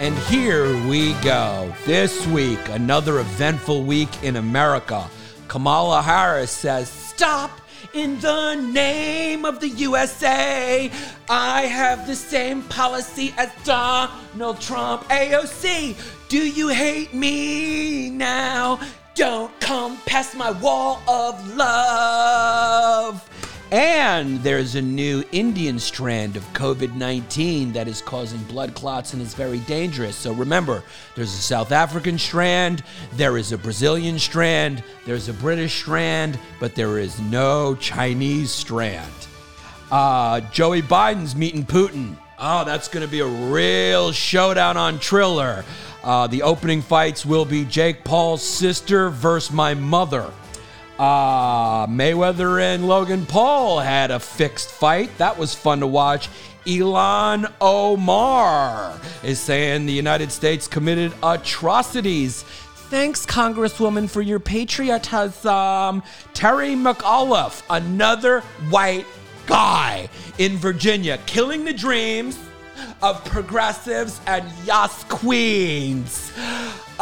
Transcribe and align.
And 0.00 0.16
here 0.16 0.66
we 0.88 1.12
go. 1.20 1.72
This 1.84 2.26
week, 2.28 2.58
another 2.70 3.20
eventful 3.20 3.84
week 3.84 4.08
in 4.22 4.36
America. 4.36 5.08
Kamala 5.46 6.00
Harris 6.00 6.50
says, 6.50 6.88
Stop 6.88 7.60
in 7.92 8.18
the 8.20 8.54
name 8.54 9.44
of 9.44 9.60
the 9.60 9.68
USA. 9.68 10.90
I 11.28 11.60
have 11.62 12.06
the 12.06 12.16
same 12.16 12.62
policy 12.62 13.34
as 13.36 13.50
Donald 13.64 14.60
Trump. 14.60 15.02
AOC, 15.10 15.96
do 16.28 16.38
you 16.38 16.68
hate 16.68 17.12
me 17.12 18.10
now? 18.10 18.80
Don't 19.14 19.52
come 19.60 19.98
past 20.06 20.34
my 20.34 20.50
wall 20.50 21.02
of 21.06 21.56
love. 21.56 23.29
And 23.72 24.42
there's 24.42 24.74
a 24.74 24.82
new 24.82 25.22
Indian 25.30 25.78
strand 25.78 26.36
of 26.36 26.42
COVID 26.54 26.96
19 26.96 27.72
that 27.72 27.86
is 27.86 28.02
causing 28.02 28.42
blood 28.44 28.74
clots 28.74 29.12
and 29.12 29.22
is 29.22 29.32
very 29.32 29.60
dangerous. 29.60 30.16
So 30.16 30.32
remember, 30.32 30.82
there's 31.14 31.32
a 31.32 31.40
South 31.40 31.70
African 31.70 32.18
strand, 32.18 32.82
there 33.12 33.36
is 33.36 33.52
a 33.52 33.58
Brazilian 33.58 34.18
strand, 34.18 34.82
there's 35.06 35.28
a 35.28 35.32
British 35.34 35.78
strand, 35.82 36.36
but 36.58 36.74
there 36.74 36.98
is 36.98 37.20
no 37.20 37.76
Chinese 37.76 38.50
strand. 38.50 39.12
Uh, 39.92 40.40
Joey 40.52 40.82
Biden's 40.82 41.36
meeting 41.36 41.64
Putin. 41.64 42.16
Oh, 42.40 42.64
that's 42.64 42.88
going 42.88 43.06
to 43.06 43.10
be 43.10 43.20
a 43.20 43.26
real 43.26 44.10
showdown 44.10 44.78
on 44.78 44.98
Triller. 44.98 45.64
Uh, 46.02 46.26
the 46.26 46.42
opening 46.42 46.82
fights 46.82 47.24
will 47.24 47.44
be 47.44 47.64
Jake 47.64 48.02
Paul's 48.02 48.42
sister 48.42 49.10
versus 49.10 49.52
my 49.52 49.74
mother. 49.74 50.32
Uh, 51.00 51.86
Mayweather 51.86 52.60
and 52.60 52.86
Logan 52.86 53.24
Paul 53.24 53.80
had 53.80 54.10
a 54.10 54.20
fixed 54.20 54.70
fight. 54.70 55.08
That 55.16 55.38
was 55.38 55.54
fun 55.54 55.80
to 55.80 55.86
watch. 55.86 56.28
Ilhan 56.66 57.50
Omar 57.58 59.00
is 59.22 59.40
saying 59.40 59.86
the 59.86 59.94
United 59.94 60.30
States 60.30 60.68
committed 60.68 61.14
atrocities. 61.22 62.42
Thanks, 62.42 63.24
Congresswoman, 63.24 64.10
for 64.10 64.20
your 64.20 64.40
patriotism. 64.40 66.02
Terry 66.34 66.74
McAuliffe, 66.74 67.62
another 67.70 68.42
white 68.68 69.06
guy 69.46 70.10
in 70.36 70.58
Virginia, 70.58 71.18
killing 71.24 71.64
the 71.64 71.72
dreams 71.72 72.38
of 73.00 73.24
progressives 73.24 74.20
and 74.26 74.44
Yas 74.66 75.04
queens. 75.04 76.30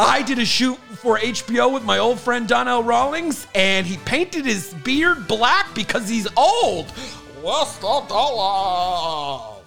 I 0.00 0.22
did 0.22 0.38
a 0.38 0.44
shoot 0.44 0.78
for 1.02 1.18
HBO 1.18 1.74
with 1.74 1.82
my 1.82 1.98
old 1.98 2.20
friend 2.20 2.46
Donnell 2.46 2.84
Rawlings, 2.84 3.48
and 3.52 3.84
he 3.84 3.96
painted 3.96 4.44
his 4.44 4.72
beard 4.72 5.26
black 5.26 5.74
because 5.74 6.08
he's 6.08 6.28
old. 6.36 6.88
What's 7.42 7.76
the 7.78 8.04
dollar? 8.08 9.57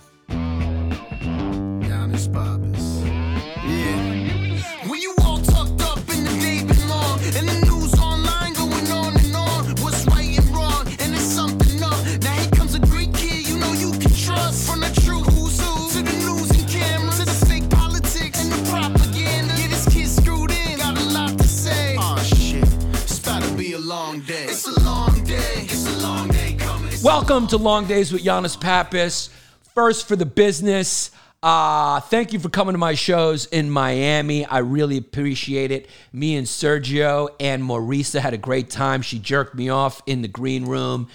Welcome 27.03 27.47
to 27.47 27.57
Long 27.57 27.87
Days 27.87 28.13
with 28.13 28.23
Giannis 28.23 28.59
Pappas. 28.59 29.31
First 29.73 30.07
for 30.07 30.15
the 30.15 30.25
business. 30.25 31.09
Uh, 31.41 31.99
thank 31.99 32.31
you 32.31 32.37
for 32.37 32.49
coming 32.49 32.75
to 32.75 32.77
my 32.77 32.93
shows 32.93 33.47
in 33.47 33.71
Miami. 33.71 34.45
I 34.45 34.59
really 34.59 34.97
appreciate 34.97 35.71
it. 35.71 35.89
Me 36.13 36.35
and 36.35 36.45
Sergio 36.45 37.29
and 37.39 37.63
Marisa 37.63 38.19
had 38.19 38.35
a 38.35 38.37
great 38.37 38.69
time. 38.69 39.01
She 39.01 39.17
jerked 39.17 39.55
me 39.55 39.69
off 39.69 40.03
in 40.05 40.21
the 40.21 40.27
green 40.27 40.65
room, 40.65 41.07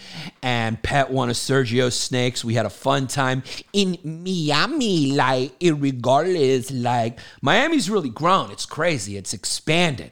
and 0.42 0.82
Pet 0.82 1.12
one 1.12 1.30
of 1.30 1.36
Sergio's 1.36 1.94
snakes. 1.94 2.44
We 2.44 2.54
had 2.54 2.66
a 2.66 2.70
fun 2.70 3.06
time 3.06 3.44
in 3.72 3.96
Miami, 4.02 5.12
like 5.12 5.52
regardless. 5.62 6.72
Like 6.72 7.20
Miami's 7.42 7.88
really 7.88 8.10
grown. 8.10 8.50
It's 8.50 8.66
crazy. 8.66 9.16
It's 9.16 9.34
expanded. 9.34 10.10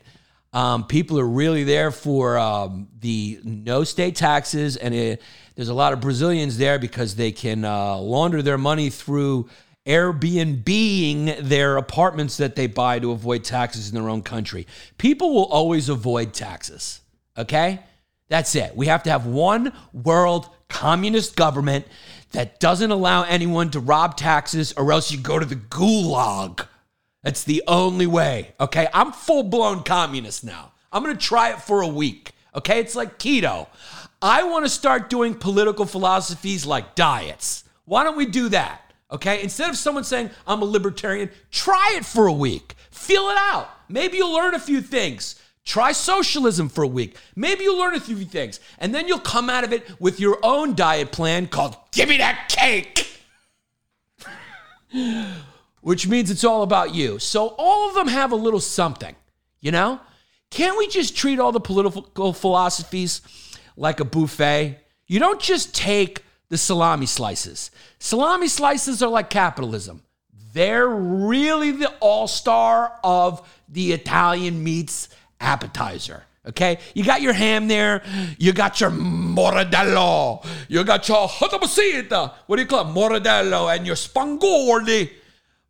Um, 0.52 0.84
people 0.84 1.18
are 1.18 1.26
really 1.26 1.64
there 1.64 1.90
for 1.90 2.38
um, 2.38 2.86
the 3.00 3.40
no 3.42 3.82
state 3.82 4.14
taxes, 4.14 4.76
and 4.76 4.94
it, 4.94 5.22
there's 5.54 5.68
a 5.68 5.74
lot 5.74 5.92
of 5.92 6.00
Brazilians 6.00 6.58
there 6.58 6.78
because 6.78 7.16
they 7.16 7.32
can 7.32 7.64
uh, 7.64 7.96
launder 7.96 8.42
their 8.42 8.58
money 8.58 8.90
through 8.90 9.48
Airbnb 9.86 11.48
their 11.48 11.76
apartments 11.76 12.38
that 12.38 12.56
they 12.56 12.66
buy 12.66 12.98
to 12.98 13.12
avoid 13.12 13.44
taxes 13.44 13.88
in 13.88 13.94
their 13.94 14.08
own 14.08 14.22
country. 14.22 14.66
People 14.98 15.34
will 15.34 15.46
always 15.46 15.88
avoid 15.88 16.32
taxes. 16.32 17.00
Okay, 17.36 17.80
that's 18.28 18.54
it. 18.54 18.74
We 18.74 18.86
have 18.86 19.02
to 19.04 19.10
have 19.10 19.26
one 19.26 19.72
world 19.92 20.48
communist 20.68 21.36
government 21.36 21.86
that 22.32 22.58
doesn't 22.60 22.90
allow 22.90 23.22
anyone 23.22 23.70
to 23.70 23.80
rob 23.80 24.16
taxes, 24.16 24.72
or 24.76 24.90
else 24.90 25.12
you 25.12 25.18
go 25.18 25.38
to 25.38 25.46
the 25.46 25.56
gulag. 25.56 26.66
That's 27.22 27.44
the 27.44 27.62
only 27.66 28.06
way. 28.06 28.54
Okay. 28.60 28.88
I'm 28.92 29.12
full 29.12 29.44
blown 29.44 29.82
communist 29.82 30.44
now. 30.44 30.72
I'm 30.92 31.04
to 31.04 31.14
try 31.16 31.50
it 31.50 31.60
for 31.60 31.80
a 31.80 31.88
week. 31.88 32.32
Okay. 32.54 32.80
It's 32.80 32.94
like 32.94 33.18
keto. 33.18 33.68
I 34.24 34.44
want 34.44 34.64
to 34.64 34.70
start 34.70 35.10
doing 35.10 35.34
political 35.34 35.84
philosophies 35.84 36.64
like 36.64 36.94
diets. 36.94 37.64
Why 37.84 38.04
don't 38.04 38.16
we 38.16 38.24
do 38.24 38.48
that? 38.48 38.80
Okay. 39.12 39.42
Instead 39.42 39.68
of 39.68 39.76
someone 39.76 40.02
saying, 40.02 40.30
I'm 40.46 40.62
a 40.62 40.64
libertarian, 40.64 41.28
try 41.50 41.92
it 41.96 42.06
for 42.06 42.26
a 42.26 42.32
week. 42.32 42.74
Feel 42.90 43.28
it 43.28 43.36
out. 43.36 43.68
Maybe 43.90 44.16
you'll 44.16 44.32
learn 44.32 44.54
a 44.54 44.58
few 44.58 44.80
things. 44.80 45.38
Try 45.66 45.92
socialism 45.92 46.70
for 46.70 46.82
a 46.84 46.88
week. 46.88 47.16
Maybe 47.36 47.64
you'll 47.64 47.76
learn 47.76 47.94
a 47.94 48.00
few 48.00 48.16
things. 48.24 48.60
And 48.78 48.94
then 48.94 49.08
you'll 49.08 49.18
come 49.18 49.50
out 49.50 49.62
of 49.62 49.74
it 49.74 50.00
with 50.00 50.18
your 50.18 50.38
own 50.42 50.74
diet 50.74 51.12
plan 51.12 51.46
called 51.46 51.76
Give 51.92 52.08
Me 52.08 52.16
That 52.16 52.48
Cake 52.48 53.06
which 55.80 56.08
means 56.08 56.30
it's 56.30 56.44
all 56.44 56.62
about 56.62 56.94
you. 56.94 57.18
So 57.18 57.48
all 57.58 57.88
of 57.88 57.94
them 57.94 58.08
have 58.08 58.32
a 58.32 58.36
little 58.36 58.60
something, 58.60 59.14
you 59.60 59.70
know? 59.70 60.00
Can't 60.50 60.78
we 60.78 60.88
just 60.88 61.16
treat 61.16 61.38
all 61.38 61.52
the 61.52 61.60
political 61.60 62.32
philosophies 62.32 63.20
like 63.76 64.00
a 64.00 64.04
buffet? 64.04 64.78
You 65.06 65.18
don't 65.18 65.40
just 65.40 65.74
take 65.74 66.24
the 66.48 66.58
salami 66.58 67.06
slices. 67.06 67.70
Salami 67.98 68.48
slices 68.48 69.02
are 69.02 69.10
like 69.10 69.30
capitalism. 69.30 70.02
They're 70.52 70.88
really 70.88 71.72
the 71.72 71.88
all-star 72.00 72.98
of 73.02 73.46
the 73.68 73.92
Italian 73.92 74.62
meats 74.62 75.08
appetizer. 75.40 76.24
Okay, 76.46 76.78
you 76.92 77.04
got 77.04 77.22
your 77.22 77.32
ham 77.32 77.68
there, 77.68 78.02
you 78.36 78.52
got 78.52 78.78
your 78.78 78.90
mortadello, 78.90 80.44
you 80.68 80.84
got 80.84 81.08
your 81.08 81.26
hotabasita, 81.26 82.34
what 82.46 82.56
do 82.56 82.62
you 82.62 82.68
call 82.68 82.86
it, 82.86 82.94
mortadello, 82.94 83.74
and 83.74 83.86
your 83.86 83.96
spangoli. 83.96 85.10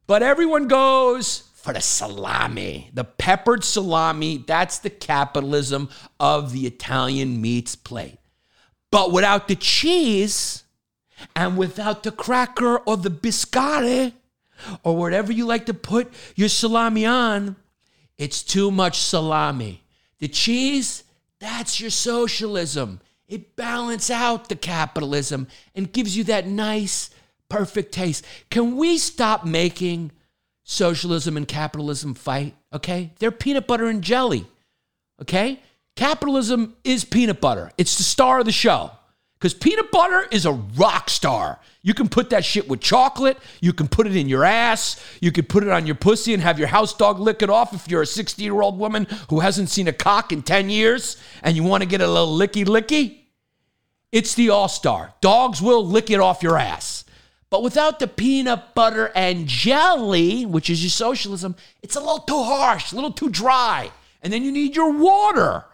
But 0.08 0.24
everyone 0.24 0.66
goes 0.66 1.44
for 1.64 1.72
the 1.72 1.80
salami, 1.80 2.90
the 2.92 3.04
peppered 3.04 3.64
salami. 3.64 4.36
That's 4.36 4.80
the 4.80 4.90
capitalism 4.90 5.88
of 6.20 6.52
the 6.52 6.66
Italian 6.66 7.40
meats 7.40 7.74
plate. 7.74 8.18
But 8.90 9.12
without 9.12 9.48
the 9.48 9.56
cheese 9.56 10.64
and 11.34 11.56
without 11.56 12.02
the 12.02 12.12
cracker 12.12 12.76
or 12.80 12.98
the 12.98 13.10
biscotti 13.10 14.12
or 14.82 14.94
whatever 14.94 15.32
you 15.32 15.46
like 15.46 15.64
to 15.64 15.72
put 15.72 16.12
your 16.36 16.50
salami 16.50 17.06
on, 17.06 17.56
it's 18.18 18.42
too 18.42 18.70
much 18.70 18.98
salami. 18.98 19.84
The 20.18 20.28
cheese, 20.28 21.04
that's 21.38 21.80
your 21.80 21.88
socialism. 21.88 23.00
It 23.26 23.56
balances 23.56 24.10
out 24.10 24.50
the 24.50 24.56
capitalism 24.56 25.48
and 25.74 25.90
gives 25.90 26.14
you 26.14 26.24
that 26.24 26.46
nice, 26.46 27.08
perfect 27.48 27.92
taste. 27.92 28.22
Can 28.50 28.76
we 28.76 28.98
stop 28.98 29.46
making 29.46 30.12
socialism 30.64 31.36
and 31.36 31.46
capitalism 31.46 32.14
fight? 32.14 32.54
Okay? 32.72 33.12
They're 33.18 33.30
peanut 33.30 33.66
butter 33.66 33.86
and 33.86 34.02
jelly. 34.02 34.46
Okay? 35.22 35.60
Capitalism 35.96 36.74
is 36.82 37.04
peanut 37.04 37.40
butter, 37.40 37.70
it's 37.78 37.96
the 37.96 38.02
star 38.02 38.40
of 38.40 38.46
the 38.46 38.52
show. 38.52 38.90
Because 39.38 39.54
peanut 39.54 39.90
butter 39.90 40.26
is 40.32 40.46
a 40.46 40.52
rock 40.52 41.10
star. 41.10 41.60
You 41.82 41.92
can 41.92 42.08
put 42.08 42.30
that 42.30 42.46
shit 42.46 42.66
with 42.66 42.80
chocolate. 42.80 43.36
You 43.60 43.74
can 43.74 43.88
put 43.88 44.06
it 44.06 44.16
in 44.16 44.26
your 44.26 44.42
ass. 44.42 44.98
You 45.20 45.32
can 45.32 45.44
put 45.44 45.62
it 45.62 45.68
on 45.68 45.84
your 45.84 45.96
pussy 45.96 46.32
and 46.32 46.42
have 46.42 46.58
your 46.58 46.68
house 46.68 46.94
dog 46.94 47.20
lick 47.20 47.42
it 47.42 47.50
off 47.50 47.74
if 47.74 47.86
you're 47.86 48.00
a 48.00 48.06
60 48.06 48.42
year 48.42 48.62
old 48.62 48.78
woman 48.78 49.06
who 49.28 49.40
hasn't 49.40 49.68
seen 49.68 49.86
a 49.86 49.92
cock 49.92 50.32
in 50.32 50.42
10 50.42 50.70
years 50.70 51.18
and 51.42 51.54
you 51.56 51.62
want 51.62 51.82
to 51.82 51.88
get 51.88 52.00
a 52.00 52.08
little 52.08 52.34
licky 52.34 52.64
licky. 52.64 53.18
It's 54.12 54.34
the 54.34 54.48
all 54.48 54.68
star. 54.68 55.12
Dogs 55.20 55.60
will 55.60 55.86
lick 55.86 56.08
it 56.08 56.20
off 56.20 56.42
your 56.42 56.56
ass. 56.56 57.04
But 57.54 57.62
without 57.62 58.00
the 58.00 58.08
peanut 58.08 58.74
butter 58.74 59.12
and 59.14 59.46
jelly, 59.46 60.44
which 60.44 60.68
is 60.68 60.82
your 60.82 60.90
socialism, 60.90 61.54
it's 61.84 61.94
a 61.94 62.00
little 62.00 62.18
too 62.18 62.42
harsh, 62.42 62.90
a 62.90 62.96
little 62.96 63.12
too 63.12 63.30
dry. 63.30 63.92
And 64.22 64.32
then 64.32 64.42
you 64.42 64.50
need 64.50 64.74
your 64.74 64.92
water. 64.92 65.64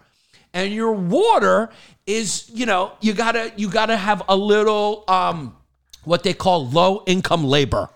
And 0.53 0.75
your 0.75 0.93
water 0.93 1.71
is, 2.07 2.51
you 2.53 2.67
know, 2.67 2.93
you 3.01 3.15
gotta 3.15 3.55
you 3.57 3.71
gotta 3.71 3.97
have 3.97 4.23
a 4.29 4.37
little 4.37 5.05
um 5.09 5.57
what 6.05 6.23
they 6.23 6.35
call 6.35 6.69
low 6.69 7.03
income 7.07 7.45
labor. 7.45 7.89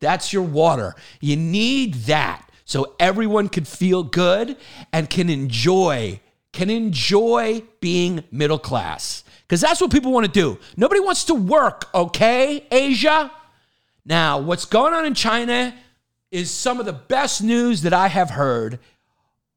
That's 0.00 0.32
your 0.32 0.42
water. 0.42 0.96
You 1.20 1.36
need 1.36 1.94
that 2.06 2.50
so 2.64 2.96
everyone 2.98 3.48
can 3.50 3.64
feel 3.64 4.02
good 4.02 4.56
and 4.92 5.08
can 5.08 5.30
enjoy 5.30 6.18
can 6.50 6.70
enjoy 6.70 7.62
being 7.78 8.24
middle 8.32 8.58
class. 8.58 9.22
Cuz 9.48 9.60
that's 9.60 9.80
what 9.80 9.90
people 9.90 10.12
want 10.12 10.26
to 10.26 10.32
do. 10.32 10.58
Nobody 10.76 11.00
wants 11.00 11.24
to 11.24 11.34
work, 11.34 11.88
okay? 11.94 12.66
Asia. 12.70 13.30
Now, 14.04 14.38
what's 14.38 14.64
going 14.64 14.94
on 14.94 15.04
in 15.04 15.14
China 15.14 15.74
is 16.30 16.50
some 16.50 16.80
of 16.80 16.86
the 16.86 16.92
best 16.92 17.42
news 17.42 17.82
that 17.82 17.92
I 17.92 18.08
have 18.08 18.30
heard 18.30 18.78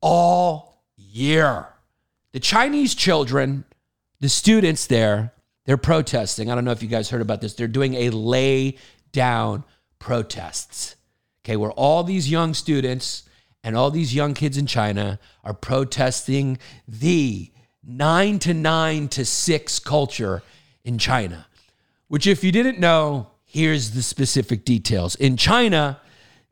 all 0.01 0.83
year. 0.97 1.67
The 2.31 2.39
Chinese 2.39 2.95
children, 2.95 3.65
the 4.19 4.29
students 4.29 4.87
there, 4.87 5.33
they're 5.65 5.77
protesting. 5.77 6.49
I 6.49 6.55
don't 6.55 6.65
know 6.65 6.71
if 6.71 6.81
you 6.81 6.89
guys 6.89 7.09
heard 7.09 7.21
about 7.21 7.41
this. 7.41 7.53
They're 7.53 7.67
doing 7.67 7.93
a 7.95 8.09
lay 8.09 8.77
down 9.11 9.63
protests. 9.99 10.95
Okay, 11.43 11.55
where 11.55 11.71
all 11.71 12.03
these 12.03 12.29
young 12.29 12.53
students 12.53 13.23
and 13.63 13.75
all 13.75 13.91
these 13.91 14.13
young 14.13 14.33
kids 14.33 14.57
in 14.57 14.65
China 14.65 15.19
are 15.43 15.53
protesting 15.53 16.57
the 16.87 17.51
nine 17.83 18.39
to 18.39 18.53
nine 18.53 19.07
to 19.09 19.25
six 19.25 19.79
culture 19.79 20.43
in 20.83 20.97
China. 20.97 21.47
Which, 22.07 22.27
if 22.27 22.43
you 22.43 22.51
didn't 22.51 22.79
know, 22.79 23.27
here's 23.45 23.91
the 23.91 24.01
specific 24.01 24.65
details. 24.65 25.15
In 25.15 25.37
China, 25.37 25.99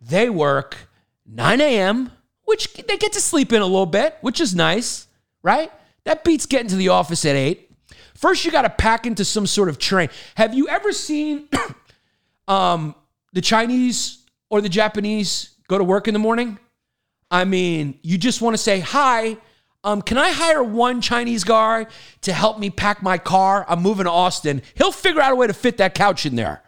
they 0.01 0.29
work 0.29 0.77
9 1.25 1.61
a.m., 1.61 2.11
which 2.45 2.73
they 2.73 2.97
get 2.97 3.13
to 3.13 3.21
sleep 3.21 3.53
in 3.53 3.61
a 3.61 3.65
little 3.65 3.85
bit, 3.85 4.17
which 4.21 4.41
is 4.41 4.55
nice, 4.55 5.07
right? 5.43 5.71
That 6.05 6.23
beats 6.23 6.45
getting 6.45 6.69
to 6.69 6.75
the 6.75 6.89
office 6.89 7.25
at 7.25 7.35
8. 7.35 7.69
First, 8.15 8.43
you 8.43 8.51
got 8.51 8.63
to 8.63 8.69
pack 8.69 9.05
into 9.05 9.23
some 9.23 9.45
sort 9.45 9.69
of 9.69 9.77
train. 9.77 10.09
Have 10.35 10.53
you 10.53 10.67
ever 10.67 10.91
seen 10.91 11.47
um, 12.47 12.95
the 13.33 13.41
Chinese 13.41 14.25
or 14.49 14.61
the 14.61 14.69
Japanese 14.69 15.51
go 15.67 15.77
to 15.77 15.83
work 15.83 16.07
in 16.07 16.13
the 16.13 16.19
morning? 16.19 16.57
I 17.31 17.45
mean, 17.45 17.99
you 18.01 18.17
just 18.17 18.41
want 18.41 18.55
to 18.55 18.57
say, 18.57 18.79
hi, 18.79 19.37
um, 19.83 20.01
can 20.01 20.17
I 20.17 20.31
hire 20.31 20.63
one 20.63 21.01
Chinese 21.01 21.43
guy 21.43 21.87
to 22.21 22.33
help 22.33 22.59
me 22.59 22.69
pack 22.69 23.01
my 23.01 23.17
car? 23.17 23.65
I'm 23.67 23.81
moving 23.81 24.05
to 24.05 24.11
Austin. 24.11 24.61
He'll 24.75 24.91
figure 24.91 25.21
out 25.21 25.31
a 25.31 25.35
way 25.35 25.47
to 25.47 25.53
fit 25.53 25.77
that 25.77 25.95
couch 25.95 26.25
in 26.25 26.35
there. 26.35 26.61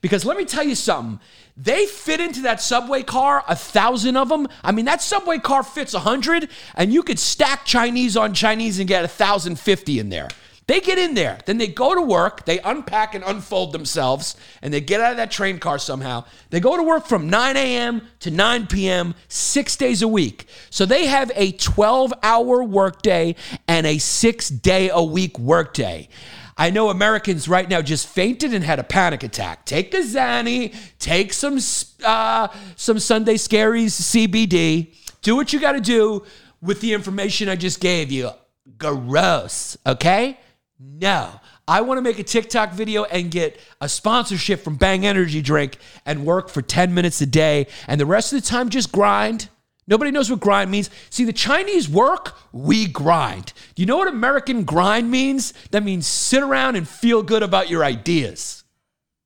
Because 0.00 0.24
let 0.24 0.36
me 0.36 0.44
tell 0.44 0.64
you 0.64 0.74
something. 0.74 1.18
They 1.56 1.86
fit 1.86 2.20
into 2.20 2.42
that 2.42 2.60
subway 2.60 3.02
car, 3.02 3.42
a 3.48 3.56
thousand 3.56 4.16
of 4.16 4.28
them. 4.28 4.46
I 4.62 4.70
mean, 4.70 4.84
that 4.84 5.02
subway 5.02 5.38
car 5.38 5.64
fits 5.64 5.92
a 5.92 5.98
hundred, 5.98 6.48
and 6.76 6.92
you 6.92 7.02
could 7.02 7.18
stack 7.18 7.64
Chinese 7.64 8.16
on 8.16 8.32
Chinese 8.32 8.78
and 8.78 8.86
get 8.86 9.04
a 9.04 9.08
thousand 9.08 9.58
fifty 9.58 9.98
in 9.98 10.08
there. 10.08 10.28
They 10.68 10.80
get 10.80 10.98
in 10.98 11.14
there, 11.14 11.38
then 11.46 11.56
they 11.56 11.66
go 11.66 11.94
to 11.94 12.02
work, 12.02 12.44
they 12.44 12.58
unpack 12.58 13.14
and 13.14 13.24
unfold 13.24 13.72
themselves, 13.72 14.36
and 14.60 14.72
they 14.72 14.82
get 14.82 15.00
out 15.00 15.12
of 15.12 15.16
that 15.16 15.30
train 15.30 15.58
car 15.58 15.78
somehow. 15.78 16.24
They 16.50 16.60
go 16.60 16.76
to 16.76 16.82
work 16.82 17.06
from 17.06 17.30
9 17.30 17.56
a.m. 17.56 18.02
to 18.20 18.30
9 18.30 18.66
p.m., 18.66 19.14
six 19.28 19.76
days 19.76 20.02
a 20.02 20.08
week. 20.08 20.46
So 20.68 20.84
they 20.84 21.06
have 21.06 21.32
a 21.34 21.52
12 21.52 22.12
hour 22.22 22.62
workday 22.62 23.34
and 23.66 23.86
a 23.86 23.96
six 23.96 24.50
day 24.50 24.90
a 24.92 25.02
week 25.02 25.38
workday. 25.38 26.10
I 26.58 26.68
know 26.68 26.90
Americans 26.90 27.48
right 27.48 27.66
now 27.66 27.80
just 27.80 28.06
fainted 28.06 28.52
and 28.52 28.62
had 28.62 28.78
a 28.78 28.84
panic 28.84 29.22
attack. 29.22 29.64
Take 29.64 29.94
a 29.94 29.98
Xanny, 29.98 30.74
take 30.98 31.32
some 31.32 31.60
uh, 32.04 32.48
some 32.76 32.98
Sunday 32.98 33.36
Scaries 33.36 33.92
CBD. 33.92 34.94
Do 35.22 35.34
what 35.34 35.54
you 35.54 35.60
got 35.60 35.72
to 35.72 35.80
do 35.80 36.26
with 36.60 36.82
the 36.82 36.92
information 36.92 37.48
I 37.48 37.56
just 37.56 37.80
gave 37.80 38.12
you. 38.12 38.32
Gross, 38.76 39.78
okay? 39.86 40.36
No. 40.78 41.40
I 41.66 41.80
want 41.80 41.98
to 41.98 42.02
make 42.02 42.18
a 42.18 42.24
TikTok 42.24 42.72
video 42.72 43.04
and 43.04 43.30
get 43.30 43.58
a 43.80 43.88
sponsorship 43.88 44.60
from 44.60 44.76
Bang 44.76 45.04
Energy 45.04 45.42
Drink 45.42 45.76
and 46.06 46.24
work 46.24 46.48
for 46.48 46.62
10 46.62 46.94
minutes 46.94 47.20
a 47.20 47.26
day 47.26 47.66
and 47.88 48.00
the 48.00 48.06
rest 48.06 48.32
of 48.32 48.40
the 48.40 48.46
time 48.46 48.68
just 48.68 48.92
grind. 48.92 49.48
Nobody 49.88 50.10
knows 50.10 50.30
what 50.30 50.40
grind 50.40 50.70
means. 50.70 50.90
See, 51.10 51.24
the 51.24 51.32
Chinese 51.32 51.88
work, 51.88 52.36
we 52.52 52.86
grind. 52.86 53.52
Do 53.74 53.82
you 53.82 53.86
know 53.86 53.96
what 53.96 54.08
American 54.08 54.64
grind 54.64 55.10
means? 55.10 55.52
That 55.70 55.82
means 55.82 56.06
sit 56.06 56.42
around 56.42 56.76
and 56.76 56.86
feel 56.86 57.22
good 57.22 57.42
about 57.42 57.70
your 57.70 57.84
ideas. 57.84 58.64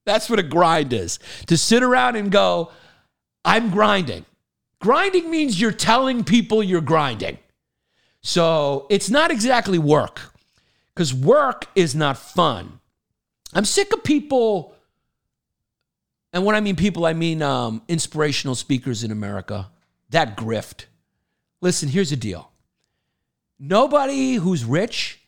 That's 0.07 0.31
what 0.31 0.39
a 0.39 0.45
grind 0.45 0.93
is. 0.93 1.19
To 1.47 1.57
sit 1.59 1.83
around 1.83 2.17
and 2.17 2.31
go, 2.31 2.71
I'm 3.45 3.71
grinding. 3.71 4.25
Grinding 4.81 5.31
means 5.31 5.61
you're 5.61 5.71
telling 5.71 6.25
people 6.25 6.63
you're 6.63 6.81
grinding. 6.81 7.39
So 8.23 8.87
it's 8.89 9.11
not 9.11 9.31
exactly 9.31 9.79
work 9.79 10.32
because 10.95 11.13
work 11.13 11.67
is 11.75 11.95
not 11.95 12.19
fun. 12.19 12.81
I'm 13.55 13.65
sick 13.65 13.93
of 13.93 14.03
people, 14.03 14.75
and 16.33 16.45
when 16.45 16.57
I 16.57 16.61
mean 16.61 16.77
people, 16.77 17.05
I 17.05 17.13
mean 17.13 17.43
um, 17.43 17.83
inspirational 17.89 18.55
speakers 18.55 19.05
in 19.05 19.11
America, 19.11 19.71
that 20.11 20.37
grift. 20.37 20.87
Listen, 21.61 21.89
here's 21.89 22.11
the 22.11 22.17
deal 22.17 22.51
nobody 23.59 24.35
who's 24.35 24.65
rich 24.65 25.21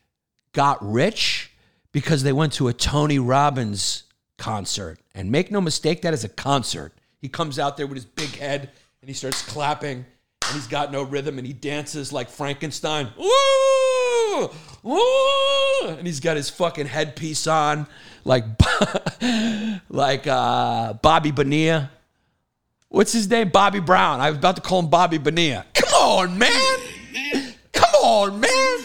got 0.53 0.79
rich 0.81 1.53
because 1.93 2.23
they 2.25 2.33
went 2.33 2.53
to 2.55 2.69
a 2.69 2.73
Tony 2.73 3.19
Robbins 3.19 4.05
concert. 4.39 4.99
And 5.15 5.31
make 5.31 5.51
no 5.51 5.61
mistake, 5.61 6.03
that 6.03 6.13
is 6.13 6.25
a 6.25 6.29
concert. 6.29 6.93
He 7.21 7.29
comes 7.29 7.59
out 7.59 7.77
there 7.77 7.87
with 7.87 7.97
his 7.97 8.05
big 8.05 8.31
head 8.37 8.71
and 9.01 9.09
he 9.09 9.15
starts 9.15 9.43
clapping 9.43 9.99
and 9.99 10.55
he's 10.55 10.67
got 10.67 10.91
no 10.91 11.03
rhythm 11.03 11.39
and 11.39 11.47
he 11.47 11.53
dances 11.53 12.13
like 12.13 12.29
Frankenstein. 12.29 13.13
Woo! 13.17 14.51
Woo! 14.85 15.89
And 15.89 16.07
he's 16.07 16.21
got 16.21 16.37
his 16.37 16.51
fucking 16.51 16.87
headpiece 16.87 17.47
on 17.47 17.87
like 18.25 18.45
like 19.89 20.27
uh, 20.27 20.93
Bobby 20.93 21.31
Bonilla. 21.31 21.91
What's 22.91 23.13
his 23.13 23.29
name? 23.29 23.49
Bobby 23.49 23.81
Brown. 23.81 24.21
I 24.21 24.29
was 24.29 24.39
about 24.39 24.57
to 24.57 24.63
call 24.63 24.81
him 24.81 24.89
Bobby 24.89 25.17
Bonilla. 25.17 25.65
Come 25.73 25.95
on, 25.95 26.39
man. 26.39 27.55
Come 27.73 27.95
on, 28.05 28.41
man. 28.41 28.79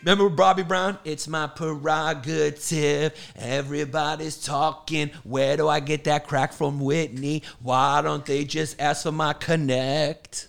Remember 0.00 0.28
Bobby 0.28 0.62
Brown? 0.62 0.96
It's 1.04 1.26
my 1.26 1.48
prerogative. 1.48 3.12
Everybody's 3.34 4.40
talking. 4.40 5.10
Where 5.24 5.56
do 5.56 5.66
I 5.68 5.80
get 5.80 6.04
that 6.04 6.28
crack 6.28 6.52
from 6.52 6.78
Whitney? 6.78 7.42
Why 7.60 8.00
don't 8.00 8.24
they 8.24 8.44
just 8.44 8.80
ask 8.80 9.02
for 9.02 9.10
my 9.10 9.32
connect? 9.32 10.46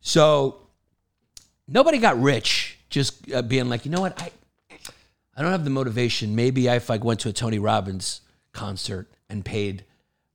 So 0.00 0.68
nobody 1.66 1.98
got 1.98 2.22
rich 2.22 2.69
just 2.90 3.32
uh, 3.32 3.42
being 3.42 3.68
like, 3.68 3.84
you 3.84 3.90
know 3.90 4.00
what? 4.00 4.20
I 4.20 4.30
I 5.36 5.42
don't 5.42 5.52
have 5.52 5.64
the 5.64 5.70
motivation. 5.70 6.36
Maybe 6.36 6.68
if 6.68 6.90
I 6.90 6.98
went 6.98 7.20
to 7.20 7.30
a 7.30 7.32
Tony 7.32 7.58
Robbins 7.58 8.20
concert 8.52 9.08
and 9.30 9.44
paid 9.44 9.84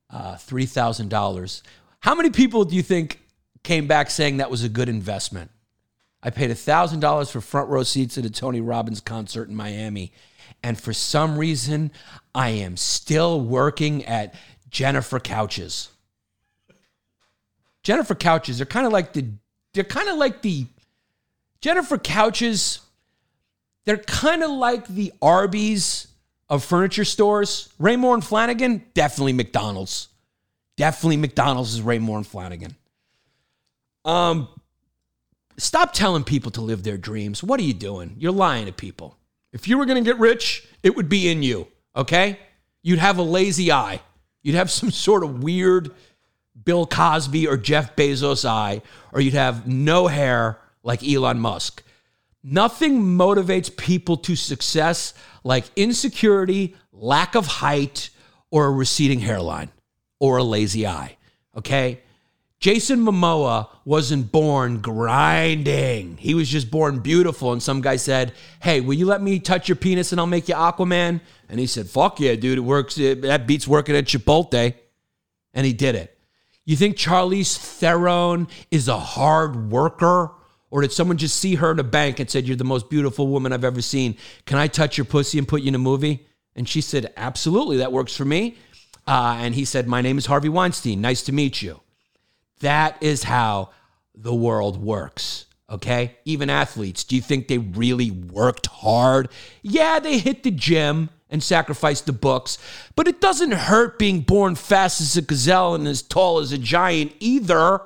uh, 0.10 0.38
three 0.38 0.66
thousand 0.66 1.10
dollars, 1.10 1.62
how 2.00 2.16
many 2.16 2.32
people 2.32 2.66
do 2.66 2.76
you 2.76 2.82
think 2.82 3.22
came 3.64 3.88
back 3.88 4.10
saying 4.10 4.38
that 4.38 4.50
was 4.50 4.64
a 4.64 4.70
good 4.70 4.90
investment? 4.90 5.52
I 6.24 6.32
paid 6.32 6.52
thousand 6.56 7.02
dollars 7.02 7.30
for 7.30 7.42
front 7.42 7.70
row 7.70 7.84
seats 7.84 8.18
at 8.18 8.26
a 8.26 8.32
Tony 8.32 8.62
Robbins 8.62 9.02
concert 9.02 9.48
in 9.48 9.56
Miami, 9.56 10.12
and 10.64 10.80
for 10.80 10.94
some 10.94 11.38
reason, 11.38 11.92
I 12.34 12.50
am 12.50 12.78
still 12.78 13.40
working 13.40 14.04
at 14.06 14.34
Jennifer 14.70 15.20
Couches. 15.20 15.90
Jennifer 17.84 18.16
Couches 18.16 18.60
are 18.60 18.66
kind 18.66 18.88
of 18.88 18.92
like 18.92 19.14
the 19.14 19.28
they're 19.76 19.84
kind 19.84 20.10
of 20.10 20.18
like 20.18 20.42
the 20.42 20.66
Jennifer 21.62 21.98
Couches. 21.98 22.80
They're 23.86 23.98
kind 23.98 24.44
of 24.44 24.52
like 24.52 24.88
the 24.88 25.14
Arby's 25.22 26.08
of 26.50 26.64
furniture 26.64 27.06
stores. 27.06 27.70
Raymour 27.80 28.14
and 28.14 28.24
Flanigan, 28.24 28.82
definitely 28.94 29.34
McDonald's. 29.34 30.10
Definitely 30.78 31.18
McDonald's 31.18 31.76
is 31.76 31.82
Raymour 31.82 32.18
and 32.18 32.26
Flanigan. 32.26 32.76
Um, 34.04 34.48
stop 35.58 35.94
telling 35.94 36.24
people 36.24 36.52
to 36.52 36.62
live 36.62 36.84
their 36.84 36.98
dreams. 36.98 37.44
What 37.44 37.60
are 37.60 37.64
you 37.64 37.74
doing? 37.74 38.16
You're 38.18 38.32
lying 38.32 38.66
to 38.66 38.72
people. 38.72 39.18
If 39.54 39.68
you 39.68 39.78
were 39.78 39.86
going 39.86 40.04
to 40.04 40.08
get 40.08 40.20
rich, 40.20 40.68
it 40.84 40.96
would 40.96 41.10
be 41.10 41.30
in 41.30 41.42
you, 41.42 41.68
okay? 41.96 42.40
You'd 42.84 43.00
have 43.00 43.18
a 43.18 43.24
lazy 43.24 43.72
eye. 43.72 44.02
You'd 44.44 44.56
have 44.56 44.70
some 44.80 44.92
sort 44.92 45.24
of 45.24 45.42
weird 45.42 45.92
Bill 46.64 46.86
Cosby 46.86 47.48
or 47.48 47.58
Jeff 47.58 47.96
Bezos 47.96 48.46
eye, 48.46 48.82
or 49.12 49.22
you'd 49.22 49.34
have 49.34 49.68
no 49.68 50.08
hair 50.08 50.60
like 50.86 51.04
Elon 51.04 51.40
Musk. 51.40 51.84
Nothing 52.44 53.02
motivates 53.02 53.76
people 53.76 54.16
to 54.18 54.36
success 54.36 55.14
like 55.44 55.66
insecurity, 55.76 56.76
lack 56.94 57.36
of 57.36 57.48
height, 57.48 58.12
or 58.52 58.68
a 58.68 58.72
receding 58.72 59.20
hairline 59.20 59.72
or 60.20 60.38
a 60.38 60.44
lazy 60.44 60.88
eye. 60.88 61.18
Okay? 61.58 62.02
Jason 62.60 63.00
Momoa 63.00 63.68
wasn't 63.84 64.32
born 64.32 64.80
grinding. 64.80 66.18
He 66.18 66.34
was 66.34 66.48
just 66.48 66.72
born 66.72 67.00
beautiful. 67.00 67.52
And 67.52 67.62
some 67.62 67.82
guy 67.82 67.96
said, 67.96 68.34
Hey, 68.62 68.80
will 68.80 68.94
you 68.94 69.06
let 69.06 69.22
me 69.22 69.40
touch 69.40 69.68
your 69.68 69.76
penis 69.76 70.12
and 70.12 70.22
I'll 70.22 70.28
make 70.28 70.48
you 70.48 70.56
Aquaman? 70.56 71.20
And 71.50 71.60
he 71.60 71.68
said, 71.68 71.90
Fuck 71.90 72.20
yeah, 72.20 72.36
dude. 72.36 72.60
It 72.60 72.62
works. 72.62 72.96
That 72.96 73.46
beats 73.46 73.68
working 73.68 73.96
at 73.96 74.06
Chipotle. 74.06 74.74
And 75.54 75.66
he 75.66 75.74
did 75.74 75.96
it. 75.96 76.18
You 76.64 76.76
think 76.76 76.96
Charlize 76.96 77.58
Theron 77.58 78.48
is 78.72 78.88
a 78.88 78.98
hard 79.00 79.70
worker? 79.72 80.32
Or 80.72 80.82
did 80.82 80.92
someone 80.92 81.18
just 81.18 81.40
see 81.40 81.56
her 81.56 81.72
in 81.72 81.80
a 81.80 81.84
bank 81.84 82.20
and 82.20 82.30
said, 82.30 82.48
You're 82.48 82.58
the 82.58 82.64
most 82.64 82.90
beautiful 82.90 83.28
woman 83.28 83.54
I've 83.54 83.64
ever 83.64 83.82
seen? 83.82 84.18
Can 84.46 84.58
I 84.58 84.68
touch 84.68 84.98
your 84.98 85.06
pussy 85.06 85.38
and 85.38 85.48
put 85.48 85.62
you 85.62 85.70
in 85.70 85.76
a 85.76 85.80
movie? 85.80 86.26
And 86.56 86.68
she 86.68 86.82
said, 86.82 87.14
Absolutely, 87.18 87.78
that 87.78 87.92
works 87.92 88.16
for 88.16 88.26
me. 88.26 88.58
Uh, 89.08 89.38
and 89.40 89.54
he 89.56 89.66
said, 89.66 89.88
My 89.88 90.02
name 90.02 90.18
is 90.18 90.26
Harvey 90.26 90.50
Weinstein. 90.50 91.02
Nice 91.02 91.22
to 91.24 91.32
meet 91.32 91.62
you. 91.62 91.82
That 92.60 93.02
is 93.02 93.24
how 93.24 93.70
the 94.14 94.34
world 94.34 94.82
works. 94.82 95.46
Okay. 95.70 96.18
Even 96.26 96.50
athletes, 96.50 97.04
do 97.04 97.16
you 97.16 97.22
think 97.22 97.48
they 97.48 97.58
really 97.58 98.12
worked 98.12 98.68
hard? 98.68 99.30
Yeah, 99.62 100.00
they 100.00 100.20
hit 100.20 100.44
the 100.44 100.52
gym 100.52 101.10
and 101.30 101.44
sacrificed 101.44 102.06
the 102.06 102.14
books, 102.14 102.58
but 102.96 103.08
it 103.08 103.20
doesn't 103.20 103.52
hurt 103.52 103.98
being 103.98 104.22
born 104.22 104.56
fast 104.56 105.02
as 105.02 105.18
a 105.18 105.22
gazelle 105.22 105.74
and 105.74 105.88
as 105.88 106.02
tall 106.02 106.40
as 106.40 106.52
a 106.52 106.58
giant 106.58 107.14
either. 107.20 107.82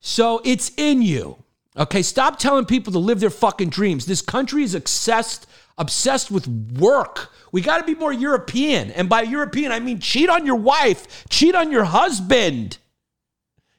So 0.00 0.40
it's 0.44 0.70
in 0.76 1.02
you. 1.02 1.42
Okay. 1.76 2.02
Stop 2.02 2.38
telling 2.38 2.64
people 2.64 2.92
to 2.92 2.98
live 2.98 3.20
their 3.20 3.30
fucking 3.30 3.70
dreams. 3.70 4.06
This 4.06 4.20
country 4.20 4.62
is 4.62 4.74
obsessed, 4.74 5.46
obsessed 5.76 6.30
with 6.30 6.46
work. 6.46 7.30
We 7.52 7.60
got 7.60 7.78
to 7.78 7.84
be 7.84 7.94
more 7.94 8.12
European. 8.12 8.90
And 8.90 9.08
by 9.08 9.22
European, 9.22 9.72
I 9.72 9.80
mean 9.80 10.00
cheat 10.00 10.28
on 10.28 10.44
your 10.44 10.56
wife, 10.56 11.26
cheat 11.28 11.54
on 11.54 11.70
your 11.70 11.84
husband. 11.84 12.78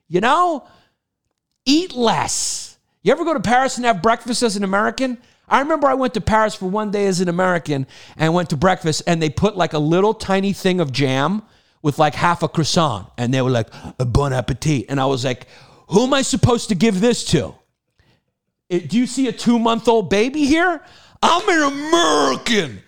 You 0.07 0.21
know? 0.21 0.67
Eat 1.65 1.93
less. 1.93 2.77
You 3.03 3.11
ever 3.11 3.23
go 3.23 3.33
to 3.33 3.39
Paris 3.39 3.77
and 3.77 3.85
have 3.85 4.01
breakfast 4.01 4.43
as 4.43 4.55
an 4.55 4.63
American? 4.63 5.17
I 5.47 5.59
remember 5.59 5.87
I 5.87 5.93
went 5.93 6.13
to 6.15 6.21
Paris 6.21 6.55
for 6.55 6.69
one 6.69 6.91
day 6.91 7.07
as 7.07 7.21
an 7.21 7.29
American 7.29 7.87
and 8.17 8.33
went 8.33 8.49
to 8.51 8.57
breakfast, 8.57 9.03
and 9.07 9.21
they 9.21 9.29
put 9.29 9.57
like 9.57 9.73
a 9.73 9.79
little 9.79 10.13
tiny 10.13 10.53
thing 10.53 10.79
of 10.79 10.91
jam 10.91 11.41
with 11.81 11.97
like 11.97 12.13
half 12.13 12.43
a 12.43 12.47
croissant, 12.47 13.07
and 13.17 13.33
they 13.33 13.41
were 13.41 13.49
like, 13.49 13.69
bon 13.97 14.33
appetit. 14.33 14.85
And 14.89 14.99
I 14.99 15.05
was 15.05 15.23
like, 15.23 15.47
who 15.89 16.03
am 16.03 16.13
I 16.13 16.21
supposed 16.21 16.69
to 16.69 16.75
give 16.75 17.01
this 17.01 17.23
to? 17.25 17.55
It- 18.69 18.89
do 18.89 18.97
you 18.97 19.07
see 19.07 19.27
a 19.27 19.31
two 19.31 19.59
month 19.59 19.87
old 19.87 20.09
baby 20.09 20.45
here? 20.45 20.81
I'm 21.21 21.49
an 21.49 21.73
American. 21.73 22.81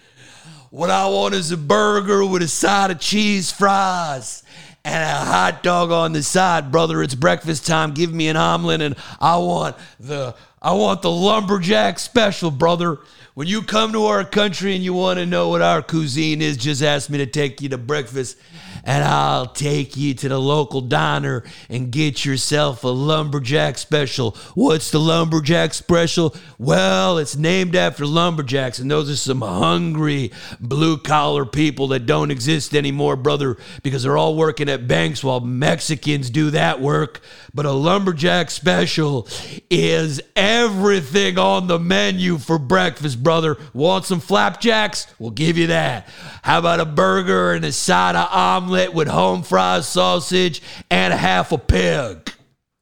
What 0.70 0.89
I 0.89 1.08
want 1.08 1.34
is 1.34 1.51
a 1.51 1.58
burger 1.58 2.24
with 2.25 2.41
a 2.41 2.48
side 2.48 2.91
of 2.91 3.00
cheese 3.00 3.51
fries 3.51 4.43
and 4.86 5.03
a 5.03 5.25
hot 5.25 5.63
dog 5.63 5.91
on 5.91 6.13
the 6.13 6.24
side, 6.24 6.72
brother. 6.72 7.03
It's 7.03 7.13
breakfast 7.15 7.67
time. 7.67 7.91
Give 7.93 8.13
me 8.13 8.29
an 8.29 8.38
omelet 8.38 8.81
and 8.81 8.96
I 9.20 9.38
want 9.38 9.75
the 10.00 10.36
I 10.62 10.74
want 10.74 11.01
the 11.01 11.12
lumberjack 11.12 11.98
special, 11.98 12.51
brother. 12.51 13.00
When 13.34 13.48
you 13.48 13.63
come 13.63 13.93
to 13.93 14.05
our 14.05 14.24
country 14.24 14.75
and 14.75 14.84
you 14.84 14.93
want 14.93 15.17
to 15.17 15.25
know 15.25 15.50
what 15.50 15.62
our 15.62 15.81
cuisine 15.81 16.41
is, 16.41 16.55
just 16.58 16.84
ask 16.84 17.10
me 17.10 17.17
to 17.17 17.25
take 17.25 17.62
you 17.62 17.70
to 17.70 17.77
breakfast 17.77 18.38
and 18.83 19.03
I'll 19.03 19.47
take 19.47 19.95
you 19.95 20.13
to 20.15 20.29
the 20.29 20.39
local 20.39 20.81
diner 20.81 21.43
and 21.69 21.91
get 21.91 22.25
yourself 22.25 22.83
a 22.83 22.88
lumberjack 22.88 23.77
special. 23.77 24.31
What's 24.55 24.91
the 24.91 25.00
lumberjack 25.00 25.73
special? 25.73 26.35
Well, 26.57 27.17
it's 27.17 27.35
named 27.35 27.75
after 27.75 28.05
lumberjacks, 28.05 28.79
and 28.79 28.89
those 28.89 29.09
are 29.09 29.15
some 29.15 29.41
hungry 29.41 30.31
blue 30.59 30.97
collar 30.97 31.45
people 31.45 31.88
that 31.89 32.05
don't 32.05 32.31
exist 32.31 32.75
anymore, 32.75 33.15
brother, 33.15 33.57
because 33.83 34.03
they're 34.03 34.17
all 34.17 34.35
working 34.35 34.69
at 34.69 34.88
banks 34.88 35.23
while 35.23 35.39
Mexicans 35.39 36.29
do 36.29 36.51
that 36.51 36.81
work. 36.81 37.21
But 37.53 37.65
a 37.65 37.71
lumberjack 37.71 38.50
special 38.50 39.27
is 39.69 40.21
everything 40.35 41.38
on 41.38 41.67
the 41.67 41.79
menu 41.79 42.38
for 42.38 42.57
breakfast, 42.57 43.21
brother. 43.21 43.57
Want 43.73 44.05
some 44.05 44.19
flapjacks? 44.19 45.07
We'll 45.19 45.31
give 45.31 45.57
you 45.57 45.67
that. 45.67 46.07
How 46.43 46.59
about 46.59 46.79
a 46.79 46.85
burger 46.85 47.53
and 47.53 47.63
a 47.65 47.71
side 47.71 48.15
of 48.15 48.27
omelet 48.31 48.70
with 48.93 49.07
home 49.07 49.43
fried 49.43 49.83
sausage 49.83 50.61
and 50.89 51.13
a 51.13 51.17
half 51.17 51.51
a 51.51 51.57
pig? 51.57 52.33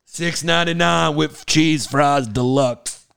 Six 0.06 0.44
ninety 0.44 0.74
nine 0.74 1.16
with 1.16 1.46
cheese 1.46 1.86
fries 1.86 2.28
deluxe. 2.28 3.08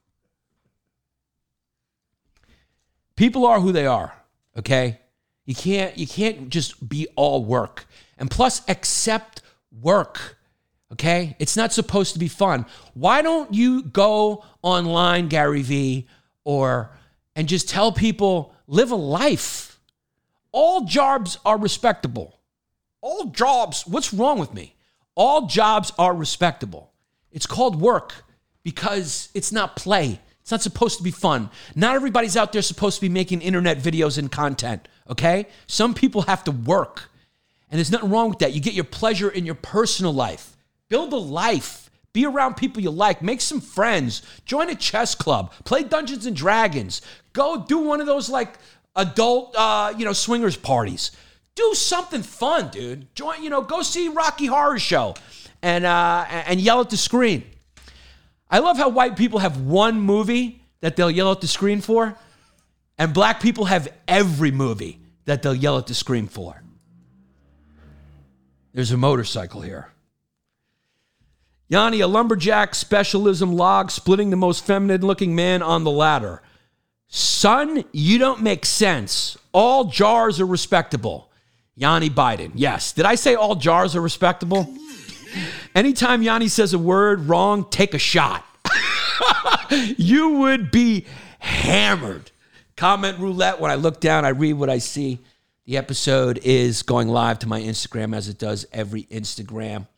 People 3.16 3.46
are 3.46 3.60
who 3.60 3.72
they 3.72 3.86
are, 3.86 4.12
okay? 4.58 5.00
You 5.44 5.54
can't 5.54 5.96
you 5.98 6.06
can't 6.06 6.48
just 6.48 6.88
be 6.88 7.06
all 7.16 7.44
work. 7.44 7.86
And 8.18 8.30
plus 8.30 8.62
accept 8.68 9.42
work. 9.80 10.36
Okay? 10.92 11.36
It's 11.38 11.56
not 11.56 11.72
supposed 11.72 12.12
to 12.12 12.18
be 12.18 12.28
fun. 12.28 12.66
Why 12.94 13.22
don't 13.22 13.52
you 13.54 13.82
go 13.82 14.44
online, 14.60 15.28
Gary 15.28 15.62
Vee, 15.62 16.06
or 16.44 16.90
and 17.34 17.48
just 17.48 17.68
tell 17.68 17.92
people 17.92 18.54
live 18.66 18.90
a 18.90 18.96
life? 18.96 19.80
All 20.52 20.84
jobs 20.84 21.38
are 21.46 21.58
respectable. 21.58 22.38
All 23.02 23.26
jobs, 23.26 23.86
what's 23.86 24.14
wrong 24.14 24.38
with 24.38 24.54
me? 24.54 24.76
All 25.14 25.46
jobs 25.46 25.92
are 25.98 26.14
respectable. 26.14 26.92
It's 27.32 27.46
called 27.46 27.80
work 27.80 28.24
because 28.62 29.28
it's 29.34 29.52
not 29.52 29.76
play. 29.76 30.20
It's 30.40 30.50
not 30.50 30.62
supposed 30.62 30.98
to 30.98 31.04
be 31.04 31.10
fun. 31.10 31.50
Not 31.74 31.96
everybody's 31.96 32.36
out 32.36 32.52
there 32.52 32.62
supposed 32.62 32.96
to 32.96 33.00
be 33.02 33.08
making 33.08 33.42
internet 33.42 33.78
videos 33.78 34.18
and 34.18 34.30
content, 34.30 34.86
okay? 35.10 35.46
Some 35.66 35.94
people 35.94 36.22
have 36.22 36.44
to 36.44 36.52
work. 36.52 37.10
And 37.70 37.78
there's 37.78 37.90
nothing 37.90 38.10
wrong 38.10 38.28
with 38.28 38.38
that. 38.38 38.52
You 38.52 38.60
get 38.60 38.74
your 38.74 38.84
pleasure 38.84 39.30
in 39.30 39.46
your 39.46 39.54
personal 39.54 40.12
life. 40.12 40.56
Build 40.88 41.12
a 41.12 41.16
life. 41.16 41.90
Be 42.12 42.26
around 42.26 42.56
people 42.56 42.82
you 42.82 42.90
like. 42.90 43.22
Make 43.22 43.40
some 43.40 43.60
friends. 43.60 44.22
Join 44.44 44.68
a 44.68 44.74
chess 44.74 45.14
club. 45.14 45.52
Play 45.64 45.82
Dungeons 45.82 46.26
and 46.26 46.36
Dragons. 46.36 47.02
Go 47.32 47.64
do 47.66 47.78
one 47.78 48.00
of 48.00 48.06
those 48.06 48.28
like 48.28 48.58
adult, 48.94 49.56
uh, 49.56 49.94
you 49.96 50.04
know, 50.04 50.12
swingers 50.12 50.56
parties. 50.56 51.12
Do 51.54 51.74
something 51.74 52.22
fun, 52.22 52.70
dude. 52.70 53.14
Join, 53.14 53.42
you 53.42 53.50
know, 53.50 53.62
go 53.62 53.82
see 53.82 54.08
Rocky 54.08 54.46
Horror 54.46 54.78
Show, 54.78 55.14
and 55.62 55.84
uh, 55.84 56.24
and 56.28 56.60
yell 56.60 56.80
at 56.80 56.90
the 56.90 56.96
screen. 56.96 57.44
I 58.50 58.58
love 58.58 58.76
how 58.76 58.88
white 58.88 59.16
people 59.16 59.38
have 59.38 59.60
one 59.60 60.00
movie 60.00 60.62
that 60.80 60.96
they'll 60.96 61.10
yell 61.10 61.32
at 61.32 61.40
the 61.40 61.46
screen 61.46 61.80
for, 61.80 62.16
and 62.98 63.14
black 63.14 63.40
people 63.40 63.66
have 63.66 63.88
every 64.08 64.50
movie 64.50 65.00
that 65.24 65.42
they'll 65.42 65.54
yell 65.54 65.78
at 65.78 65.86
the 65.86 65.94
screen 65.94 66.26
for. 66.26 66.62
There's 68.72 68.92
a 68.92 68.96
motorcycle 68.96 69.60
here. 69.60 69.88
Yanni, 71.68 72.00
a 72.00 72.06
lumberjack 72.06 72.74
specialism 72.74 73.54
log 73.54 73.90
splitting 73.90 74.28
the 74.28 74.36
most 74.36 74.64
feminine 74.66 75.00
looking 75.00 75.34
man 75.34 75.62
on 75.62 75.84
the 75.84 75.90
ladder. 75.90 76.42
Son, 77.08 77.84
you 77.92 78.18
don't 78.18 78.42
make 78.42 78.66
sense. 78.66 79.38
All 79.52 79.84
jars 79.84 80.40
are 80.40 80.46
respectable. 80.46 81.30
Yanni 81.82 82.10
Biden. 82.10 82.52
Yes. 82.54 82.92
Did 82.92 83.06
I 83.06 83.16
say 83.16 83.34
all 83.34 83.56
jars 83.56 83.96
are 83.96 84.00
respectable? 84.00 84.72
Anytime 85.74 86.22
Yanni 86.22 86.46
says 86.46 86.74
a 86.74 86.78
word 86.78 87.28
wrong, 87.28 87.68
take 87.70 87.92
a 87.92 87.98
shot. 87.98 88.44
you 89.96 90.28
would 90.30 90.70
be 90.70 91.06
hammered. 91.40 92.30
Comment 92.76 93.18
roulette. 93.18 93.60
When 93.60 93.72
I 93.72 93.74
look 93.74 94.00
down, 94.00 94.24
I 94.24 94.28
read 94.28 94.52
what 94.52 94.70
I 94.70 94.78
see. 94.78 95.18
The 95.66 95.76
episode 95.76 96.38
is 96.44 96.84
going 96.84 97.08
live 97.08 97.40
to 97.40 97.48
my 97.48 97.60
Instagram 97.60 98.14
as 98.14 98.28
it 98.28 98.38
does 98.38 98.64
every 98.72 99.02
Instagram. 99.04 99.88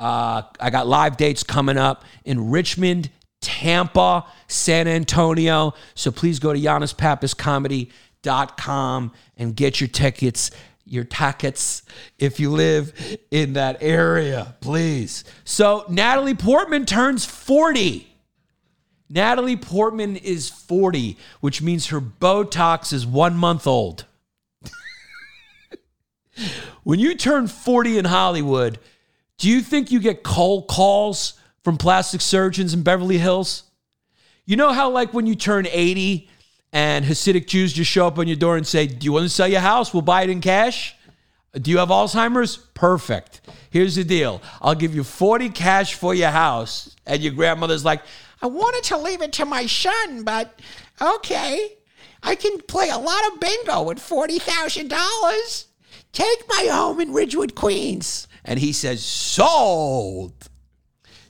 Uh, 0.00 0.42
I 0.58 0.70
got 0.70 0.88
live 0.88 1.16
dates 1.16 1.44
coming 1.44 1.78
up 1.78 2.04
in 2.24 2.50
Richmond, 2.50 3.10
Tampa, 3.40 4.26
San 4.48 4.88
Antonio. 4.88 5.74
So 5.94 6.10
please 6.10 6.40
go 6.40 6.52
to 6.52 6.58
YannisPapasComedy.com 6.58 9.12
and 9.36 9.54
get 9.54 9.80
your 9.80 9.88
tickets, 9.88 10.50
your 10.88 11.04
tickets 11.04 11.82
if 12.18 12.40
you 12.40 12.50
live 12.50 12.92
in 13.30 13.54
that 13.54 13.78
area, 13.80 14.56
please. 14.60 15.24
So 15.44 15.84
Natalie 15.88 16.34
Portman 16.34 16.86
turns 16.86 17.24
40. 17.24 18.06
Natalie 19.10 19.56
Portman 19.56 20.16
is 20.16 20.48
40, 20.48 21.16
which 21.40 21.62
means 21.62 21.88
her 21.88 22.00
Botox 22.00 22.92
is 22.92 23.06
one 23.06 23.36
month 23.36 23.66
old. 23.66 24.04
when 26.84 26.98
you 26.98 27.14
turn 27.14 27.46
40 27.46 27.98
in 27.98 28.04
Hollywood, 28.04 28.78
do 29.38 29.48
you 29.48 29.60
think 29.60 29.90
you 29.90 30.00
get 30.00 30.22
cold 30.22 30.68
calls 30.68 31.34
from 31.64 31.78
plastic 31.78 32.20
surgeons 32.20 32.74
in 32.74 32.82
Beverly 32.82 33.18
Hills? 33.18 33.62
You 34.44 34.56
know 34.56 34.72
how, 34.72 34.90
like, 34.90 35.14
when 35.14 35.26
you 35.26 35.34
turn 35.34 35.66
80 35.70 36.28
and 36.72 37.04
Hasidic 37.04 37.46
Jews 37.46 37.72
just 37.72 37.90
show 37.90 38.06
up 38.06 38.18
on 38.18 38.26
your 38.28 38.36
door 38.36 38.56
and 38.56 38.66
say, 38.66 38.86
Do 38.86 39.04
you 39.04 39.12
want 39.12 39.24
to 39.24 39.28
sell 39.28 39.48
your 39.48 39.60
house? 39.60 39.92
We'll 39.92 40.02
buy 40.02 40.22
it 40.22 40.30
in 40.30 40.40
cash. 40.40 40.94
Do 41.54 41.70
you 41.70 41.78
have 41.78 41.88
Alzheimer's? 41.88 42.56
Perfect. 42.56 43.40
Here's 43.70 43.96
the 43.96 44.04
deal 44.04 44.42
I'll 44.60 44.74
give 44.74 44.94
you 44.94 45.02
40 45.04 45.48
cash 45.50 45.94
for 45.94 46.14
your 46.14 46.30
house. 46.30 46.94
And 47.06 47.22
your 47.22 47.32
grandmother's 47.32 47.84
like, 47.84 48.02
I 48.42 48.46
wanted 48.46 48.84
to 48.84 48.98
leave 48.98 49.22
it 49.22 49.32
to 49.34 49.44
my 49.44 49.66
son, 49.66 50.24
but 50.24 50.60
okay. 51.00 51.74
I 52.22 52.34
can 52.34 52.60
play 52.62 52.88
a 52.90 52.98
lot 52.98 53.32
of 53.32 53.40
bingo 53.40 53.82
with 53.82 53.98
$40,000. 53.98 55.64
Take 56.12 56.48
my 56.48 56.68
home 56.70 57.00
in 57.00 57.12
Ridgewood, 57.12 57.54
Queens. 57.54 58.26
and 58.44 58.58
he 58.58 58.72
says, 58.72 59.04
Sold. 59.04 60.32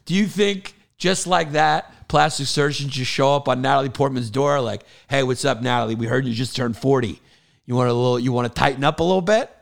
Do 0.07 0.15
you 0.15 0.27
think 0.27 0.75
just 0.97 1.27
like 1.27 1.53
that, 1.53 1.93
plastic 2.09 2.47
surgeons 2.47 2.93
just 2.93 3.11
show 3.11 3.35
up 3.37 3.49
on 3.49 3.63
Natalie 3.63 3.91
Portman's 3.91 4.31
door 4.31 4.61
like, 4.61 4.83
hey, 5.09 5.23
what's 5.23 5.45
up, 5.45 5.63
Natalie? 5.63 5.95
We 5.95 6.07
heard 6.07 6.27
you 6.27 6.35
just 6.35 6.57
turned 6.57 6.77
40. 6.77 7.21
You 7.67 7.75
want 7.75 7.91
a 7.91 7.93
little 7.93 8.19
you 8.19 8.33
want 8.33 8.49
to 8.49 8.59
tighten 8.59 8.83
up 8.83 9.01
a 9.01 9.05
little 9.05 9.23
bit? 9.23 9.55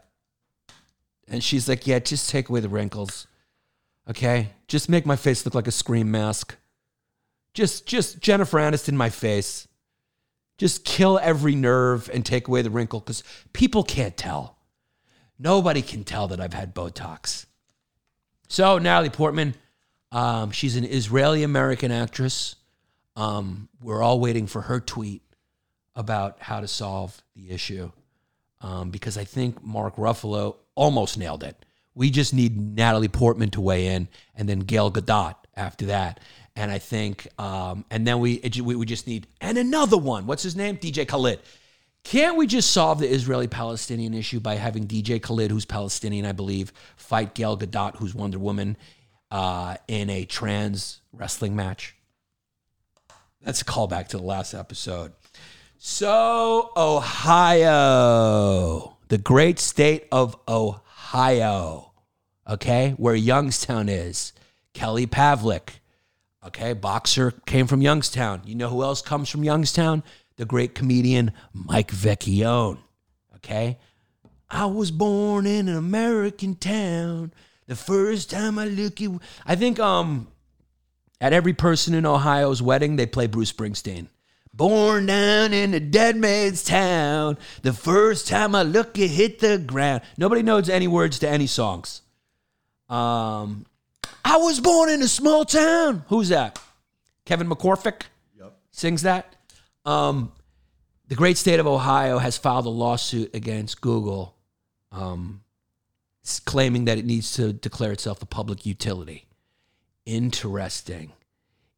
And 1.29 1.43
she's 1.43 1.69
like, 1.69 1.87
Yeah, 1.87 1.99
just 1.99 2.31
take 2.31 2.49
away 2.49 2.61
the 2.61 2.69
wrinkles. 2.69 3.27
Okay? 4.09 4.51
Just 4.69 4.89
make 4.89 5.05
my 5.05 5.17
face 5.17 5.45
look 5.45 5.55
like 5.55 5.67
a 5.67 5.73
scream 5.73 6.11
mask. 6.11 6.57
Just 7.53 7.87
just 7.87 8.21
Jennifer 8.21 8.59
Aniston 8.59 8.95
my 8.95 9.11
face. 9.11 9.67
Just 10.59 10.85
kill 10.85 11.19
every 11.21 11.55
nerve 11.55 12.09
and 12.15 12.25
take 12.25 12.49
away 12.49 12.63
the 12.63 12.71
wrinkle 12.71 13.01
because 13.01 13.23
people 13.53 13.83
can't 13.83 14.17
tell. 14.17 14.57
Nobody 15.39 15.83
can 15.83 16.05
tell 16.05 16.29
that 16.29 16.41
I've 16.41 16.55
had 16.55 16.75
Botox. 16.75 17.45
So, 18.49 18.79
Natalie 18.79 19.11
Portman, 19.11 19.55
um, 20.13 20.51
she's 20.51 20.77
an 20.77 20.85
Israeli 20.85 21.43
American 21.43 21.91
actress. 21.91 22.57
Um, 23.17 23.69
we're 23.81 24.03
all 24.03 24.21
waiting 24.21 24.47
for 24.47 24.63
her 24.63 24.81
tweet 24.81 25.23
about 25.95 26.37
how 26.41 26.61
to 26.61 26.69
solve 26.69 27.23
the 27.35 27.51
issue 27.51 27.91
um, 28.61 28.91
because 28.91 29.17
I 29.17 29.25
think 29.25 29.65
Mark 29.65 29.97
Ruffalo 29.97 30.57
almost 30.75 31.19
nailed 31.19 31.43
it. 31.43 31.57
We 31.95 32.11
just 32.11 32.35
need 32.35 32.57
Natalie 32.59 33.09
Portman 33.09 33.51
to 33.51 33.61
weigh 33.61 33.89
in 33.89 34.09
and 34.35 34.49
then 34.49 34.61
Gail 34.61 34.93
Gadot 34.93 35.35
after 35.55 35.87
that. 35.87 36.21
And 36.55 36.71
I 36.71 36.79
think, 36.79 37.27
um, 37.39 37.85
and 37.91 38.07
then 38.07 38.21
we, 38.21 38.35
it, 38.35 38.61
we 38.61 38.77
we 38.77 38.87
just 38.87 39.07
need, 39.07 39.27
and 39.41 39.59
another 39.59 39.99
one. 39.99 40.27
What's 40.27 40.43
his 40.43 40.57
name? 40.57 40.79
DJ 40.79 41.07
Khaled. 41.07 41.41
Can't 42.03 42.37
we 42.37 42.47
just 42.47 42.71
solve 42.71 43.01
the 43.01 43.09
Israeli 43.09 43.49
Palestinian 43.49 44.15
issue 44.15 44.39
by 44.39 44.55
having 44.55 44.87
DJ 44.87 45.21
Khaled, 45.21 45.51
who's 45.51 45.65
Palestinian, 45.65 46.25
I 46.25 46.33
believe, 46.33 46.73
fight 46.97 47.35
Gail 47.35 47.59
Gadot, 47.59 47.97
who's 47.97 48.15
Wonder 48.15 48.39
Woman, 48.39 48.77
uh, 49.31 49.77
in 49.89 50.11
a 50.11 50.25
trans 50.25 51.01
wrestling 51.13 51.57
match? 51.57 51.95
That's 53.43 53.63
a 53.63 53.65
callback 53.65 54.09
to 54.09 54.17
the 54.17 54.25
last 54.25 54.55
episode. 54.55 55.13
So, 55.79 56.73
Ohio, 56.77 57.67
the 59.09 59.19
great 59.19 59.59
state 59.61 60.09
of 60.11 60.37
Ohio, 60.49 61.93
okay, 62.49 62.95
where 62.97 63.15
Youngstown 63.15 63.89
is. 63.89 64.33
Kelly 64.73 65.07
Pavlik, 65.07 65.79
okay, 66.45 66.73
boxer 66.73 67.31
came 67.47 67.67
from 67.67 67.83
Youngstown. 67.83 68.43
You 68.45 68.57
know 68.57 68.69
who 68.69 68.83
else 68.83 69.01
comes 69.01 69.29
from 69.29 69.45
Youngstown? 69.45 70.03
The 70.37 70.45
great 70.45 70.75
comedian 70.75 71.33
Mike 71.53 71.93
Vecchione, 71.93 72.79
okay? 73.37 73.79
I 74.51 74.67
was 74.67 74.91
born 74.91 75.47
in 75.47 75.69
an 75.69 75.77
American 75.77 76.57
town. 76.57 77.33
The 77.67 77.77
first 77.77 78.31
time 78.31 78.59
I 78.59 78.67
look 78.67 79.01
at, 79.01 79.11
I 79.45 79.57
think 79.57 79.79
um, 79.81 80.29
at 81.21 81.33
every 81.33 81.53
person 81.53 81.95
in 81.95 82.07
Ohio's 82.07 82.63
wedding 82.63 82.97
they 82.97 83.07
play 83.07 83.27
Bruce 83.27 83.53
Springsteen. 83.53 84.09
Born 84.55 85.07
down 85.07 85.53
in 85.53 85.75
a 85.75 85.81
dead 85.81 86.17
man's 86.17 86.65
town. 86.65 87.37
The 87.63 87.75
first 87.75 88.27
time 88.27 88.55
I 88.55 88.63
look, 88.63 88.99
it 88.99 89.09
hit 89.09 89.41
the 89.41 89.59
ground. 89.59 90.01
Nobody 90.17 90.43
knows 90.43 90.71
any 90.71 90.89
words 90.89 91.19
to 91.19 91.29
any 91.29 91.47
songs. 91.47 92.01
Um, 92.89 93.67
I 94.25 94.39
was 94.39 94.61
born 94.61 94.89
in 94.89 95.03
a 95.03 95.09
small 95.09 95.45
town. 95.45 96.05
Who's 96.09 96.31
that? 96.31 96.59
Kevin 97.27 97.49
McCormick. 97.49 98.03
Yep. 98.39 98.57
Sings 98.71 99.03
that. 99.03 99.37
Um, 99.85 100.33
the 101.09 101.15
great 101.15 101.37
state 101.37 101.61
of 101.61 101.67
Ohio 101.67 102.19
has 102.19 102.39
filed 102.39 102.67
a 102.67 102.71
lawsuit 102.71 103.35
against 103.35 103.81
Google, 103.81 104.37
um, 104.91 105.43
claiming 106.45 106.85
that 106.87 106.99
it 106.99 107.05
needs 107.05 107.33
to 107.33 107.53
declare 107.53 107.93
itself 107.93 108.23
a 108.23 108.27
public 108.27 108.67
utility. 108.67 109.27
Interesting. 110.05 111.13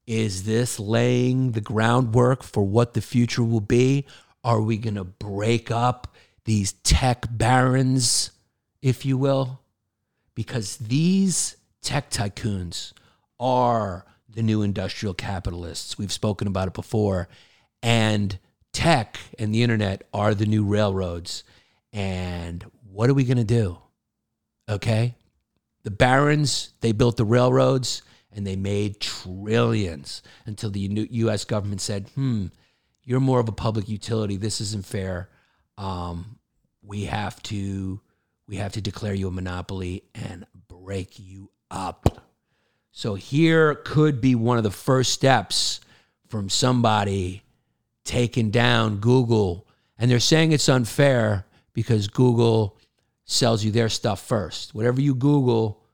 Is 0.07 0.45
this 0.45 0.81
laying 0.81 1.53
the 1.53 1.61
groundwork 1.61 2.43
for 2.43 2.63
what 2.63 2.95
the 2.95 3.01
future 3.01 3.45
will 3.45 3.61
be? 3.61 4.07
Are 4.43 4.61
we 4.61 4.79
going 4.79 4.95
to 4.95 5.05
break 5.05 5.71
up 5.71 6.15
these 6.45 6.73
tech 6.73 7.27
barons, 7.31 8.31
if 8.81 9.05
you 9.05 9.19
will? 9.19 9.61
Because 10.35 10.77
these 10.79 11.57
tech 11.83 12.11
tycoons 12.11 12.93
are 13.39 14.07
the 14.29 14.43
new 14.43 14.63
industrial 14.63 15.15
capitalists. 15.15 15.99
We've 15.99 16.13
spoken 16.13 16.49
about 16.49 16.69
it 16.69 16.75
before. 16.75 17.29
And 17.83 18.39
tech 18.73 19.19
and 19.39 19.55
the 19.55 19.63
internet 19.63 20.09
are 20.15 20.35
the 20.35 20.47
new 20.47 20.65
railroads. 20.65 21.45
And 21.93 22.65
what 22.91 23.11
are 23.11 23.15
we 23.15 23.25
going 23.25 23.39
to 23.39 23.45
do? 23.45 23.79
Okay? 24.69 25.15
The 25.85 25.91
barons, 25.91 26.71
they 26.81 26.93
built 26.93 27.17
the 27.17 27.25
railroads 27.25 28.03
and 28.33 28.47
they 28.47 28.57
made 28.57 29.01
trillions 29.01 30.23
until 30.47 30.71
the 30.71 31.09
US 31.11 31.45
government 31.45 31.81
said, 31.81 32.09
hmm, 32.15 32.47
you're 33.05 33.21
more 33.21 33.41
of 33.41 33.49
a 33.49 33.53
public 33.53 33.89
utility. 33.89 34.37
This 34.37 34.61
isn't 34.61 34.85
fair. 34.85 35.31
Um, 35.79 36.39
we 36.83 37.05
have 37.05 37.43
to 37.45 38.01
we 38.47 38.57
have 38.57 38.73
to 38.73 38.81
declare 38.81 39.13
you 39.13 39.29
a 39.29 39.31
monopoly 39.31 40.05
and 40.15 40.47
break 40.69 41.19
you 41.19 41.51
up. 41.71 42.25
So 42.93 43.15
here 43.15 43.75
could 43.75 44.21
be 44.21 44.35
one 44.35 44.57
of 44.57 44.65
the 44.65 44.71
first 44.71 45.13
steps 45.13 45.81
from 46.29 46.49
somebody 46.49 47.43
taking 48.05 48.51
down 48.51 48.97
Google. 48.97 49.67
And 49.99 50.11
they're 50.11 50.19
saying 50.19 50.53
it's 50.53 50.69
unfair 50.69 51.45
because 51.75 52.09
Google 52.09 52.78
sells 53.29 53.63
you 53.63 53.71
their 53.71 53.91
stuff 53.91 54.21
first. 54.27 54.75
Whatever 54.75 55.01
you 55.01 55.15
Google, 55.15 55.85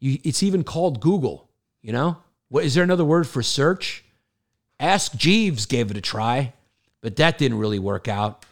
you, 0.00 0.18
it's 0.24 0.42
even 0.42 0.64
called 0.64 1.00
Google, 1.00 1.48
you 1.82 1.92
know? 1.92 2.16
What 2.48 2.64
is 2.64 2.74
there 2.74 2.82
another 2.82 3.04
word 3.04 3.28
for 3.28 3.42
search? 3.42 4.02
Ask 4.80 5.14
Jeeves 5.14 5.66
gave 5.66 5.90
it 5.90 5.96
a 5.96 6.00
try, 6.00 6.54
but 7.02 7.16
that 7.16 7.38
didn't 7.38 7.58
really 7.58 7.78
work 7.78 8.08
out. 8.08 8.44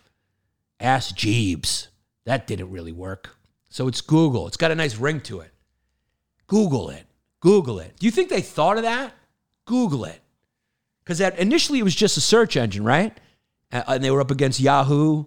Ask 0.79 1.17
Jeeves. 1.17 1.89
That 2.27 2.47
didn't 2.47 2.71
really 2.71 2.93
work. 2.93 3.37
So 3.71 3.89
it's 3.89 4.03
Google. 4.03 4.47
It's 4.47 4.59
got 4.59 4.71
a 4.71 4.77
nice 4.77 4.97
ring 4.97 5.21
to 5.23 5.41
it. 5.41 5.51
Google 6.47 6.91
it. 6.91 7.07
Google 7.41 7.79
it. 7.81 7.97
Do 7.99 8.07
you 8.07 8.13
think 8.13 8.29
they 8.29 8.43
thought 8.43 8.77
of 8.77 8.83
that? 8.83 9.15
Google 9.65 10.05
it. 10.05 10.21
Because 11.03 11.19
that 11.19 11.39
initially 11.39 11.79
it 11.79 11.85
was 11.85 11.95
just 11.95 12.19
a 12.19 12.21
search 12.21 12.57
engine, 12.57 12.85
right? 12.85 13.19
And 13.71 14.05
they 14.05 14.11
were 14.11 14.21
up 14.21 14.31
against 14.31 14.61
Yahoo. 14.61 15.25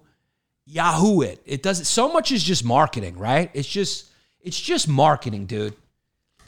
Yahoo 0.71 1.21
it. 1.21 1.41
It 1.45 1.61
doesn't 1.61 1.85
so 1.85 2.11
much 2.11 2.31
is 2.31 2.41
just 2.41 2.63
marketing, 2.63 3.17
right? 3.17 3.51
It's 3.53 3.67
just 3.67 4.09
it's 4.39 4.59
just 4.59 4.87
marketing, 4.87 5.45
dude. 5.45 5.75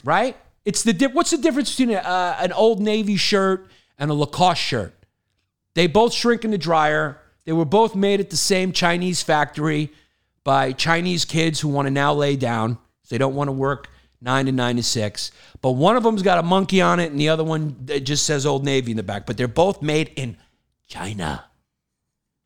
Right? 0.02 0.36
It's 0.64 0.82
the 0.82 0.94
di- 0.94 1.08
what's 1.08 1.30
the 1.30 1.38
difference 1.38 1.76
between 1.76 1.94
a, 1.96 2.00
uh, 2.00 2.36
an 2.40 2.52
old 2.52 2.80
Navy 2.80 3.16
shirt 3.16 3.68
and 3.98 4.10
a 4.10 4.14
Lacoste 4.14 4.62
shirt? 4.62 4.94
They 5.74 5.86
both 5.86 6.14
shrink 6.14 6.44
in 6.44 6.50
the 6.50 6.58
dryer. 6.58 7.20
They 7.44 7.52
were 7.52 7.66
both 7.66 7.94
made 7.94 8.20
at 8.20 8.30
the 8.30 8.36
same 8.36 8.72
Chinese 8.72 9.22
factory 9.22 9.90
by 10.42 10.72
Chinese 10.72 11.26
kids 11.26 11.60
who 11.60 11.68
want 11.68 11.86
to 11.86 11.90
now 11.90 12.14
lay 12.14 12.36
down. 12.36 12.78
They 13.10 13.18
don't 13.18 13.34
want 13.34 13.48
to 13.48 13.52
work 13.52 13.88
nine 14.22 14.46
to 14.46 14.52
nine 14.52 14.76
to 14.76 14.82
six. 14.82 15.32
But 15.60 15.72
one 15.72 15.96
of 15.96 16.02
them's 16.02 16.22
got 16.22 16.38
a 16.38 16.42
monkey 16.42 16.80
on 16.80 16.98
it, 16.98 17.10
and 17.10 17.20
the 17.20 17.28
other 17.28 17.44
one 17.44 17.76
just 18.02 18.24
says 18.24 18.46
Old 18.46 18.64
Navy 18.64 18.92
in 18.92 18.96
the 18.96 19.02
back. 19.02 19.26
But 19.26 19.36
they're 19.36 19.48
both 19.48 19.82
made 19.82 20.12
in 20.16 20.38
China. 20.88 21.44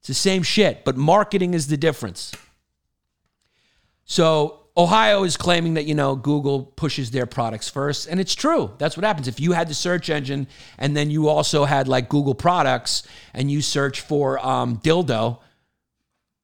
It's 0.00 0.08
the 0.08 0.14
same 0.14 0.42
shit, 0.42 0.84
but 0.84 0.96
marketing 0.96 1.54
is 1.54 1.68
the 1.68 1.76
difference. 1.76 2.32
So 4.04 4.58
Ohio 4.78 5.24
is 5.24 5.37
claiming 5.37 5.74
that 5.74 5.87
you 5.87 5.94
know 5.96 6.14
Google 6.14 6.62
pushes 6.62 7.11
their 7.11 7.26
products 7.26 7.68
first, 7.68 8.06
and 8.06 8.20
it's 8.20 8.34
true. 8.37 8.70
That's 8.78 8.96
what 8.96 9.04
happens 9.04 9.26
if 9.26 9.40
you 9.40 9.50
had 9.52 9.68
the 9.68 9.74
search 9.74 10.08
engine, 10.08 10.46
and 10.78 10.96
then 10.96 11.11
you 11.11 11.28
also 11.28 11.64
had 11.64 11.88
like 11.88 12.08
Google 12.08 12.34
products, 12.34 13.02
and 13.34 13.50
you 13.50 13.61
search 13.61 14.00
for 14.00 14.38
um, 14.46 14.78
dildo. 14.78 15.40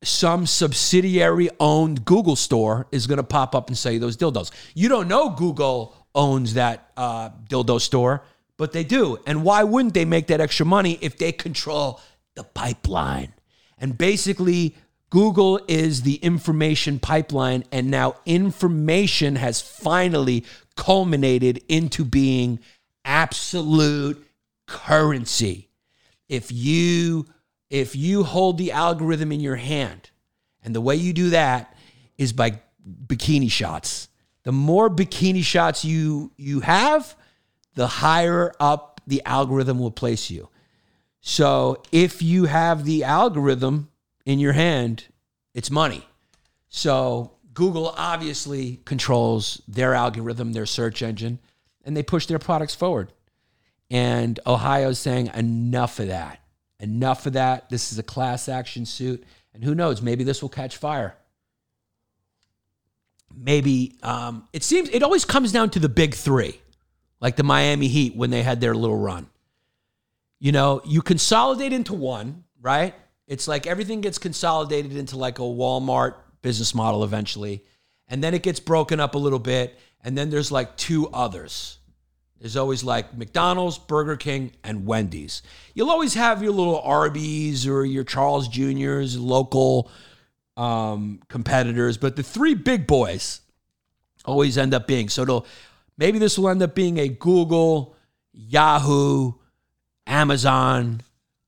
Some 0.03 0.47
subsidiary 0.47 1.49
owned 1.61 2.05
Google 2.05 2.37
store 2.37 2.88
is 2.90 3.07
going 3.07 3.19
to 3.19 3.23
pop 3.23 3.55
up 3.55 3.69
and 3.69 3.79
sell 3.79 3.93
you 3.93 4.01
those 4.01 4.17
dildos. 4.17 4.51
You 4.75 4.88
don't 4.88 5.07
know 5.07 5.31
Google 5.31 5.97
owns 6.12 6.55
that 6.55 6.90
uh, 6.97 7.31
dildo 7.49 7.81
store, 7.81 8.25
but 8.57 8.73
they 8.73 8.85
do. 8.85 9.17
And 9.27 9.45
why 9.45 9.62
wouldn't 9.62 9.95
they 9.95 10.05
make 10.05 10.27
that 10.27 10.40
extra 10.40 10.67
money 10.67 10.99
if 11.01 11.17
they 11.17 11.31
control 11.31 12.01
the 12.35 12.43
pipeline? 12.43 13.33
And 13.79 13.97
basically, 13.99 14.75
Google 15.11 15.61
is 15.69 16.03
the 16.03 16.17
information 16.17 16.99
pipeline, 16.99 17.65
and 17.71 17.91
now 17.91 18.17
information 18.27 19.37
has 19.37 19.61
finally 19.61 20.45
culminated 20.77 21.63
into 21.69 22.05
being 22.05 22.59
absolute 23.05 24.27
currency. 24.67 25.69
If 26.29 26.51
you 26.51 27.27
if 27.71 27.97
you 27.97 28.23
hold 28.23 28.59
the 28.59 28.73
algorithm 28.73 29.33
in 29.33 29.41
your 29.41 29.57
hand, 29.57 30.11
and 30.63 30.75
the 30.75 30.81
way 30.81 30.97
you 30.97 31.13
do 31.13 31.31
that 31.31 31.77
is 32.19 32.33
by 32.33 32.61
bikini 33.07 33.51
shots. 33.51 34.09
The 34.45 34.53
more 34.53 34.91
bikini 34.91 35.43
shots 35.43 35.85
you 35.85 36.33
you 36.37 36.61
have, 36.61 37.15
the 37.75 37.87
higher 37.87 38.53
up 38.61 39.01
the 39.07 39.23
algorithm 39.25 39.79
will 39.79 39.91
place 39.91 40.31
you. 40.31 40.49
So 41.27 41.83
if 41.91 42.21
you 42.21 42.45
have 42.45 42.85
the 42.85 43.03
algorithm 43.03 43.89
in 44.27 44.39
your 44.39 44.53
hand, 44.53 45.07
it's 45.55 45.71
money. 45.71 46.07
So 46.69 47.33
Google 47.55 47.95
obviously 47.97 48.83
controls 48.85 49.63
their 49.67 49.95
algorithm, 49.95 50.53
their 50.53 50.67
search 50.67 51.01
engine, 51.01 51.39
and 51.83 51.97
they 51.97 52.03
push 52.03 52.27
their 52.27 52.39
products 52.39 52.75
forward. 52.75 53.11
And 53.91 54.39
Ohio's 54.47 54.99
saying 54.99 55.31
enough 55.35 55.99
of 55.99 56.09
that. 56.09 56.41
Enough 56.79 57.25
of 57.25 57.33
that. 57.33 57.71
This 57.71 57.91
is 57.91 57.99
a 57.99 58.03
class 58.03 58.47
action 58.47 58.85
suit. 58.85 59.25
And 59.55 59.65
who 59.65 59.75
knows, 59.75 60.03
maybe 60.03 60.25
this 60.25 60.43
will 60.43 60.51
catch 60.51 60.77
fire. 60.77 61.17
Maybe 63.35 63.97
um, 64.03 64.47
it 64.53 64.63
seems 64.63 64.91
it 64.91 65.03
always 65.03 65.25
comes 65.25 65.53
down 65.53 65.71
to 65.71 65.79
the 65.79 65.89
big 65.89 66.15
three, 66.15 66.61
like 67.19 67.37
the 67.37 67.45
Miami 67.45 67.89
Heat 67.89 68.15
when 68.15 68.29
they 68.29 68.43
had 68.43 68.61
their 68.61 68.75
little 68.75 68.99
run. 68.99 69.31
You 70.45 70.53
know, 70.53 70.83
you 70.85 71.01
consolidate 71.01 71.73
into 71.73 71.95
one, 71.95 72.45
right? 72.61 72.95
It's 73.27 73.49
like 73.49 73.67
everything 73.67 74.03
gets 74.03 74.19
consolidated 74.19 74.95
into 74.95 75.17
like 75.17 75.39
a 75.39 75.43
Walmart 75.43 76.17
business 76.43 76.75
model 76.75 77.03
eventually. 77.03 77.65
And 78.09 78.23
then 78.23 78.35
it 78.35 78.43
gets 78.43 78.61
broken 78.61 79.01
up 79.01 79.15
a 79.15 79.19
little 79.19 79.39
bit. 79.39 79.79
And 80.03 80.19
then 80.19 80.29
there's 80.29 80.53
like 80.53 80.77
two 80.77 81.09
others. 81.15 81.79
There's 82.39 82.59
always 82.59 82.85
like 82.85 83.17
McDonald's, 83.17 83.79
Burger 83.79 84.17
King, 84.17 84.53
and 84.63 84.85
Wendy's. 84.85 85.41
You'll 85.73 85.89
always 85.89 86.13
have 86.13 86.43
your 86.43 86.53
little 86.53 86.79
Arby's 86.79 87.67
or 87.67 87.87
your 87.87 88.05
Charles 88.05 88.47
Jr.'s, 88.47 89.17
local 89.17 89.91
um, 90.59 91.21
competitors, 91.31 91.97
but 91.97 92.17
the 92.17 92.23
three 92.23 92.55
big 92.55 92.87
boys 92.87 93.41
always 94.27 94.59
end 94.59 94.75
up 94.75 94.87
being. 94.87 95.09
So 95.09 95.47
maybe 95.97 96.19
this 96.19 96.39
will 96.39 96.51
end 96.51 96.63
up 96.63 96.75
being 96.75 96.99
a 96.99 97.09
Google, 97.09 97.97
Yahoo, 98.35 99.33
Amazon, 100.07 101.01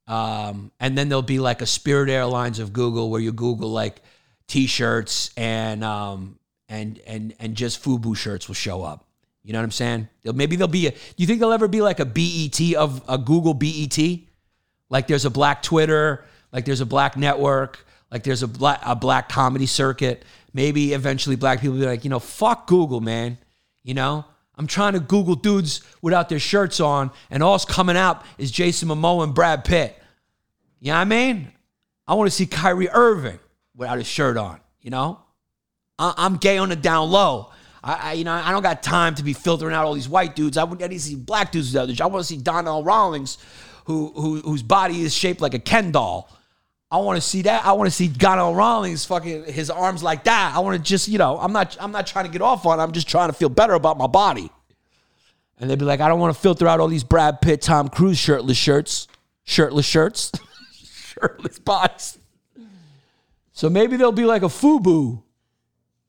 um, 0.06 0.70
and 0.80 0.96
then 0.96 1.08
there'll 1.08 1.22
be 1.22 1.38
like 1.38 1.62
a 1.62 1.66
Spirit 1.66 2.08
Airlines 2.08 2.58
of 2.58 2.72
Google 2.72 3.10
where 3.10 3.20
you 3.20 3.32
Google 3.32 3.70
like 3.70 4.00
T-shirts 4.46 5.30
and 5.36 5.82
um, 5.82 6.38
and 6.68 7.00
and 7.06 7.34
and 7.38 7.54
just 7.54 7.82
FUBU 7.82 8.16
shirts 8.16 8.48
will 8.48 8.54
show 8.54 8.82
up. 8.82 9.04
You 9.42 9.52
know 9.52 9.60
what 9.60 9.64
I'm 9.64 9.70
saying? 9.70 10.08
Maybe 10.24 10.56
there'll 10.56 10.68
be 10.68 10.88
a. 10.88 10.90
Do 10.90 10.96
you 11.18 11.26
think 11.26 11.38
there'll 11.38 11.52
ever 11.52 11.68
be 11.68 11.80
like 11.80 12.00
a 12.00 12.04
BET 12.04 12.60
of 12.76 13.02
a 13.08 13.18
Google 13.18 13.54
BET? 13.54 13.98
Like 14.88 15.06
there's 15.06 15.24
a 15.24 15.30
black 15.30 15.62
Twitter, 15.62 16.24
like 16.52 16.64
there's 16.64 16.80
a 16.80 16.86
black 16.86 17.16
network, 17.16 17.84
like 18.10 18.22
there's 18.22 18.42
a 18.42 18.48
black 18.48 18.80
a 18.84 18.96
black 18.96 19.28
comedy 19.28 19.66
circuit. 19.66 20.24
Maybe 20.52 20.94
eventually 20.94 21.36
black 21.36 21.60
people 21.60 21.76
be 21.76 21.86
like, 21.86 22.04
you 22.04 22.10
know, 22.10 22.18
fuck 22.18 22.66
Google, 22.66 23.00
man. 23.00 23.38
You 23.84 23.94
know, 23.94 24.24
I'm 24.56 24.66
trying 24.66 24.94
to 24.94 25.00
Google 25.00 25.34
dudes 25.34 25.82
without 26.00 26.28
their 26.28 26.38
shirts 26.38 26.80
on, 26.80 27.10
and 27.30 27.42
all's 27.42 27.64
coming 27.64 27.96
out 27.96 28.24
is 28.38 28.50
Jason 28.50 28.88
Momoa 28.88 29.24
and 29.24 29.34
Brad 29.34 29.64
Pitt. 29.64 29.96
You 30.80 30.88
know 30.92 30.94
what 30.94 31.02
I 31.02 31.04
mean? 31.04 31.52
I 32.06 32.14
want 32.14 32.28
to 32.30 32.34
see 32.34 32.46
Kyrie 32.46 32.88
Irving 32.88 33.38
without 33.74 33.98
his 33.98 34.06
shirt 34.06 34.36
on. 34.36 34.60
You 34.80 34.90
know, 34.90 35.20
I- 35.98 36.14
I'm 36.16 36.36
gay 36.36 36.58
on 36.58 36.68
the 36.70 36.76
down 36.76 37.10
low. 37.10 37.50
I, 37.82 37.92
I, 37.94 38.12
you 38.14 38.24
know, 38.24 38.32
I 38.32 38.50
don't 38.50 38.62
got 38.62 38.82
time 38.82 39.14
to 39.16 39.22
be 39.22 39.32
filtering 39.32 39.74
out 39.74 39.84
all 39.84 39.94
these 39.94 40.08
white 40.08 40.34
dudes. 40.34 40.56
I, 40.56 40.64
would, 40.64 40.78
to 40.78 41.00
see 41.00 41.16
black 41.16 41.52
dudes. 41.52 41.76
I 41.76 42.06
want 42.06 42.20
to 42.20 42.24
see 42.24 42.36
Donnell 42.38 42.82
Rawlings, 42.82 43.38
who, 43.84 44.12
who 44.16 44.40
whose 44.40 44.62
body 44.62 45.02
is 45.02 45.14
shaped 45.14 45.40
like 45.40 45.54
a 45.54 45.58
Ken 45.58 45.92
doll. 45.92 46.30
I 46.90 46.98
want 46.98 47.16
to 47.16 47.20
see 47.20 47.42
that. 47.42 47.64
I 47.64 47.72
want 47.72 47.88
to 47.88 47.94
see 47.94 48.08
Donnell 48.08 48.54
Rawlings 48.54 49.04
fucking 49.04 49.44
his 49.44 49.70
arms 49.70 50.02
like 50.02 50.24
that. 50.24 50.52
I 50.54 50.60
want 50.60 50.76
to 50.76 50.82
just, 50.82 51.08
you 51.08 51.18
know, 51.18 51.38
I'm 51.38 51.52
not, 51.52 51.76
I'm 51.80 51.90
not 51.90 52.06
trying 52.06 52.26
to 52.26 52.30
get 52.30 52.42
off 52.42 52.64
on. 52.64 52.78
it. 52.78 52.82
I'm 52.82 52.92
just 52.92 53.08
trying 53.08 53.28
to 53.28 53.32
feel 53.32 53.48
better 53.48 53.74
about 53.74 53.98
my 53.98 54.06
body. 54.06 54.50
And 55.58 55.68
they'd 55.68 55.78
be 55.78 55.84
like, 55.84 56.00
I 56.00 56.08
don't 56.08 56.20
want 56.20 56.34
to 56.34 56.40
filter 56.40 56.68
out 56.68 56.80
all 56.80 56.88
these 56.88 57.02
Brad 57.02 57.40
Pitt, 57.40 57.62
Tom 57.62 57.88
Cruise 57.88 58.18
shirtless 58.18 58.56
shirts, 58.56 59.08
shirtless 59.44 59.86
shirts, 59.86 60.30
shirtless 60.72 61.58
bodies. 61.58 62.18
So 63.52 63.70
maybe 63.70 63.96
there'll 63.96 64.12
be 64.12 64.26
like 64.26 64.42
a 64.42 64.46
FUBU. 64.46 65.22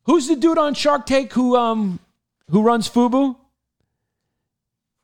Who's 0.03 0.27
the 0.27 0.35
dude 0.35 0.57
on 0.57 0.73
Shark 0.73 1.05
Tank 1.05 1.31
who 1.33 1.55
um 1.55 1.99
who 2.49 2.61
runs 2.61 2.89
FUBU? 2.89 3.35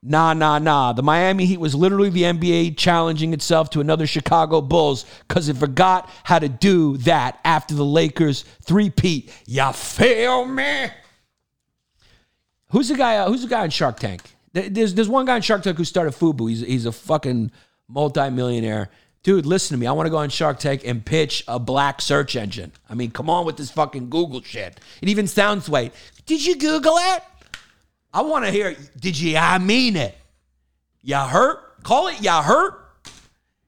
Nah, 0.05 0.33
nah, 0.33 0.59
nah. 0.59 0.91
The 0.91 1.01
Miami 1.01 1.45
Heat 1.45 1.61
was 1.61 1.73
literally 1.73 2.09
the 2.09 2.23
NBA 2.23 2.75
challenging 2.75 3.31
itself 3.31 3.69
to 3.69 3.79
another 3.79 4.05
Chicago 4.05 4.59
Bulls 4.59 5.05
because 5.27 5.47
it 5.47 5.55
forgot 5.55 6.09
how 6.25 6.39
to 6.39 6.49
do 6.49 6.97
that 6.97 7.39
after 7.45 7.73
the 7.73 7.85
Lakers 7.85 8.43
three-peat. 8.63 9.31
Ya 9.45 9.71
feel 9.71 10.45
me? 10.45 10.87
Who's 12.71 12.89
the 12.89 12.97
guy? 12.97 13.17
Uh, 13.17 13.29
who's 13.29 13.43
the 13.43 13.47
guy 13.47 13.61
on 13.61 13.69
Shark 13.69 13.97
Tank? 13.99 14.21
There's 14.51 14.93
there's 14.93 15.07
one 15.07 15.25
guy 15.25 15.35
on 15.35 15.41
Shark 15.41 15.63
Tank 15.63 15.77
who 15.77 15.85
started 15.85 16.13
FUBU. 16.13 16.49
He's 16.49 16.61
he's 16.61 16.85
a 16.85 16.91
fucking 16.91 17.51
multimillionaire. 17.87 18.89
Dude, 19.23 19.45
listen 19.45 19.77
to 19.77 19.79
me. 19.79 19.87
I 19.87 19.93
want 19.93 20.05
to 20.07 20.09
go 20.09 20.17
on 20.17 20.29
Shark 20.29 20.59
Tank 20.59 20.81
and 20.85 21.05
pitch 21.05 21.45
a 21.47 21.57
black 21.57 22.01
search 22.01 22.35
engine. 22.35 22.73
I 22.89 22.93
mean, 22.93 23.11
come 23.11 23.29
on 23.29 23.45
with 23.45 23.55
this 23.55 23.71
fucking 23.71 24.09
Google 24.09 24.41
shit. 24.41 24.81
It 25.01 25.07
even 25.07 25.27
sounds 25.27 25.69
white. 25.69 25.93
Did 26.25 26.45
you 26.45 26.57
Google 26.57 26.95
it? 26.97 27.23
I 28.13 28.21
want 28.21 28.45
to 28.45 28.52
hear. 28.52 28.76
Did 28.99 29.19
you? 29.19 29.38
I 29.38 29.58
mean 29.58 29.95
it. 29.95 30.15
Ya 31.02 31.28
hurt? 31.28 31.84
Call 31.84 32.08
it 32.08 32.21
ya 32.21 32.41
hurt. 32.41 32.80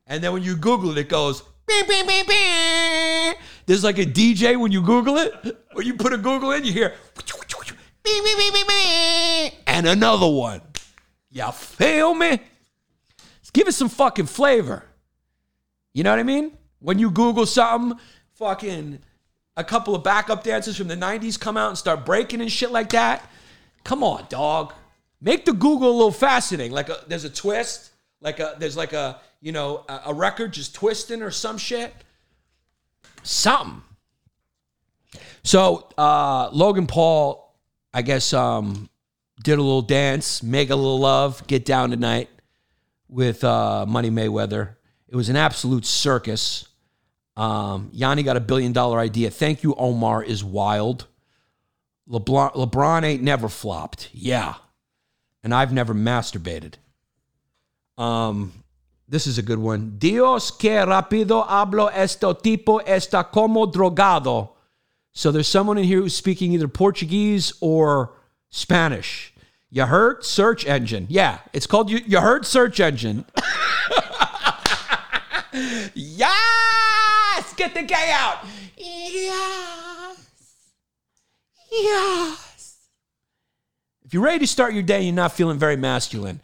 And 0.07 0.23
then 0.23 0.33
when 0.33 0.43
you 0.43 0.55
Google 0.55 0.91
it, 0.91 0.97
it 0.97 1.09
goes. 1.09 1.41
"Beep, 1.67 1.87
beep, 1.87 2.07
beep, 2.07 2.27
beep." 2.27 3.37
There's 3.65 3.83
like 3.83 3.97
a 3.97 4.05
DJ 4.05 4.55
when 4.55 4.71
you 4.71 4.81
Google 4.81 5.17
it, 5.17 5.33
or 5.75 5.81
you 5.81 5.95
put 5.95 6.13
a 6.13 6.17
Google 6.17 6.51
in, 6.51 6.63
you 6.63 6.71
hear. 6.71 6.93
"Beep, 8.03 8.23
beep, 8.23 8.37
beep, 8.37 8.53
beep, 8.53 8.67
beep," 8.67 9.53
And 9.65 9.87
another 9.87 10.29
one. 10.29 10.61
You 11.31 11.51
feel 11.51 12.13
me? 12.13 12.39
Give 13.55 13.69
it 13.69 13.71
some 13.71 13.87
fucking 13.87 14.25
flavor. 14.25 14.83
You 15.93 16.03
know 16.03 16.09
what 16.09 16.19
I 16.19 16.23
mean? 16.23 16.57
When 16.79 16.99
you 16.99 17.09
Google 17.09 17.45
something, 17.45 17.97
fucking 18.33 18.99
a 19.55 19.63
couple 19.63 19.95
of 19.95 20.03
backup 20.03 20.43
dancers 20.43 20.75
from 20.75 20.89
the 20.89 20.97
90s 20.97 21.39
come 21.39 21.55
out 21.55 21.69
and 21.69 21.77
start 21.77 22.05
breaking 22.05 22.41
and 22.41 22.51
shit 22.51 22.69
like 22.69 22.89
that. 22.89 23.29
Come 23.85 24.03
on, 24.03 24.25
dog. 24.29 24.73
Make 25.21 25.45
the 25.45 25.53
Google 25.53 25.89
a 25.89 25.95
little 25.95 26.11
fascinating. 26.11 26.73
Like 26.73 26.89
a, 26.89 26.97
there's 27.07 27.23
a 27.23 27.29
twist, 27.29 27.91
like 28.19 28.39
a 28.39 28.55
there's 28.59 28.75
like 28.75 28.91
a 28.91 29.21
you 29.39 29.53
know 29.53 29.85
a, 29.87 30.01
a 30.07 30.13
record 30.13 30.51
just 30.51 30.75
twisting 30.75 31.21
or 31.21 31.31
some 31.31 31.57
shit. 31.57 31.93
Something. 33.23 33.81
So 35.43 35.87
uh, 35.97 36.49
Logan 36.51 36.87
Paul, 36.87 37.55
I 37.93 38.01
guess, 38.01 38.33
um, 38.33 38.89
did 39.43 39.59
a 39.59 39.61
little 39.61 39.83
dance, 39.83 40.41
make 40.41 40.71
a 40.71 40.75
little 40.75 40.99
love, 40.99 41.45
get 41.47 41.63
down 41.63 41.91
tonight 41.91 42.29
with 43.07 43.43
uh, 43.43 43.85
Money 43.85 44.09
Mayweather. 44.09 44.75
It 45.07 45.15
was 45.15 45.29
an 45.29 45.35
absolute 45.35 45.85
circus. 45.85 46.67
Um, 47.37 47.89
Yanni 47.93 48.23
got 48.23 48.37
a 48.37 48.41
billion 48.41 48.73
dollar 48.73 48.99
idea. 48.99 49.29
Thank 49.29 49.61
you, 49.61 49.75
Omar 49.75 50.23
is 50.23 50.43
wild. 50.43 51.05
LeBron, 52.09 52.53
LeBron 52.53 53.03
ain't 53.03 53.23
never 53.23 53.49
flopped. 53.49 54.09
Yeah. 54.13 54.55
And 55.43 55.53
I've 55.53 55.73
never 55.73 55.93
masturbated. 55.93 56.75
Um, 57.97 58.53
this 59.07 59.27
is 59.27 59.37
a 59.37 59.41
good 59.41 59.59
one. 59.59 59.95
Dios 59.97 60.51
que 60.51 60.71
rápido 60.71 61.47
hablo 61.47 61.91
esto 61.93 62.33
tipo 62.33 62.81
está 62.85 63.31
como 63.31 63.67
drogado. 63.67 64.49
So 65.13 65.31
there's 65.31 65.47
someone 65.47 65.77
in 65.77 65.85
here 65.85 65.99
who's 65.99 66.15
speaking 66.15 66.51
either 66.53 66.67
Portuguese 66.67 67.53
or 67.61 68.13
Spanish. 68.49 69.33
You 69.69 69.85
heard? 69.85 70.23
Search 70.23 70.65
engine. 70.65 71.05
Yeah, 71.09 71.39
it's 71.53 71.67
called 71.67 71.89
you, 71.89 71.99
you 72.05 72.19
heard 72.19 72.45
search 72.45 72.79
engine. 72.79 73.25
yes! 75.93 77.53
Get 77.55 77.73
the 77.73 77.83
gay 77.83 78.11
out. 78.13 78.39
Yes. 78.77 79.94
Yes. 81.83 82.77
If 84.03 84.13
you're 84.13 84.23
ready 84.23 84.39
to 84.39 84.47
start 84.47 84.73
your 84.73 84.83
day 84.83 84.97
and 84.97 85.05
you're 85.05 85.15
not 85.15 85.31
feeling 85.33 85.57
very 85.57 85.75
masculine, 85.75 86.41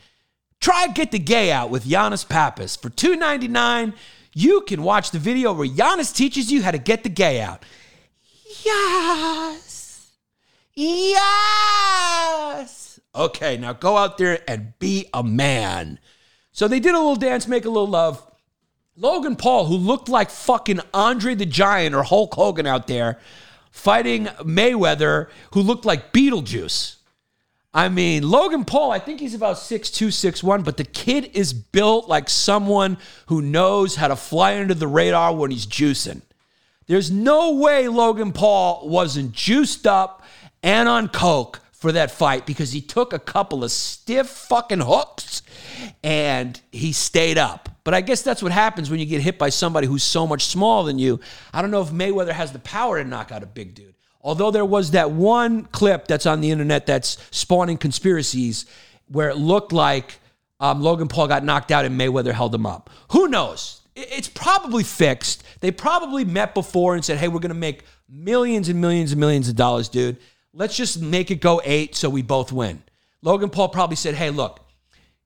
try 0.59 0.87
Get 0.87 1.11
the 1.11 1.19
Gay 1.19 1.51
Out 1.51 1.69
with 1.69 1.85
Giannis 1.85 2.27
Pappas. 2.27 2.75
For 2.75 2.89
$2.99, 2.89 3.93
you 4.33 4.61
can 4.61 4.83
watch 4.83 5.11
the 5.11 5.19
video 5.19 5.53
where 5.53 5.67
Giannis 5.67 6.15
teaches 6.15 6.51
you 6.51 6.63
how 6.63 6.71
to 6.71 6.77
get 6.77 7.03
the 7.03 7.09
gay 7.09 7.39
out. 7.41 7.63
Yes. 8.65 10.11
Yes. 10.73 11.39
Okay, 13.13 13.57
now 13.57 13.73
go 13.73 13.97
out 13.97 14.17
there 14.17 14.39
and 14.47 14.73
be 14.79 15.07
a 15.13 15.21
man. 15.23 15.99
So 16.51 16.67
they 16.67 16.79
did 16.79 16.95
a 16.95 16.97
little 16.97 17.15
dance, 17.15 17.47
make 17.47 17.65
a 17.65 17.69
little 17.69 17.87
love. 17.87 18.25
Logan 18.95 19.35
Paul, 19.35 19.65
who 19.65 19.75
looked 19.77 20.09
like 20.09 20.29
fucking 20.29 20.79
Andre 20.93 21.35
the 21.35 21.45
Giant 21.45 21.95
or 21.95 22.03
Hulk 22.03 22.33
Hogan 22.33 22.67
out 22.67 22.87
there, 22.87 23.19
fighting 23.71 24.25
Mayweather, 24.43 25.29
who 25.53 25.61
looked 25.61 25.85
like 25.85 26.13
Beetlejuice. 26.13 26.97
I 27.73 27.87
mean, 27.87 28.29
Logan 28.29 28.65
Paul, 28.65 28.91
I 28.91 28.99
think 28.99 29.21
he's 29.21 29.33
about 29.33 29.55
6'2, 29.55 30.07
6'1, 30.07 30.63
but 30.65 30.75
the 30.75 30.83
kid 30.83 31.31
is 31.33 31.53
built 31.53 32.09
like 32.09 32.29
someone 32.29 32.97
who 33.27 33.41
knows 33.41 33.95
how 33.95 34.09
to 34.09 34.15
fly 34.17 34.59
under 34.59 34.73
the 34.73 34.87
radar 34.87 35.33
when 35.33 35.51
he's 35.51 35.65
juicing. 35.65 36.21
There's 36.87 37.09
no 37.09 37.53
way 37.53 37.87
Logan 37.87 38.33
Paul 38.33 38.89
wasn't 38.89 39.31
juiced 39.31 39.87
up 39.87 40.23
and 40.61 40.89
on 40.89 41.07
coke 41.07 41.61
for 41.81 41.91
that 41.91 42.11
fight 42.11 42.45
because 42.45 42.71
he 42.71 42.79
took 42.79 43.11
a 43.11 43.17
couple 43.17 43.63
of 43.63 43.71
stiff 43.71 44.27
fucking 44.27 44.81
hooks 44.81 45.41
and 46.03 46.61
he 46.71 46.91
stayed 46.91 47.39
up. 47.39 47.69
But 47.83 47.95
I 47.95 48.01
guess 48.01 48.21
that's 48.21 48.43
what 48.43 48.51
happens 48.51 48.91
when 48.91 48.99
you 48.99 49.07
get 49.07 49.19
hit 49.19 49.39
by 49.39 49.49
somebody 49.49 49.87
who's 49.87 50.03
so 50.03 50.27
much 50.27 50.45
smaller 50.45 50.85
than 50.85 50.99
you. 50.99 51.19
I 51.51 51.63
don't 51.63 51.71
know 51.71 51.81
if 51.81 51.89
Mayweather 51.89 52.33
has 52.33 52.51
the 52.51 52.59
power 52.59 53.01
to 53.01 53.09
knock 53.09 53.31
out 53.31 53.41
a 53.41 53.47
big 53.47 53.73
dude. 53.73 53.95
Although 54.21 54.51
there 54.51 54.63
was 54.63 54.91
that 54.91 55.09
one 55.09 55.65
clip 55.65 56.05
that's 56.05 56.27
on 56.27 56.39
the 56.39 56.51
internet 56.51 56.85
that's 56.85 57.17
spawning 57.31 57.77
conspiracies 57.77 58.67
where 59.07 59.29
it 59.29 59.37
looked 59.37 59.71
like 59.71 60.19
um, 60.59 60.83
Logan 60.83 61.07
Paul 61.07 61.29
got 61.29 61.43
knocked 61.43 61.71
out 61.71 61.83
and 61.83 61.99
Mayweather 61.99 62.31
held 62.31 62.53
him 62.53 62.67
up. 62.67 62.91
Who 63.09 63.27
knows? 63.27 63.81
It's 63.95 64.29
probably 64.29 64.83
fixed. 64.83 65.43
They 65.61 65.71
probably 65.71 66.25
met 66.25 66.53
before 66.53 66.93
and 66.93 67.03
said, 67.03 67.17
hey, 67.17 67.27
we're 67.27 67.39
going 67.39 67.49
to 67.49 67.55
make 67.55 67.85
millions 68.07 68.69
and 68.69 68.79
millions 68.79 69.13
and 69.13 69.19
millions 69.19 69.49
of 69.49 69.55
dollars, 69.55 69.89
dude. 69.89 70.17
Let's 70.53 70.75
just 70.75 71.01
make 71.01 71.31
it 71.31 71.39
go 71.39 71.61
eight 71.63 71.95
so 71.95 72.09
we 72.09 72.21
both 72.21 72.51
win. 72.51 72.83
Logan 73.21 73.49
Paul 73.49 73.69
probably 73.69 73.95
said, 73.95 74.15
hey, 74.15 74.31
look, 74.31 74.59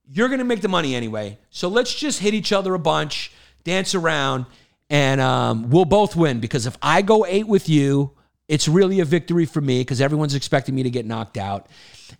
you're 0.08 0.28
going 0.28 0.38
to 0.38 0.44
make 0.44 0.60
the 0.60 0.68
money 0.68 0.94
anyway. 0.94 1.38
So 1.50 1.68
let's 1.68 1.92
just 1.94 2.20
hit 2.20 2.34
each 2.34 2.52
other 2.52 2.74
a 2.74 2.78
bunch, 2.78 3.32
dance 3.64 3.94
around, 3.94 4.46
and 4.88 5.20
um, 5.20 5.70
we'll 5.70 5.84
both 5.84 6.14
win 6.14 6.38
because 6.38 6.66
if 6.66 6.76
I 6.80 7.02
go 7.02 7.26
eight 7.26 7.48
with 7.48 7.68
you, 7.68 8.12
it's 8.46 8.68
really 8.68 9.00
a 9.00 9.04
victory 9.04 9.44
for 9.44 9.60
me 9.60 9.80
because 9.80 10.00
everyone's 10.00 10.36
expecting 10.36 10.74
me 10.74 10.84
to 10.84 10.90
get 10.90 11.04
knocked 11.04 11.36
out. 11.36 11.66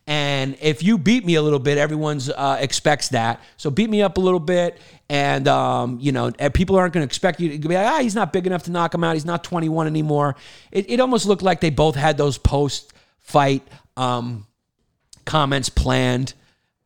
And 0.09 0.57
if 0.61 0.83
you 0.83 0.99
beat 0.99 1.25
me 1.25 1.37
a 1.37 1.43
little 1.43 1.61
bit, 1.61 1.79
everyone's 1.79 2.29
uh, 2.29 2.57
expects 2.59 3.11
that. 3.11 3.41
So 3.57 3.71
beat 3.71 3.89
me 3.89 4.03
up 4.03 4.17
a 4.17 4.21
little 4.21 4.41
bit, 4.41 4.81
and 5.09 5.47
um, 5.47 5.99
you 6.01 6.11
know, 6.11 6.33
people 6.55 6.75
aren't 6.75 6.93
going 6.93 7.07
to 7.07 7.09
expect 7.09 7.39
you 7.39 7.57
to 7.57 7.69
be 7.69 7.77
like, 7.77 7.87
ah, 7.87 8.01
he's 8.01 8.17
not 8.17 8.33
big 8.33 8.49
enough 8.49 8.65
to 8.65 8.73
knock 8.73 8.93
him 8.93 9.05
out. 9.05 9.15
He's 9.15 9.25
not 9.25 9.45
21 9.45 9.87
anymore. 9.87 10.35
It, 10.73 10.91
it 10.91 10.99
almost 10.99 11.27
looked 11.27 11.43
like 11.43 11.61
they 11.61 11.71
both 11.71 11.95
had 11.95 12.19
those 12.19 12.39
post 12.39 12.93
fight 13.27 13.67
um, 13.97 14.47
comments 15.25 15.69
planned. 15.69 16.33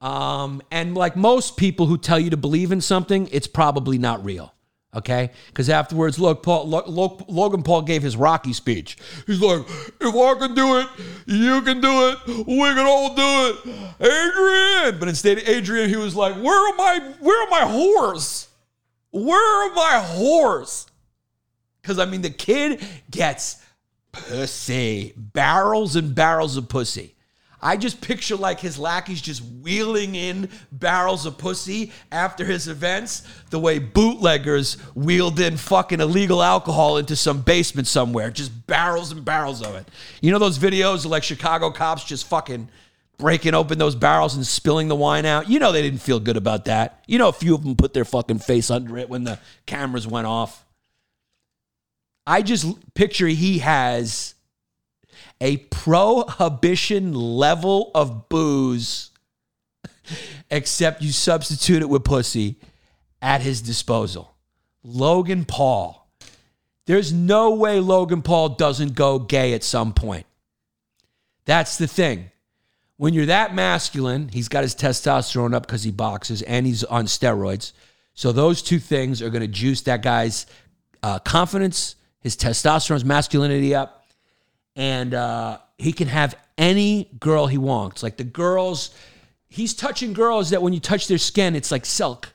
Um, 0.01 0.63
and 0.71 0.97
like 0.97 1.15
most 1.15 1.57
people 1.57 1.87
who 1.87 1.99
tell 1.99 2.19
you 2.19 2.31
to 2.31 2.37
believe 2.37 2.73
in 2.73 2.81
something, 2.81 3.29
it's 3.31 3.47
probably 3.47 3.99
not 3.99 4.25
real. 4.25 4.55
Okay, 4.93 5.31
because 5.47 5.71
afterwards, 5.71 6.19
look, 6.19 6.43
Paul, 6.43 6.69
Lo- 6.69 6.83
Lo- 6.85 7.25
Logan 7.29 7.63
Paul 7.63 7.83
gave 7.83 8.03
his 8.03 8.17
Rocky 8.17 8.53
speech. 8.53 8.97
He's 9.25 9.41
like, 9.41 9.61
"If 10.01 10.15
I 10.17 10.35
can 10.37 10.53
do 10.53 10.81
it, 10.81 10.89
you 11.27 11.63
can 11.63 11.81
do 11.81 12.09
it. 12.09 12.19
We 12.27 12.75
can 12.75 12.87
all 12.87 13.15
do 13.15 13.23
it, 13.23 13.57
Adrian." 14.01 14.99
But 14.99 15.09
instead, 15.09 15.39
of 15.39 15.49
Adrian, 15.49 15.89
he 15.91 15.95
was 15.95 16.17
like, 16.17 16.35
"Where 16.35 16.59
are 16.59 16.75
my, 16.75 17.13
where 17.21 17.41
are 17.41 17.51
my 17.51 17.73
whores? 17.73 18.49
Where 19.13 19.39
are 19.39 19.75
my 19.77 20.05
whores?" 20.09 20.87
Because 21.81 22.01
I 22.01 22.05
mean, 22.05 22.23
the 22.23 22.31
kid 22.31 22.83
gets 23.13 23.63
pussy, 24.13 25.13
barrels 25.17 25.97
and 25.97 26.15
barrels 26.15 26.57
of 26.57 26.69
pussy. 26.69 27.15
I 27.63 27.77
just 27.77 28.01
picture 28.01 28.37
like 28.37 28.61
his 28.61 28.79
lackeys 28.79 29.21
just 29.21 29.43
wheeling 29.43 30.15
in 30.15 30.49
barrels 30.73 31.27
of 31.27 31.37
pussy 31.37 31.93
after 32.11 32.45
his 32.45 32.69
events, 32.69 33.23
the 33.51 33.59
way 33.59 33.79
bootleggers 33.79 34.81
wheeled 34.95 35.39
in 35.41 35.57
fucking 35.57 36.01
illegal 36.01 36.43
alcohol 36.43 36.97
into 36.97 37.17
some 37.17 37.43
basement 37.43 37.87
somewhere, 37.87 38.31
just 38.31 38.67
barrels 38.67 39.13
and 39.13 39.25
barrels 39.25 39.63
of 39.63 39.75
it. 39.75 39.87
You 40.23 40.31
know 40.31 40.39
those 40.39 40.59
videos 40.59 41.05
of 41.05 41.11
like 41.11 41.23
Chicago 41.23 41.71
cops 41.71 42.05
just 42.05 42.27
fucking 42.29 42.71
breaking 43.19 43.53
open 43.53 43.79
those 43.79 43.95
barrels 43.95 44.35
and 44.35 44.47
spilling 44.47 44.89
the 44.89 44.97
wine 44.97 45.27
out? 45.27 45.51
You 45.51 45.59
know 45.59 45.71
they 45.71 45.83
didn't 45.83 46.01
feel 46.01 46.19
good 46.19 46.39
about 46.39 46.65
that. 46.65 47.05
You 47.07 47.19
know 47.19 47.29
a 47.29 47.33
few 47.33 47.55
of 47.55 47.63
them 47.63 47.77
put 47.77 47.93
their 47.93 48.07
fucking 48.07 48.39
face 48.39 48.71
under 48.71 48.97
it 48.97 49.11
when 49.11 49.25
the 49.25 49.39
cameras 49.67 50.07
went 50.07 50.27
off. 50.27 50.65
I 52.27 52.43
just 52.43 52.95
picture 52.95 53.27
he 53.27 53.59
has 53.59 54.35
a 55.41 55.57
prohibition 55.57 57.15
level 57.15 57.91
of 57.95 58.29
booze, 58.29 59.11
except 60.51 61.03
you 61.03 61.13
substitute 61.13 61.83
it 61.83 61.89
with 61.89 62.05
pussy 62.05 62.57
at 63.23 63.41
his 63.43 63.63
disposal. 63.63 64.35
Logan 64.83 65.45
Paul. 65.45 65.97
There's 66.87 67.13
no 67.13 67.53
way 67.55 67.79
Logan 67.79 68.23
Paul 68.23 68.51
doesn't 68.51 68.95
go 68.95 69.19
gay 69.19 69.53
at 69.55 69.63
some 69.63 69.93
point. 69.93 70.27
That's 71.45 71.79
the 71.79 71.87
thing. 71.87 72.31
When 72.97 73.15
you're 73.15 73.27
that 73.27 73.55
masculine, 73.55 74.29
he's 74.29 74.49
got 74.49 74.63
his 74.63 74.75
testosterone 74.75 75.55
up 75.55 75.67
because 75.67 75.85
he 75.85 75.91
boxes 75.91 76.43
and 76.43 76.67
he's 76.67 76.85
on 76.85 77.07
steroids. 77.07 77.73
So 78.15 78.33
those 78.33 78.61
two 78.61 78.79
things 78.79 79.23
are 79.23 79.31
going 79.31 79.43
to 79.43 79.49
juice 79.49 79.83
that 79.83 80.03
guy's 80.03 80.47
uh, 81.03 81.19
confidence, 81.21 81.97
his 82.21 82.37
testosterone, 82.37 82.95
his 82.95 83.05
masculinity 83.05 83.75
up 83.75 84.01
and 84.77 85.15
uh, 85.15 85.59
he 85.79 85.93
can 85.93 86.09
have 86.09 86.35
any 86.57 87.11
girl 87.19 87.47
he 87.47 87.59
wants. 87.59 88.03
Like 88.03 88.17
the 88.17 88.25
girls, 88.25 88.95
he's 89.49 89.75
touching 89.75 90.13
girls 90.13 90.51
that 90.51 90.63
when 90.63 90.73
you 90.73 90.81
touch 90.81 91.09
their 91.09 91.19
skin, 91.19 91.57
it's 91.57 91.71
like 91.71 91.85
silk. 91.85 92.33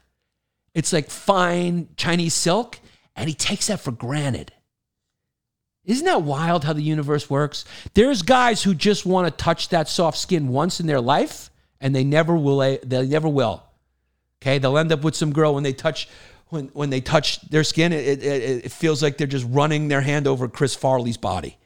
It's 0.74 0.92
like 0.92 1.10
fine 1.10 1.88
Chinese 1.96 2.34
silk, 2.34 2.80
and 3.16 3.30
he 3.30 3.36
takes 3.36 3.68
that 3.68 3.80
for 3.80 3.92
granted. 3.92 4.52
Isn't 5.86 6.06
that 6.06 6.24
wild 6.24 6.66
how 6.66 6.74
the 6.74 6.82
universe 6.82 7.30
works? 7.30 7.64
There's 7.94 8.24
guys 8.24 8.64
who 8.64 8.74
just 8.74 9.06
want 9.06 9.28
to 9.28 9.44
touch 9.44 9.70
that 9.70 9.88
soft 9.88 10.18
skin 10.18 10.50
once 10.50 10.80
in 10.80 10.88
their 10.88 11.00
life, 11.00 11.50
and 11.80 11.96
they 11.96 12.04
never 12.04 12.36
will. 12.36 12.58
They 12.60 13.08
never 13.08 13.30
will. 13.30 13.64
Okay, 14.42 14.58
they'll 14.58 14.78
end 14.78 14.92
up 14.92 15.04
with 15.04 15.16
some 15.16 15.32
girl 15.32 15.54
when 15.56 15.64
they 15.64 15.74
touch 15.74 16.10
when 16.50 16.68
when 16.74 16.90
they 16.90 17.02
touch 17.02 17.42
their 17.50 17.64
skin. 17.64 17.94
It, 17.94 18.24
it, 18.24 18.66
it 18.66 18.72
feels 18.72 19.02
like 19.04 19.18
they're 19.18 19.28
just 19.28 19.46
running 19.50 19.88
their 19.88 20.02
hand 20.02 20.28
over 20.28 20.48
Chris 20.48 20.76
Farley's 20.76 21.18
body 21.18 21.58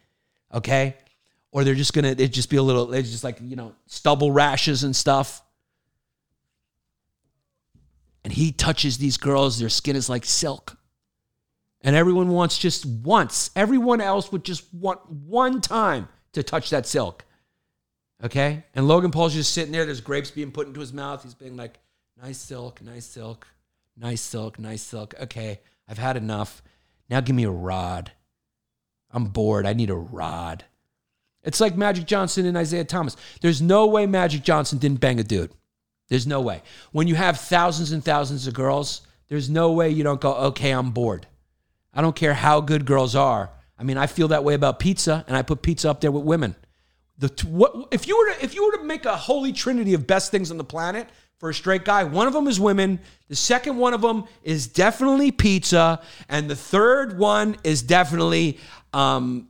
okay? 0.53 0.95
Or 1.51 1.63
they're 1.63 1.75
just 1.75 1.93
gonna 1.93 2.15
it 2.17 2.31
just 2.31 2.49
be 2.49 2.57
a 2.57 2.63
little 2.63 2.93
it's 2.93 3.11
just 3.11 3.23
like, 3.23 3.39
you 3.41 3.55
know, 3.55 3.75
stubble 3.87 4.31
rashes 4.31 4.83
and 4.83 4.95
stuff. 4.95 5.41
And 8.23 8.33
he 8.33 8.51
touches 8.51 8.97
these 8.97 9.17
girls, 9.17 9.59
their 9.59 9.69
skin 9.69 9.95
is 9.95 10.09
like 10.09 10.25
silk. 10.25 10.77
And 11.81 11.95
everyone 11.95 12.27
wants 12.29 12.57
just 12.57 12.85
once. 12.85 13.51
Everyone 13.55 14.01
else 14.01 14.31
would 14.31 14.43
just 14.43 14.71
want 14.73 15.09
one 15.09 15.61
time 15.61 16.09
to 16.33 16.43
touch 16.43 16.69
that 16.71 16.85
silk. 16.85 17.25
Okay? 18.21 18.65
And 18.75 18.85
Logan 18.85 19.11
Paul's 19.11 19.33
just 19.33 19.53
sitting 19.53 19.71
there, 19.71 19.85
there's 19.85 20.01
grapes 20.01 20.29
being 20.29 20.51
put 20.51 20.67
into 20.67 20.81
his 20.81 20.91
mouth. 20.91 21.23
He's 21.23 21.33
being 21.33 21.55
like, 21.55 21.79
nice 22.21 22.37
silk, 22.37 22.81
nice 22.81 23.05
silk, 23.05 23.47
nice 23.99 24.21
silk, 24.21 24.59
nice 24.59 24.81
silk. 24.81 25.13
Okay, 25.21 25.59
I've 25.87 25.97
had 25.97 26.17
enough. 26.17 26.61
Now 27.09 27.21
give 27.21 27.35
me 27.35 27.43
a 27.43 27.51
rod. 27.51 28.11
I'm 29.11 29.25
bored. 29.25 29.65
I 29.65 29.73
need 29.73 29.89
a 29.89 29.95
rod. 29.95 30.65
It's 31.43 31.59
like 31.59 31.75
Magic 31.75 32.05
Johnson 32.05 32.45
and 32.45 32.57
Isaiah 32.57 32.83
Thomas. 32.83 33.15
There's 33.41 33.61
no 33.61 33.87
way 33.87 34.05
Magic 34.05 34.43
Johnson 34.43 34.77
didn't 34.77 34.99
bang 34.99 35.19
a 35.19 35.23
dude. 35.23 35.51
There's 36.09 36.27
no 36.27 36.41
way. 36.41 36.61
When 36.91 37.07
you 37.07 37.15
have 37.15 37.39
thousands 37.39 37.91
and 37.91 38.03
thousands 38.03 38.47
of 38.47 38.53
girls, 38.53 39.01
there's 39.29 39.49
no 39.49 39.71
way 39.71 39.89
you 39.89 40.03
don't 40.03 40.21
go, 40.21 40.33
okay, 40.35 40.71
I'm 40.71 40.91
bored. 40.91 41.27
I 41.93 42.01
don't 42.01 42.15
care 42.15 42.33
how 42.33 42.61
good 42.61 42.85
girls 42.85 43.15
are. 43.15 43.51
I 43.77 43.83
mean, 43.83 43.97
I 43.97 44.07
feel 44.07 44.27
that 44.29 44.43
way 44.43 44.53
about 44.53 44.79
pizza, 44.79 45.23
and 45.27 45.37
I 45.37 45.41
put 45.41 45.61
pizza 45.61 45.89
up 45.89 46.01
there 46.01 46.11
with 46.11 46.23
women. 46.23 46.55
The 47.17 47.29
what, 47.47 47.87
if 47.91 48.07
you 48.07 48.17
were 48.17 48.33
to, 48.33 48.43
if 48.43 48.55
you 48.55 48.65
were 48.65 48.77
to 48.77 48.83
make 48.83 49.05
a 49.05 49.15
holy 49.15 49.53
trinity 49.53 49.93
of 49.93 50.07
best 50.07 50.31
things 50.31 50.51
on 50.51 50.57
the 50.57 50.63
planet 50.63 51.07
for 51.39 51.49
a 51.49 51.53
straight 51.53 51.85
guy, 51.85 52.03
one 52.03 52.27
of 52.27 52.33
them 52.33 52.47
is 52.47 52.59
women. 52.59 52.99
The 53.27 53.35
second 53.35 53.77
one 53.77 53.93
of 53.93 54.01
them 54.01 54.25
is 54.43 54.67
definitely 54.67 55.31
pizza, 55.31 56.01
and 56.27 56.49
the 56.49 56.55
third 56.55 57.17
one 57.17 57.57
is 57.63 57.81
definitely 57.81 58.59
um, 58.93 59.47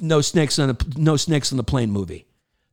no 0.00 0.20
snakes 0.20 0.58
on 0.58 0.68
the 0.68 0.94
no 0.96 1.16
snakes 1.16 1.52
on 1.52 1.56
the 1.56 1.64
plane 1.64 1.90
movie. 1.90 2.26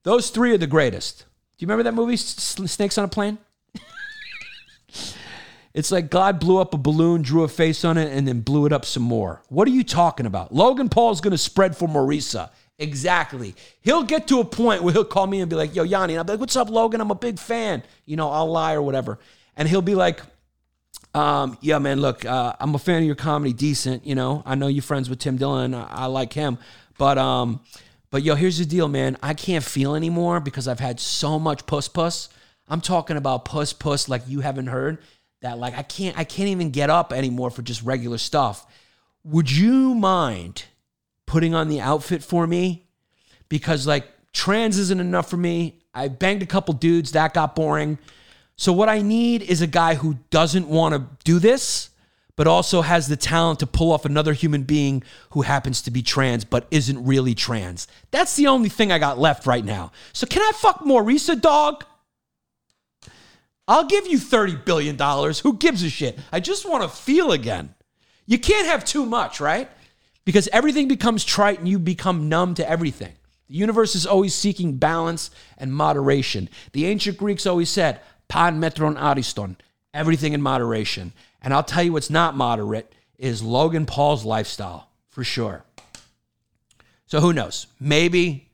Those 0.03 0.29
three 0.29 0.53
are 0.53 0.57
the 0.57 0.67
greatest. 0.67 1.25
Do 1.61 1.63
you 1.63 1.67
remember 1.67 1.83
that 1.83 1.93
movie, 1.93 2.17
Snakes 2.17 2.97
on 2.97 3.05
a 3.05 3.07
Plane? 3.07 3.37
it's 5.75 5.91
like 5.91 6.09
God 6.09 6.39
blew 6.39 6.57
up 6.57 6.73
a 6.73 6.77
balloon, 6.77 7.21
drew 7.21 7.43
a 7.43 7.47
face 7.47 7.85
on 7.85 7.99
it, 7.99 8.11
and 8.11 8.27
then 8.27 8.41
blew 8.41 8.65
it 8.65 8.73
up 8.73 8.83
some 8.83 9.03
more. 9.03 9.43
What 9.49 9.67
are 9.67 9.71
you 9.71 9.83
talking 9.83 10.25
about? 10.25 10.51
Logan 10.51 10.89
Paul's 10.89 11.21
going 11.21 11.33
to 11.33 11.37
spread 11.37 11.77
for 11.77 11.87
Marisa. 11.87 12.49
Exactly. 12.79 13.55
He'll 13.81 14.03
get 14.03 14.27
to 14.29 14.39
a 14.39 14.45
point 14.45 14.81
where 14.81 14.93
he'll 14.93 15.05
call 15.05 15.27
me 15.27 15.41
and 15.41 15.49
be 15.49 15.55
like, 15.55 15.75
"Yo, 15.75 15.83
Yanni," 15.83 16.13
and 16.13 16.19
I'll 16.19 16.23
be 16.23 16.33
like, 16.33 16.39
"What's 16.39 16.55
up, 16.55 16.69
Logan? 16.69 16.99
I'm 16.99 17.11
a 17.11 17.15
big 17.15 17.37
fan." 17.37 17.83
You 18.05 18.15
know, 18.15 18.29
I'll 18.29 18.49
lie 18.49 18.73
or 18.73 18.81
whatever, 18.81 19.19
and 19.55 19.67
he'll 19.67 19.83
be 19.83 19.95
like, 19.95 20.21
um, 21.13 21.57
yeah, 21.61 21.79
man, 21.79 21.99
look, 21.99 22.23
uh, 22.25 22.53
I'm 22.59 22.73
a 22.73 22.79
fan 22.79 22.99
of 22.99 23.05
your 23.05 23.15
comedy, 23.15 23.53
decent. 23.53 24.05
You 24.05 24.15
know, 24.15 24.43
I 24.45 24.55
know 24.55 24.67
you're 24.67 24.81
friends 24.81 25.09
with 25.09 25.19
Tim 25.19 25.37
Dillon. 25.37 25.73
I, 25.73 25.87
I 25.89 26.05
like 26.05 26.33
him, 26.33 26.57
but 26.97 27.17
um, 27.17 27.61
but 28.09 28.23
yo, 28.23 28.35
here's 28.35 28.57
the 28.57 28.65
deal, 28.65 28.87
man. 28.87 29.17
I 29.21 29.33
can't 29.33 29.63
feel 29.63 29.95
anymore 29.95 30.39
because 30.39 30.67
I've 30.67 30.79
had 30.79 30.99
so 30.99 31.37
much 31.37 31.65
puss 31.65 31.87
puss. 31.87 32.29
I'm 32.67 32.81
talking 32.81 33.17
about 33.17 33.45
puss 33.45 33.73
puss 33.73 34.07
like 34.07 34.23
you 34.27 34.39
haven't 34.39 34.67
heard. 34.67 34.99
That 35.41 35.57
like 35.57 35.77
I 35.77 35.83
can't 35.83 36.17
I 36.17 36.23
can't 36.23 36.49
even 36.49 36.69
get 36.71 36.89
up 36.89 37.11
anymore 37.11 37.49
for 37.49 37.61
just 37.61 37.83
regular 37.83 38.17
stuff. 38.17 38.65
Would 39.23 39.51
you 39.51 39.93
mind 39.95 40.65
putting 41.31 41.55
on 41.55 41.69
the 41.69 41.79
outfit 41.79 42.21
for 42.21 42.45
me? 42.45 42.85
Because 43.47 43.87
like 43.87 44.05
trans 44.33 44.77
isn't 44.77 44.99
enough 44.99 45.29
for 45.29 45.37
me. 45.37 45.79
I 45.93 46.09
banged 46.09 46.41
a 46.41 46.45
couple 46.45 46.73
dudes, 46.73 47.13
that 47.13 47.33
got 47.33 47.55
boring. 47.55 47.99
So 48.57 48.73
what 48.73 48.89
I 48.89 49.01
need 49.01 49.41
is 49.41 49.61
a 49.61 49.67
guy 49.67 49.95
who 49.95 50.17
doesn't 50.29 50.67
want 50.67 50.93
to 50.93 51.07
do 51.23 51.39
this, 51.39 51.89
but 52.35 52.47
also 52.47 52.81
has 52.81 53.07
the 53.07 53.15
talent 53.15 53.59
to 53.59 53.65
pull 53.65 53.93
off 53.93 54.03
another 54.03 54.33
human 54.33 54.63
being 54.63 55.03
who 55.29 55.43
happens 55.43 55.81
to 55.83 55.91
be 55.91 56.01
trans 56.01 56.43
but 56.43 56.67
isn't 56.69 57.01
really 57.05 57.33
trans. 57.33 57.87
That's 58.11 58.35
the 58.35 58.47
only 58.47 58.67
thing 58.67 58.91
I 58.91 58.99
got 58.99 59.17
left 59.17 59.47
right 59.47 59.63
now. 59.63 59.93
So 60.11 60.27
can 60.27 60.41
I 60.41 60.51
fuck 60.53 60.81
Marisa, 60.81 61.39
dog? 61.39 61.85
I'll 63.69 63.85
give 63.85 64.05
you 64.05 64.17
$30 64.17 64.65
billion. 64.65 64.97
Who 65.43 65.57
gives 65.57 65.81
a 65.81 65.89
shit? 65.89 66.19
I 66.29 66.41
just 66.41 66.67
want 66.69 66.83
to 66.83 66.89
feel 66.89 67.31
again. 67.31 67.73
You 68.25 68.37
can't 68.37 68.67
have 68.67 68.83
too 68.83 69.05
much, 69.05 69.39
right? 69.39 69.69
Because 70.31 70.47
everything 70.53 70.87
becomes 70.87 71.25
trite 71.25 71.59
and 71.59 71.67
you 71.67 71.77
become 71.77 72.29
numb 72.29 72.53
to 72.53 72.69
everything. 72.69 73.11
The 73.49 73.55
universe 73.55 73.97
is 73.97 74.05
always 74.05 74.33
seeking 74.33 74.77
balance 74.77 75.29
and 75.57 75.73
moderation. 75.73 76.47
The 76.71 76.85
ancient 76.85 77.17
Greeks 77.17 77.45
always 77.45 77.69
said, 77.69 77.99
pan 78.29 78.61
metron 78.61 78.95
ariston, 78.95 79.57
everything 79.93 80.31
in 80.31 80.41
moderation. 80.41 81.11
And 81.41 81.53
I'll 81.53 81.65
tell 81.65 81.83
you 81.83 81.91
what's 81.91 82.09
not 82.09 82.37
moderate 82.37 82.95
is 83.17 83.43
Logan 83.43 83.85
Paul's 83.85 84.23
lifestyle, 84.23 84.87
for 85.09 85.25
sure. 85.25 85.65
So 87.07 87.19
who 87.19 87.33
knows? 87.33 87.67
Maybe, 87.77 88.47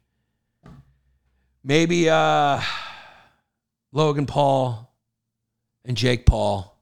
maybe 1.64 2.10
uh, 2.10 2.60
Logan 3.92 4.26
Paul 4.26 4.92
and 5.86 5.96
Jake 5.96 6.26
Paul, 6.26 6.76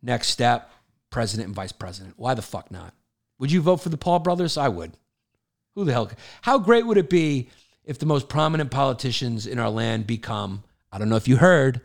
next 0.00 0.28
step, 0.28 0.70
president 1.10 1.48
and 1.48 1.54
vice 1.54 1.72
president. 1.72 2.14
Why 2.16 2.32
the 2.32 2.40
fuck 2.40 2.70
not? 2.70 2.94
Would 3.38 3.52
you 3.52 3.60
vote 3.60 3.78
for 3.78 3.88
the 3.88 3.96
Paul 3.96 4.20
brothers? 4.20 4.56
I 4.56 4.68
would. 4.68 4.92
Who 5.74 5.84
the 5.84 5.92
hell? 5.92 6.10
How 6.42 6.58
great 6.58 6.86
would 6.86 6.98
it 6.98 7.10
be 7.10 7.48
if 7.84 7.98
the 7.98 8.06
most 8.06 8.28
prominent 8.28 8.70
politicians 8.70 9.46
in 9.46 9.58
our 9.58 9.70
land 9.70 10.06
become, 10.06 10.62
I 10.90 10.98
don't 10.98 11.08
know 11.08 11.16
if 11.16 11.28
you 11.28 11.36
heard, 11.36 11.80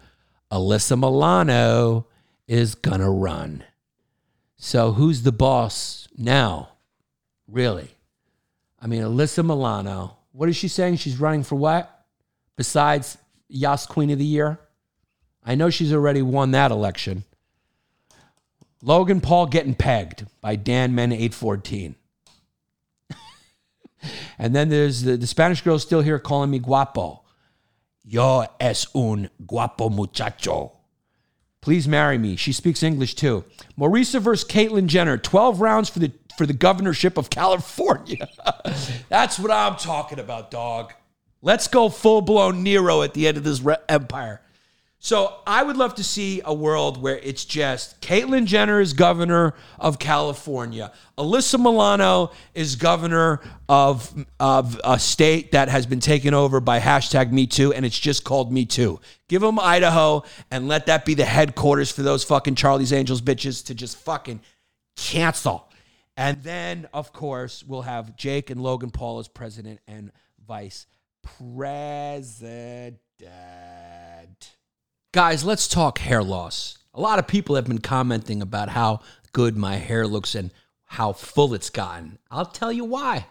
Alyssa 0.52 0.98
Milano 0.98 2.08
is 2.48 2.76
gonna 2.76 3.12
run. 3.12 3.64
So 4.58 4.94
who's 4.94 5.22
the 5.24 5.32
boss 5.32 6.08
now? 6.18 6.70
Really? 7.48 7.90
I 8.80 8.88
mean, 8.88 9.02
Alyssa 9.02 9.46
Milano, 9.46 10.18
what 10.32 10.50
is 10.50 10.56
she 10.56 10.68
saying? 10.68 10.98
She's 10.98 11.20
running 11.20 11.44
for 11.44 11.56
what? 11.56 12.06
Besides 12.56 13.18
Yas 13.48 13.86
Queen 13.86 14.10
of 14.10 14.20
the 14.20 14.26
Year? 14.26 14.60
I 15.44 15.56
know 15.56 15.70
she's 15.70 15.94
already 15.94 16.22
won 16.22 16.52
that 16.52 16.72
election. 16.72 17.24
Logan 18.82 19.22
Paul 19.22 19.48
getting 19.48 19.76
pegged 19.76 20.26
by 20.42 20.56
Dan 20.56 20.96
Men 20.96 21.12
814. 21.12 21.96
and 24.38 24.56
then 24.56 24.70
there's 24.70 25.04
the, 25.04 25.18
the 25.18 25.28
Spanish 25.28 25.62
girl 25.62 25.80
still 25.80 26.02
here 26.02 26.20
calling 26.20 26.50
me 26.50 26.60
guapo. 26.60 27.24
Yo 28.04 28.46
es 28.60 28.88
un 28.96 29.30
guapo 29.46 29.90
muchacho. 29.90 30.72
Please 31.62 31.88
marry 31.88 32.18
me. 32.18 32.36
She 32.36 32.54
speaks 32.54 32.82
English 32.82 33.16
too. 33.16 33.44
Marisa 33.78 34.22
versus 34.22 34.50
Caitlyn 34.50 34.88
Jenner. 34.88 35.18
12 35.18 35.60
rounds 35.60 35.90
for 35.90 36.00
the 36.00 36.12
for 36.38 36.46
the 36.46 36.54
governorship 36.54 37.18
of 37.18 37.30
California. 37.30 38.30
That's 39.10 39.38
what 39.38 39.52
I'm 39.52 39.76
talking 39.76 40.20
about, 40.20 40.52
dog. 40.52 40.94
Let's 41.42 41.68
go 41.68 41.90
full 41.90 42.22
blown 42.22 42.64
Nero 42.64 43.02
at 43.02 43.14
the 43.14 43.28
end 43.28 43.36
of 43.36 43.44
this 43.44 43.60
re- 43.60 43.76
empire. 43.90 44.42
So 45.02 45.38
I 45.48 45.64
would 45.64 45.78
love 45.78 45.96
to 45.96 46.04
see 46.04 46.42
a 46.44 46.54
world 46.54 47.02
where 47.02 47.18
it's 47.20 47.46
just 47.46 48.02
Caitlyn 48.02 48.46
Jenner 48.46 48.82
is 48.82 48.92
governor 48.92 49.56
of 49.80 49.98
California. 49.98 50.92
Alyssa 51.18 51.58
Milano 51.58 52.32
is 52.54 52.76
governor 52.76 53.40
of, 53.70 54.14
of 54.42 54.80
a 54.84 55.00
state 55.00 55.54
that 55.54 55.70
has 55.70 55.86
been 55.86 56.02
taken 56.02 56.34
over 56.34 56.60
by 56.60 56.82
hashtag 56.82 57.32
Me 57.32 57.48
Too, 57.48 57.72
and 57.74 57.86
it's 57.86 57.98
just 57.98 58.26
called 58.26 58.52
Me 58.52 58.66
Too. 58.66 59.00
Give 59.30 59.42
them 59.42 59.58
Idaho 59.58 60.24
and 60.52 60.68
let 60.68 60.88
that 60.88 61.06
be 61.06 61.14
the 61.14 61.24
headquarters 61.24 61.90
for 61.90 62.02
those 62.02 62.26
fucking 62.26 62.56
Charlie's 62.56 62.92
Angels 62.92 63.22
bitches 63.22 63.66
to 63.68 63.74
just 63.74 63.96
fucking 64.00 64.42
cancel. 64.98 65.70
And 66.18 66.44
then, 66.44 66.90
of 66.94 67.14
course, 67.14 67.64
we'll 67.66 67.84
have 67.84 68.18
Jake 68.18 68.50
and 68.50 68.62
Logan 68.62 68.92
Paul 68.92 69.20
as 69.20 69.30
president 69.30 69.80
and 69.88 70.12
vice 70.46 70.88
president. 71.24 72.98
Guys, 75.12 75.44
let's 75.44 75.68
talk 75.68 75.98
hair 75.98 76.22
loss. 76.22 76.78
A 76.94 77.02
lot 77.02 77.18
of 77.18 77.26
people 77.26 77.56
have 77.56 77.66
been 77.66 77.80
commenting 77.80 78.44
about 78.44 78.70
how 78.70 79.00
good 79.34 79.58
my 79.58 79.78
hair 79.78 80.06
looks 80.06 80.36
and 80.36 80.52
how 80.86 81.14
full 81.14 81.56
it's 81.56 81.72
gotten. 81.72 82.20
I'll 82.30 82.46
tell 82.46 82.72
you 82.72 82.86
why. 82.86 83.26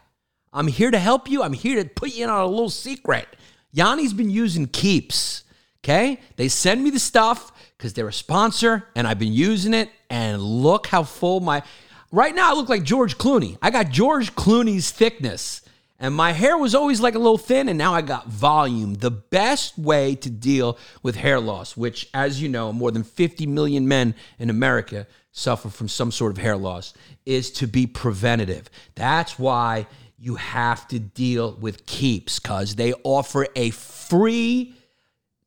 I'm 0.52 0.66
here 0.66 0.90
to 0.90 0.98
help 0.98 1.30
you. 1.30 1.40
I'm 1.44 1.52
here 1.52 1.80
to 1.80 1.88
put 1.88 2.16
you 2.16 2.24
in 2.24 2.30
on 2.30 2.42
a 2.42 2.48
little 2.48 2.68
secret. 2.68 3.28
Yanni's 3.72 4.12
been 4.12 4.28
using 4.28 4.66
Keeps. 4.66 5.44
Okay? 5.84 6.18
They 6.34 6.48
send 6.48 6.82
me 6.82 6.90
the 6.90 6.98
stuff 6.98 7.52
because 7.76 7.92
they're 7.92 8.08
a 8.08 8.12
sponsor 8.12 8.88
and 8.96 9.06
I've 9.06 9.20
been 9.20 9.32
using 9.32 9.72
it. 9.72 9.88
And 10.10 10.42
look 10.42 10.88
how 10.88 11.04
full 11.04 11.38
my. 11.38 11.62
Right 12.10 12.34
now, 12.34 12.50
I 12.50 12.54
look 12.54 12.68
like 12.68 12.82
George 12.82 13.18
Clooney. 13.18 13.56
I 13.62 13.70
got 13.70 13.90
George 13.90 14.34
Clooney's 14.34 14.90
thickness. 14.90 15.60
And 16.00 16.14
my 16.14 16.30
hair 16.32 16.56
was 16.56 16.76
always 16.76 17.00
like 17.00 17.16
a 17.16 17.18
little 17.18 17.38
thin, 17.38 17.68
and 17.68 17.76
now 17.76 17.92
I 17.92 18.02
got 18.02 18.28
volume. 18.28 18.94
The 18.94 19.10
best 19.10 19.76
way 19.76 20.14
to 20.16 20.30
deal 20.30 20.78
with 21.02 21.16
hair 21.16 21.40
loss, 21.40 21.76
which, 21.76 22.08
as 22.14 22.40
you 22.40 22.48
know, 22.48 22.72
more 22.72 22.92
than 22.92 23.02
50 23.02 23.46
million 23.46 23.88
men 23.88 24.14
in 24.38 24.48
America 24.48 25.08
suffer 25.32 25.68
from 25.68 25.88
some 25.88 26.12
sort 26.12 26.30
of 26.30 26.38
hair 26.38 26.56
loss, 26.56 26.94
is 27.26 27.50
to 27.52 27.66
be 27.66 27.86
preventative. 27.86 28.70
That's 28.94 29.40
why 29.40 29.88
you 30.18 30.36
have 30.36 30.86
to 30.88 31.00
deal 31.00 31.56
with 31.60 31.84
Keeps, 31.86 32.38
because 32.38 32.76
they 32.76 32.92
offer 33.02 33.46
a 33.56 33.70
free, 33.70 34.74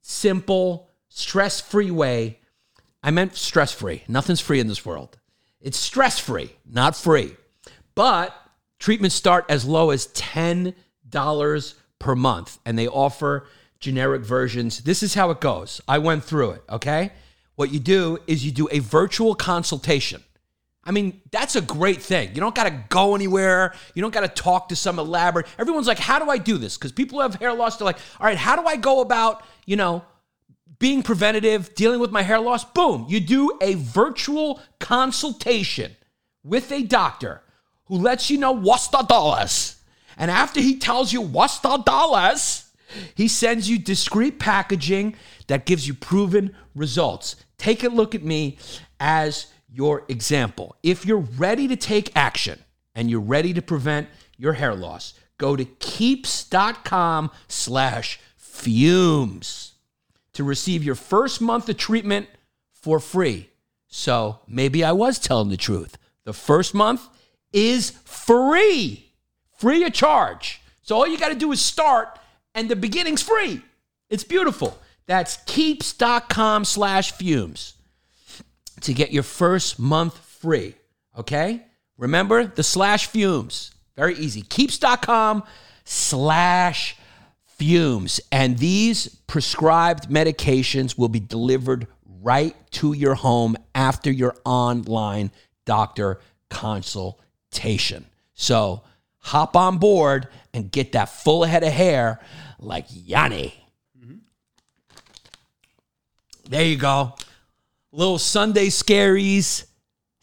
simple, 0.01 0.89
stress 1.07 1.61
free 1.61 1.91
way. 1.91 2.39
I 3.01 3.11
meant 3.11 3.37
stress 3.37 3.71
free. 3.71 4.03
Nothing's 4.09 4.41
free 4.41 4.59
in 4.59 4.67
this 4.67 4.85
world. 4.85 5.17
It's 5.61 5.77
stress 5.77 6.19
free, 6.19 6.51
not 6.69 6.95
free. 6.95 7.35
But 7.95 8.35
treatments 8.81 9.15
start 9.15 9.45
as 9.47 9.63
low 9.63 9.91
as 9.91 10.07
$10 10.07 11.73
per 11.99 12.15
month, 12.15 12.57
and 12.65 12.77
they 12.77 12.87
offer 12.87 13.47
generic 13.79 14.23
versions. 14.23 14.79
This 14.79 15.03
is 15.03 15.13
how 15.13 15.29
it 15.29 15.39
goes. 15.39 15.79
I 15.87 15.99
went 15.99 16.23
through 16.23 16.51
it, 16.51 16.63
okay? 16.69 17.11
What 17.55 17.71
you 17.71 17.79
do 17.79 18.17
is 18.25 18.43
you 18.43 18.51
do 18.51 18.67
a 18.71 18.79
virtual 18.79 19.35
consultation. 19.35 20.23
I 20.83 20.89
mean, 20.89 21.21
that's 21.29 21.55
a 21.55 21.61
great 21.61 22.01
thing. 22.01 22.29
You 22.33 22.41
don't 22.41 22.55
got 22.55 22.63
to 22.63 22.83
go 22.89 23.13
anywhere. 23.13 23.75
You 23.93 24.01
don't 24.01 24.13
got 24.13 24.21
to 24.21 24.27
talk 24.27 24.69
to 24.69 24.75
some 24.75 24.97
elaborate. 24.97 25.45
Everyone's 25.59 25.85
like, 25.85 25.99
how 25.99 26.17
do 26.17 26.31
I 26.31 26.39
do 26.39 26.57
this? 26.57 26.75
Because 26.75 26.91
people 26.91 27.19
who 27.19 27.21
have 27.21 27.35
hair 27.35 27.53
loss, 27.53 27.77
they're 27.77 27.85
like, 27.85 27.99
all 28.19 28.25
right, 28.25 28.37
how 28.37 28.59
do 28.59 28.67
I 28.67 28.77
go 28.77 29.01
about, 29.01 29.45
you 29.67 29.75
know, 29.75 30.03
being 30.79 31.03
preventative, 31.03 31.75
dealing 31.75 31.99
with 31.99 32.09
my 32.09 32.23
hair 32.23 32.39
loss? 32.39 32.65
Boom, 32.65 33.05
you 33.07 33.19
do 33.19 33.59
a 33.61 33.75
virtual 33.75 34.59
consultation 34.79 35.95
with 36.43 36.71
a 36.71 36.81
doctor 36.81 37.43
who 37.91 37.97
lets 37.97 38.30
you 38.30 38.38
know 38.38 38.54
what's 38.54 38.88
the 38.88 39.01
dollars. 39.01 39.75
And 40.17 40.32
after 40.32 40.62
he 40.62 40.80
tells 40.80 41.12
you 41.12 41.19
what's 41.19 41.60
the 41.60 41.75
dollars, 41.80 42.71
he 43.15 43.27
sends 43.27 43.69
you 43.69 43.77
discreet 43.77 44.39
packaging 44.39 45.17
that 45.47 45.65
gives 45.65 45.86
you 45.86 45.93
proven 45.93 46.56
results. 46.73 47.36
Take 47.58 47.84
a 47.84 47.89
look 47.89 48.15
at 48.15 48.23
me 48.23 48.58
as 49.01 49.47
your 49.69 50.06
example. 50.08 50.77
If 50.84 51.06
you're 51.06 51.17
ready 51.17 51.67
to 51.67 51.75
take 51.75 52.15
action 52.15 52.63
and 52.95 53.12
you're 53.12 53.19
ready 53.19 53.54
to 53.54 53.62
prevent 53.62 54.08
your 54.38 54.54
hair 54.54 54.73
loss, 54.73 55.13
go 55.38 55.58
to 55.58 55.65
keeps.com 55.65 57.30
slash 57.49 58.21
fumes 58.38 59.73
to 60.32 60.45
receive 60.45 60.82
your 60.82 60.95
first 60.95 61.41
month 61.41 61.67
of 61.67 61.75
treatment 61.75 62.30
for 62.71 63.01
free. 63.01 63.49
So 63.89 64.39
maybe 64.47 64.82
I 64.82 64.93
was 64.93 65.19
telling 65.19 65.49
the 65.49 65.58
truth. 65.58 65.97
The 66.23 66.32
first 66.32 66.73
month 66.73 67.10
is 67.53 67.91
free, 68.05 69.11
free 69.57 69.83
of 69.83 69.93
charge. 69.93 70.61
So 70.81 70.95
all 70.95 71.07
you 71.07 71.17
got 71.17 71.29
to 71.29 71.35
do 71.35 71.51
is 71.51 71.61
start, 71.61 72.19
and 72.53 72.69
the 72.69 72.75
beginning's 72.75 73.21
free. 73.21 73.61
It's 74.09 74.23
beautiful. 74.23 74.77
That's 75.07 75.37
keeps.com 75.45 76.65
slash 76.65 77.13
fumes 77.13 77.75
to 78.81 78.93
get 78.93 79.11
your 79.11 79.23
first 79.23 79.79
month 79.79 80.17
free. 80.17 80.75
Okay? 81.17 81.61
Remember 81.97 82.45
the 82.45 82.63
slash 82.63 83.07
fumes. 83.07 83.71
Very 83.95 84.15
easy. 84.15 84.41
Keeps.com 84.41 85.43
slash 85.83 86.97
fumes. 87.45 88.19
And 88.31 88.57
these 88.57 89.07
prescribed 89.27 90.09
medications 90.09 90.97
will 90.97 91.09
be 91.09 91.19
delivered 91.19 91.87
right 92.21 92.55
to 92.71 92.93
your 92.93 93.15
home 93.15 93.55
after 93.75 94.11
your 94.11 94.35
online 94.45 95.31
doctor 95.65 96.19
consultation. 96.49 97.20
So 98.33 98.81
hop 99.19 99.55
on 99.55 99.77
board 99.77 100.27
and 100.53 100.71
get 100.71 100.93
that 100.93 101.09
full 101.09 101.43
head 101.43 101.63
of 101.63 101.71
hair 101.71 102.19
like 102.59 102.85
Yanni. 102.89 103.53
Mm-hmm. 103.99 104.15
There 106.49 106.65
you 106.65 106.77
go. 106.77 107.15
Little 107.91 108.17
Sunday 108.17 108.67
Scaries 108.67 109.65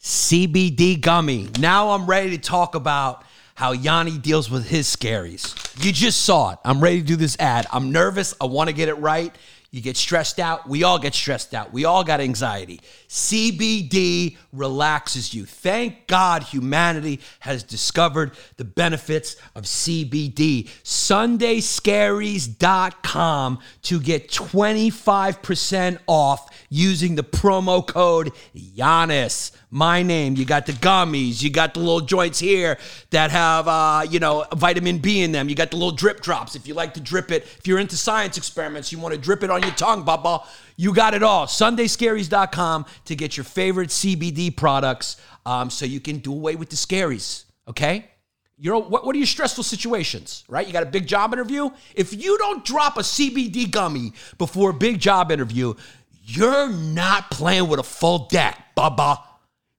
CBD 0.01 0.99
gummy. 0.99 1.49
Now 1.59 1.91
I'm 1.91 2.05
ready 2.05 2.31
to 2.31 2.37
talk 2.37 2.75
about 2.75 3.23
how 3.55 3.73
Yanni 3.73 4.17
deals 4.17 4.49
with 4.49 4.67
his 4.69 4.87
scaries. 4.87 5.53
You 5.83 5.91
just 5.91 6.21
saw 6.21 6.51
it. 6.51 6.59
I'm 6.63 6.79
ready 6.79 7.01
to 7.01 7.05
do 7.05 7.17
this 7.17 7.37
ad. 7.39 7.67
I'm 7.73 7.91
nervous. 7.91 8.33
I 8.39 8.45
want 8.45 8.69
to 8.69 8.73
get 8.73 8.87
it 8.87 8.93
right. 8.93 9.35
You 9.71 9.81
get 9.81 9.97
stressed 9.97 10.39
out. 10.39 10.67
We 10.67 10.83
all 10.83 10.97
get 10.97 11.13
stressed 11.13 11.53
out. 11.53 11.71
We 11.71 11.85
all 11.85 12.03
got 12.03 12.19
anxiety. 12.19 12.81
CBD 13.07 14.35
relaxes 14.51 15.31
you. 15.31 15.45
Thank 15.45 16.07
God 16.07 16.41
humanity 16.41 17.19
has 17.41 17.61
discovered 17.61 18.31
the 18.57 18.65
benefits 18.65 19.35
of 19.55 19.65
CBD. 19.65 20.67
SundayScaries.com 20.83 23.59
to 23.83 23.99
get 23.99 24.29
25% 24.29 25.99
off 26.07 26.65
using 26.69 27.13
the 27.13 27.23
promo 27.23 27.85
code 27.85 28.31
Yannis. 28.55 29.51
My 29.71 30.01
name. 30.01 30.35
You 30.35 30.45
got 30.45 30.65
the 30.65 30.71
gummies. 30.71 31.43
You 31.43 31.51
got 31.51 31.75
the 31.75 31.79
little 31.79 32.01
joints 32.01 32.39
here 32.39 32.79
that 33.11 33.29
have, 33.29 33.67
uh, 33.67 34.03
you 34.09 34.19
know, 34.19 34.45
vitamin 34.55 34.97
B 34.97 35.21
in 35.21 35.31
them. 35.31 35.47
You 35.47 35.55
got 35.55 35.69
the 35.69 35.77
little 35.77 35.91
drip 35.91 36.21
drops. 36.21 36.55
If 36.55 36.67
you 36.67 36.73
like 36.73 36.95
to 36.95 36.99
drip 36.99 37.31
it, 37.31 37.43
if 37.43 37.67
you're 37.67 37.77
into 37.77 37.95
science 37.95 38.35
experiments, 38.37 38.91
you 38.91 38.97
want 38.97 39.13
to 39.13 39.19
drip 39.19 39.43
it 39.43 39.51
on 39.51 39.61
your 39.61 39.71
tongue, 39.71 40.03
baba. 40.03 40.43
You 40.75 40.93
got 40.93 41.13
it 41.13 41.21
all. 41.21 41.45
SundayScaries.com 41.45 42.85
to 43.05 43.15
get 43.15 43.37
your 43.37 43.43
favorite 43.43 43.89
CBD 43.89 44.55
products 44.55 45.17
um, 45.45 45.69
so 45.69 45.85
you 45.85 45.99
can 45.99 46.17
do 46.17 46.33
away 46.33 46.55
with 46.55 46.69
the 46.69 46.75
scaries. 46.75 47.43
Okay? 47.67 48.09
You're, 48.57 48.79
what, 48.79 49.05
what 49.05 49.15
are 49.15 49.19
your 49.19 49.27
stressful 49.27 49.63
situations, 49.63 50.43
right? 50.49 50.65
You 50.65 50.73
got 50.73 50.83
a 50.83 50.87
big 50.87 51.05
job 51.05 51.31
interview? 51.31 51.69
If 51.95 52.11
you 52.11 52.37
don't 52.39 52.65
drop 52.65 52.97
a 52.97 53.01
CBD 53.01 53.69
gummy 53.69 54.13
before 54.37 54.71
a 54.71 54.73
big 54.73 54.99
job 54.99 55.31
interview, 55.31 55.75
you're 56.23 56.69
not 56.69 57.29
playing 57.31 57.67
with 57.69 57.79
a 57.79 57.83
full 57.83 58.27
deck, 58.27 58.75
baba. 58.75 59.19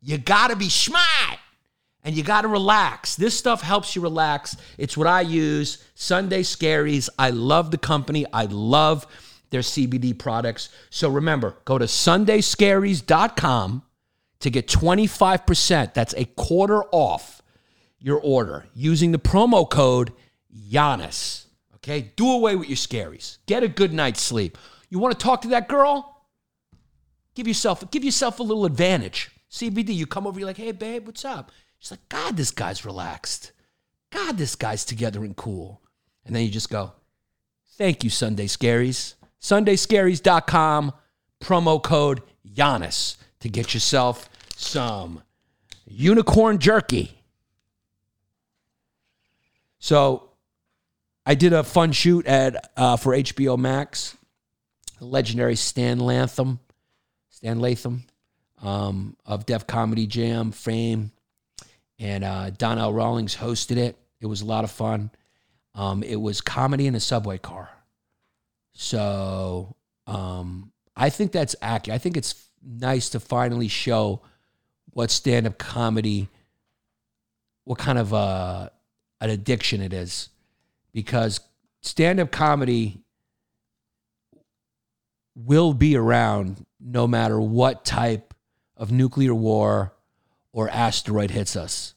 You 0.02 0.18
got 0.18 0.48
to 0.48 0.56
be 0.56 0.68
smart 0.68 1.38
and 2.02 2.14
you 2.14 2.22
got 2.22 2.42
to 2.42 2.48
relax. 2.48 3.16
This 3.16 3.36
stuff 3.36 3.62
helps 3.62 3.94
you 3.94 4.02
relax. 4.02 4.56
It's 4.78 4.96
what 4.96 5.06
I 5.06 5.20
use. 5.20 5.84
Sunday 5.94 6.42
Scaries. 6.42 7.08
I 7.18 7.30
love 7.30 7.70
the 7.70 7.78
company. 7.78 8.24
I 8.32 8.44
love 8.46 9.06
their 9.50 9.60
CBD 9.60 10.18
products. 10.18 10.70
So 10.90 11.10
remember, 11.10 11.56
go 11.64 11.76
to 11.78 11.84
sundayscaries.com 11.84 13.82
to 14.40 14.50
get 14.50 14.66
25%. 14.66 15.94
That's 15.94 16.14
a 16.16 16.24
quarter 16.24 16.84
off 16.92 17.42
your 17.98 18.18
order 18.20 18.66
using 18.74 19.12
the 19.12 19.18
promo 19.18 19.68
code 19.68 20.12
Yannis. 20.54 21.44
Okay? 21.76 22.12
Do 22.16 22.32
away 22.32 22.56
with 22.56 22.68
your 22.68 22.76
scaries. 22.76 23.38
Get 23.46 23.62
a 23.62 23.68
good 23.68 23.92
night's 23.92 24.22
sleep. 24.22 24.56
You 24.88 24.98
want 24.98 25.18
to 25.18 25.22
talk 25.24 25.42
to 25.42 25.48
that 25.48 25.68
girl? 25.68 26.16
Give 27.34 27.46
yourself 27.46 27.88
give 27.90 28.02
yourself 28.04 28.40
a 28.40 28.42
little 28.42 28.64
advantage. 28.64 29.30
CBD, 29.50 29.94
you 29.94 30.06
come 30.06 30.26
over, 30.26 30.38
you're 30.38 30.46
like, 30.46 30.56
hey 30.56 30.72
babe, 30.72 31.06
what's 31.06 31.24
up? 31.24 31.50
She's 31.78 31.90
like, 31.90 32.08
God, 32.08 32.36
this 32.36 32.50
guy's 32.50 32.84
relaxed. 32.84 33.52
God, 34.10 34.38
this 34.38 34.54
guy's 34.54 34.84
together 34.84 35.24
and 35.24 35.34
cool. 35.34 35.80
And 36.24 36.34
then 36.34 36.44
you 36.44 36.50
just 36.50 36.70
go, 36.70 36.92
thank 37.76 38.04
you, 38.04 38.10
Sunday 38.10 38.46
Scaries. 38.46 39.14
SundayScaries.com, 39.40 40.92
promo 41.40 41.82
code 41.82 42.22
Yannis 42.46 43.16
to 43.40 43.48
get 43.48 43.72
yourself 43.72 44.28
some 44.54 45.22
unicorn 45.86 46.58
jerky. 46.58 47.18
So 49.78 50.30
I 51.24 51.34
did 51.34 51.52
a 51.54 51.64
fun 51.64 51.92
shoot 51.92 52.26
at 52.26 52.70
uh, 52.76 52.96
for 52.96 53.14
HBO 53.14 53.58
Max. 53.58 54.16
Legendary 55.00 55.56
Stan 55.56 55.98
Lathan, 55.98 56.58
Stan 57.30 57.58
Lathan 57.58 58.02
um, 58.62 59.16
of 59.26 59.46
Def 59.46 59.66
Comedy 59.66 60.06
Jam 60.06 60.52
fame, 60.52 61.12
and 61.98 62.24
uh, 62.24 62.50
Donnell 62.50 62.92
Rawlings 62.92 63.36
hosted 63.36 63.76
it. 63.76 63.96
It 64.20 64.26
was 64.26 64.42
a 64.42 64.46
lot 64.46 64.64
of 64.64 64.70
fun. 64.70 65.10
Um, 65.74 66.02
it 66.02 66.16
was 66.20 66.40
comedy 66.40 66.86
in 66.86 66.94
a 66.94 67.00
subway 67.00 67.38
car. 67.38 67.70
So 68.72 69.76
um, 70.06 70.72
I 70.96 71.10
think 71.10 71.32
that's 71.32 71.56
accurate. 71.62 71.94
I 71.94 71.98
think 71.98 72.16
it's 72.16 72.48
nice 72.62 73.10
to 73.10 73.20
finally 73.20 73.68
show 73.68 74.20
what 74.92 75.10
stand 75.10 75.46
up 75.46 75.58
comedy, 75.58 76.28
what 77.64 77.78
kind 77.78 77.98
of 77.98 78.12
uh, 78.12 78.70
an 79.20 79.30
addiction 79.30 79.80
it 79.80 79.92
is. 79.92 80.28
Because 80.92 81.40
stand 81.82 82.18
up 82.20 82.30
comedy 82.30 83.00
will 85.34 85.72
be 85.72 85.96
around 85.96 86.66
no 86.80 87.06
matter 87.06 87.40
what 87.40 87.84
type 87.84 88.29
of 88.80 88.90
nuclear 88.90 89.34
war 89.34 89.92
or 90.52 90.68
asteroid 90.70 91.30
hits 91.30 91.54
us. 91.54 91.94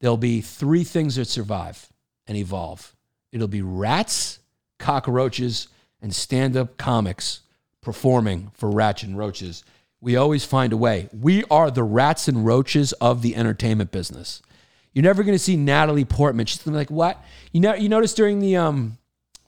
There'll 0.00 0.18
be 0.18 0.42
three 0.42 0.84
things 0.84 1.16
that 1.16 1.24
survive 1.24 1.90
and 2.26 2.36
evolve 2.36 2.92
it'll 3.36 3.48
be 3.48 3.62
rats, 3.62 4.38
cockroaches, 4.78 5.68
and 6.00 6.14
stand 6.14 6.56
up 6.56 6.78
comics 6.78 7.40
performing 7.82 8.50
for 8.54 8.70
rats 8.70 9.02
and 9.02 9.16
roaches. 9.16 9.62
We 10.00 10.16
always 10.16 10.44
find 10.44 10.72
a 10.72 10.76
way. 10.76 11.08
We 11.12 11.44
are 11.50 11.70
the 11.70 11.82
rats 11.82 12.28
and 12.28 12.46
roaches 12.46 12.92
of 12.94 13.20
the 13.20 13.36
entertainment 13.36 13.90
business. 13.90 14.40
You're 14.92 15.02
never 15.02 15.22
going 15.22 15.34
to 15.34 15.42
see 15.42 15.56
Natalie 15.56 16.06
Portman. 16.06 16.46
She's 16.46 16.66
like, 16.66 16.90
what? 16.90 17.22
You 17.52 17.60
know, 17.60 17.74
you 17.74 17.90
notice 17.90 18.14
during 18.14 18.38
the 18.38 18.56
um 18.56 18.96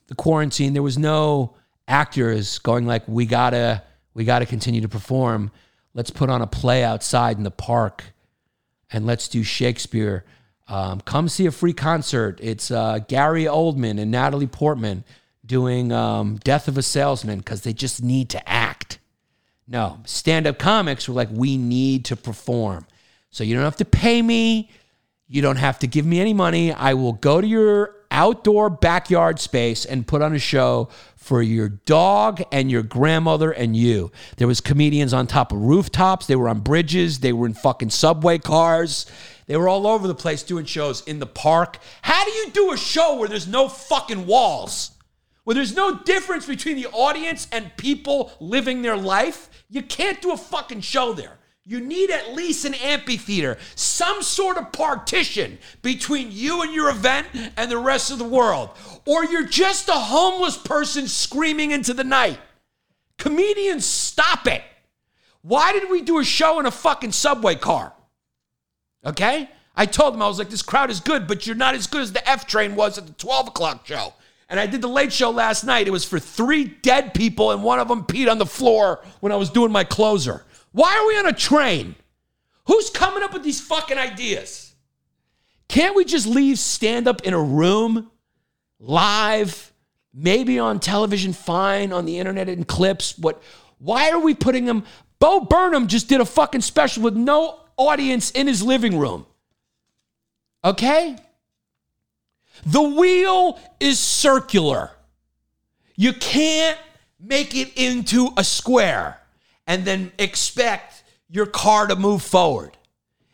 the 0.07 0.15
quarantine, 0.15 0.73
there 0.73 0.83
was 0.83 0.97
no 0.97 1.55
actors 1.87 2.59
going 2.59 2.85
like, 2.85 3.07
we 3.07 3.25
gotta 3.25 3.83
we 4.13 4.23
gotta 4.23 4.45
continue 4.45 4.81
to 4.81 4.89
perform. 4.89 5.51
Let's 5.93 6.11
put 6.11 6.29
on 6.29 6.41
a 6.41 6.47
play 6.47 6.83
outside 6.83 7.37
in 7.37 7.43
the 7.43 7.51
park, 7.51 8.03
and 8.91 9.05
let's 9.05 9.27
do 9.27 9.43
Shakespeare. 9.43 10.25
Um, 10.67 11.01
come 11.01 11.27
see 11.27 11.45
a 11.47 11.51
free 11.51 11.73
concert. 11.73 12.39
It's 12.41 12.69
uh, 12.69 12.99
Gary 13.07 13.45
Oldman 13.45 13.99
and 13.99 14.11
Natalie 14.11 14.47
Portman 14.47 15.03
doing 15.45 15.91
um, 15.91 16.37
Death 16.37 16.67
of 16.67 16.77
a 16.77 16.83
Salesman 16.83 17.39
because 17.39 17.61
they 17.61 17.73
just 17.73 18.03
need 18.03 18.29
to 18.29 18.49
act. 18.49 18.99
No, 19.67 19.99
stand 20.05 20.47
up 20.47 20.59
comics 20.59 21.07
were 21.07 21.15
like, 21.15 21.29
we 21.31 21.57
need 21.57 22.05
to 22.05 22.15
perform. 22.15 22.85
So 23.31 23.43
you 23.43 23.55
don't 23.55 23.63
have 23.63 23.77
to 23.77 23.85
pay 23.85 24.21
me. 24.21 24.69
You 25.27 25.41
don't 25.41 25.57
have 25.57 25.79
to 25.79 25.87
give 25.87 26.05
me 26.05 26.19
any 26.19 26.33
money. 26.33 26.71
I 26.71 26.95
will 26.95 27.13
go 27.13 27.39
to 27.41 27.45
your 27.45 27.95
outdoor 28.11 28.69
backyard 28.69 29.39
space 29.39 29.85
and 29.85 30.07
put 30.07 30.21
on 30.21 30.33
a 30.33 30.39
show 30.39 30.89
for 31.29 31.43
your 31.43 31.69
dog 31.69 32.41
and 32.51 32.71
your 32.71 32.81
grandmother 32.81 33.51
and 33.51 33.77
you. 33.77 34.11
There 34.37 34.47
was 34.47 34.61
comedians 34.61 35.13
on 35.13 35.27
top 35.27 35.51
of 35.51 35.59
rooftops, 35.59 36.25
they 36.25 36.35
were 36.35 36.49
on 36.49 36.61
bridges, 36.61 37.19
they 37.19 37.33
were 37.33 37.45
in 37.45 37.53
fucking 37.53 37.91
subway 37.91 38.39
cars. 38.39 39.05
They 39.45 39.55
were 39.55 39.69
all 39.69 39.85
over 39.85 40.07
the 40.07 40.15
place 40.15 40.41
doing 40.41 40.65
shows 40.65 41.01
in 41.05 41.19
the 41.19 41.27
park. 41.27 41.77
How 42.01 42.25
do 42.25 42.31
you 42.31 42.49
do 42.49 42.71
a 42.71 42.77
show 42.77 43.17
where 43.17 43.29
there's 43.29 43.47
no 43.47 43.69
fucking 43.69 44.25
walls? 44.25 44.89
Where 45.43 45.53
there's 45.53 45.75
no 45.75 45.99
difference 45.99 46.47
between 46.47 46.77
the 46.77 46.87
audience 46.87 47.47
and 47.51 47.77
people 47.77 48.31
living 48.39 48.81
their 48.81 48.97
life? 48.97 49.49
You 49.69 49.83
can't 49.83 50.19
do 50.23 50.31
a 50.31 50.37
fucking 50.37 50.81
show 50.81 51.13
there. 51.13 51.37
You 51.69 51.79
need 51.79 52.09
at 52.09 52.33
least 52.33 52.65
an 52.65 52.73
amphitheater, 52.73 53.59
some 53.75 54.23
sort 54.23 54.57
of 54.57 54.71
partition 54.71 55.59
between 55.83 56.29
you 56.31 56.63
and 56.63 56.73
your 56.73 56.89
event 56.89 57.27
and 57.55 57.69
the 57.69 57.77
rest 57.77 58.09
of 58.09 58.17
the 58.17 58.23
world. 58.23 58.71
Or 59.09 59.25
you're 59.25 59.47
just 59.47 59.89
a 59.89 59.93
homeless 59.93 60.55
person 60.55 61.07
screaming 61.07 61.71
into 61.71 61.95
the 61.95 62.03
night. 62.03 62.37
Comedians, 63.17 63.83
stop 63.83 64.45
it. 64.45 64.61
Why 65.41 65.73
did 65.73 65.89
we 65.89 66.01
do 66.01 66.19
a 66.19 66.23
show 66.23 66.59
in 66.59 66.67
a 66.67 66.71
fucking 66.71 67.13
subway 67.13 67.55
car? 67.55 67.91
Okay? 69.03 69.49
I 69.75 69.87
told 69.87 70.13
them, 70.13 70.21
I 70.21 70.27
was 70.27 70.37
like, 70.37 70.51
this 70.51 70.61
crowd 70.61 70.91
is 70.91 70.99
good, 70.99 71.25
but 71.25 71.47
you're 71.47 71.55
not 71.55 71.73
as 71.73 71.87
good 71.87 72.03
as 72.03 72.13
the 72.13 72.29
F 72.29 72.45
train 72.45 72.75
was 72.75 72.99
at 72.99 73.07
the 73.07 73.13
12 73.13 73.47
o'clock 73.47 73.87
show. 73.87 74.13
And 74.47 74.59
I 74.59 74.67
did 74.67 74.83
the 74.83 74.87
late 74.87 75.11
show 75.11 75.31
last 75.31 75.63
night. 75.63 75.87
It 75.87 75.91
was 75.91 76.05
for 76.05 76.19
three 76.19 76.65
dead 76.65 77.15
people, 77.15 77.49
and 77.49 77.63
one 77.63 77.79
of 77.79 77.87
them 77.87 78.03
peed 78.03 78.29
on 78.29 78.37
the 78.37 78.45
floor 78.45 79.03
when 79.21 79.31
I 79.31 79.37
was 79.37 79.49
doing 79.49 79.71
my 79.71 79.85
closer. 79.85 80.45
Why 80.71 80.95
are 80.95 81.07
we 81.07 81.17
on 81.17 81.25
a 81.25 81.33
train? 81.33 81.95
Who's 82.67 82.91
coming 82.91 83.23
up 83.23 83.33
with 83.33 83.41
these 83.41 83.59
fucking 83.59 83.97
ideas? 83.97 84.75
Can't 85.67 85.95
we 85.95 86.05
just 86.05 86.27
leave 86.27 86.59
stand 86.59 87.07
up 87.07 87.23
in 87.23 87.33
a 87.33 87.41
room, 87.41 88.11
live, 88.79 89.73
maybe 90.13 90.59
on 90.59 90.79
television, 90.79 91.33
fine, 91.33 91.91
on 91.91 92.05
the 92.05 92.19
internet 92.19 92.49
in 92.49 92.63
clips? 92.63 93.17
What? 93.17 93.41
Why 93.79 94.11
are 94.11 94.19
we 94.19 94.33
putting 94.33 94.65
them? 94.65 94.83
Bo 95.19 95.41
Burnham 95.41 95.87
just 95.87 96.07
did 96.07 96.21
a 96.21 96.25
fucking 96.25 96.61
special 96.61 97.03
with 97.03 97.15
no 97.15 97.59
audience 97.77 98.31
in 98.31 98.47
his 98.47 98.61
living 98.61 98.97
room. 98.97 99.25
Okay? 100.63 101.17
The 102.65 102.81
wheel 102.81 103.59
is 103.79 103.99
circular. 103.99 104.91
You 105.95 106.13
can't 106.13 106.77
make 107.19 107.55
it 107.55 107.73
into 107.75 108.29
a 108.37 108.43
square 108.43 109.19
and 109.67 109.85
then 109.85 110.11
expect 110.17 111.03
your 111.29 111.45
car 111.45 111.87
to 111.87 111.95
move 111.95 112.21
forward. 112.21 112.77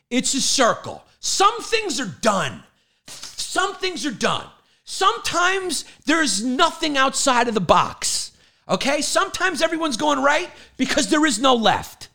It's 0.10 0.34
a 0.34 0.42
circle. 0.42 1.04
Some 1.20 1.62
things 1.62 2.00
are 2.00 2.14
done. 2.22 2.64
Some 3.08 3.76
things 3.76 4.06
are 4.06 4.12
done. 4.12 4.46
Sometimes 4.86 5.84
there's 6.06 6.44
nothing 6.44 6.96
outside 6.96 7.48
of 7.48 7.56
the 7.56 7.60
box. 7.60 8.32
Okay? 8.70 9.02
Sometimes 9.02 9.62
everyone's 9.62 9.98
going 9.98 10.22
right 10.22 10.50
because 10.78 11.10
there 11.10 11.26
is 11.26 11.40
no 11.40 11.56
left. 11.56 12.10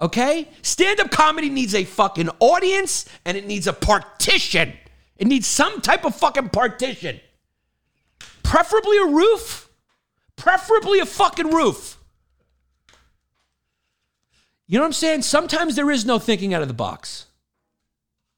Okay? 0.00 0.48
Stand 0.62 1.00
up 1.00 1.10
comedy 1.10 1.50
needs 1.50 1.74
a 1.74 1.84
fucking 1.84 2.30
audience 2.40 3.04
and 3.24 3.36
it 3.36 3.46
needs 3.46 3.66
a 3.66 3.72
partition. 3.72 4.72
It 5.18 5.26
needs 5.26 5.46
some 5.46 5.80
type 5.80 6.04
of 6.04 6.16
fucking 6.16 6.48
partition. 6.48 7.20
Preferably 8.42 8.98
a 8.98 9.06
roof. 9.06 9.68
Preferably 10.36 10.98
a 10.98 11.06
fucking 11.06 11.50
roof. 11.50 11.98
You 14.66 14.78
know 14.78 14.84
what 14.84 14.88
I'm 14.88 14.92
saying? 14.94 15.22
Sometimes 15.22 15.76
there 15.76 15.90
is 15.90 16.06
no 16.06 16.18
thinking 16.18 16.54
out 16.54 16.62
of 16.62 16.68
the 16.68 16.74
box. 16.74 17.26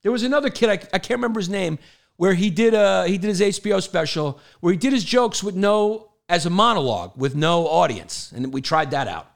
There 0.02 0.10
was 0.12 0.24
another 0.24 0.50
kid, 0.50 0.68
I, 0.68 0.72
I 0.72 0.98
can't 0.98 1.18
remember 1.18 1.38
his 1.40 1.48
name, 1.48 1.78
where 2.16 2.34
he 2.34 2.50
did 2.50 2.74
a 2.74 3.06
he 3.06 3.18
did 3.18 3.28
his 3.28 3.40
HBO 3.40 3.82
special 3.82 4.40
where 4.60 4.72
he 4.72 4.78
did 4.78 4.92
his 4.92 5.04
jokes 5.04 5.42
with 5.42 5.54
no 5.54 6.10
as 6.28 6.46
a 6.46 6.50
monologue 6.50 7.12
with 7.16 7.34
no 7.34 7.66
audience. 7.66 8.32
And 8.34 8.52
we 8.52 8.62
tried 8.62 8.92
that 8.92 9.08
out. 9.08 9.30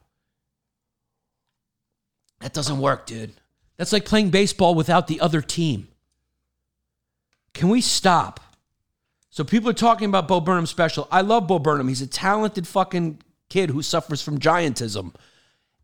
That 2.41 2.53
doesn't 2.53 2.79
work, 2.79 3.07
dude. 3.07 3.33
That's 3.77 3.93
like 3.93 4.05
playing 4.05 4.31
baseball 4.31 4.75
without 4.75 5.07
the 5.07 5.21
other 5.21 5.41
team. 5.41 5.89
Can 7.55 7.69
we 7.69 7.81
stop? 7.81 8.41
So 9.31 9.45
people 9.45 9.71
are 9.71 9.75
talking 9.75 10.09
about 10.09 10.29
Bo 10.29 10.41
Burnham's 10.41 10.71
special. 10.71 11.07
I 11.11 11.21
love 11.21 11.47
Bo 11.47 11.59
Burnham. 11.59 11.89
He's 11.89 12.03
a 12.03 12.07
talented 12.07 12.67
fucking 12.67 13.19
kid 13.49 13.71
who 13.71 13.83
suffers 13.83 14.23
from 14.23 14.39
giantism. 14.39 15.15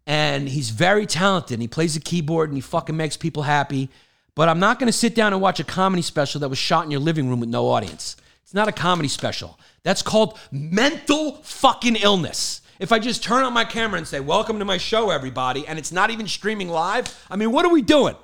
And 0.06 0.48
he's 0.48 0.70
very 0.70 1.06
talented. 1.06 1.60
He 1.60 1.68
plays 1.68 1.94
the 1.94 2.00
keyboard 2.00 2.50
and 2.50 2.56
he 2.56 2.60
fucking 2.60 2.96
makes 2.96 3.16
people 3.16 3.44
happy. 3.44 3.90
But 4.34 4.48
I'm 4.48 4.58
not 4.58 4.78
going 4.78 4.88
to 4.88 4.92
sit 4.92 5.14
down 5.14 5.32
and 5.32 5.40
watch 5.40 5.60
a 5.60 5.64
comedy 5.64 6.02
special 6.02 6.40
that 6.40 6.48
was 6.48 6.58
shot 6.58 6.84
in 6.84 6.90
your 6.90 7.00
living 7.00 7.28
room 7.28 7.40
with 7.40 7.48
no 7.48 7.68
audience. 7.68 8.16
It's 8.42 8.54
not 8.54 8.68
a 8.68 8.72
comedy 8.72 9.08
special. 9.08 9.58
That's 9.84 10.02
called 10.02 10.38
mental 10.50 11.36
fucking 11.42 11.96
illness. 11.96 12.62
If 12.80 12.90
I 12.90 12.98
just 12.98 13.22
turn 13.22 13.44
on 13.44 13.52
my 13.52 13.64
camera 13.64 13.98
and 13.98 14.06
say, 14.06 14.18
Welcome 14.18 14.58
to 14.58 14.64
my 14.64 14.78
show, 14.78 15.10
everybody, 15.10 15.66
and 15.66 15.78
it's 15.78 15.92
not 15.92 16.10
even 16.10 16.26
streaming 16.26 16.68
live, 16.68 17.24
I 17.30 17.36
mean, 17.36 17.52
what 17.52 17.64
are 17.64 17.72
we 17.72 17.82
doing? 17.82 18.16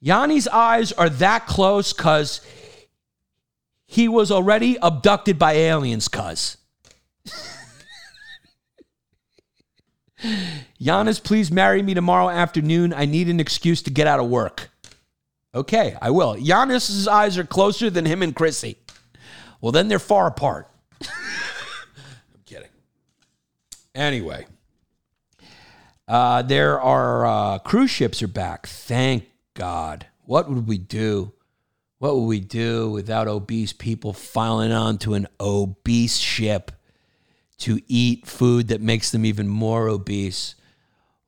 Yanni's 0.00 0.48
eyes 0.48 0.92
are 0.92 1.10
that 1.10 1.46
close 1.46 1.92
because 1.92 2.40
he 3.86 4.08
was 4.08 4.30
already 4.30 4.78
abducted 4.80 5.38
by 5.38 5.54
aliens, 5.54 6.06
cuz. 6.06 6.56
Yannis, 10.80 11.22
please 11.22 11.50
marry 11.50 11.82
me 11.82 11.94
tomorrow 11.94 12.28
afternoon. 12.28 12.92
I 12.92 13.06
need 13.06 13.28
an 13.28 13.40
excuse 13.40 13.82
to 13.82 13.90
get 13.90 14.06
out 14.06 14.20
of 14.20 14.28
work. 14.28 14.70
Okay, 15.54 15.96
I 16.00 16.10
will. 16.10 16.36
Yannis's 16.36 17.08
eyes 17.08 17.36
are 17.38 17.44
closer 17.44 17.90
than 17.90 18.04
him 18.04 18.22
and 18.22 18.34
Chrissy. 18.34 18.76
Well, 19.60 19.72
then 19.72 19.88
they're 19.88 19.98
far 19.98 20.26
apart. 20.26 20.70
I'm 21.02 21.08
kidding. 22.46 22.68
Anyway, 23.94 24.46
uh, 26.06 26.42
there 26.42 26.80
are 26.80 27.26
uh, 27.26 27.58
cruise 27.58 27.90
ships 27.90 28.22
are 28.22 28.28
back. 28.28 28.66
Thank 28.66 29.24
God. 29.54 30.06
What 30.24 30.48
would 30.48 30.66
we 30.66 30.78
do? 30.78 31.32
What 31.98 32.16
would 32.16 32.26
we 32.26 32.40
do 32.40 32.90
without 32.90 33.28
obese 33.28 33.72
people 33.72 34.12
filing 34.12 34.72
onto 34.72 35.14
an 35.14 35.26
obese 35.38 36.16
ship 36.16 36.72
to 37.60 37.80
eat 37.88 38.26
food 38.26 38.68
that 38.68 38.80
makes 38.80 39.10
them 39.10 39.24
even 39.24 39.48
more 39.48 39.88
obese? 39.88 40.54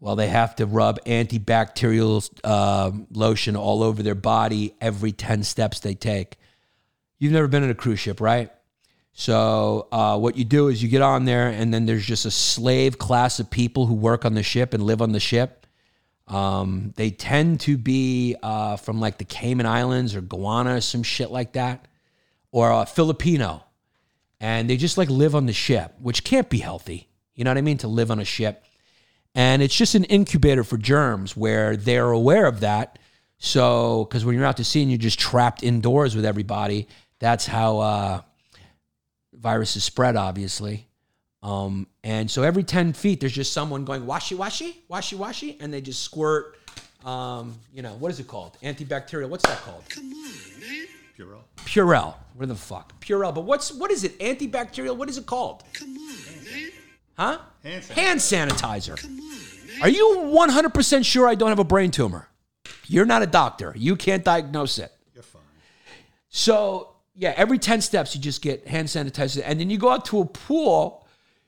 while 0.02 0.16
they 0.16 0.26
have 0.26 0.56
to 0.56 0.66
rub 0.66 0.98
antibacterial 1.04 2.28
uh, 2.42 2.90
lotion 3.12 3.54
all 3.54 3.84
over 3.84 4.02
their 4.02 4.16
body 4.16 4.74
every 4.80 5.12
10 5.12 5.44
steps 5.44 5.78
they 5.78 5.94
take. 5.94 6.38
You've 7.20 7.32
never 7.32 7.46
been 7.46 7.62
on 7.62 7.70
a 7.70 7.74
cruise 7.76 8.00
ship, 8.00 8.20
right? 8.20 8.50
So, 9.12 9.86
uh, 9.92 10.18
what 10.18 10.36
you 10.36 10.44
do 10.44 10.66
is 10.66 10.82
you 10.82 10.88
get 10.88 11.02
on 11.02 11.24
there, 11.24 11.46
and 11.46 11.72
then 11.72 11.86
there's 11.86 12.04
just 12.04 12.24
a 12.24 12.32
slave 12.32 12.98
class 12.98 13.38
of 13.38 13.48
people 13.48 13.86
who 13.86 13.94
work 13.94 14.24
on 14.24 14.34
the 14.34 14.42
ship 14.42 14.74
and 14.74 14.82
live 14.82 15.00
on 15.00 15.12
the 15.12 15.20
ship. 15.20 15.68
Um, 16.26 16.92
they 16.96 17.10
tend 17.10 17.60
to 17.60 17.78
be 17.78 18.34
uh, 18.42 18.78
from 18.78 18.98
like 18.98 19.18
the 19.18 19.24
Cayman 19.24 19.66
Islands 19.66 20.16
or 20.16 20.20
Guana, 20.20 20.74
or 20.74 20.80
some 20.80 21.04
shit 21.04 21.30
like 21.30 21.52
that, 21.52 21.86
or 22.50 22.72
uh, 22.72 22.86
Filipino. 22.86 23.62
And 24.42 24.68
they 24.68 24.76
just 24.76 24.98
like 24.98 25.08
live 25.08 25.36
on 25.36 25.46
the 25.46 25.52
ship, 25.52 25.94
which 26.00 26.24
can't 26.24 26.50
be 26.50 26.58
healthy. 26.58 27.08
You 27.36 27.44
know 27.44 27.50
what 27.50 27.58
I 27.58 27.62
mean? 27.62 27.78
To 27.78 27.88
live 27.88 28.10
on 28.10 28.18
a 28.18 28.24
ship. 28.24 28.64
And 29.36 29.62
it's 29.62 29.74
just 29.74 29.94
an 29.94 30.02
incubator 30.04 30.64
for 30.64 30.76
germs 30.76 31.36
where 31.36 31.76
they're 31.76 32.10
aware 32.10 32.46
of 32.46 32.60
that. 32.60 32.98
So, 33.38 34.04
because 34.04 34.24
when 34.24 34.34
you're 34.34 34.44
out 34.44 34.56
to 34.58 34.64
sea 34.64 34.82
and 34.82 34.90
you're 34.90 34.98
just 34.98 35.18
trapped 35.18 35.62
indoors 35.62 36.16
with 36.16 36.24
everybody, 36.24 36.88
that's 37.20 37.46
how 37.46 37.78
uh, 37.78 38.20
viruses 39.32 39.84
spread, 39.84 40.16
obviously. 40.16 40.88
Um, 41.42 41.86
and 42.02 42.28
so 42.28 42.42
every 42.42 42.64
10 42.64 42.92
feet, 42.94 43.20
there's 43.20 43.32
just 43.32 43.52
someone 43.52 43.84
going, 43.84 44.06
washy, 44.06 44.34
washy, 44.34 44.82
washy, 44.88 45.16
washy, 45.16 45.56
and 45.60 45.72
they 45.72 45.80
just 45.80 46.02
squirt, 46.02 46.56
um, 47.04 47.54
you 47.72 47.82
know, 47.82 47.94
what 47.94 48.10
is 48.10 48.18
it 48.18 48.26
called? 48.26 48.58
Antibacterial. 48.62 49.28
What's 49.28 49.44
that 49.48 49.58
called? 49.58 49.84
Come 49.88 50.12
on, 50.12 50.60
man. 50.60 50.86
Purell. 51.18 51.42
Purell. 51.56 52.14
Where 52.36 52.46
the 52.46 52.54
fuck? 52.54 52.98
Purell. 53.00 53.34
But 53.34 53.42
what's, 53.42 53.72
what 53.72 53.90
is 53.90 54.04
it? 54.04 54.18
Antibacterial? 54.18 54.96
What 54.96 55.08
is 55.08 55.18
it 55.18 55.26
called? 55.26 55.62
Come 55.74 55.96
on, 55.96 56.16
man. 56.44 56.70
Huh? 57.16 57.38
Hand 57.62 57.82
sanitizer. 57.82 57.94
Hand 57.94 58.20
sanitizer. 58.20 58.96
Come 59.00 59.20
on, 59.20 59.28
man. 59.28 59.82
Are 59.82 59.88
you 59.88 60.32
100% 60.34 61.04
sure 61.04 61.28
I 61.28 61.34
don't 61.34 61.50
have 61.50 61.58
a 61.58 61.64
brain 61.64 61.90
tumor? 61.90 62.28
You're 62.86 63.06
not 63.06 63.22
a 63.22 63.26
doctor. 63.26 63.74
You 63.76 63.96
can't 63.96 64.24
diagnose 64.24 64.78
it. 64.78 64.92
You're 65.14 65.22
fine. 65.22 65.42
So, 66.28 66.94
yeah, 67.14 67.34
every 67.36 67.58
10 67.58 67.80
steps, 67.80 68.14
you 68.14 68.20
just 68.20 68.42
get 68.42 68.66
hand 68.66 68.88
sanitizer. 68.88 69.42
And 69.44 69.60
then 69.60 69.70
you 69.70 69.78
go 69.78 69.90
out 69.90 70.06
to 70.06 70.20
a 70.20 70.24
pool. 70.24 71.06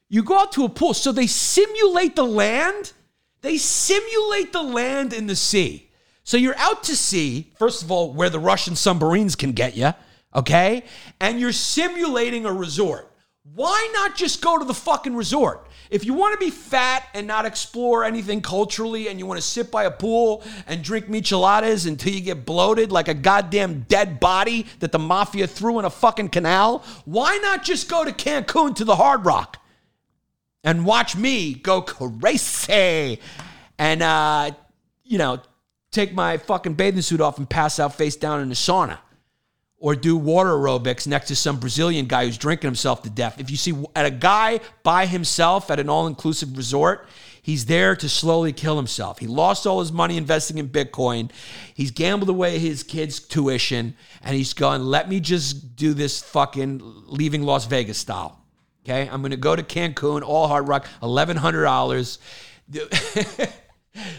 You 0.09 0.23
go 0.23 0.39
out 0.39 0.53
to 0.53 0.65
a 0.65 0.69
pool. 0.69 0.95
So 0.95 1.13
they 1.13 1.27
simulate 1.27 2.17
the 2.17 2.25
land. 2.25 2.93
They 3.41 3.57
simulate 3.57 4.53
the 4.53 4.63
land 4.63 5.13
in 5.13 5.27
the 5.27 5.37
sea. 5.37 5.84
So 6.25 6.39
you're 6.39 6.57
out 6.57 6.83
to 6.85 6.97
sea, 6.97 7.53
first 7.59 7.83
of 7.83 7.91
all, 7.91 8.13
where 8.13 8.31
the 8.31 8.41
Russian 8.41 8.77
submarines 8.77 9.37
can 9.37 9.53
get 9.53 9.77
you, 9.77 9.93
okay? 10.35 10.85
And 11.21 11.39
you're 11.39 11.53
simulating 11.53 12.47
a 12.47 12.53
resort. 12.53 13.11
Why 13.55 13.91
not 13.93 14.17
just 14.17 14.41
go 14.41 14.59
to 14.59 14.65
the 14.65 14.73
fucking 14.73 15.15
resort? 15.15 15.69
If 15.91 16.07
you 16.07 16.15
want 16.15 16.33
to 16.33 16.45
be 16.45 16.51
fat 16.51 17.07
and 17.13 17.27
not 17.27 17.45
explore 17.45 18.05
anything 18.05 18.41
culturally 18.41 19.09
and 19.09 19.19
you 19.19 19.27
want 19.27 19.37
to 19.39 19.47
sit 19.47 19.71
by 19.71 19.85
a 19.85 19.91
pool 19.91 20.43
and 20.67 20.83
drink 20.83 21.09
micheladas 21.09 21.87
until 21.87 22.15
you 22.15 22.23
get 22.23 22.47
bloated 22.47 22.91
like 22.91 23.09
a 23.09 23.15
goddamn 23.15 23.81
dead 23.83 24.19
body 24.19 24.65
that 24.81 24.93
the 24.93 24.99
mafia 24.99 25.47
threw 25.47 25.79
in 25.79 25.85
a 25.85 25.91
fucking 25.91 26.31
canal, 26.31 26.83
why 27.05 27.37
not 27.43 27.63
just 27.63 27.87
go 27.87 28.03
to 28.03 28.13
Cancun 28.13 28.75
to 28.77 28.85
the 28.87 28.97
Hard 28.97 29.27
Rock 29.27 29.59
and 30.65 30.87
watch 30.87 31.15
me 31.15 31.53
go 31.53 31.83
crazy 31.83 33.21
and, 33.79 34.03
uh, 34.03 34.53
you 35.05 35.19
know, 35.19 35.39
take 35.95 36.13
my 36.13 36.37
fucking 36.37 36.75
bathing 36.75 37.03
suit 37.03 37.21
off 37.21 37.39
and 37.39 37.49
pass 37.49 37.79
out 37.79 37.95
face 37.95 38.17
down 38.17 38.41
in 38.41 38.49
the 38.49 38.55
sauna? 38.55 38.99
or 39.85 39.95
do 39.95 40.17
water 40.17 40.49
aerobics 40.49 41.07
next 41.07 41.29
to 41.29 41.37
some 41.37 41.61
Brazilian 41.61 42.07
guy 42.07 42.25
who's 42.25 42.39
drinking 42.39 42.67
himself 42.67 43.03
to 43.03 43.11
death. 43.11 43.39
If 43.39 43.51
you 43.51 43.59
see 43.59 43.75
at 43.95 44.07
a 44.07 44.11
guy 44.11 44.61
by 44.83 45.05
himself 45.05 45.71
at 45.71 45.79
an 45.79 45.91
all-inclusive 45.91 46.57
resort, 46.57 47.07
he's 47.43 47.67
there 47.67 47.95
to 47.97 48.09
slowly 48.09 48.55
kill 48.55 48.79
himself. 48.79 49.19
He 49.19 49.27
lost 49.27 49.67
all 49.67 49.81
his 49.81 49.93
money 49.93 50.17
investing 50.17 50.57
in 50.57 50.71
Bitcoin. 50.71 51.31
He's 51.75 51.91
gambled 51.91 52.31
away 52.31 52.59
his 52.59 52.83
kids' 52.83 53.21
tuition, 53.21 53.95
and 54.23 54.35
he's 54.35 54.55
gone, 54.55 54.87
let 54.87 55.11
me 55.11 55.21
just 55.21 55.77
do 55.77 55.93
this 55.93 56.23
fucking 56.23 56.81
leaving 57.05 57.43
Las 57.43 57.67
Vegas 57.67 57.99
style. 57.99 58.41
Okay, 58.87 59.07
I'm 59.07 59.21
gonna 59.21 59.37
go 59.37 59.55
to 59.55 59.63
Cancun, 59.63 60.23
all 60.23 60.49
hard 60.49 60.67
rock, 60.67 60.87
eleven 61.03 61.37
hundred 61.37 61.65
dollars. 61.65 62.19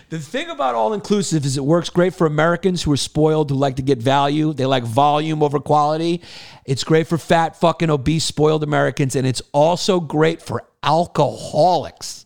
The 0.09 0.19
thing 0.19 0.49
about 0.49 0.75
all 0.75 0.93
inclusive 0.93 1.45
is 1.45 1.57
it 1.57 1.65
works 1.65 1.89
great 1.89 2.13
for 2.13 2.25
Americans 2.25 2.83
who 2.83 2.91
are 2.93 2.97
spoiled, 2.97 3.49
who 3.49 3.55
like 3.57 3.75
to 3.75 3.81
get 3.81 3.97
value. 3.97 4.53
They 4.53 4.65
like 4.65 4.83
volume 4.83 5.43
over 5.43 5.59
quality. 5.59 6.21
It's 6.65 6.83
great 6.83 7.07
for 7.07 7.17
fat, 7.17 7.57
fucking 7.57 7.89
obese, 7.89 8.23
spoiled 8.23 8.63
Americans. 8.63 9.15
And 9.15 9.27
it's 9.27 9.41
also 9.51 9.99
great 9.99 10.41
for 10.41 10.63
alcoholics. 10.81 12.25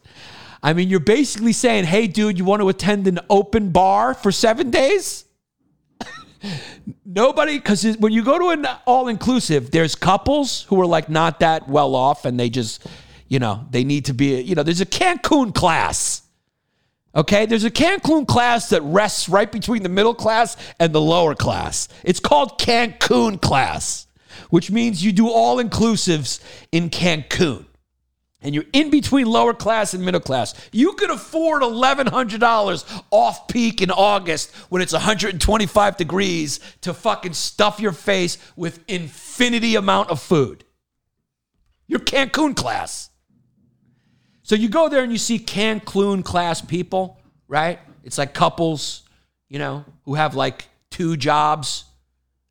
I 0.62 0.74
mean, 0.74 0.90
you're 0.90 1.00
basically 1.00 1.54
saying, 1.54 1.86
hey, 1.86 2.06
dude, 2.06 2.38
you 2.38 2.46
want 2.46 2.62
to 2.62 2.70
attend 2.70 3.08
an 3.08 3.20
open 3.30 3.72
bar 3.72 4.14
for 4.14 4.32
seven 4.32 4.70
days? 4.70 5.26
Nobody, 7.06 7.58
because 7.58 7.98
when 7.98 8.12
you 8.12 8.24
go 8.24 8.38
to 8.38 8.50
an 8.50 8.68
all 8.86 9.08
inclusive, 9.08 9.72
there's 9.72 9.96
couples 9.96 10.64
who 10.64 10.80
are 10.82 10.86
like 10.86 11.10
not 11.10 11.40
that 11.40 11.68
well 11.68 11.96
off 11.96 12.26
and 12.26 12.40
they 12.40 12.50
just, 12.50 12.86
you 13.28 13.40
know, 13.40 13.66
they 13.72 13.84
need 13.84 14.06
to 14.06 14.14
be, 14.14 14.40
you 14.42 14.54
know, 14.54 14.64
there's 14.64 14.82
a 14.82 14.86
Cancun 14.86 15.56
class. 15.56 16.19
Okay, 17.16 17.48
there's 17.48 17.64
a 17.64 17.72
Cancun 17.72 18.28
class 18.28 18.70
that 18.70 18.82
rests 18.84 19.28
right 19.28 19.52
between 19.52 19.82
the 19.82 19.90
middle 19.90 20.14
class 20.14 20.56
and 20.80 20.94
the 20.94 21.02
lower 21.02 21.34
class. 21.34 21.88
It's 22.04 22.20
called 22.20 22.60
Cancun 22.60 23.42
class, 23.42 24.06
which 24.52 24.70
means 24.70 25.04
you 25.04 25.12
do 25.12 25.28
all 25.28 25.58
inclusives 25.58 26.40
in 26.72 26.90
Cancun. 26.90 27.66
And 28.42 28.56
you're 28.56 28.66
in 28.72 28.90
between 28.90 29.26
lower 29.26 29.54
class 29.54 29.94
and 29.94 30.06
middle 30.06 30.22
class. 30.22 30.54
You 30.72 30.94
could 30.94 31.10
afford 31.10 31.62
$1,100 31.62 33.04
off 33.12 33.48
peak 33.50 33.82
in 33.82 33.92
August 33.92 34.56
when 34.70 34.82
it's 34.82 34.94
125 34.94 35.98
degrees 35.98 36.60
to 36.82 36.94
fucking 36.94 37.34
stuff 37.34 37.82
your 37.82 37.92
face 37.92 38.38
with 38.56 38.82
infinity 38.88 39.76
amount 39.76 40.10
of 40.10 40.22
food. 40.22 40.64
Your 41.88 42.00
Cancun 42.00 42.56
class. 42.56 43.09
So 44.50 44.56
you 44.56 44.68
go 44.68 44.90
there 44.90 45.04
and 45.04 45.12
you 45.12 45.20
see 45.20 45.38
Cancun 45.38 46.26
class 46.26 46.60
people, 46.60 47.20
right? 47.48 47.78
It's 48.04 48.18
like 48.18 48.34
couples, 48.34 49.04
you 49.48 49.60
know, 49.60 49.86
who 50.06 50.16
have 50.16 50.34
like 50.34 50.66
two 50.90 51.18
jobs 51.18 51.84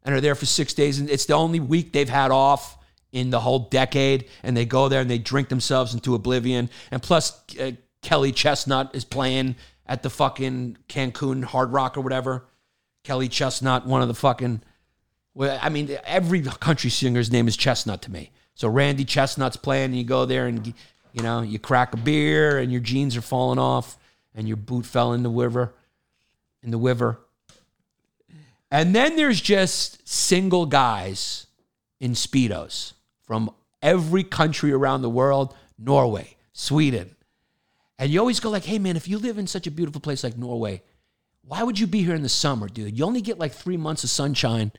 and 0.04 0.14
are 0.14 0.20
there 0.20 0.36
for 0.36 0.46
six 0.46 0.74
days. 0.74 1.00
And 1.00 1.10
it's 1.10 1.24
the 1.24 1.34
only 1.34 1.58
week 1.58 1.92
they've 1.92 2.08
had 2.08 2.30
off 2.30 2.78
in 3.10 3.30
the 3.30 3.40
whole 3.40 3.58
decade. 3.58 4.26
And 4.44 4.56
they 4.56 4.64
go 4.64 4.88
there 4.88 5.00
and 5.00 5.10
they 5.10 5.18
drink 5.18 5.48
themselves 5.48 5.92
into 5.92 6.14
oblivion. 6.14 6.70
And 6.92 7.02
plus, 7.02 7.42
uh, 7.58 7.72
Kelly 8.00 8.30
Chestnut 8.30 8.94
is 8.94 9.04
playing 9.04 9.56
at 9.84 10.04
the 10.04 10.10
fucking 10.10 10.76
Cancun 10.88 11.42
Hard 11.42 11.72
Rock 11.72 11.96
or 11.96 12.02
whatever. 12.02 12.44
Kelly 13.02 13.26
Chestnut, 13.26 13.88
one 13.88 14.02
of 14.02 14.06
the 14.06 14.14
fucking, 14.14 14.62
well, 15.34 15.58
I 15.60 15.68
mean, 15.68 15.98
every 16.04 16.42
country 16.42 16.90
singer's 16.90 17.32
name 17.32 17.48
is 17.48 17.56
Chestnut 17.56 18.02
to 18.02 18.12
me. 18.12 18.30
So 18.54 18.68
Randy 18.68 19.04
Chestnut's 19.04 19.56
playing, 19.56 19.86
and 19.86 19.96
you 19.96 20.04
go 20.04 20.26
there 20.26 20.46
and 20.46 20.74
you 21.12 21.22
know, 21.22 21.42
you 21.42 21.58
crack 21.58 21.94
a 21.94 21.96
beer 21.96 22.58
and 22.58 22.70
your 22.70 22.80
jeans 22.80 23.16
are 23.16 23.22
falling 23.22 23.58
off 23.58 23.98
and 24.34 24.46
your 24.46 24.56
boot 24.56 24.86
fell 24.86 25.12
in 25.12 25.22
the 25.22 25.30
river, 25.30 25.74
in 26.62 26.70
the 26.70 26.78
river. 26.78 27.18
And 28.70 28.94
then 28.94 29.16
there's 29.16 29.40
just 29.40 30.06
single 30.06 30.66
guys 30.66 31.46
in 32.00 32.12
Speedos 32.12 32.92
from 33.22 33.50
every 33.82 34.24
country 34.24 34.72
around 34.72 35.02
the 35.02 35.10
world, 35.10 35.54
Norway, 35.78 36.36
Sweden. 36.52 37.14
And 37.98 38.10
you 38.10 38.20
always 38.20 38.40
go 38.40 38.50
like, 38.50 38.64
hey 38.64 38.78
man, 38.78 38.96
if 38.96 39.08
you 39.08 39.18
live 39.18 39.38
in 39.38 39.46
such 39.46 39.66
a 39.66 39.70
beautiful 39.70 40.00
place 40.00 40.22
like 40.22 40.36
Norway, 40.36 40.82
why 41.42 41.62
would 41.62 41.78
you 41.78 41.86
be 41.86 42.02
here 42.02 42.14
in 42.14 42.22
the 42.22 42.28
summer, 42.28 42.68
dude? 42.68 42.96
You 42.96 43.04
only 43.04 43.22
get 43.22 43.38
like 43.38 43.52
three 43.52 43.76
months 43.76 44.04
of 44.04 44.10
sunshine 44.10 44.70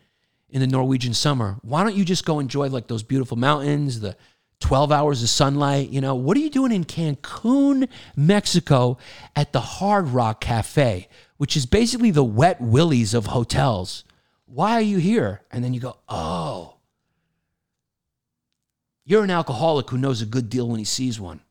in 0.49 0.61
the 0.61 0.67
Norwegian 0.67 1.13
summer. 1.13 1.57
Why 1.61 1.83
don't 1.83 1.95
you 1.95 2.05
just 2.05 2.25
go 2.25 2.39
enjoy 2.39 2.67
like 2.69 2.87
those 2.87 3.03
beautiful 3.03 3.37
mountains, 3.37 3.99
the 3.99 4.15
12 4.59 4.91
hours 4.91 5.23
of 5.23 5.29
sunlight. 5.29 5.89
You 5.89 6.01
know, 6.01 6.15
what 6.15 6.37
are 6.37 6.41
you 6.41 6.49
doing 6.49 6.71
in 6.71 6.83
Cancun, 6.85 7.87
Mexico 8.15 8.97
at 9.35 9.53
the 9.53 9.61
Hard 9.61 10.09
Rock 10.09 10.41
Cafe, 10.41 11.07
which 11.37 11.55
is 11.55 11.65
basically 11.65 12.11
the 12.11 12.23
wet 12.23 12.59
willies 12.59 13.13
of 13.13 13.27
hotels? 13.27 14.03
Why 14.45 14.73
are 14.73 14.81
you 14.81 14.97
here? 14.97 15.41
And 15.51 15.63
then 15.63 15.73
you 15.73 15.79
go, 15.79 15.97
oh, 16.07 16.77
you're 19.05 19.23
an 19.23 19.31
alcoholic 19.31 19.89
who 19.89 19.97
knows 19.97 20.21
a 20.21 20.25
good 20.25 20.49
deal 20.49 20.67
when 20.67 20.79
he 20.79 20.85
sees 20.85 21.19
one. 21.19 21.41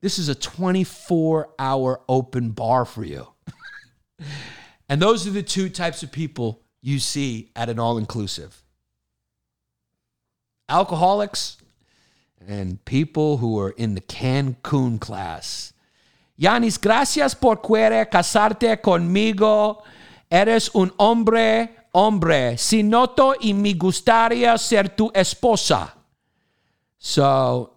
This 0.00 0.18
is 0.18 0.28
a 0.28 0.34
24 0.34 1.50
hour 1.58 2.00
open 2.08 2.50
bar 2.50 2.84
for 2.84 3.04
you. 3.04 3.26
and 4.88 5.00
those 5.00 5.26
are 5.26 5.30
the 5.30 5.42
two 5.42 5.70
types 5.70 6.02
of 6.02 6.12
people 6.12 6.62
you 6.82 6.98
see 6.98 7.50
at 7.56 7.70
an 7.70 7.78
all 7.78 7.96
inclusive 7.96 8.63
alcoholics 10.68 11.58
and 12.46 12.84
people 12.84 13.38
who 13.38 13.58
are 13.58 13.70
in 13.70 13.94
the 13.94 14.00
Cancun 14.00 15.00
class. 15.00 15.72
Yannis, 16.38 16.78
gracias 16.80 17.34
por 17.34 17.56
querer 17.56 18.06
casarte 18.06 18.80
conmigo. 18.80 19.82
Eres 20.30 20.68
un 20.74 20.92
hombre, 20.98 21.70
hombre. 21.92 22.56
Si 22.58 22.82
noto 22.82 23.34
y 23.40 23.52
me 23.52 23.74
gustaría 23.74 24.58
ser 24.58 24.88
tu 24.96 25.10
esposa. 25.12 25.92
So, 26.98 27.74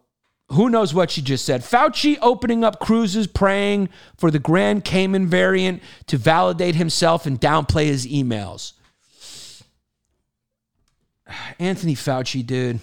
who 0.50 0.70
knows 0.70 0.94
what 0.94 1.12
she 1.12 1.22
just 1.22 1.46
said? 1.46 1.62
Fauci 1.62 2.18
opening 2.22 2.64
up 2.64 2.80
cruises, 2.80 3.28
praying 3.28 3.90
for 4.16 4.32
the 4.32 4.40
Grand 4.40 4.86
Cayman 4.86 5.28
variant 5.28 5.84
to 6.08 6.18
validate 6.18 6.76
himself 6.76 7.26
and 7.26 7.40
downplay 7.40 7.86
his 7.86 8.08
emails. 8.08 8.74
Anthony 11.60 11.96
Fauci, 11.96 12.46
dude, 12.46 12.80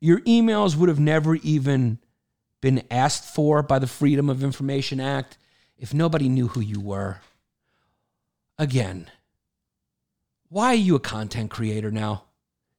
your 0.00 0.20
emails 0.20 0.76
would 0.76 0.88
have 0.88 1.00
never 1.00 1.36
even 1.36 1.98
been 2.60 2.82
asked 2.90 3.34
for 3.34 3.62
by 3.62 3.78
the 3.78 3.86
Freedom 3.86 4.28
of 4.28 4.42
Information 4.42 5.00
Act 5.00 5.38
if 5.76 5.94
nobody 5.94 6.28
knew 6.28 6.48
who 6.48 6.60
you 6.60 6.80
were. 6.80 7.20
Again, 8.58 9.10
why 10.48 10.68
are 10.68 10.74
you 10.74 10.96
a 10.96 11.00
content 11.00 11.50
creator 11.50 11.90
now? 11.90 12.24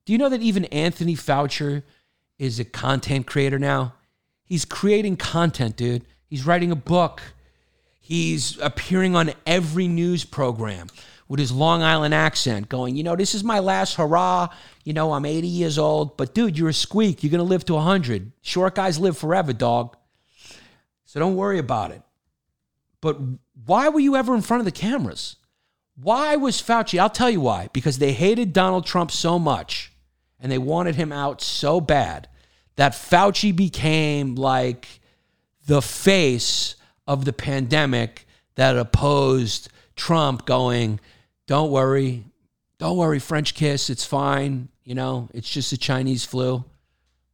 Do 0.06 0.14
you 0.14 0.20
know 0.20 0.30
that 0.30 0.42
even 0.42 0.66
Anthony 0.66 1.16
Fauci 1.16 1.84
is 2.38 2.60
a 2.60 2.66
content 2.66 3.28
creator 3.28 3.60
now? 3.60 3.94
He's 4.44 4.66
creating 4.66 5.18
content, 5.18 5.76
dude. 5.76 6.06
He's 6.28 6.46
writing 6.46 6.72
a 6.72 6.76
book. 6.76 7.22
He's 8.00 8.58
appearing 8.60 9.16
on 9.16 9.34
every 9.46 9.88
news 9.88 10.26
program 10.26 10.88
with 11.30 11.40
his 11.40 11.52
Long 11.52 11.84
Island 11.84 12.14
accent, 12.14 12.68
going, 12.68 12.96
you 12.96 13.04
know, 13.04 13.16
this 13.16 13.36
is 13.36 13.44
my 13.44 13.60
last 13.60 13.96
hurrah. 13.96 14.50
You 14.84 14.94
know, 14.94 15.14
I'm 15.14 15.26
80 15.26 15.48
years 15.48 15.78
old, 15.78 16.18
but 16.18 16.34
dude, 16.34 16.58
you're 16.58 16.70
a 16.70 16.74
squeak. 16.74 17.24
You're 17.24 17.30
going 17.30 17.38
to 17.38 17.44
live 17.44 17.64
to 17.66 17.76
100. 17.76 18.32
Short 18.42 18.76
guys 18.76 19.00
live 19.00 19.18
forever, 19.18 19.54
dog. 19.54 19.96
So 21.06 21.20
don't 21.20 21.36
worry 21.36 21.60
about 21.60 21.92
it. 21.92 22.02
But 23.00 23.20
why 23.66 23.90
were 23.90 24.00
you 24.00 24.16
ever 24.16 24.36
in 24.36 24.42
front 24.42 24.62
of 24.62 24.66
the 24.66 24.72
cameras? 24.72 25.36
Why 25.96 26.36
was 26.36 26.62
Fauci? 26.62 27.00
I'll 27.00 27.10
tell 27.10 27.30
you 27.30 27.42
why. 27.42 27.70
Because 27.74 28.00
they 28.00 28.14
hated 28.14 28.52
Donald 28.52 28.86
Trump 28.86 29.12
so 29.12 29.38
much 29.38 29.94
and 30.40 30.52
they 30.52 30.58
wanted 30.58 30.96
him 30.96 31.12
out 31.12 31.42
so 31.42 31.80
bad 31.80 32.28
that 32.76 32.94
Fauci 32.94 33.56
became 33.56 34.36
like 34.36 35.00
the 35.68 35.82
face 35.82 36.76
of 37.06 37.26
the 37.26 37.34
pandemic 37.34 38.26
that 38.56 38.78
opposed 38.78 39.70
Trump 39.96 40.46
going, 40.46 41.00
don't 41.50 41.72
worry. 41.72 42.26
Don't 42.78 42.96
worry, 42.96 43.18
French 43.18 43.56
kiss. 43.56 43.90
It's 43.90 44.06
fine. 44.06 44.70
You 44.84 44.94
know, 44.94 45.30
it's 45.34 45.50
just 45.50 45.74
a 45.74 45.80
Chinese 45.80 46.24
flu, 46.24 46.64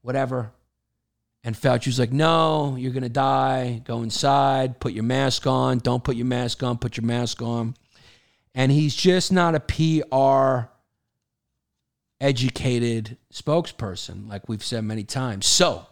whatever. 0.03 0.53
And 1.43 1.53
Fauci 1.53 1.87
was 1.87 1.99
like, 1.99 2.13
no, 2.13 2.77
you're 2.79 2.93
going 2.93 3.03
to 3.03 3.09
die. 3.09 3.81
Go 3.83 4.03
inside. 4.03 4.79
Put 4.79 4.93
your 4.93 5.03
mask 5.03 5.45
on. 5.47 5.79
Don't 5.79 6.01
put 6.01 6.15
your 6.15 6.27
mask 6.27 6.63
on. 6.63 6.77
Put 6.77 6.95
your 6.95 7.05
mask 7.05 7.41
on. 7.41 7.75
And 8.53 8.71
he's 8.71 8.95
just 8.95 9.33
not 9.33 9.53
a 9.53 9.59
PR 9.59 10.69
educated 12.21 13.17
spokesperson, 13.33 14.29
like 14.29 14.47
we've 14.47 14.63
said 14.63 14.85
many 14.85 15.03
times. 15.03 15.45
So, 15.45 15.85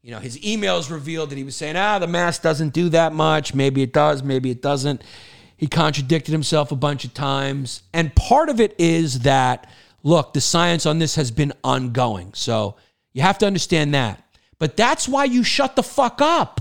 you 0.00 0.12
know, 0.12 0.18
his 0.18 0.38
emails 0.38 0.90
revealed 0.90 1.28
that 1.28 1.36
he 1.36 1.44
was 1.44 1.56
saying, 1.56 1.76
ah, 1.76 1.98
the 1.98 2.06
mask 2.06 2.40
doesn't 2.40 2.72
do 2.72 2.88
that 2.88 3.12
much. 3.12 3.54
Maybe 3.54 3.82
it 3.82 3.92
does. 3.92 4.22
Maybe 4.22 4.50
it 4.50 4.62
doesn't. 4.62 5.02
He 5.56 5.66
contradicted 5.66 6.32
himself 6.32 6.72
a 6.72 6.76
bunch 6.76 7.04
of 7.04 7.14
times. 7.14 7.82
And 7.92 8.14
part 8.14 8.48
of 8.48 8.60
it 8.60 8.74
is 8.78 9.20
that, 9.20 9.70
look, 10.02 10.32
the 10.32 10.40
science 10.40 10.86
on 10.86 10.98
this 10.98 11.14
has 11.16 11.30
been 11.30 11.52
ongoing. 11.62 12.32
So 12.34 12.76
you 13.12 13.22
have 13.22 13.38
to 13.38 13.46
understand 13.46 13.94
that. 13.94 14.22
But 14.58 14.76
that's 14.76 15.08
why 15.08 15.24
you 15.24 15.44
shut 15.44 15.76
the 15.76 15.82
fuck 15.82 16.20
up. 16.20 16.60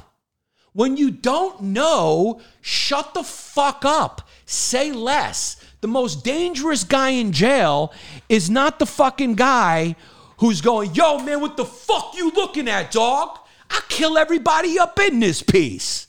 When 0.73 0.97
you 0.97 1.11
don't 1.11 1.61
know, 1.61 2.41
shut 2.61 3.13
the 3.13 3.23
fuck 3.23 3.85
up. 3.85 4.27
Say 4.45 4.91
less. 4.91 5.63
The 5.81 5.87
most 5.87 6.23
dangerous 6.23 6.83
guy 6.83 7.09
in 7.09 7.31
jail 7.31 7.93
is 8.29 8.49
not 8.49 8.79
the 8.79 8.85
fucking 8.85 9.35
guy 9.35 9.95
who's 10.37 10.61
going, 10.61 10.95
yo, 10.95 11.19
man, 11.19 11.41
what 11.41 11.57
the 11.57 11.65
fuck 11.65 12.15
you 12.15 12.31
looking 12.31 12.67
at, 12.67 12.91
dog? 12.91 13.37
I 13.69 13.81
kill 13.89 14.17
everybody 14.17 14.79
up 14.79 14.99
in 14.99 15.19
this 15.19 15.43
piece. 15.43 16.07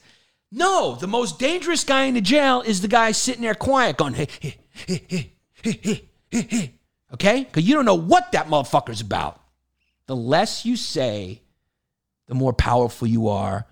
No, 0.57 0.95
the 0.95 1.09
most 1.09 1.41
dangerous 1.41 1.83
guy 1.83 2.05
in 2.05 2.15
the 2.15 2.21
jail 2.21 2.61
is 2.61 2.81
the 2.81 2.87
guy 2.87 3.11
sitting 3.11 3.43
there 3.43 3.57
quiet 3.57 3.97
going, 3.97 4.15
hey, 4.15 4.29
hey, 4.39 4.57
hey, 4.71 5.05
hey, 5.09 5.33
hey, 5.61 6.09
hey, 6.31 6.47
hey. 6.49 6.75
Okay? 7.13 7.43
Because 7.43 7.65
you 7.65 7.75
don't 7.75 7.85
know 7.85 7.97
what 7.97 8.31
that 8.31 8.47
motherfucker's 8.47 9.01
about. 9.01 9.41
The 10.07 10.15
less 10.15 10.65
you 10.65 10.77
say, 10.77 11.43
the 12.29 12.37
more 12.37 12.53
powerful 12.53 13.09
you 13.09 13.29
are, 13.29 13.67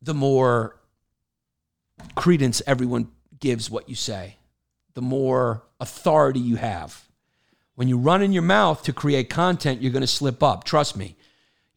the 0.00 0.14
more 0.14 0.80
credence 2.14 2.62
everyone 2.66 3.10
gives 3.40 3.70
what 3.70 3.90
you 3.90 3.94
say, 3.94 4.36
the 4.94 5.02
more 5.02 5.64
authority 5.80 6.40
you 6.40 6.56
have. 6.56 7.06
When 7.74 7.88
you 7.88 7.98
run 7.98 8.22
in 8.22 8.32
your 8.32 8.42
mouth 8.42 8.84
to 8.84 8.94
create 8.94 9.28
content, 9.28 9.82
you're 9.82 9.92
going 9.92 10.00
to 10.00 10.06
slip 10.06 10.42
up. 10.42 10.64
Trust 10.64 10.96
me. 10.96 11.16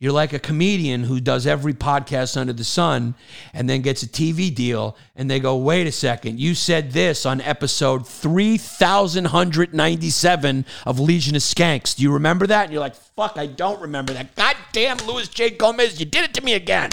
You're 0.04 0.12
like 0.12 0.34
a 0.34 0.40
comedian 0.40 1.06
who 1.06 1.22
does 1.22 1.48
every 1.48 1.74
podcast 1.74 2.36
under 2.36 2.52
the 2.52 2.66
sun 2.66 3.16
and 3.54 3.70
then 3.70 3.82
gets 3.82 4.04
a 4.04 4.06
TV 4.06 4.54
deal 4.54 4.98
and 5.16 5.32
they 5.32 5.40
go, 5.40 5.56
wait 5.56 5.88
a 5.88 5.94
second, 5.94 6.42
you 6.42 6.56
said 6.56 6.92
this 6.92 7.26
on 7.26 7.40
episode 7.40 8.06
3197 8.06 10.66
of 10.86 11.00
Legion 11.00 11.38
of 11.38 11.42
Skanks. 11.42 11.96
Do 11.96 12.04
you 12.04 12.12
remember 12.12 12.46
that? 12.48 12.64
And 12.64 12.74
you're 12.74 12.82
like, 12.82 12.96
fuck, 12.96 13.38
I 13.38 13.46
don't 13.46 13.80
remember 13.80 14.12
that. 14.12 14.36
Goddamn, 14.36 14.98
Luis 15.08 15.30
J. 15.30 15.52
Gomez, 15.52 16.02
you 16.02 16.06
did 16.06 16.26
it 16.26 16.34
to 16.34 16.44
me 16.44 16.52
again. 16.52 16.90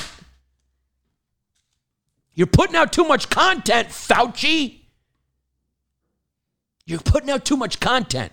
You're 2.34 2.46
putting 2.46 2.76
out 2.76 2.92
too 2.92 3.08
much 3.08 3.28
content, 3.28 3.88
Fauci. 3.88 4.82
You're 6.86 7.00
putting 7.00 7.30
out 7.30 7.44
too 7.44 7.56
much 7.56 7.80
content. 7.80 8.30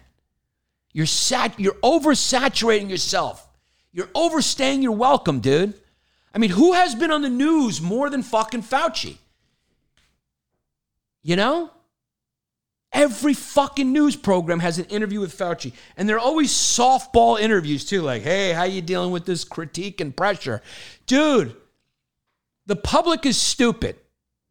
You're 0.93 1.07
sat 1.07 1.59
you're 1.59 1.73
oversaturating 1.81 2.91
yourself. 2.91 3.46
You're 3.97 4.09
overstaying 4.13 4.83
your 4.83 4.91
welcome, 4.91 5.39
dude. 5.39 5.73
I 6.31 6.37
mean, 6.37 6.51
who 6.51 6.73
has 6.73 6.93
been 6.93 7.09
on 7.09 7.23
the 7.23 7.31
news 7.31 7.81
more 7.81 8.11
than 8.11 8.21
fucking 8.21 8.61
Fauci? 8.61 9.17
You 11.23 11.35
know? 11.35 11.71
Every 12.93 13.33
fucking 13.33 13.91
news 13.91 14.15
program 14.15 14.59
has 14.59 14.77
an 14.77 14.85
interview 14.85 15.19
with 15.19 15.35
Fauci, 15.35 15.73
and 15.97 16.07
they're 16.07 16.19
always 16.19 16.51
softball 16.51 17.39
interviews 17.39 17.85
too, 17.85 18.03
like, 18.03 18.21
"Hey, 18.21 18.53
how 18.53 18.65
you 18.65 18.83
dealing 18.83 19.09
with 19.09 19.25
this 19.25 19.43
critique 19.43 19.99
and 19.99 20.15
pressure?" 20.15 20.61
Dude, 21.07 21.55
the 22.67 22.75
public 22.75 23.25
is 23.25 23.35
stupid, 23.35 23.95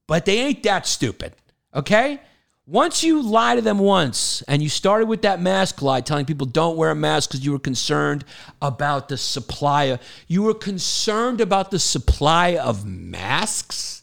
but 0.09 0.24
they 0.24 0.40
ain't 0.40 0.64
that 0.64 0.88
stupid. 0.88 1.34
Okay? 1.72 2.20
Once 2.69 3.05
you 3.05 3.23
lie 3.23 3.55
to 3.55 3.62
them 3.62 3.79
once 3.79 4.43
and 4.49 4.61
you 4.61 4.69
started 4.69 5.07
with 5.07 5.23
that 5.23 5.41
mask 5.41 5.83
lie, 5.83 6.01
telling 6.01 6.27
people 6.27 6.47
don't 6.47 6.77
wear 6.77 6.91
a 6.91 6.97
mask 6.97 7.31
because 7.31 7.45
you 7.45 7.53
were 7.53 7.61
concerned 7.61 8.25
about 8.61 9.09
the 9.09 9.17
supply, 9.17 9.97
you 10.27 10.43
were 10.43 10.55
concerned 10.55 11.41
about 11.41 11.71
the 11.71 11.79
supply 11.79 12.57
of 12.57 12.85
masks? 12.85 14.03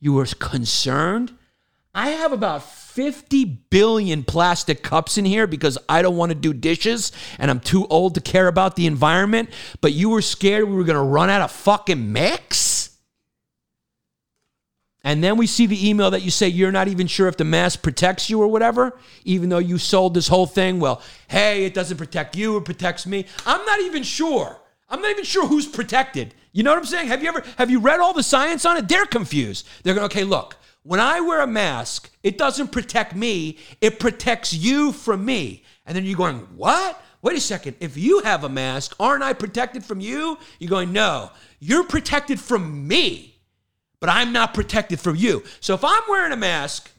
You 0.00 0.14
were 0.14 0.24
concerned? 0.24 1.36
I 1.94 2.10
have 2.10 2.32
about 2.32 2.62
50 2.62 3.44
billion 3.44 4.24
plastic 4.24 4.82
cups 4.82 5.18
in 5.18 5.26
here 5.26 5.46
because 5.46 5.76
I 5.86 6.00
don't 6.00 6.16
want 6.16 6.30
to 6.30 6.34
do 6.34 6.54
dishes 6.54 7.12
and 7.38 7.50
I'm 7.50 7.60
too 7.60 7.86
old 7.88 8.14
to 8.14 8.22
care 8.22 8.48
about 8.48 8.74
the 8.74 8.86
environment, 8.86 9.50
but 9.82 9.92
you 9.92 10.08
were 10.08 10.22
scared 10.22 10.64
we 10.64 10.74
were 10.74 10.84
going 10.84 10.96
to 10.96 11.02
run 11.02 11.28
out 11.28 11.42
of 11.42 11.52
fucking 11.52 12.10
mix? 12.10 12.77
And 15.04 15.22
then 15.22 15.36
we 15.36 15.46
see 15.46 15.66
the 15.66 15.88
email 15.88 16.10
that 16.10 16.22
you 16.22 16.30
say 16.30 16.48
you're 16.48 16.72
not 16.72 16.88
even 16.88 17.06
sure 17.06 17.28
if 17.28 17.36
the 17.36 17.44
mask 17.44 17.82
protects 17.82 18.28
you 18.28 18.42
or 18.42 18.48
whatever, 18.48 18.98
even 19.24 19.48
though 19.48 19.58
you 19.58 19.78
sold 19.78 20.14
this 20.14 20.28
whole 20.28 20.46
thing. 20.46 20.80
Well, 20.80 21.00
hey, 21.28 21.64
it 21.64 21.72
doesn't 21.74 21.96
protect 21.96 22.36
you, 22.36 22.56
it 22.56 22.64
protects 22.64 23.06
me. 23.06 23.26
I'm 23.46 23.64
not 23.64 23.80
even 23.80 24.02
sure. 24.02 24.60
I'm 24.90 25.00
not 25.00 25.10
even 25.10 25.24
sure 25.24 25.46
who's 25.46 25.66
protected. 25.66 26.34
You 26.52 26.62
know 26.62 26.70
what 26.70 26.78
I'm 26.78 26.84
saying? 26.86 27.08
Have 27.08 27.22
you 27.22 27.28
ever 27.28 27.44
have 27.58 27.70
you 27.70 27.78
read 27.78 28.00
all 28.00 28.12
the 28.12 28.22
science 28.22 28.64
on 28.64 28.76
it? 28.76 28.88
They're 28.88 29.06
confused. 29.06 29.68
They're 29.82 29.94
going, 29.94 30.06
okay, 30.06 30.24
look, 30.24 30.56
When 30.82 31.00
I 31.00 31.20
wear 31.20 31.42
a 31.42 31.46
mask, 31.46 32.10
it 32.22 32.38
doesn't 32.38 32.68
protect 32.72 33.14
me, 33.14 33.58
it 33.80 34.00
protects 34.00 34.54
you 34.54 34.92
from 34.92 35.24
me. 35.24 35.62
And 35.84 35.94
then 35.94 36.04
you're 36.04 36.16
going, 36.16 36.38
What? 36.56 37.02
Wait 37.20 37.36
a 37.36 37.40
second. 37.40 37.76
If 37.80 37.96
you 37.96 38.20
have 38.20 38.44
a 38.44 38.48
mask, 38.48 38.96
aren't 38.98 39.22
I 39.22 39.32
protected 39.34 39.84
from 39.84 40.00
you? 40.00 40.38
You're 40.58 40.70
going, 40.70 40.92
No, 40.92 41.30
you're 41.60 41.84
protected 41.84 42.40
from 42.40 42.88
me, 42.88 43.27
but 44.00 44.08
I'm 44.10 44.32
not 44.32 44.54
protected 44.54 45.00
from 45.00 45.16
you. 45.16 45.42
So 45.60 45.74
if 45.74 45.84
I'm 45.84 46.02
wearing 46.08 46.32
a 46.32 46.36
mask 46.36 46.90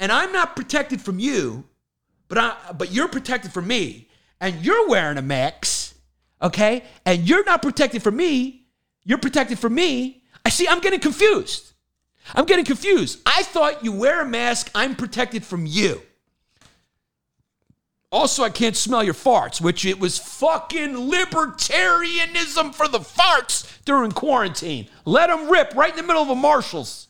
and 0.00 0.10
I'm 0.10 0.32
not 0.32 0.56
protected 0.56 1.00
from 1.00 1.18
you, 1.18 1.64
but 2.28 2.38
I, 2.38 2.56
but 2.76 2.92
you're 2.92 3.08
protected 3.08 3.52
from 3.52 3.66
me, 3.66 4.08
and 4.40 4.64
you're 4.64 4.88
wearing 4.88 5.18
a 5.18 5.22
mask, 5.22 5.96
okay, 6.40 6.84
and 7.04 7.28
you're 7.28 7.44
not 7.44 7.62
protected 7.62 8.02
from 8.02 8.16
me, 8.16 8.66
you're 9.04 9.18
protected 9.18 9.58
from 9.58 9.74
me. 9.74 10.22
I 10.44 10.50
see. 10.50 10.68
I'm 10.68 10.80
getting 10.80 11.00
confused. 11.00 11.72
I'm 12.34 12.44
getting 12.44 12.64
confused. 12.64 13.20
I 13.24 13.42
thought 13.42 13.82
you 13.82 13.92
wear 13.92 14.20
a 14.20 14.26
mask. 14.26 14.70
I'm 14.74 14.94
protected 14.94 15.44
from 15.44 15.66
you. 15.66 16.00
Also, 18.10 18.42
I 18.42 18.48
can't 18.50 18.76
smell 18.76 19.02
your 19.02 19.14
farts, 19.14 19.60
which 19.60 19.84
it 19.84 20.00
was 20.00 20.18
fucking 20.18 20.94
libertarianism 20.94 22.74
for 22.74 22.88
the 22.88 23.00
farts 23.00 23.68
during 23.84 24.12
quarantine. 24.12 24.88
Let 25.04 25.26
them 25.26 25.50
rip 25.50 25.74
right 25.74 25.90
in 25.90 25.96
the 25.96 26.02
middle 26.02 26.22
of 26.22 26.30
a 26.30 26.34
Marshalls. 26.34 27.08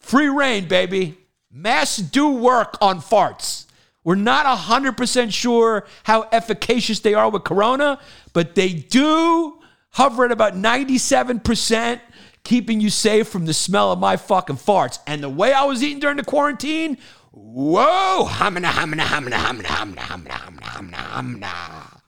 Free 0.00 0.28
rein, 0.28 0.66
baby. 0.66 1.18
Masks 1.52 1.98
do 1.98 2.30
work 2.30 2.76
on 2.80 3.00
farts. 3.00 3.66
We're 4.02 4.14
not 4.14 4.46
100% 4.46 5.32
sure 5.32 5.86
how 6.02 6.28
efficacious 6.32 7.00
they 7.00 7.14
are 7.14 7.30
with 7.30 7.44
corona, 7.44 8.00
but 8.32 8.54
they 8.54 8.72
do 8.72 9.60
hover 9.90 10.24
at 10.24 10.32
about 10.32 10.54
97%, 10.54 12.00
keeping 12.42 12.80
you 12.80 12.88
safe 12.88 13.28
from 13.28 13.44
the 13.46 13.52
smell 13.52 13.92
of 13.92 13.98
my 13.98 14.16
fucking 14.16 14.56
farts. 14.56 14.98
And 15.06 15.22
the 15.22 15.28
way 15.28 15.52
I 15.52 15.64
was 15.64 15.82
eating 15.82 16.00
during 16.00 16.16
the 16.16 16.24
quarantine, 16.24 16.96
whoa, 17.38 18.26
hamna, 18.28 18.70
hamna, 18.70 19.02
hamna, 19.02 19.32
hamna, 19.32 19.64
hamna, 19.64 19.96
hamna, 19.96 20.30
hamna, 20.30 20.60
hamna, 20.60 21.40
hamna. 21.40 22.00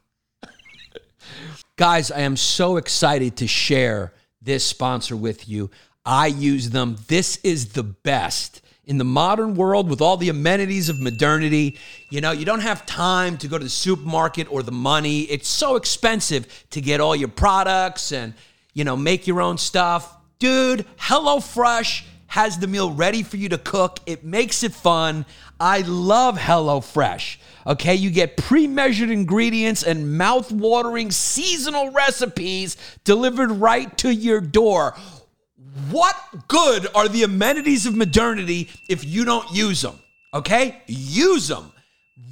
Guys, 1.76 2.10
I 2.10 2.20
am 2.20 2.36
so 2.36 2.76
excited 2.76 3.36
to 3.36 3.46
share 3.46 4.12
this 4.42 4.64
sponsor 4.64 5.16
with 5.16 5.48
you. 5.48 5.70
I 6.04 6.26
use 6.26 6.70
them. 6.70 6.96
This 7.08 7.38
is 7.42 7.72
the 7.72 7.82
best. 7.82 8.62
In 8.84 8.98
the 8.98 9.04
modern 9.04 9.54
world, 9.54 9.88
with 9.88 10.00
all 10.00 10.16
the 10.16 10.30
amenities 10.30 10.88
of 10.88 11.00
modernity, 11.00 11.78
you 12.10 12.20
know, 12.20 12.32
you 12.32 12.44
don't 12.44 12.60
have 12.60 12.84
time 12.86 13.38
to 13.38 13.48
go 13.48 13.56
to 13.56 13.64
the 13.64 13.70
supermarket 13.70 14.50
or 14.50 14.62
the 14.62 14.72
money. 14.72 15.20
It's 15.22 15.48
so 15.48 15.76
expensive 15.76 16.66
to 16.70 16.80
get 16.80 17.00
all 17.00 17.14
your 17.14 17.28
products 17.28 18.12
and, 18.12 18.34
you 18.74 18.84
know, 18.84 18.96
make 18.96 19.26
your 19.26 19.40
own 19.40 19.58
stuff. 19.58 20.16
Dude, 20.38 20.86
HelloFresh 20.98 22.02
has 22.30 22.58
the 22.58 22.68
meal 22.68 22.92
ready 22.92 23.24
for 23.24 23.36
you 23.36 23.48
to 23.48 23.58
cook. 23.58 23.98
It 24.06 24.24
makes 24.24 24.62
it 24.62 24.72
fun. 24.72 25.26
I 25.58 25.80
love 25.80 26.38
HelloFresh. 26.38 27.38
Okay, 27.66 27.96
you 27.96 28.10
get 28.10 28.36
pre 28.36 28.68
measured 28.68 29.10
ingredients 29.10 29.82
and 29.82 30.16
mouth 30.16 30.50
watering 30.52 31.10
seasonal 31.10 31.90
recipes 31.90 32.76
delivered 33.02 33.50
right 33.50 33.96
to 33.98 34.14
your 34.14 34.40
door. 34.40 34.94
What 35.90 36.16
good 36.46 36.86
are 36.94 37.08
the 37.08 37.24
amenities 37.24 37.84
of 37.84 37.96
modernity 37.96 38.70
if 38.88 39.04
you 39.04 39.24
don't 39.24 39.52
use 39.52 39.82
them? 39.82 39.98
Okay? 40.32 40.82
Use 40.86 41.48
them, 41.48 41.72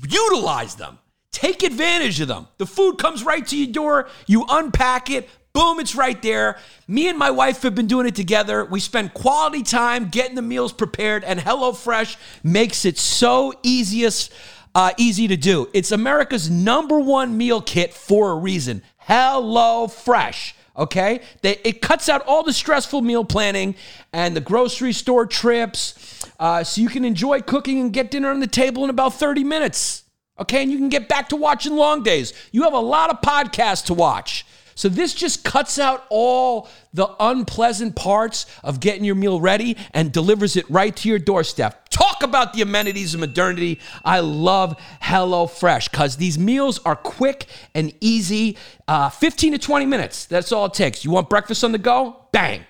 utilize 0.08 0.76
them, 0.76 0.98
take 1.32 1.64
advantage 1.64 2.20
of 2.20 2.28
them. 2.28 2.46
The 2.58 2.66
food 2.66 2.98
comes 2.98 3.24
right 3.24 3.44
to 3.48 3.56
your 3.56 3.72
door, 3.72 4.08
you 4.28 4.44
unpack 4.48 5.10
it, 5.10 5.28
boom, 5.52 5.80
it's 5.80 5.94
right 5.94 6.20
there. 6.22 6.58
Me 6.86 7.08
and 7.08 7.18
my 7.18 7.30
wife 7.30 7.62
have 7.62 7.74
been 7.74 7.86
doing 7.86 8.06
it 8.06 8.14
together. 8.14 8.64
We 8.64 8.80
spend 8.80 9.14
quality 9.14 9.62
time 9.62 10.08
getting 10.08 10.34
the 10.34 10.42
meals 10.42 10.72
prepared, 10.72 11.24
and 11.24 11.40
HelloFresh 11.40 12.16
makes 12.42 12.84
it 12.84 12.98
so 12.98 13.52
easiest. 13.62 14.32
Uh, 14.74 14.92
easy 14.96 15.26
to 15.26 15.36
do. 15.36 15.68
It's 15.72 15.90
America's 15.90 16.48
number 16.48 17.00
one 17.00 17.36
meal 17.36 17.60
kit 17.60 17.92
for 17.92 18.30
a 18.30 18.36
reason. 18.36 18.82
Hello 18.98 19.88
Fresh 19.88 20.54
okay? 20.78 21.20
They, 21.42 21.56
it 21.64 21.82
cuts 21.82 22.08
out 22.08 22.24
all 22.26 22.42
the 22.42 22.52
stressful 22.52 23.02
meal 23.02 23.24
planning 23.24 23.74
and 24.12 24.34
the 24.34 24.40
grocery 24.40 24.92
store 24.92 25.26
trips 25.26 26.24
uh, 26.38 26.62
so 26.64 26.80
you 26.80 26.88
can 26.88 27.04
enjoy 27.04 27.40
cooking 27.40 27.80
and 27.80 27.92
get 27.92 28.10
dinner 28.10 28.30
on 28.30 28.40
the 28.40 28.46
table 28.46 28.84
in 28.84 28.90
about 28.90 29.14
30 29.14 29.44
minutes, 29.44 30.04
okay? 30.38 30.62
And 30.62 30.70
you 30.70 30.78
can 30.78 30.88
get 30.88 31.08
back 31.08 31.30
to 31.30 31.36
watching 31.36 31.74
long 31.74 32.02
days. 32.02 32.32
You 32.52 32.62
have 32.62 32.72
a 32.72 32.78
lot 32.78 33.10
of 33.10 33.20
podcasts 33.20 33.86
to 33.86 33.94
watch. 33.94 34.46
So 34.78 34.88
this 34.88 35.12
just 35.12 35.42
cuts 35.42 35.80
out 35.80 36.06
all 36.08 36.68
the 36.94 37.08
unpleasant 37.18 37.96
parts 37.96 38.46
of 38.62 38.78
getting 38.78 39.02
your 39.02 39.16
meal 39.16 39.40
ready 39.40 39.76
and 39.92 40.12
delivers 40.12 40.54
it 40.56 40.70
right 40.70 40.94
to 40.94 41.08
your 41.08 41.18
doorstep. 41.18 41.88
Talk 41.88 42.22
about 42.22 42.52
the 42.52 42.62
amenities 42.62 43.12
of 43.12 43.18
modernity. 43.18 43.80
I 44.04 44.20
love 44.20 44.80
HelloFresh 45.02 45.90
because 45.90 46.14
these 46.14 46.38
meals 46.38 46.78
are 46.86 46.94
quick 46.94 47.46
and 47.74 47.92
easy. 48.00 48.56
Uh, 48.86 49.08
15 49.08 49.54
to 49.54 49.58
20 49.58 49.84
minutes. 49.84 50.26
That's 50.26 50.52
all 50.52 50.66
it 50.66 50.74
takes. 50.74 51.04
You 51.04 51.10
want 51.10 51.28
breakfast 51.28 51.64
on 51.64 51.72
the 51.72 51.78
go? 51.78 52.26
Bang. 52.30 52.64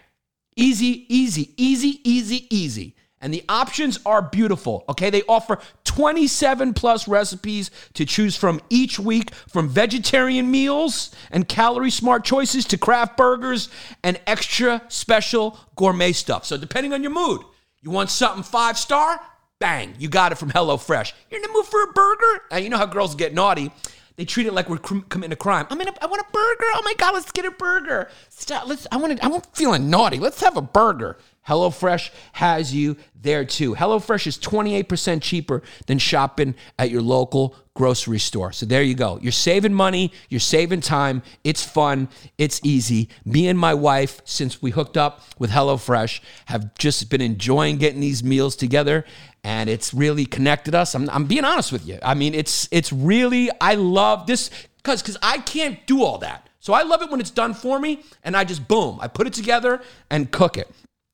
Easy, 0.56 1.04
easy, 1.14 1.52
easy, 1.58 2.00
easy, 2.04 2.46
easy. 2.48 2.96
And 3.20 3.34
the 3.34 3.44
options 3.48 3.98
are 4.06 4.22
beautiful. 4.22 4.84
Okay, 4.88 5.10
they 5.10 5.22
offer 5.28 5.58
27 5.84 6.74
plus 6.74 7.08
recipes 7.08 7.70
to 7.94 8.04
choose 8.04 8.36
from 8.36 8.60
each 8.70 8.98
week, 8.98 9.34
from 9.34 9.68
vegetarian 9.68 10.50
meals 10.50 11.10
and 11.30 11.48
calorie 11.48 11.90
smart 11.90 12.24
choices 12.24 12.64
to 12.66 12.78
craft 12.78 13.16
burgers 13.16 13.68
and 14.04 14.20
extra 14.26 14.82
special 14.88 15.58
gourmet 15.74 16.12
stuff. 16.12 16.44
So, 16.44 16.56
depending 16.56 16.92
on 16.92 17.02
your 17.02 17.12
mood, 17.12 17.42
you 17.82 17.90
want 17.90 18.10
something 18.10 18.44
five 18.44 18.78
star? 18.78 19.20
Bang, 19.58 19.94
you 19.98 20.08
got 20.08 20.30
it 20.30 20.38
from 20.38 20.52
HelloFresh. 20.52 21.12
You're 21.30 21.38
in 21.38 21.42
the 21.42 21.52
mood 21.52 21.66
for 21.66 21.82
a 21.82 21.92
burger? 21.92 22.42
And 22.52 22.62
you 22.62 22.70
know 22.70 22.76
how 22.76 22.86
girls 22.86 23.16
get 23.16 23.34
naughty. 23.34 23.72
They 24.18 24.24
treat 24.24 24.46
it 24.46 24.52
like 24.52 24.68
we're 24.68 24.78
committing 24.78 25.32
a 25.32 25.36
crime. 25.36 25.66
I'm 25.70 25.80
in 25.80 25.88
a, 25.88 25.92
I 26.02 26.06
want 26.06 26.20
a 26.20 26.32
burger. 26.32 26.64
Oh 26.74 26.82
my 26.84 26.94
god, 26.98 27.14
let's 27.14 27.30
get 27.30 27.44
a 27.44 27.52
burger. 27.52 28.08
Stop. 28.28 28.66
Let's. 28.66 28.84
I 28.90 28.96
want. 28.96 29.24
I'm 29.24 29.40
feeling 29.52 29.90
naughty. 29.90 30.18
Let's 30.18 30.40
have 30.40 30.56
a 30.56 30.62
burger. 30.62 31.18
HelloFresh 31.48 32.10
has 32.32 32.74
you 32.74 32.96
there 33.20 33.44
too. 33.44 33.74
HelloFresh 33.74 34.26
is 34.26 34.38
28% 34.38 35.22
cheaper 35.22 35.62
than 35.86 35.98
shopping 35.98 36.54
at 36.78 36.90
your 36.90 37.00
local 37.02 37.56
grocery 37.74 38.18
store. 38.18 38.52
So 38.52 38.66
there 38.66 38.82
you 38.82 38.94
go. 38.94 39.18
You're 39.22 39.32
saving 39.32 39.72
money, 39.72 40.12
you're 40.28 40.40
saving 40.40 40.82
time. 40.82 41.22
It's 41.44 41.64
fun, 41.64 42.08
it's 42.36 42.60
easy. 42.62 43.08
Me 43.24 43.48
and 43.48 43.58
my 43.58 43.72
wife, 43.72 44.20
since 44.24 44.60
we 44.60 44.72
hooked 44.72 44.96
up 44.96 45.22
with 45.38 45.50
HelloFresh, 45.50 46.20
have 46.46 46.74
just 46.74 47.08
been 47.08 47.22
enjoying 47.22 47.78
getting 47.78 48.00
these 48.00 48.22
meals 48.22 48.54
together 48.54 49.04
and 49.42 49.70
it's 49.70 49.94
really 49.94 50.26
connected 50.26 50.74
us. 50.74 50.94
I'm, 50.94 51.08
I'm 51.08 51.24
being 51.24 51.44
honest 51.44 51.72
with 51.72 51.86
you. 51.86 51.98
I 52.02 52.14
mean, 52.14 52.34
it's 52.34 52.68
it's 52.70 52.92
really 52.92 53.48
I 53.60 53.76
love 53.76 54.26
this 54.26 54.50
cuz 54.82 55.02
cuz 55.02 55.16
I 55.22 55.38
can't 55.38 55.86
do 55.86 56.02
all 56.02 56.18
that. 56.18 56.48
So 56.60 56.74
I 56.74 56.82
love 56.82 57.00
it 57.02 57.10
when 57.10 57.20
it's 57.20 57.30
done 57.30 57.54
for 57.54 57.78
me 57.78 58.02
and 58.22 58.36
I 58.36 58.44
just 58.44 58.68
boom, 58.68 58.98
I 59.00 59.08
put 59.08 59.26
it 59.26 59.32
together 59.32 59.80
and 60.10 60.30
cook 60.30 60.58
it. 60.58 60.68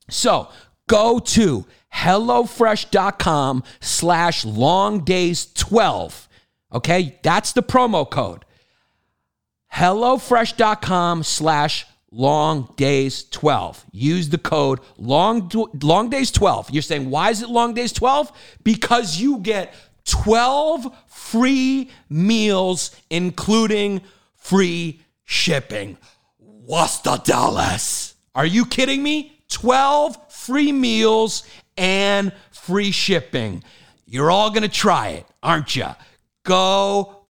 So 0.09 0.49
go 0.89 1.19
to 1.19 1.67
HelloFresh.com 1.95 3.63
slash 3.81 4.45
long 4.45 5.05
days 5.05 5.47
12. 5.55 6.29
Okay, 6.73 7.19
that's 7.23 7.53
the 7.53 7.63
promo 7.63 8.09
code. 8.09 8.45
HelloFresh.com 9.73 11.23
slash 11.23 11.87
long 12.11 12.73
days 12.77 13.25
12. 13.25 13.85
Use 13.93 14.29
the 14.29 14.39
code 14.39 14.81
long, 14.97 15.51
long 15.83 16.11
days 16.11 16.31
12. 16.31 16.71
You're 16.71 16.83
saying, 16.83 17.11
why 17.11 17.31
is 17.31 17.43
it 17.43 17.49
long 17.49 17.75
days 17.75 17.93
12? 17.93 18.33
Because 18.63 19.21
you 19.21 19.39
get 19.39 19.75
12 20.05 20.95
free 21.07 21.91
meals, 22.09 22.95
including 23.11 24.03
free 24.37 25.01
shipping. 25.25 25.97
What's 26.39 26.99
the 26.99 27.17
Dallas? 27.17 28.15
Are 28.35 28.47
you 28.47 28.67
kidding 28.67 29.03
me? 29.03 29.34
12 29.55 30.33
free 30.33 30.73
meals 30.73 31.45
and 31.77 32.33
free 32.51 32.91
shipping. 32.91 33.63
You're 34.07 34.31
all 34.31 34.51
going 34.51 34.63
to 34.63 34.69
try 34.69 35.09
it, 35.11 35.27
aren't 35.43 35.77
you? 35.77 35.87
Go 36.45 37.27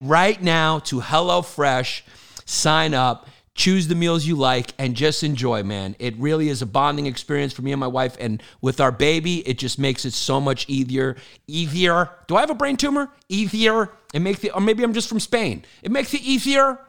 right 0.00 0.40
now 0.42 0.80
to 0.80 1.00
HelloFresh, 1.00 2.02
sign 2.44 2.92
up, 2.92 3.28
choose 3.54 3.86
the 3.86 3.94
meals 3.94 4.26
you 4.26 4.34
like, 4.34 4.72
and 4.78 4.96
just 4.96 5.22
enjoy, 5.22 5.62
man. 5.62 5.94
It 6.00 6.16
really 6.16 6.48
is 6.48 6.60
a 6.60 6.66
bonding 6.66 7.06
experience 7.06 7.52
for 7.52 7.62
me 7.62 7.72
and 7.72 7.80
my 7.80 7.86
wife. 7.86 8.16
And 8.18 8.42
with 8.60 8.80
our 8.80 8.92
baby, 8.92 9.46
it 9.48 9.56
just 9.56 9.78
makes 9.78 10.04
it 10.04 10.12
so 10.12 10.40
much 10.40 10.68
easier. 10.68 11.16
Easier. 11.46 12.10
Do 12.26 12.36
I 12.36 12.40
have 12.40 12.50
a 12.50 12.54
brain 12.54 12.76
tumor? 12.76 13.10
Easier. 13.28 13.90
It 14.12 14.20
makes 14.20 14.42
it, 14.42 14.54
or 14.54 14.60
maybe 14.60 14.82
I'm 14.82 14.92
just 14.92 15.08
from 15.08 15.20
Spain. 15.20 15.64
It 15.82 15.92
makes 15.92 16.14
it 16.14 16.22
easier 16.22 16.80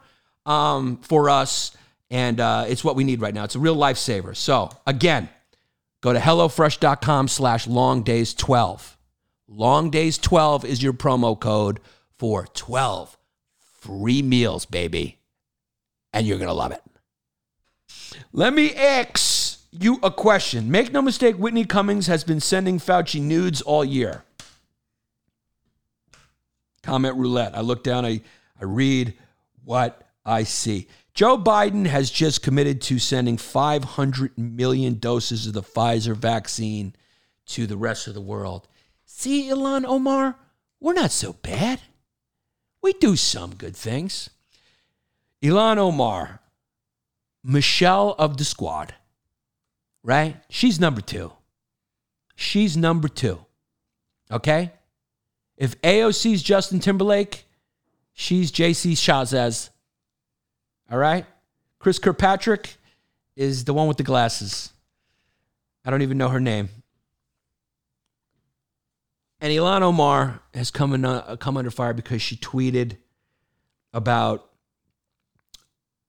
um, 0.44 0.96
for 0.98 1.30
us 1.30 1.76
and 2.12 2.40
uh, 2.40 2.66
it's 2.68 2.84
what 2.84 2.94
we 2.94 3.04
need 3.04 3.22
right 3.22 3.34
now. 3.34 3.42
It's 3.42 3.56
a 3.56 3.58
real 3.58 3.74
lifesaver. 3.74 4.36
So 4.36 4.68
again, 4.86 5.30
go 6.02 6.12
to 6.12 6.18
hellofresh.com 6.18 7.26
slash 7.26 7.66
long 7.66 8.02
days 8.02 8.34
12. 8.34 8.98
Long 9.48 9.90
days 9.90 10.18
12 10.18 10.66
is 10.66 10.82
your 10.82 10.92
promo 10.92 11.40
code 11.40 11.80
for 12.18 12.46
12 12.46 13.16
free 13.80 14.20
meals, 14.20 14.66
baby. 14.66 15.18
And 16.12 16.26
you're 16.26 16.36
going 16.36 16.48
to 16.48 16.54
love 16.54 16.72
it. 16.72 16.82
Let 18.34 18.52
me 18.52 18.74
ask 18.74 19.60
you 19.70 19.98
a 20.02 20.10
question. 20.10 20.70
Make 20.70 20.92
no 20.92 21.00
mistake, 21.00 21.36
Whitney 21.36 21.64
Cummings 21.64 22.08
has 22.08 22.24
been 22.24 22.40
sending 22.40 22.78
Fauci 22.78 23.22
nudes 23.22 23.62
all 23.62 23.84
year. 23.84 24.22
Comment 26.82 27.16
roulette. 27.16 27.56
I 27.56 27.62
look 27.62 27.82
down, 27.82 28.04
I, 28.04 28.20
I 28.60 28.64
read 28.64 29.14
what 29.64 30.06
I 30.26 30.42
see. 30.42 30.88
Joe 31.14 31.36
Biden 31.36 31.86
has 31.86 32.10
just 32.10 32.42
committed 32.42 32.80
to 32.82 32.98
sending 32.98 33.36
500 33.36 34.36
million 34.38 34.98
doses 34.98 35.46
of 35.46 35.52
the 35.52 35.62
Pfizer 35.62 36.16
vaccine 36.16 36.94
to 37.46 37.66
the 37.66 37.76
rest 37.76 38.08
of 38.08 38.14
the 38.14 38.20
world. 38.20 38.66
See, 39.04 39.48
Ilhan 39.48 39.84
Omar, 39.84 40.36
we're 40.80 40.94
not 40.94 41.10
so 41.10 41.34
bad. 41.34 41.80
We 42.80 42.94
do 42.94 43.14
some 43.16 43.54
good 43.54 43.76
things. 43.76 44.30
Ilhan 45.42 45.76
Omar, 45.76 46.40
Michelle 47.44 48.14
of 48.18 48.38
the 48.38 48.44
squad, 48.44 48.94
right? 50.02 50.36
She's 50.48 50.80
number 50.80 51.00
two. 51.00 51.32
She's 52.34 52.76
number 52.76 53.08
two. 53.08 53.44
Okay? 54.30 54.72
If 55.56 55.80
AOC's 55.82 56.42
Justin 56.42 56.80
Timberlake, 56.80 57.44
she's 58.12 58.50
JC 58.50 58.92
Chasez. 58.92 59.70
All 60.92 60.98
right? 60.98 61.24
Chris 61.78 61.98
Kirkpatrick 61.98 62.76
is 63.34 63.64
the 63.64 63.72
one 63.72 63.88
with 63.88 63.96
the 63.96 64.02
glasses. 64.02 64.74
I 65.86 65.90
don't 65.90 66.02
even 66.02 66.18
know 66.18 66.28
her 66.28 66.38
name. 66.38 66.68
And 69.40 69.50
Ilhan 69.50 69.80
Omar 69.80 70.40
has 70.52 70.70
come, 70.70 70.92
in, 70.92 71.06
uh, 71.06 71.36
come 71.36 71.56
under 71.56 71.70
fire 71.70 71.94
because 71.94 72.20
she 72.20 72.36
tweeted 72.36 72.98
about 73.94 74.48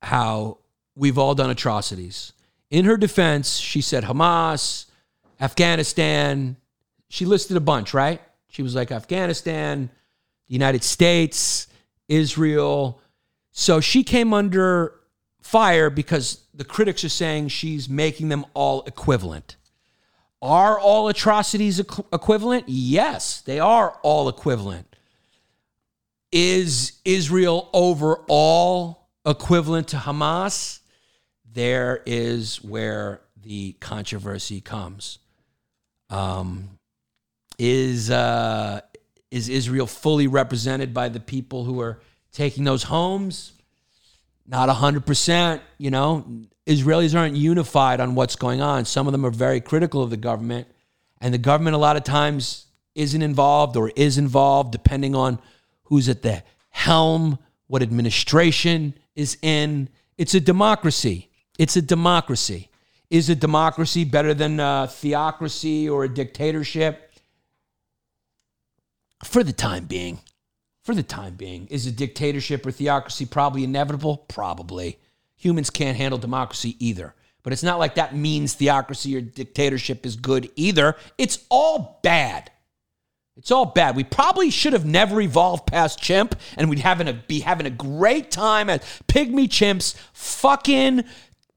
how 0.02 0.58
we've 0.96 1.18
all 1.18 1.34
done 1.34 1.50
atrocities. 1.50 2.34
In 2.70 2.84
her 2.84 2.98
defense, 2.98 3.56
she 3.56 3.80
said 3.80 4.04
Hamas, 4.04 4.88
Afghanistan. 5.40 6.58
She 7.08 7.26
listed 7.26 7.56
a 7.56 7.62
bunch, 7.62 7.94
right? 7.94 8.22
She 8.50 8.62
was 8.62 8.76
like 8.76 8.92
Afghanistan, 8.92 9.90
the 10.48 10.54
United 10.54 10.84
States, 10.84 11.68
Israel. 12.10 13.00
So 13.54 13.80
she 13.80 14.04
came 14.04 14.34
under 14.34 15.00
fire 15.42 15.90
because 15.90 16.44
the 16.54 16.66
critics 16.66 17.04
are 17.04 17.10
saying 17.10 17.50
she's 17.50 17.88
making 17.88 18.30
them 18.30 18.46
all 18.56 18.84
equivalent. 18.84 19.56
Are 20.42 20.78
all 20.80 21.08
atrocities 21.08 21.80
equ- 21.80 22.06
equivalent? 22.12 22.66
Yes, 22.68 23.42
they 23.42 23.60
are 23.60 23.98
all 24.02 24.28
equivalent. 24.28 24.96
Is 26.32 26.94
Israel 27.06 27.70
overall 27.74 29.08
equivalent 29.26 29.90
to 29.90 29.98
Hamas? 29.98 30.80
There 31.54 32.02
is 32.08 32.64
where 32.64 33.22
the 33.40 33.74
controversy 33.74 34.62
comes. 34.62 35.20
Um, 36.10 36.80
is 37.60 38.10
uh, 38.10 38.82
is 39.30 39.48
Israel 39.48 39.86
fully 39.86 40.26
represented 40.26 40.94
by 40.94 41.10
the 41.10 41.20
people 41.20 41.64
who 41.64 41.80
are 41.80 42.02
taking 42.34 42.66
those 42.66 42.84
homes? 42.84 43.54
Not 44.46 44.68
hundred 44.70 45.06
percent. 45.06 45.62
You 45.78 45.92
know, 45.92 46.26
Israelis 46.68 47.18
aren't 47.18 47.38
unified 47.38 48.02
on 48.02 48.16
what's 48.16 48.36
going 48.36 48.62
on. 48.62 48.84
Some 48.86 49.08
of 49.08 49.14
them 49.14 49.26
are 49.26 49.32
very 49.32 49.62
critical 49.62 50.04
of 50.04 50.10
the 50.10 50.18
government, 50.18 50.68
and 51.22 51.34
the 51.34 51.38
government 51.38 51.76
a 51.76 51.80
lot 51.80 51.96
of 51.96 52.04
times 52.04 52.66
isn't 52.96 53.22
involved 53.22 53.78
or 53.78 53.92
is 53.96 54.18
involved, 54.18 54.72
depending 54.72 55.16
on 55.16 55.40
who's 55.84 56.10
at 56.10 56.22
the 56.22 56.44
helm, 56.70 57.40
what 57.68 57.82
administration 57.82 58.94
is 59.16 59.38
in. 59.42 59.90
It's 60.18 60.34
a 60.34 60.40
democracy. 60.40 61.30
It's 61.58 61.76
a 61.76 61.82
democracy. 61.82 62.70
Is 63.10 63.30
a 63.30 63.36
democracy 63.36 64.06
better 64.06 64.34
than 64.34 64.60
a 64.60 64.88
theocracy 64.90 65.88
or 65.90 66.04
a 66.04 66.10
dictatorship? 66.10 67.12
For 69.24 69.44
the 69.44 69.54
time 69.54 69.86
being. 69.86 70.20
For 70.84 70.94
the 70.94 71.04
time 71.04 71.36
being. 71.36 71.68
Is 71.68 71.88
a 71.88 71.92
dictatorship 71.92 72.66
or 72.66 72.72
theocracy 72.72 73.26
probably 73.26 73.64
inevitable? 73.64 74.18
Probably. 74.28 75.00
Humans 75.38 75.70
can't 75.70 75.98
handle 75.98 76.20
democracy 76.20 76.76
either. 76.80 77.16
But 77.42 77.54
it's 77.54 77.64
not 77.64 77.80
like 77.80 77.96
that 77.96 78.16
means 78.16 78.54
theocracy 78.54 79.16
or 79.16 79.22
dictatorship 79.22 80.06
is 80.06 80.16
good 80.16 80.50
either. 80.56 80.96
It's 81.18 81.46
all 81.50 82.00
bad. 82.04 82.52
It's 83.36 83.52
all 83.52 83.66
bad. 83.66 83.96
We 83.96 84.04
probably 84.04 84.50
should 84.50 84.74
have 84.74 84.86
never 84.86 85.20
evolved 85.20 85.66
past 85.66 86.02
chimp, 86.02 86.36
and 86.56 86.70
we'd 86.70 86.80
having 86.80 87.08
a, 87.08 87.14
be 87.14 87.40
having 87.40 87.66
a 87.66 87.72
great 87.72 88.30
time 88.30 88.70
as 88.70 88.82
pygmy 89.08 89.48
chimps, 89.48 89.96
fucking 90.14 91.04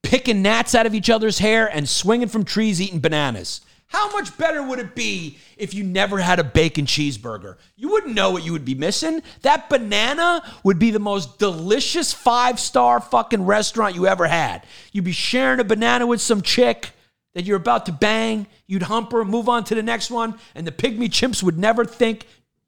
picking 0.03 0.41
gnats 0.41 0.74
out 0.74 0.87
of 0.87 0.95
each 0.95 1.11
other's 1.11 1.39
hair 1.39 1.66
and 1.66 1.89
swinging 1.89 2.29
from 2.29 2.45
trees, 2.45 2.81
eating 2.81 3.01
bananas. 3.01 3.61
How 3.89 4.11
much 4.11 4.37
better 4.37 4.62
would 4.62 4.78
it 4.78 4.95
be 4.95 5.39
if 5.57 5.72
you 5.72 5.84
never 5.84 6.18
had 6.18 6.39
a 6.39 6.45
bacon 6.45 6.87
cheeseburger? 6.87 7.57
You 7.76 7.91
wouldn't 7.91 8.14
know 8.14 8.30
what 8.30 8.45
you 8.45 8.53
would 8.53 8.64
be 8.64 8.74
missing. 8.74 9.22
That 9.43 9.70
banana 9.70 10.43
would 10.64 10.78
be 10.78 10.91
the 10.91 10.99
most 10.99 11.39
delicious 11.39 12.12
five 12.12 12.59
star 12.59 13.01
fucking 13.01 13.45
restaurant 13.45 13.95
you 13.95 14.07
ever 14.07 14.26
had. 14.26 14.66
You'd 14.93 15.05
be 15.05 15.12
sharing 15.12 15.61
a 15.61 15.64
banana 15.64 16.07
with 16.07 16.20
some 16.20 16.43
chick 16.43 16.91
that 17.34 17.45
you're 17.45 17.57
about 17.57 17.87
to 17.87 17.93
bang. 17.93 18.47
You'd 18.66 18.82
hump 18.82 19.12
her, 19.12 19.24
move 19.24 19.49
on 19.49 19.62
to 19.64 19.74
the 19.74 19.82
next 19.82 20.11
one, 20.11 20.39
and 20.55 20.66
the 20.66 20.72
pygmy 20.72 21.09
chimps 21.09 21.43
would 21.43 21.59
never 21.59 21.84
think 21.84 22.26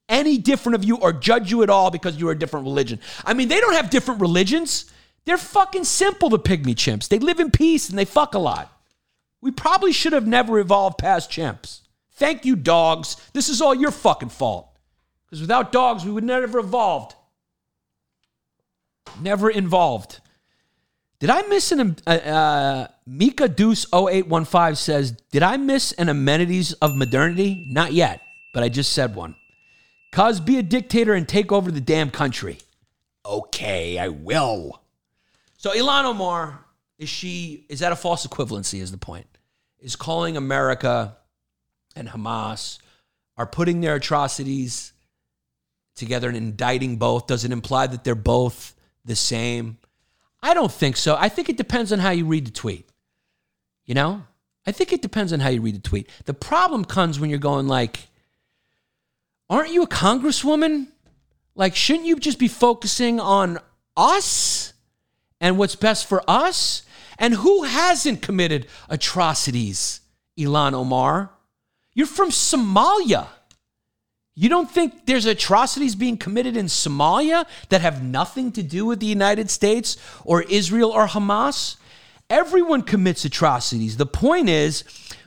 any 0.09 0.39
different 0.39 0.77
of 0.77 0.85
you 0.85 0.97
or 0.97 1.13
judge 1.13 1.51
you 1.51 1.63
at 1.63 1.71
all 1.71 1.91
because 1.91 2.17
you're 2.17 2.33
a 2.33 2.39
different 2.39 2.65
religion. 2.65 3.01
I 3.25 3.35
mean, 3.35 3.49
they 3.49 3.61
don't 3.61 3.75
have 3.75 3.91
different 3.91 4.21
religions. 4.21 4.91
They're 5.25 5.37
fucking 5.37 5.85
simple, 5.85 6.29
the 6.31 6.39
pygmy 6.39 6.75
chimps. 6.75 7.09
They 7.09 7.19
live 7.19 7.41
in 7.41 7.51
peace 7.51 7.91
and 7.91 7.99
they 7.99 8.05
fuck 8.05 8.35
a 8.35 8.39
lot. 8.39 8.73
We 9.41 9.51
probably 9.51 9.93
should 9.93 10.13
have 10.13 10.27
never 10.27 10.59
evolved 10.59 10.99
past 10.99 11.31
chimps. 11.31 11.81
Thank 12.13 12.45
you, 12.45 12.57
dogs. 12.57 13.17
This 13.33 13.49
is 13.49 13.61
all 13.61 13.75
your 13.75 13.93
fucking 13.93 14.31
fault. 14.31 14.77
Because 15.25 15.41
without 15.41 15.73
dogs, 15.73 16.05
we 16.05 16.11
would 16.11 16.25
never 16.25 16.47
have 16.47 16.67
evolved. 16.67 17.15
Never 19.21 19.51
involved. 19.51 20.21
Did 21.21 21.31
I 21.31 21.43
miss 21.43 21.73
an 21.73 21.97
uh, 22.07 22.11
uh, 22.11 22.87
Mika 23.07 23.49
Deuce 23.49 23.87
0815 23.93 24.77
says, 24.77 25.13
Did 25.33 25.43
I 25.43 25.57
miss 25.57 25.93
an 25.93 26.09
amenities 26.09 26.73
of 26.75 26.97
modernity? 26.97 27.67
Not 27.69 27.93
yet, 27.93 28.21
but 28.55 28.63
I 28.63 28.69
just 28.69 28.93
said 28.93 29.15
one. 29.15 29.35
Cuz 30.13 30.41
be 30.41 30.59
a 30.59 30.63
dictator 30.63 31.15
and 31.15 31.29
take 31.29 31.53
over 31.53 31.71
the 31.71 31.81
damn 31.81 32.11
country. 32.11 32.59
Okay, 33.27 33.99
I 33.99 34.09
will. 34.09 34.81
So 35.57 35.71
Ilhan 35.73 36.05
Omar, 36.05 36.65
is 36.99 37.09
she 37.09 37.65
is 37.69 37.81
that 37.81 37.93
a 37.93 37.97
false 37.97 38.27
equivalency 38.27 38.81
is 38.81 38.91
the 38.91 38.99
point? 38.99 39.27
Is 39.81 39.97
calling 39.97 40.37
America 40.37 41.17
and 41.95 42.09
Hamas 42.09 42.79
are 43.37 43.47
putting 43.47 43.81
their 43.81 43.95
atrocities 43.95 44.93
together 45.95 46.29
and 46.29 46.37
indicting 46.37 46.97
both? 46.97 47.27
Does 47.27 47.45
it 47.45 47.53
imply 47.53 47.87
that 47.87 48.05
they're 48.05 48.15
both 48.15 48.75
the 49.05 49.17
same? 49.17 49.79
I 50.43 50.55
don't 50.55 50.73
think 50.73 50.97
so. 50.97 51.17
I 51.19 51.29
think 51.29 51.49
it 51.49 51.57
depends 51.57 51.93
on 51.93 51.99
how 51.99 52.11
you 52.11 52.27
read 52.27 52.47
the 52.47 52.53
tweet. 52.53 52.89
You 53.85 53.95
know? 53.95 54.25
I 54.67 54.73
think 54.73 54.93
it 54.93 55.01
depends 55.03 55.33
on 55.33 55.41
how 55.41 55.49
you 55.49 55.63
read 55.63 55.77
the 55.77 55.89
tweet. 55.89 56.11
The 56.27 56.35
problem 56.35 56.85
comes 56.85 57.19
when 57.19 57.31
you're 57.31 57.39
going 57.39 57.69
like, 57.69 58.09
aren't 59.49 59.73
you 59.73 59.83
a 59.83 59.89
congresswoman? 59.89 60.89
Like, 61.55 61.75
shouldn't 61.75 62.07
you 62.07 62.17
just 62.17 62.39
be 62.39 62.49
focusing 62.49 63.19
on 63.19 63.59
us 63.97 64.75
and 65.41 65.57
what's 65.59 65.75
best 65.75 66.07
for 66.07 66.23
us? 66.29 66.83
And 67.19 67.35
who 67.35 67.65
hasn't 67.65 68.23
committed 68.23 68.67
atrocities, 68.89 70.01
Ilhan 70.39 70.73
Omar? 70.73 71.31
You're 71.95 72.07
from 72.07 72.31
Somalia. 72.31 73.27
You 74.35 74.49
don't 74.49 74.71
think 74.71 75.07
there's 75.07 75.27
atrocities 75.27 75.97
being 75.97 76.17
committed 76.17 76.57
in 76.57 76.67
Somalia 76.67 77.45
that 77.71 77.81
have 77.81 78.05
nothing 78.05 78.53
to 78.53 78.63
do 78.63 78.87
with 78.87 79.01
the 79.01 79.07
United 79.07 79.51
States 79.51 79.97
or 80.25 80.43
Israel 80.43 80.93
or 80.93 81.09
Hamas? 81.09 81.77
Everyone 82.31 82.83
commits 82.83 83.25
atrocities. 83.25 83.97
The 83.97 84.07
point 84.07 84.49
is, 84.49 84.85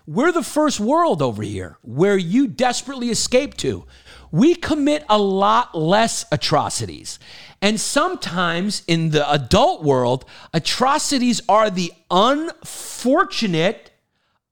we're 0.07 0.31
the 0.31 0.43
first 0.43 0.79
world 0.79 1.21
over 1.21 1.43
here 1.43 1.77
where 1.81 2.17
you 2.17 2.47
desperately 2.47 3.09
escape 3.09 3.57
to. 3.57 3.85
We 4.31 4.55
commit 4.55 5.03
a 5.09 5.17
lot 5.17 5.77
less 5.77 6.25
atrocities. 6.31 7.19
And 7.61 7.79
sometimes 7.79 8.83
in 8.87 9.11
the 9.11 9.29
adult 9.29 9.83
world, 9.83 10.25
atrocities 10.53 11.41
are 11.47 11.69
the 11.69 11.93
unfortunate, 12.09 13.91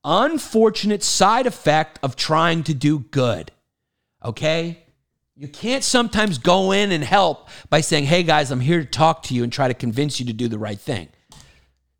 unfortunate 0.03 1.03
side 1.03 1.47
effect 1.47 1.99
of 2.03 2.15
trying 2.15 2.63
to 2.63 2.73
do 2.73 2.99
good. 2.99 3.51
Okay? 4.23 4.83
You 5.35 5.47
can't 5.47 5.83
sometimes 5.85 6.37
go 6.37 6.73
in 6.73 6.91
and 6.91 7.03
help 7.03 7.47
by 7.69 7.79
saying, 7.79 8.03
hey 8.03 8.23
guys, 8.23 8.51
I'm 8.51 8.59
here 8.59 8.81
to 8.81 8.85
talk 8.85 9.23
to 9.23 9.33
you 9.33 9.43
and 9.43 9.53
try 9.53 9.69
to 9.69 9.73
convince 9.73 10.19
you 10.19 10.25
to 10.25 10.33
do 10.33 10.49
the 10.49 10.59
right 10.59 10.79
thing. 10.79 11.07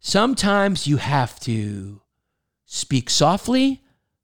Sometimes 0.01 0.85
you 0.85 0.97
have 0.97 1.39
to 1.41 2.01
speak 2.65 3.09
softly, 3.09 3.81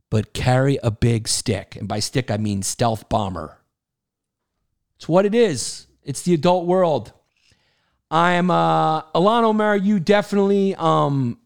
but 0.09 0.33
carry 0.33 0.77
a 0.83 0.91
big 0.91 1.27
stick. 1.27 1.75
And 1.75 1.87
by 1.87 1.99
stick, 1.99 2.31
I 2.31 2.37
mean 2.37 2.63
stealth 2.63 3.09
bomber. 3.09 3.57
It's 4.97 5.09
what 5.09 5.25
it 5.25 5.35
is. 5.35 5.87
It's 6.03 6.21
the 6.21 6.33
adult 6.33 6.65
world. 6.65 7.11
I'm 8.11 8.51
uh 8.51 9.01
Ilhan 9.13 9.43
Omar, 9.43 9.75
you 9.75 9.99
definitely 9.99 10.75
um 10.75 11.39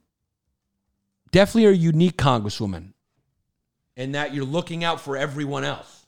definitely 1.31 1.67
are 1.67 1.71
a 1.71 1.75
unique 1.75 2.17
congresswoman 2.17 2.93
in 3.95 4.13
that 4.13 4.33
you're 4.33 4.45
looking 4.45 4.83
out 4.83 5.01
for 5.01 5.17
everyone 5.17 5.63
else. 5.63 6.05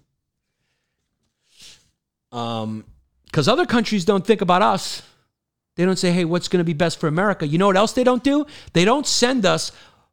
Um, 2.32 2.86
because 3.26 3.47
other 3.47 3.66
countries 3.66 4.06
don't 4.06 4.26
think 4.26 4.41
about 4.41 4.62
us. 4.62 5.02
They 5.76 5.86
don't 5.86 5.97
say, 5.97 6.12
hey, 6.12 6.26
what's 6.26 6.47
going 6.47 6.60
to 6.60 6.66
be 6.66 6.74
best 6.74 6.99
for 6.99 7.08
America? 7.08 7.47
You 7.47 7.58
know 7.58 7.68
what 7.68 7.78
else 7.78 7.93
they 7.93 8.04
don't 8.04 8.24
do? 8.24 8.45
They 8.74 8.86
don't 8.86 9.08
send 9.08 9.45
us 9.45 9.72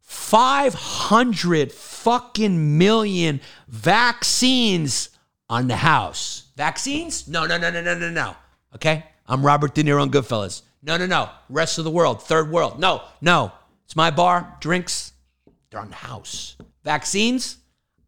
500 0.08 1.70
fucking 1.70 2.78
million 2.78 3.42
vaccines 3.68 5.10
on 5.50 5.68
the 5.68 5.76
house. 5.76 6.44
Vaccines? 6.56 7.28
No, 7.28 7.44
no, 7.44 7.58
no, 7.58 7.70
no, 7.70 7.82
no, 7.82 7.94
no, 7.94 8.08
no. 8.08 8.34
Okay? 8.74 9.04
I'm 9.26 9.44
Robert 9.44 9.74
De 9.74 9.84
Niro 9.84 10.00
on 10.00 10.10
Goodfellas. 10.10 10.62
No, 10.82 10.96
no, 10.96 11.04
no. 11.04 11.28
Rest 11.50 11.76
of 11.76 11.84
the 11.84 11.90
world, 11.90 12.22
third 12.22 12.50
world. 12.50 12.80
No, 12.80 13.02
no. 13.20 13.52
It's 13.84 13.96
my 13.96 14.10
bar, 14.10 14.56
drinks, 14.60 15.12
they're 15.70 15.78
on 15.78 15.90
the 15.90 15.96
house. 15.96 16.56
Vaccines? 16.84 17.58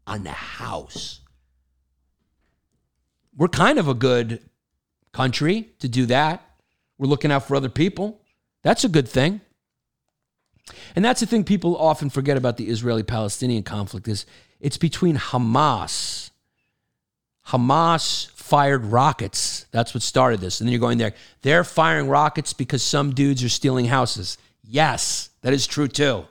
On 0.07 0.24
the 0.24 0.30
house. 0.30 1.20
We're 3.36 3.48
kind 3.48 3.78
of 3.78 3.88
a 3.88 3.94
good 3.94 4.40
country 5.12 5.68
to 5.80 5.88
do 5.88 6.07
that. 6.07 6.42
We're 6.96 7.09
looking 7.09 7.30
out 7.30 7.46
for 7.46 7.57
other 7.57 7.68
people. 7.68 8.22
That's 8.62 8.84
a 8.84 8.88
good 8.88 9.07
thing. 9.07 9.42
And 10.96 11.04
that's 11.04 11.20
the 11.20 11.26
thing 11.26 11.44
people 11.44 11.76
often 11.76 12.10
forget 12.10 12.36
about 12.36 12.56
the 12.56 12.68
Israeli-Palestinian 12.68 13.62
conflict 13.62 14.08
is 14.08 14.26
it's 14.60 14.76
between 14.76 15.16
Hamas. 15.16 16.30
Hamas 17.48 18.30
fired 18.30 18.84
rockets. 18.86 19.66
That's 19.70 19.94
what 19.94 20.02
started 20.02 20.40
this. 20.40 20.60
And 20.60 20.66
then 20.66 20.72
you're 20.72 20.80
going 20.80 20.98
there. 20.98 21.14
They're 21.42 21.64
firing 21.64 22.08
rockets 22.08 22.52
because 22.52 22.82
some 22.82 23.12
dudes 23.12 23.42
are 23.44 23.48
stealing 23.48 23.86
houses. 23.86 24.38
Yes, 24.64 25.30
that 25.42 25.52
is 25.52 25.66
true 25.66 25.88
too. 25.88 26.26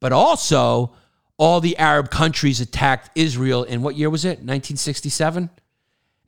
But 0.00 0.12
also, 0.12 0.92
all 1.36 1.60
the 1.60 1.76
Arab 1.78 2.10
countries 2.10 2.60
attacked 2.60 3.10
Israel 3.14 3.64
in 3.64 3.82
what 3.82 3.96
year 3.96 4.10
was 4.10 4.24
it? 4.24 4.38
1967? 4.38 5.50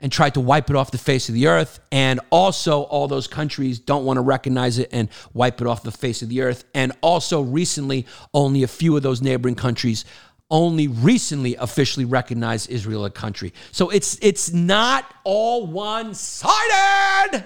And 0.01 0.13
tried 0.13 0.35
to 0.35 0.41
wipe 0.41 0.69
it 0.69 0.77
off 0.77 0.91
the 0.91 0.99
face 0.99 1.29
of 1.29 1.35
the 1.35 1.47
earth. 1.47 1.81
And 1.91 2.21
also, 2.31 2.83
all 2.83 3.09
those 3.09 3.27
countries 3.27 3.79
don't 3.79 4.05
want 4.05 4.19
to 4.19 4.21
recognize 4.21 4.79
it 4.79 4.91
and 4.93 5.09
wipe 5.33 5.61
it 5.61 5.67
off 5.67 5.83
the 5.83 5.91
face 5.91 6.23
of 6.23 6.29
the 6.29 6.43
earth. 6.43 6.65
And 6.75 6.93
also, 7.01 7.41
recently, 7.41 8.07
only 8.35 8.63
a 8.63 8.69
few 8.69 8.97
of 8.97 9.03
those 9.03 9.23
neighboring 9.23 9.55
countries 9.55 10.05
only 10.51 10.87
recently 10.87 11.57
officially 11.57 12.05
recognized 12.05 12.71
Israel 12.71 13.05
a 13.05 13.11
country. 13.11 13.53
So 13.73 13.91
it's 13.91 14.19
it's 14.23 14.53
not 14.53 15.13
all 15.25 15.67
one-sided. 15.67 17.45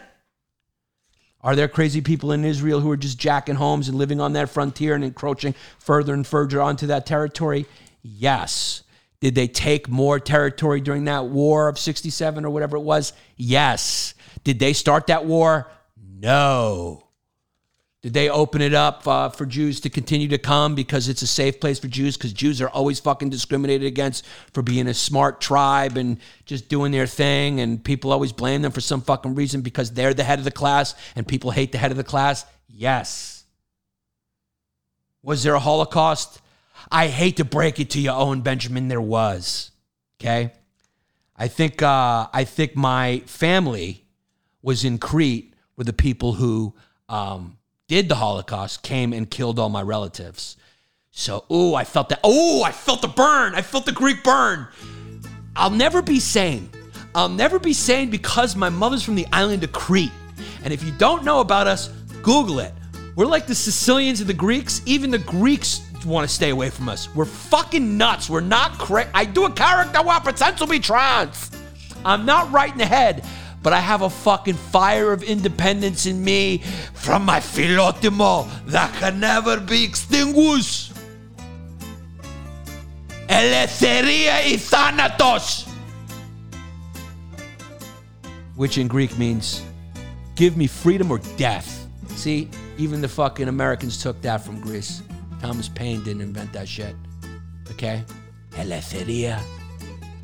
Are 1.43 1.57
there 1.57 1.69
crazy 1.69 2.03
people 2.03 2.33
in 2.33 2.45
Israel 2.45 2.81
who 2.81 2.91
are 2.91 2.99
just 2.99 3.19
jacking 3.19 3.55
homes 3.55 3.89
and 3.89 3.97
living 3.97 4.21
on 4.21 4.35
that 4.35 4.51
frontier 4.51 4.95
and 4.95 5.03
encroaching 5.03 5.55
further 5.79 6.13
and 6.13 6.27
further 6.27 6.61
onto 6.61 6.89
that 6.89 7.07
territory? 7.07 7.65
Yes. 8.03 8.83
Did 9.21 9.35
they 9.35 9.49
take 9.49 9.89
more 9.89 10.19
territory 10.19 10.81
during 10.81 11.05
that 11.05 11.27
war 11.27 11.69
of 11.69 11.79
67 11.79 12.45
or 12.45 12.51
whatever 12.51 12.77
it 12.77 12.81
was? 12.81 13.13
Yes. 13.37 14.15
Did 14.45 14.59
they 14.59 14.73
start 14.73 15.09
that 15.09 15.27
war? 15.27 15.71
No. 15.97 17.07
Did 18.03 18.15
they 18.15 18.31
open 18.31 18.63
it 18.63 18.73
up 18.73 19.07
uh, 19.07 19.29
for 19.29 19.45
Jews 19.45 19.81
to 19.81 19.91
continue 19.91 20.29
to 20.29 20.39
come 20.39 20.75
because 20.75 21.07
it's 21.07 21.21
a 21.21 21.27
safe 21.27 21.61
place 21.61 21.79
for 21.79 21.89
Jews? 21.89 22.17
Because 22.17 22.33
Jews 22.33 22.63
are 22.63 22.71
always 22.71 22.99
fucking 22.99 23.29
discriminated 23.29 23.87
against 23.87 24.25
for 24.55 24.63
being 24.63 24.87
a 24.87 24.95
smart 24.95 25.43
tribe 25.43 25.99
and 25.99 26.17
just 26.47 26.71
doing 26.71 26.93
their 26.93 27.07
thing, 27.07 27.61
and 27.61 27.85
people 27.85 28.11
always 28.11 28.33
blame 28.33 28.63
them 28.63 28.73
for 28.73 28.81
some 28.81 29.03
fucking 29.03 29.35
reason 29.35 29.61
because 29.61 29.91
they're 29.91 30.15
the 30.15 30.25
head 30.25 30.39
of 30.39 30.47
the 30.47 30.51
class 30.51 30.95
and 31.15 31.29
people 31.29 31.51
hate 31.51 31.73
the 31.73 31.79
head 31.79 31.91
of 31.91 31.99
the 31.99 32.05
class? 32.05 32.47
Yes. 32.69 33.45
Was 35.23 35.43
there 35.43 35.55
a 35.55 35.61
Holocaust? 35.61 36.41
I 36.91 37.09
hate 37.09 37.37
to 37.39 37.45
break 37.45 37.81
it 37.81 37.91
to 37.91 38.01
you, 38.01 38.11
Owen 38.11 38.41
Benjamin, 38.43 38.89
there 38.89 39.01
was. 39.01 39.71
Okay. 40.21 40.53
I 41.37 41.49
think 41.49 41.83
uh, 41.83 42.29
I 42.33 42.45
think 42.45 42.77
my 42.77 43.23
family 43.27 44.05
was 44.63 44.85
in 44.85 44.99
Crete 44.99 45.55
where 45.75 45.87
the 45.87 45.93
people 45.95 46.35
who 46.35 46.75
um, 47.09 47.57
did 47.89 48.09
the 48.09 48.17
Holocaust 48.17 48.83
came 48.83 49.13
and 49.13 49.31
killed 49.31 49.59
all 49.59 49.71
my 49.71 49.83
relatives. 49.83 50.57
So, 51.11 51.45
ooh, 51.51 51.75
I 51.75 51.85
felt 51.85 52.11
that. 52.11 52.21
Oh, 52.23 52.63
I 52.63 52.73
felt 52.73 53.01
the 53.03 53.09
burn. 53.09 53.55
I 53.55 53.63
felt 53.63 53.87
the 53.87 53.93
Greek 53.93 54.23
burn. 54.23 54.69
I'll 55.57 55.71
never 55.71 56.03
be 56.03 56.21
sane. 56.21 56.71
I'll 57.15 57.29
never 57.29 57.59
be 57.59 57.73
sane 57.73 58.11
because 58.11 58.55
my 58.55 58.69
mother's 58.69 59.03
from 59.03 59.17
the 59.17 59.27
island 59.33 59.65
of 59.65 59.73
Crete. 59.73 60.13
And 60.63 60.73
if 60.73 60.85
you 60.85 60.93
don't 60.93 61.25
know 61.25 61.41
about 61.41 61.67
us, 61.67 61.89
Google 62.23 62.61
it. 62.61 62.73
We're 63.17 63.27
like 63.27 63.47
the 63.47 63.55
Sicilians 63.55 64.21
and 64.21 64.29
the 64.29 64.35
Greeks. 64.35 64.83
Even 64.87 65.11
the 65.11 65.19
Greeks 65.19 65.81
want 66.05 66.29
to 66.29 66.35
stay 66.35 66.51
away 66.51 66.71
from 66.71 66.89
us. 66.89 67.15
We're 67.15 67.25
fucking 67.25 67.97
nuts. 67.97 68.31
We're 68.31 68.41
not 68.41 68.79
crazy. 68.79 69.11
I 69.15 69.25
do 69.25 69.45
a 69.45 69.53
character 69.53 70.03
where 70.03 70.17
I 70.17 70.21
pretend 70.21 70.59
to 70.59 70.67
be 70.67 70.79
trans. 70.79 71.51
I'm 72.05 72.25
not 72.25 72.51
right 72.51 72.73
in 72.73 72.79
the 72.79 72.87
head, 72.87 73.25
but 73.63 73.73
I 73.73 73.81
have 73.81 74.03
a 74.03 74.11
fucking 74.11 74.55
fire 74.55 75.13
of 75.13 75.23
independence 75.23 76.07
in 76.07 76.23
me 76.25 76.59
from 76.95 77.25
my 77.25 77.41
philotimo 77.41 78.49
that 78.67 78.93
can 78.95 79.21
never 79.21 79.61
be 79.61 79.85
extinguished. 79.85 80.93
Eleutheria 83.29 84.43
y 84.45 84.57
thanatos. 84.57 85.69
Which 88.57 88.77
in 88.77 88.89
Greek 88.89 89.17
means 89.19 89.63
give 90.35 90.57
me 90.57 90.67
freedom 90.67 91.11
or 91.11 91.19
death. 91.37 91.87
See, 92.09 92.49
even 92.77 93.01
the 93.01 93.09
fucking 93.09 93.49
Americans 93.49 94.03
took 94.03 94.21
that 94.23 94.39
from 94.39 94.61
Greece. 94.61 95.03
Thomas 95.41 95.69
Paine 95.69 96.03
didn't 96.05 96.23
invent 96.23 96.53
that 96.53 96.69
shit. 96.69 96.95
Okay? 97.71 98.05
Eleutheria 98.53 99.41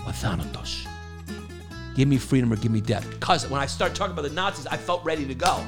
or 0.07 0.13
thanatos. 0.13 0.87
Give 1.95 2.09
me 2.09 2.19
freedom 2.19 2.53
or 2.53 2.57
give 2.57 2.71
me 2.71 2.81
death. 2.83 3.09
Because 3.11 3.49
when 3.49 3.61
I 3.61 3.67
started 3.67 3.95
talking 3.95 4.13
about 4.13 4.23
the 4.23 4.35
Nazis, 4.35 4.67
I 4.67 4.77
felt 4.77 5.03
ready 5.05 5.27
to 5.27 5.35
go. 5.35 5.65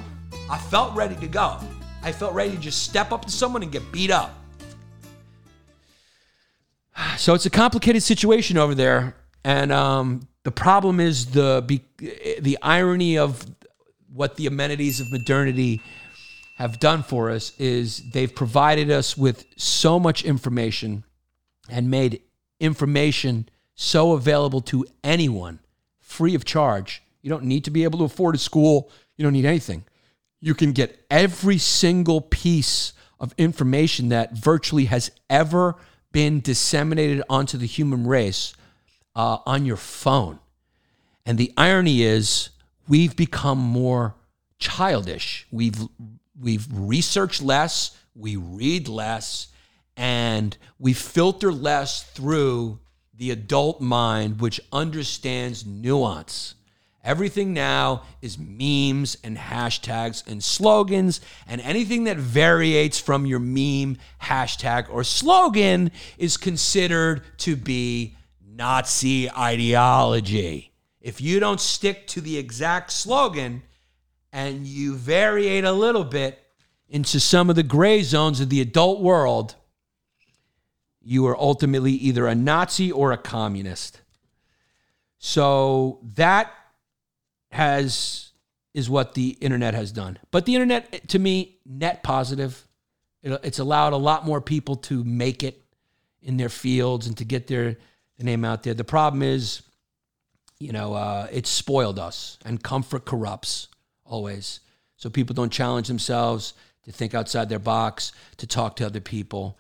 I 0.51 0.59
felt 0.59 0.94
ready 0.94 1.14
to 1.16 1.26
go. 1.26 1.59
I 2.03 2.12
felt 2.12 2.34
ready 2.34 2.51
to 2.53 2.59
just 2.59 2.82
step 2.82 3.12
up 3.12 3.24
to 3.24 3.30
someone 3.30 3.62
and 3.62 3.72
get 3.72 3.90
beat 3.92 4.11
up. 4.11 4.34
So 7.16 7.34
it's 7.34 7.46
a 7.46 7.51
complicated 7.51 8.05
situation 8.05 8.59
over 8.59 8.76
there, 8.76 9.16
and 9.42 9.72
um, 9.72 10.28
the 10.44 10.53
problem 10.53 11.01
is 11.01 11.26
the 11.32 11.64
the 12.40 12.59
irony 12.62 13.18
of 13.18 13.44
what 14.12 14.36
the 14.36 14.46
amenities 14.46 15.01
of 15.01 15.11
modernity 15.11 15.82
have 16.59 16.80
done 16.80 17.04
for 17.04 17.30
us 17.30 17.52
is 17.56 18.11
they've 18.11 18.34
provided 18.34 18.90
us 18.90 19.16
with 19.16 19.46
so 19.56 20.00
much 20.00 20.24
information 20.24 21.04
and 21.70 21.88
made 21.88 22.20
information 22.59 23.48
so 23.76 24.11
available 24.14 24.61
to 24.61 24.84
anyone 25.04 25.61
free 26.00 26.34
of 26.34 26.44
charge. 26.44 27.00
You 27.22 27.30
don't 27.30 27.44
need 27.44 27.62
to 27.66 27.70
be 27.70 27.84
able 27.84 28.00
to 28.00 28.06
afford 28.06 28.34
a 28.34 28.38
school. 28.38 28.90
You 29.16 29.22
don't 29.22 29.34
need 29.34 29.44
anything. 29.44 29.84
You 30.40 30.52
can 30.52 30.72
get 30.72 31.06
every 31.09 31.59
single 31.59 32.20
piece 32.20 32.92
of 33.20 33.32
information 33.38 34.09
that 34.09 34.32
virtually 34.32 34.86
has 34.86 35.12
ever 35.30 35.76
been 36.11 36.40
disseminated 36.40 37.22
onto 37.30 37.56
the 37.56 37.66
human 37.66 38.04
race 38.04 38.52
uh, 39.14 39.38
on 39.46 39.64
your 39.64 39.76
phone. 39.76 40.40
And 41.24 41.38
the 41.38 41.52
irony 41.56 42.02
is, 42.02 42.50
we've 42.88 43.14
become 43.14 43.59
more 43.59 44.16
childish. 44.59 45.46
We've 45.52 45.86
we've 46.41 46.66
researched 46.72 47.43
less, 47.43 47.97
we 48.14 48.36
read 48.36 48.89
less, 48.89 49.49
and 49.97 50.57
we 50.78 50.93
filter 50.93 51.53
less 51.53 52.03
through 52.03 52.78
the 53.14 53.30
adult 53.30 53.80
mind, 53.80 54.41
which 54.41 54.61
understands 54.72 55.66
nuance. 55.66 56.55
Everything 57.05 57.55
now 57.55 58.03
is 58.20 58.39
memes 58.39 59.16
and 59.24 59.36
hashtags 59.36 60.26
and 60.26 60.43
slogans, 60.43 61.20
and 61.47 61.61
anything 61.61 62.05
that 62.05 62.16
variates 62.16 62.99
from 63.01 63.24
your 63.24 63.39
meme, 63.39 63.97
hashtag, 64.22 64.89
or 64.91 65.03
slogan 65.05 65.91
is 66.18 66.36
considered 66.36 67.22
to 67.39 67.57
be 67.57 68.16
Nazi 68.45 69.30
ideology. 69.30 70.72
If 71.01 71.20
you 71.20 71.41
don't 71.41 71.61
stick 71.61 72.07
to 72.09 72.20
the 72.20 72.36
exact 72.36 72.93
slogan 72.93 73.62
and 74.33 74.66
you 74.66 74.95
variate 74.95 75.64
a 75.64 75.72
little 75.72 76.05
bit 76.05 76.39
into 76.89 77.20
some 77.20 77.51
of 77.51 77.57
the 77.57 77.62
gray 77.62 78.03
zones 78.03 78.41
of 78.41 78.49
the 78.49 78.61
adult 78.61 79.01
world, 79.01 79.55
you 81.03 81.26
are 81.26 81.37
ultimately 81.39 81.93
either 81.93 82.26
a 82.26 82.35
Nazi 82.35 82.91
or 82.93 83.12
a 83.12 83.18
communist. 83.18 84.01
So 85.18 86.01
that 86.14 86.51
has 87.51 88.31
is 88.74 88.89
what 88.89 89.14
the 89.14 89.31
internet 89.41 89.74
has 89.74 89.91
done. 89.91 90.18
But 90.31 90.47
the 90.47 90.55
internet, 90.55 91.09
to 91.09 91.18
me, 91.18 91.59
net 91.64 92.03
positive. 92.03 92.64
It- 93.22 93.41
It's 93.43 93.59
allowed 93.59 93.93
a 93.93 93.97
lot 93.97 94.24
more 94.24 94.41
people 94.41 94.76
to 94.76 95.03
make 95.03 95.43
it 95.43 95.64
in 96.22 96.37
their 96.37 96.49
fields 96.49 97.07
and 97.07 97.16
to 97.16 97.24
get 97.24 97.47
their, 97.47 97.76
name 98.20 98.45
out 98.45 98.64
there. 98.64 98.74
The 98.74 98.83
problem 98.83 99.22
is, 99.22 99.62
you 100.59 100.72
know, 100.72 100.93
uh, 100.95 101.29
it's 101.31 101.49
spoiled 101.49 102.01
us, 102.01 102.37
and 102.45 102.61
comfort 102.61 103.05
corrupts 103.05 103.68
always. 104.09 104.61
So 104.96 105.09
people 105.11 105.34
don't 105.34 105.52
challenge 105.52 105.86
themselves 105.88 106.54
to 106.84 106.92
think 106.92 107.14
outside 107.14 107.48
their 107.48 107.59
box, 107.59 108.12
to 108.38 108.46
talk 108.46 108.76
to 108.76 108.86
other 108.86 109.00
people. 109.00 109.59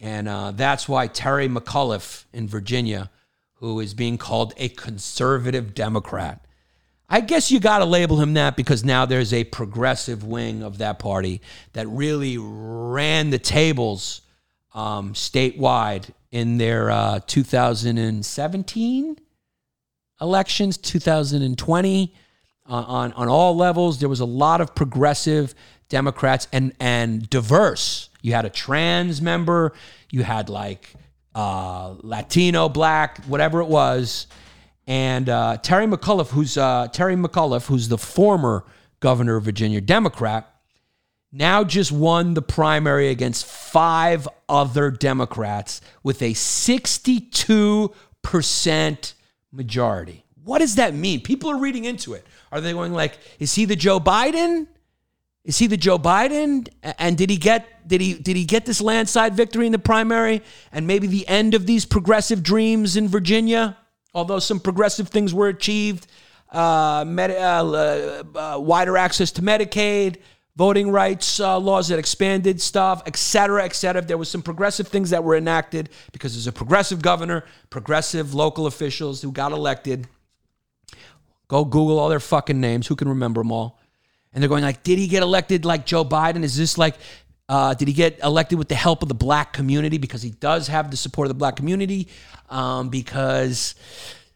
And 0.00 0.28
uh, 0.28 0.52
that's 0.52 0.88
why 0.88 1.06
Terry 1.06 1.48
McAuliffe 1.48 2.24
in 2.32 2.48
Virginia, 2.48 3.10
who 3.54 3.80
is 3.80 3.94
being 3.94 4.18
called 4.18 4.54
a 4.56 4.70
conservative 4.70 5.74
Democrat, 5.74 6.44
I 7.12 7.20
guess 7.20 7.50
you 7.50 7.58
got 7.58 7.80
to 7.80 7.84
label 7.84 8.20
him 8.20 8.34
that 8.34 8.56
because 8.56 8.84
now 8.84 9.04
there's 9.04 9.32
a 9.32 9.42
progressive 9.44 10.22
wing 10.24 10.62
of 10.62 10.78
that 10.78 11.00
party 11.00 11.40
that 11.72 11.88
really 11.88 12.38
ran 12.38 13.30
the 13.30 13.38
tables 13.38 14.22
um, 14.72 15.12
statewide 15.14 16.10
in 16.30 16.58
their 16.58 16.88
uh, 16.90 17.18
2017 17.26 19.18
elections, 20.20 20.76
2020, 20.76 22.14
uh, 22.68 22.84
on 22.86 23.12
on 23.12 23.28
all 23.28 23.56
levels. 23.56 24.00
There 24.00 24.08
was 24.08 24.20
a 24.20 24.26
lot 24.26 24.60
of 24.60 24.74
progressive 24.74 25.54
Democrats 25.88 26.48
and 26.52 26.74
and 26.80 27.28
diverse. 27.28 28.08
You 28.22 28.32
had 28.32 28.44
a 28.44 28.50
trans 28.50 29.22
member, 29.22 29.72
you 30.10 30.22
had 30.22 30.48
like 30.48 30.92
uh, 31.34 31.94
Latino, 32.02 32.68
black, 32.68 33.24
whatever 33.24 33.60
it 33.60 33.68
was, 33.68 34.26
and 34.86 35.28
uh, 35.28 35.56
Terry 35.58 35.86
McAuliffe, 35.86 36.30
who's 36.30 36.58
uh, 36.58 36.88
Terry 36.92 37.16
McAuliffe, 37.16 37.66
who's 37.66 37.88
the 37.88 37.98
former 37.98 38.64
governor 39.00 39.36
of 39.36 39.44
Virginia, 39.44 39.80
Democrat. 39.80 40.46
Now 41.32 41.62
just 41.62 41.92
won 41.92 42.34
the 42.34 42.42
primary 42.42 43.08
against 43.08 43.46
five 43.46 44.26
other 44.48 44.90
Democrats 44.90 45.80
with 46.02 46.22
a 46.22 46.32
62% 46.32 49.14
majority. 49.52 50.24
What 50.42 50.58
does 50.58 50.74
that 50.74 50.92
mean? 50.92 51.20
People 51.20 51.50
are 51.50 51.58
reading 51.58 51.84
into 51.84 52.14
it. 52.14 52.26
Are 52.52 52.60
they 52.60 52.72
going 52.72 52.92
like, 52.92 53.18
is 53.38 53.54
he 53.54 53.64
the 53.64 53.76
Joe 53.76 54.00
Biden? 54.00 54.66
Is 55.44 55.58
he 55.58 55.66
the 55.66 55.76
Joe 55.76 55.98
Biden? 55.98 56.68
And 56.82 57.16
did 57.16 57.30
he 57.30 57.36
get 57.36 57.88
did 57.88 58.00
he 58.00 58.14
did 58.14 58.36
he 58.36 58.44
get 58.44 58.66
this 58.66 58.80
landslide 58.80 59.34
victory 59.34 59.66
in 59.66 59.72
the 59.72 59.78
primary 59.78 60.42
and 60.72 60.86
maybe 60.86 61.06
the 61.06 61.26
end 61.26 61.54
of 61.54 61.66
these 61.66 61.86
progressive 61.86 62.42
dreams 62.42 62.96
in 62.96 63.08
Virginia? 63.08 63.76
Although 64.12 64.40
some 64.40 64.60
progressive 64.60 65.08
things 65.08 65.32
were 65.32 65.48
achieved, 65.48 66.06
uh, 66.50 67.04
med- 67.06 67.30
uh, 67.30 68.24
uh, 68.34 68.58
wider 68.58 68.96
access 68.96 69.30
to 69.32 69.42
Medicaid, 69.42 70.16
voting 70.56 70.90
rights 70.90 71.40
uh, 71.40 71.58
laws 71.58 71.88
that 71.88 71.98
expanded 71.98 72.60
stuff, 72.60 73.02
et 73.06 73.16
cetera, 73.16 73.64
et 73.64 73.74
cetera. 73.74 74.02
There 74.02 74.18
was 74.18 74.28
some 74.28 74.42
progressive 74.42 74.88
things 74.88 75.10
that 75.10 75.22
were 75.22 75.36
enacted 75.36 75.88
because 76.12 76.34
there's 76.34 76.48
a 76.48 76.52
progressive 76.52 77.00
governor, 77.00 77.44
progressive 77.70 78.34
local 78.34 78.66
officials 78.66 79.22
who 79.22 79.32
got 79.32 79.52
elected. 79.52 80.08
Go 81.50 81.64
Google 81.64 81.98
all 81.98 82.08
their 82.08 82.20
fucking 82.20 82.60
names. 82.60 82.86
Who 82.86 82.94
can 82.94 83.08
remember 83.08 83.40
them 83.40 83.50
all? 83.50 83.80
And 84.32 84.40
they're 84.40 84.48
going 84.48 84.62
like, 84.62 84.84
did 84.84 85.00
he 85.00 85.08
get 85.08 85.24
elected 85.24 85.64
like 85.64 85.84
Joe 85.84 86.04
Biden? 86.04 86.44
Is 86.44 86.56
this 86.56 86.78
like, 86.78 86.94
uh, 87.48 87.74
did 87.74 87.88
he 87.88 87.92
get 87.92 88.20
elected 88.22 88.56
with 88.56 88.68
the 88.68 88.76
help 88.76 89.02
of 89.02 89.08
the 89.08 89.16
black 89.16 89.52
community? 89.52 89.98
Because 89.98 90.22
he 90.22 90.30
does 90.30 90.68
have 90.68 90.92
the 90.92 90.96
support 90.96 91.26
of 91.26 91.30
the 91.30 91.38
black 91.38 91.56
community. 91.56 92.06
Um, 92.50 92.88
because, 92.88 93.74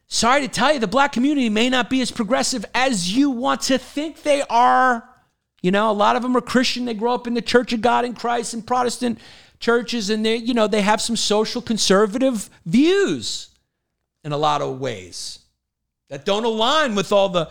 sorry 0.08 0.40
to 0.40 0.48
tell 0.48 0.74
you, 0.74 0.80
the 0.80 0.88
black 0.88 1.12
community 1.12 1.48
may 1.48 1.70
not 1.70 1.88
be 1.88 2.00
as 2.00 2.10
progressive 2.10 2.64
as 2.74 3.16
you 3.16 3.30
want 3.30 3.60
to 3.62 3.78
think 3.78 4.24
they 4.24 4.42
are. 4.50 5.08
You 5.62 5.70
know, 5.70 5.92
a 5.92 5.92
lot 5.92 6.16
of 6.16 6.22
them 6.22 6.36
are 6.36 6.40
Christian. 6.40 6.84
They 6.84 6.94
grow 6.94 7.14
up 7.14 7.28
in 7.28 7.34
the 7.34 7.42
Church 7.42 7.72
of 7.72 7.80
God 7.80 8.04
in 8.04 8.14
Christ 8.14 8.54
and 8.54 8.66
Protestant 8.66 9.20
churches, 9.60 10.10
and 10.10 10.26
they, 10.26 10.34
you 10.34 10.52
know, 10.52 10.66
they 10.66 10.82
have 10.82 11.00
some 11.00 11.14
social 11.14 11.62
conservative 11.62 12.50
views 12.66 13.50
in 14.24 14.32
a 14.32 14.36
lot 14.36 14.60
of 14.60 14.80
ways 14.80 15.43
that 16.14 16.24
don't 16.24 16.44
align 16.44 16.94
with 16.94 17.10
all 17.10 17.28
the 17.28 17.50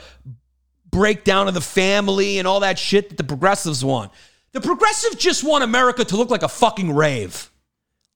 breakdown 0.89 1.49
of 1.49 1.53
the 1.53 1.59
family 1.59 2.39
and 2.39 2.47
all 2.47 2.61
that 2.61 2.79
shit 2.79 3.09
that 3.09 3.17
the 3.17 3.23
progressives 3.25 3.83
want. 3.83 4.09
The 4.53 4.61
progressives 4.61 5.17
just 5.17 5.43
want 5.43 5.65
America 5.65 6.05
to 6.05 6.15
look 6.15 6.29
like 6.29 6.43
a 6.43 6.47
fucking 6.47 6.95
rave. 6.95 7.51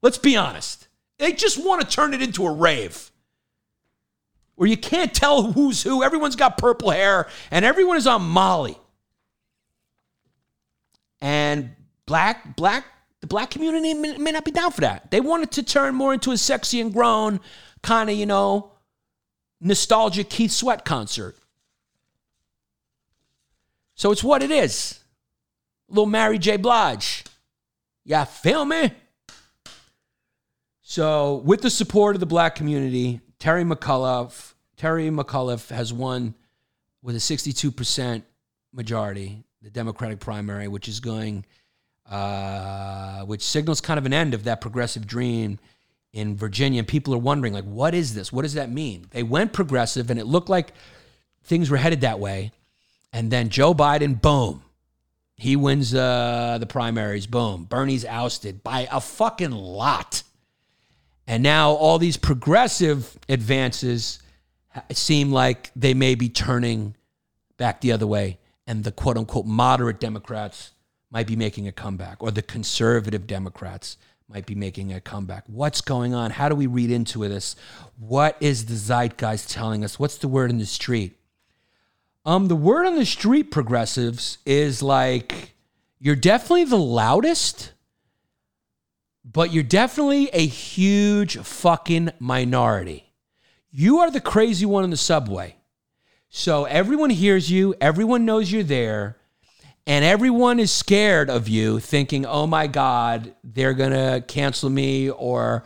Let's 0.02 0.18
be 0.18 0.38
honest. 0.38 0.88
They 1.20 1.34
just 1.34 1.62
want 1.62 1.82
to 1.82 1.88
turn 1.88 2.14
it 2.14 2.22
into 2.22 2.48
a 2.48 2.52
rave 2.54 3.12
where 4.56 4.70
you 4.70 4.78
can't 4.78 5.14
tell 5.14 5.52
who's 5.52 5.84
who. 5.84 6.02
Everyone's 6.02 6.38
got 6.38 6.58
purple 6.58 6.92
hair 6.92 7.28
and 7.52 7.66
everyone 7.66 7.98
is 7.98 8.08
on 8.08 8.22
Molly. 8.22 8.78
And 11.20 11.72
black, 12.06 12.56
black, 12.56 12.86
the 13.20 13.28
black 13.28 13.50
community 13.50 13.94
may, 13.94 14.18
may 14.18 14.32
not 14.32 14.46
be 14.46 14.52
down 14.52 14.72
for 14.72 14.82
that. 14.82 15.12
They 15.12 15.20
want 15.20 15.44
it 15.44 15.52
to 15.54 15.64
turn 15.64 15.94
more 15.94 16.14
into 16.14 16.32
a 16.32 16.38
sexy 16.38 16.80
and 16.80 16.94
grown 16.94 17.42
kind 17.84 18.10
of, 18.10 18.16
you 18.16 18.26
know, 18.26 18.72
nostalgic 19.60 20.30
Keith 20.30 20.52
Sweat 20.52 20.86
concert. 20.86 21.36
So 23.96 24.12
it's 24.12 24.24
what 24.24 24.44
it 24.44 24.52
is. 24.52 25.00
Little 25.90 26.06
Mary 26.06 26.38
J. 26.38 26.58
Blige. 26.58 27.24
Yeah, 28.04 28.26
feel 28.26 28.66
me? 28.66 28.92
So, 30.82 31.38
with 31.44 31.62
the 31.62 31.70
support 31.70 32.16
of 32.16 32.22
the 32.22 32.26
black 32.26 32.56
community, 32.56 33.20
Terry 33.40 33.64
McAuliffe, 33.64 34.54
Terry 34.78 35.10
McAuliffe 35.10 35.70
has 35.70 35.92
won 35.92 36.34
with 37.02 37.16
a 37.16 37.20
62% 37.20 38.24
majority, 38.72 39.44
the 39.62 39.70
Democratic 39.70 40.20
primary, 40.20 40.70
which 40.70 40.88
is 40.88 41.02
going, 41.02 41.46
uh, 42.10 43.22
which 43.22 43.42
signals 43.42 43.82
kind 43.82 43.98
of 43.98 44.06
an 44.06 44.14
end 44.14 44.34
of 44.34 44.46
that 44.46 44.62
progressive 44.62 45.06
dream 45.06 45.60
in 46.14 46.36
Virginia. 46.36 46.80
And 46.80 46.88
people 46.88 47.14
are 47.14 47.20
wondering, 47.20 47.54
like, 47.54 47.66
what 47.66 47.94
is 47.94 48.14
this? 48.14 48.32
What 48.32 48.44
does 48.44 48.56
that 48.56 48.72
mean? 48.72 49.08
They 49.12 49.24
went 49.24 49.54
progressive, 49.54 50.10
and 50.10 50.20
it 50.20 50.26
looked 50.26 50.50
like 50.50 50.74
things 51.44 51.70
were 51.70 51.78
headed 51.78 52.02
that 52.02 52.20
way. 52.20 52.52
And 53.14 53.32
then 53.32 53.50
Joe 53.50 53.74
Biden, 53.74 54.22
boom, 54.22 54.64
he 55.36 55.56
wins 55.56 55.94
uh, 55.94 56.58
the 56.60 56.66
primaries. 56.66 57.28
Boom. 57.28 57.66
Bernie's 57.66 58.06
ousted 58.06 58.64
by 58.64 58.88
a 58.92 59.00
fucking 59.00 59.52
lot. 59.52 60.24
And 61.28 61.44
now 61.44 61.72
all 61.72 62.00
these 62.00 62.18
progressive 62.18 63.18
advances 63.30 64.20
seem 64.92 65.32
like 65.32 65.72
they 65.76 65.94
may 65.94 66.16
be 66.16 66.30
turning 66.30 66.96
back 67.58 67.82
the 67.82 67.92
other 67.92 68.08
way. 68.08 68.40
And 68.66 68.84
the 68.84 68.92
quote 68.92 69.18
unquote 69.18 69.46
moderate 69.46 70.00
Democrats 70.00 70.72
might 71.12 71.28
be 71.28 71.36
making 71.36 71.68
a 71.68 71.72
comeback, 71.72 72.22
or 72.22 72.32
the 72.32 72.42
conservative 72.42 73.28
Democrats 73.28 73.98
might 74.30 74.46
be 74.46 74.56
making 74.56 74.92
a 74.94 75.00
comeback. 75.00 75.46
What's 75.48 75.82
going 75.82 76.14
on? 76.14 76.32
How 76.32 76.50
do 76.50 76.56
we 76.56 76.68
read 76.68 76.92
into 76.92 77.28
this? 77.28 77.56
What 77.98 78.36
is 78.42 78.66
the 78.66 78.76
zeitgeist 78.76 79.50
telling 79.50 79.84
us? 79.86 79.98
What's 79.98 80.18
the 80.18 80.28
word 80.28 80.50
in 80.50 80.58
the 80.58 80.66
street? 80.66 81.18
Um, 82.26 82.50
the 82.50 82.56
word 82.56 82.86
on 82.86 82.96
the 82.96 83.06
street, 83.06 83.52
progressives, 83.52 84.40
is 84.46 84.84
like 84.84 85.56
you're 85.98 86.16
definitely 86.16 86.66
the 86.66 86.78
loudest, 86.78 87.72
but 89.24 89.54
you're 89.54 89.64
definitely 89.64 90.30
a 90.34 90.46
huge 90.46 91.38
fucking 91.38 92.12
minority. 92.20 93.06
You 93.72 94.00
are 94.00 94.12
the 94.12 94.20
crazy 94.20 94.66
one 94.66 94.84
in 94.84 94.90
the 94.90 94.98
subway. 94.98 95.56
So 96.30 96.66
everyone 96.66 97.12
hears 97.12 97.50
you, 97.50 97.76
everyone 97.80 98.26
knows 98.26 98.52
you're 98.52 98.64
there, 98.64 99.18
and 99.88 100.04
everyone 100.04 100.60
is 100.60 100.70
scared 100.70 101.30
of 101.30 101.48
you, 101.48 101.80
thinking, 101.80 102.26
oh 102.26 102.46
my 102.46 102.68
God, 102.68 103.34
they're 103.42 103.74
gonna 103.74 104.22
cancel 104.28 104.70
me 104.70 105.10
or 105.10 105.64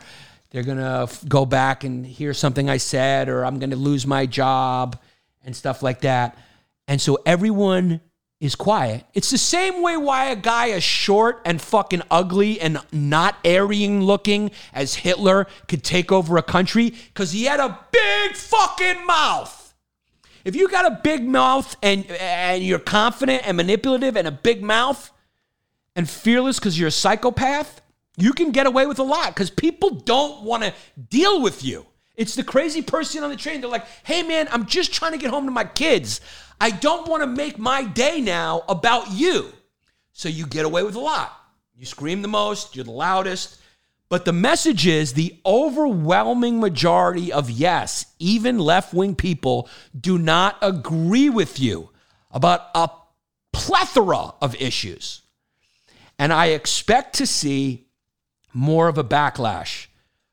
they're 0.50 0.62
gonna 0.62 1.02
f- 1.02 1.28
go 1.28 1.44
back 1.44 1.82
and 1.82 2.06
hear 2.06 2.32
something 2.32 2.70
I 2.70 2.76
said 2.76 3.28
or 3.28 3.44
I'm 3.44 3.58
gonna 3.58 3.74
lose 3.74 4.06
my 4.06 4.26
job 4.26 4.96
and 5.44 5.56
stuff 5.56 5.82
like 5.82 6.02
that. 6.02 6.38
And 6.86 7.00
so 7.00 7.18
everyone 7.26 8.00
is 8.38 8.54
quiet. 8.54 9.04
It's 9.12 9.30
the 9.30 9.38
same 9.38 9.82
way 9.82 9.96
why 9.96 10.26
a 10.26 10.36
guy 10.36 10.70
as 10.70 10.84
short 10.84 11.42
and 11.44 11.60
fucking 11.60 12.02
ugly 12.08 12.60
and 12.60 12.78
not 12.92 13.36
Aryan 13.44 14.04
looking 14.04 14.52
as 14.72 14.94
Hitler 14.94 15.48
could 15.66 15.82
take 15.82 16.12
over 16.12 16.36
a 16.36 16.42
country 16.42 16.90
because 16.90 17.32
he 17.32 17.44
had 17.44 17.58
a 17.58 17.76
big 17.90 18.36
fucking 18.36 19.04
mouth. 19.04 19.61
If 20.44 20.56
you 20.56 20.68
got 20.68 20.90
a 20.90 21.00
big 21.02 21.26
mouth 21.26 21.76
and 21.82 22.04
and 22.10 22.62
you're 22.62 22.78
confident 22.78 23.46
and 23.46 23.56
manipulative 23.56 24.16
and 24.16 24.26
a 24.26 24.32
big 24.32 24.62
mouth 24.62 25.10
and 25.94 26.08
fearless 26.08 26.58
because 26.58 26.78
you're 26.78 26.88
a 26.88 26.92
psychopath, 26.92 27.80
you 28.16 28.32
can 28.32 28.50
get 28.50 28.66
away 28.66 28.86
with 28.86 28.98
a 28.98 29.04
lot 29.04 29.28
because 29.28 29.50
people 29.50 29.90
don't 29.90 30.42
want 30.42 30.62
to 30.64 30.74
deal 31.08 31.40
with 31.40 31.64
you. 31.64 31.86
It's 32.16 32.34
the 32.34 32.44
crazy 32.44 32.82
person 32.82 33.22
on 33.22 33.30
the 33.30 33.36
train. 33.36 33.60
They're 33.60 33.70
like, 33.70 33.86
hey 34.04 34.22
man, 34.22 34.48
I'm 34.50 34.66
just 34.66 34.92
trying 34.92 35.12
to 35.12 35.18
get 35.18 35.30
home 35.30 35.44
to 35.46 35.50
my 35.50 35.64
kids. 35.64 36.20
I 36.60 36.70
don't 36.70 37.08
want 37.08 37.22
to 37.22 37.26
make 37.26 37.58
my 37.58 37.84
day 37.84 38.20
now 38.20 38.62
about 38.68 39.10
you. 39.10 39.52
So 40.12 40.28
you 40.28 40.46
get 40.46 40.64
away 40.64 40.82
with 40.82 40.94
a 40.94 41.00
lot. 41.00 41.32
You 41.74 41.86
scream 41.86 42.22
the 42.22 42.28
most, 42.28 42.76
you're 42.76 42.84
the 42.84 42.90
loudest. 42.90 43.58
But 44.12 44.26
the 44.26 44.32
message 44.34 44.86
is 44.86 45.14
the 45.14 45.40
overwhelming 45.46 46.60
majority 46.60 47.32
of 47.32 47.48
yes, 47.48 48.04
even 48.18 48.58
left 48.58 48.92
wing 48.92 49.14
people 49.14 49.70
do 49.98 50.18
not 50.18 50.58
agree 50.60 51.30
with 51.30 51.58
you 51.58 51.88
about 52.30 52.60
a 52.74 52.90
plethora 53.54 54.34
of 54.42 54.54
issues. 54.56 55.22
And 56.18 56.30
I 56.30 56.48
expect 56.48 57.14
to 57.14 57.26
see 57.26 57.86
more 58.52 58.86
of 58.88 58.98
a 58.98 59.02
backlash 59.02 59.86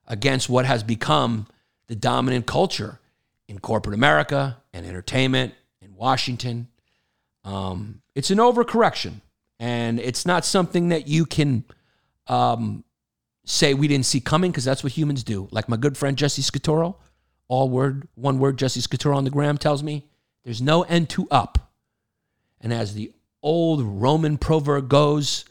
against 0.05 0.49
what 0.49 0.65
has 0.65 0.83
become 0.83 1.47
the 1.87 1.95
dominant 1.95 2.47
culture 2.47 2.99
in 3.47 3.59
corporate 3.59 3.95
America 3.95 4.57
and 4.73 4.85
entertainment 4.85 5.53
in 5.81 5.95
Washington. 5.95 6.67
Um, 7.45 8.01
it's 8.13 8.29
an 8.29 8.39
overcorrection, 8.39 9.21
and 9.57 10.01
it's 10.01 10.25
not 10.25 10.43
something 10.43 10.89
that 10.89 11.07
you 11.07 11.25
can 11.25 11.63
um, 12.27 12.83
say 13.45 13.73
we 13.73 13.87
didn't 13.87 14.05
see 14.05 14.19
coming 14.19 14.51
because 14.51 14.65
that's 14.65 14.83
what 14.83 14.93
humans 14.93 15.23
do. 15.23 15.47
Like 15.51 15.69
my 15.69 15.77
good 15.77 15.97
friend 15.97 16.17
Jesse 16.17 16.41
Scatoro, 16.41 16.95
all 17.47 17.69
word, 17.69 18.07
one 18.15 18.39
word, 18.39 18.57
Jesse 18.57 18.81
Scatoro 18.81 19.15
on 19.15 19.23
the 19.23 19.29
gram 19.29 19.57
tells 19.57 19.83
me 19.83 20.05
there's 20.43 20.61
no 20.61 20.83
end 20.83 21.09
to 21.11 21.27
up. 21.29 21.71
And 22.61 22.73
as 22.73 22.93
the 22.93 23.11
old 23.41 23.81
Roman 23.81 24.37
proverb 24.37 24.89
goes, 24.89 25.45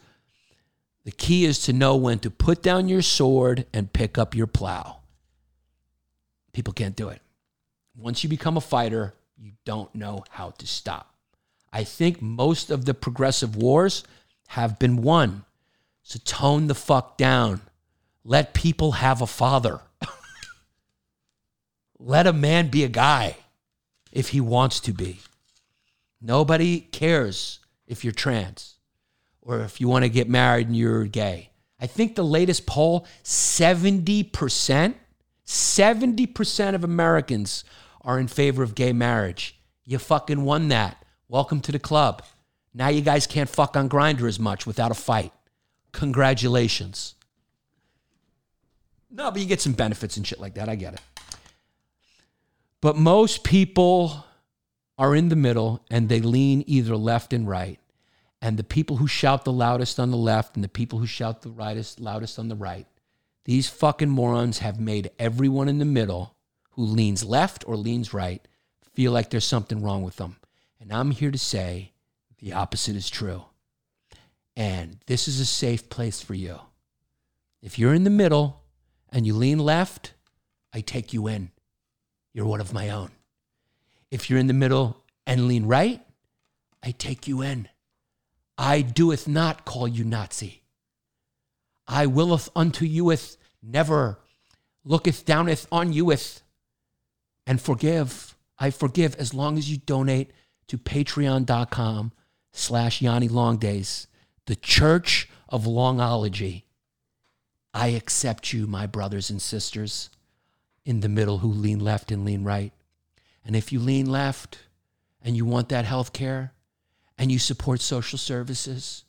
the 1.04 1.10
key 1.10 1.44
is 1.44 1.60
to 1.60 1.72
know 1.72 1.96
when 1.96 2.18
to 2.20 2.30
put 2.30 2.62
down 2.62 2.88
your 2.88 3.02
sword 3.02 3.66
and 3.72 3.92
pick 3.92 4.18
up 4.18 4.34
your 4.34 4.46
plow. 4.46 4.98
People 6.52 6.74
can't 6.74 6.96
do 6.96 7.08
it. 7.08 7.22
Once 7.96 8.22
you 8.22 8.28
become 8.28 8.56
a 8.56 8.60
fighter, 8.60 9.14
you 9.36 9.52
don't 9.64 9.94
know 9.94 10.24
how 10.30 10.50
to 10.50 10.66
stop. 10.66 11.14
I 11.72 11.84
think 11.84 12.20
most 12.20 12.70
of 12.70 12.84
the 12.84 12.94
progressive 12.94 13.56
wars 13.56 14.04
have 14.48 14.78
been 14.78 15.02
won. 15.02 15.44
So 16.02 16.18
tone 16.24 16.66
the 16.66 16.74
fuck 16.74 17.16
down. 17.16 17.60
Let 18.28 18.52
people 18.52 18.92
have 18.92 19.22
a 19.22 19.26
father. 19.26 19.80
Let 21.98 22.26
a 22.26 22.32
man 22.34 22.68
be 22.68 22.84
a 22.84 22.88
guy 22.88 23.38
if 24.12 24.28
he 24.28 24.40
wants 24.42 24.80
to 24.80 24.92
be. 24.92 25.20
Nobody 26.20 26.80
cares 26.80 27.60
if 27.86 28.04
you're 28.04 28.12
trans 28.12 28.74
or 29.40 29.60
if 29.60 29.80
you 29.80 29.88
want 29.88 30.04
to 30.04 30.10
get 30.10 30.28
married 30.28 30.66
and 30.66 30.76
you're 30.76 31.06
gay. 31.06 31.48
I 31.80 31.86
think 31.86 32.16
the 32.16 32.22
latest 32.22 32.66
poll 32.66 33.06
70%, 33.24 34.94
70% 35.46 36.74
of 36.74 36.84
Americans 36.84 37.64
are 38.02 38.20
in 38.20 38.28
favor 38.28 38.62
of 38.62 38.74
gay 38.74 38.92
marriage. 38.92 39.58
You 39.86 39.98
fucking 39.98 40.42
won 40.44 40.68
that. 40.68 41.02
Welcome 41.28 41.62
to 41.62 41.72
the 41.72 41.78
club. 41.78 42.22
Now 42.74 42.88
you 42.88 43.00
guys 43.00 43.26
can't 43.26 43.48
fuck 43.48 43.74
on 43.74 43.88
Grindr 43.88 44.28
as 44.28 44.38
much 44.38 44.66
without 44.66 44.90
a 44.90 44.94
fight. 44.94 45.32
Congratulations. 45.92 47.14
No, 49.10 49.30
but 49.30 49.40
you 49.40 49.46
get 49.46 49.60
some 49.60 49.72
benefits 49.72 50.16
and 50.16 50.26
shit 50.26 50.40
like 50.40 50.54
that. 50.54 50.68
I 50.68 50.74
get 50.74 50.94
it. 50.94 51.00
But 52.80 52.96
most 52.96 53.42
people 53.42 54.24
are 54.96 55.14
in 55.14 55.28
the 55.28 55.36
middle 55.36 55.84
and 55.90 56.08
they 56.08 56.20
lean 56.20 56.64
either 56.66 56.96
left 56.96 57.32
and 57.32 57.48
right. 57.48 57.78
And 58.40 58.56
the 58.56 58.64
people 58.64 58.96
who 58.96 59.06
shout 59.06 59.44
the 59.44 59.52
loudest 59.52 59.98
on 59.98 60.10
the 60.10 60.16
left 60.16 60.54
and 60.54 60.62
the 60.62 60.68
people 60.68 60.98
who 60.98 61.06
shout 61.06 61.42
the 61.42 61.50
rightest, 61.50 61.98
loudest 61.98 62.38
on 62.38 62.48
the 62.48 62.54
right, 62.54 62.86
these 63.44 63.68
fucking 63.68 64.10
morons 64.10 64.58
have 64.58 64.78
made 64.78 65.10
everyone 65.18 65.68
in 65.68 65.78
the 65.78 65.84
middle 65.84 66.36
who 66.72 66.84
leans 66.84 67.24
left 67.24 67.64
or 67.66 67.76
leans 67.76 68.14
right 68.14 68.46
feel 68.94 69.10
like 69.10 69.30
there's 69.30 69.44
something 69.44 69.82
wrong 69.82 70.02
with 70.02 70.16
them. 70.16 70.36
And 70.80 70.92
I'm 70.92 71.10
here 71.10 71.30
to 71.30 71.38
say 71.38 71.92
the 72.38 72.52
opposite 72.52 72.94
is 72.94 73.10
true. 73.10 73.44
And 74.56 74.98
this 75.06 75.28
is 75.28 75.40
a 75.40 75.46
safe 75.46 75.88
place 75.88 76.20
for 76.20 76.34
you. 76.34 76.58
If 77.62 77.78
you're 77.78 77.94
in 77.94 78.04
the 78.04 78.10
middle 78.10 78.62
and 79.12 79.26
you 79.26 79.34
lean 79.34 79.58
left, 79.58 80.14
I 80.72 80.80
take 80.80 81.12
you 81.12 81.26
in. 81.26 81.50
You're 82.34 82.46
one 82.46 82.60
of 82.60 82.72
my 82.72 82.90
own. 82.90 83.10
If 84.10 84.28
you're 84.28 84.38
in 84.38 84.46
the 84.46 84.52
middle 84.52 85.04
and 85.26 85.48
lean 85.48 85.66
right, 85.66 86.00
I 86.82 86.92
take 86.92 87.26
you 87.26 87.42
in. 87.42 87.68
I 88.56 88.82
doeth 88.82 89.28
not 89.28 89.64
call 89.64 89.86
you 89.88 90.04
Nazi. 90.04 90.62
I 91.86 92.06
willeth 92.06 92.48
unto 92.54 92.84
youeth 92.84 93.36
never 93.62 94.18
looketh 94.84 95.24
downeth 95.24 95.66
on 95.70 95.92
youeth 95.92 96.42
and 97.46 97.60
forgive. 97.60 98.36
I 98.58 98.70
forgive 98.70 99.14
as 99.16 99.34
long 99.34 99.58
as 99.58 99.70
you 99.70 99.78
donate 99.78 100.32
to 100.68 100.78
patreon.com 100.78 102.12
slash 102.52 103.00
Yanni 103.00 103.28
Longdays, 103.28 104.06
the 104.46 104.56
church 104.56 105.28
of 105.48 105.66
longology. 105.66 106.64
I 107.78 107.88
accept 107.88 108.52
you, 108.52 108.66
my 108.66 108.88
brothers 108.88 109.30
and 109.30 109.40
sisters, 109.40 110.10
in 110.84 110.98
the 110.98 111.08
middle 111.08 111.38
who 111.38 111.48
lean 111.48 111.78
left 111.78 112.10
and 112.10 112.24
lean 112.24 112.42
right. 112.42 112.72
And 113.44 113.54
if 113.54 113.72
you 113.72 113.78
lean 113.78 114.06
left 114.10 114.58
and 115.22 115.36
you 115.36 115.44
want 115.44 115.68
that 115.68 115.84
health 115.84 116.12
care 116.12 116.52
and 117.16 117.30
you 117.30 117.38
support 117.38 117.80
social 117.80 118.18
services 118.18 119.04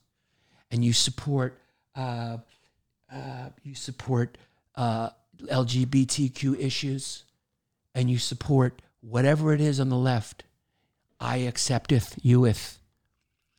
and 0.69 0.85
you 0.85 0.93
support 0.93 1.59
uh, 1.95 2.37
uh, 3.11 3.49
you 3.63 3.73
support 3.73 4.37
uh, 4.75 5.09
LGBTQ 5.41 6.59
issues 6.59 7.23
and 7.95 8.07
you 8.07 8.19
support 8.19 8.83
whatever 9.01 9.51
it 9.51 9.61
is 9.61 9.79
on 9.79 9.89
the 9.89 9.97
left, 9.97 10.43
I 11.19 11.37
accepteth 11.37 12.19
youeth. 12.21 12.77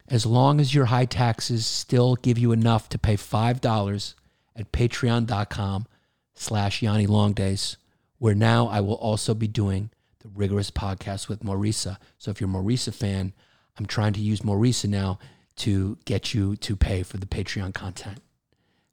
As 0.07 0.25
long 0.25 0.61
as 0.61 0.73
your 0.73 0.85
high 0.85 1.05
taxes 1.05 1.67
still 1.67 2.15
give 2.15 2.39
you 2.39 2.53
enough 2.53 2.89
to 2.91 2.99
pay 2.99 3.17
$5 3.17 4.15
at 4.61 4.73
patreon.com 4.73 5.87
slash 6.35 6.83
Yanni 6.83 7.07
Longdays, 7.07 7.77
where 8.19 8.35
now 8.35 8.69
I 8.69 8.81
will 8.81 8.95
also 8.95 9.35
be 9.35 9.49
doing 9.49 9.91
the 10.21 10.29
rigorous 10.29 10.71
podcast 10.71 11.29
with 11.29 11.43
Marisa. 11.43 11.97
So 12.19 12.31
if 12.31 12.41
you're 12.41 12.51
a 12.51 12.53
Marisa 12.53 12.95
fan, 12.95 13.33
I'm 13.79 13.87
trying 13.87 14.13
to 14.15 14.21
use 14.21 14.41
Marisa 14.41 14.89
now 14.89 15.19
to 15.57 15.99
get 16.05 16.35
you 16.35 16.57
to 16.57 16.77
pay 16.77 17.03
for 17.03 17.17
the 17.17 17.27
Patreon 17.27 17.75
content. 17.75 18.21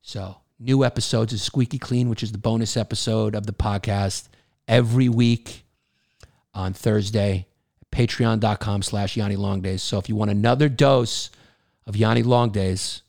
So 0.01 0.37
new 0.59 0.83
episodes 0.83 1.33
of 1.33 1.41
Squeaky 1.41 1.77
Clean, 1.77 2.09
which 2.09 2.23
is 2.23 2.31
the 2.31 2.37
bonus 2.37 2.77
episode 2.77 3.35
of 3.35 3.45
the 3.45 3.53
podcast 3.53 4.27
every 4.67 5.09
week 5.09 5.65
on 6.53 6.73
Thursday. 6.73 7.47
Patreon.com 7.91 8.81
slash 8.81 9.15
Yanni 9.17 9.35
Longdays. 9.35 9.81
So 9.81 9.97
if 9.97 10.09
you 10.09 10.15
want 10.15 10.31
another 10.31 10.69
dose 10.69 11.29
of 11.85 11.95
Yanni 11.95 12.23
Longdays, 12.23 13.01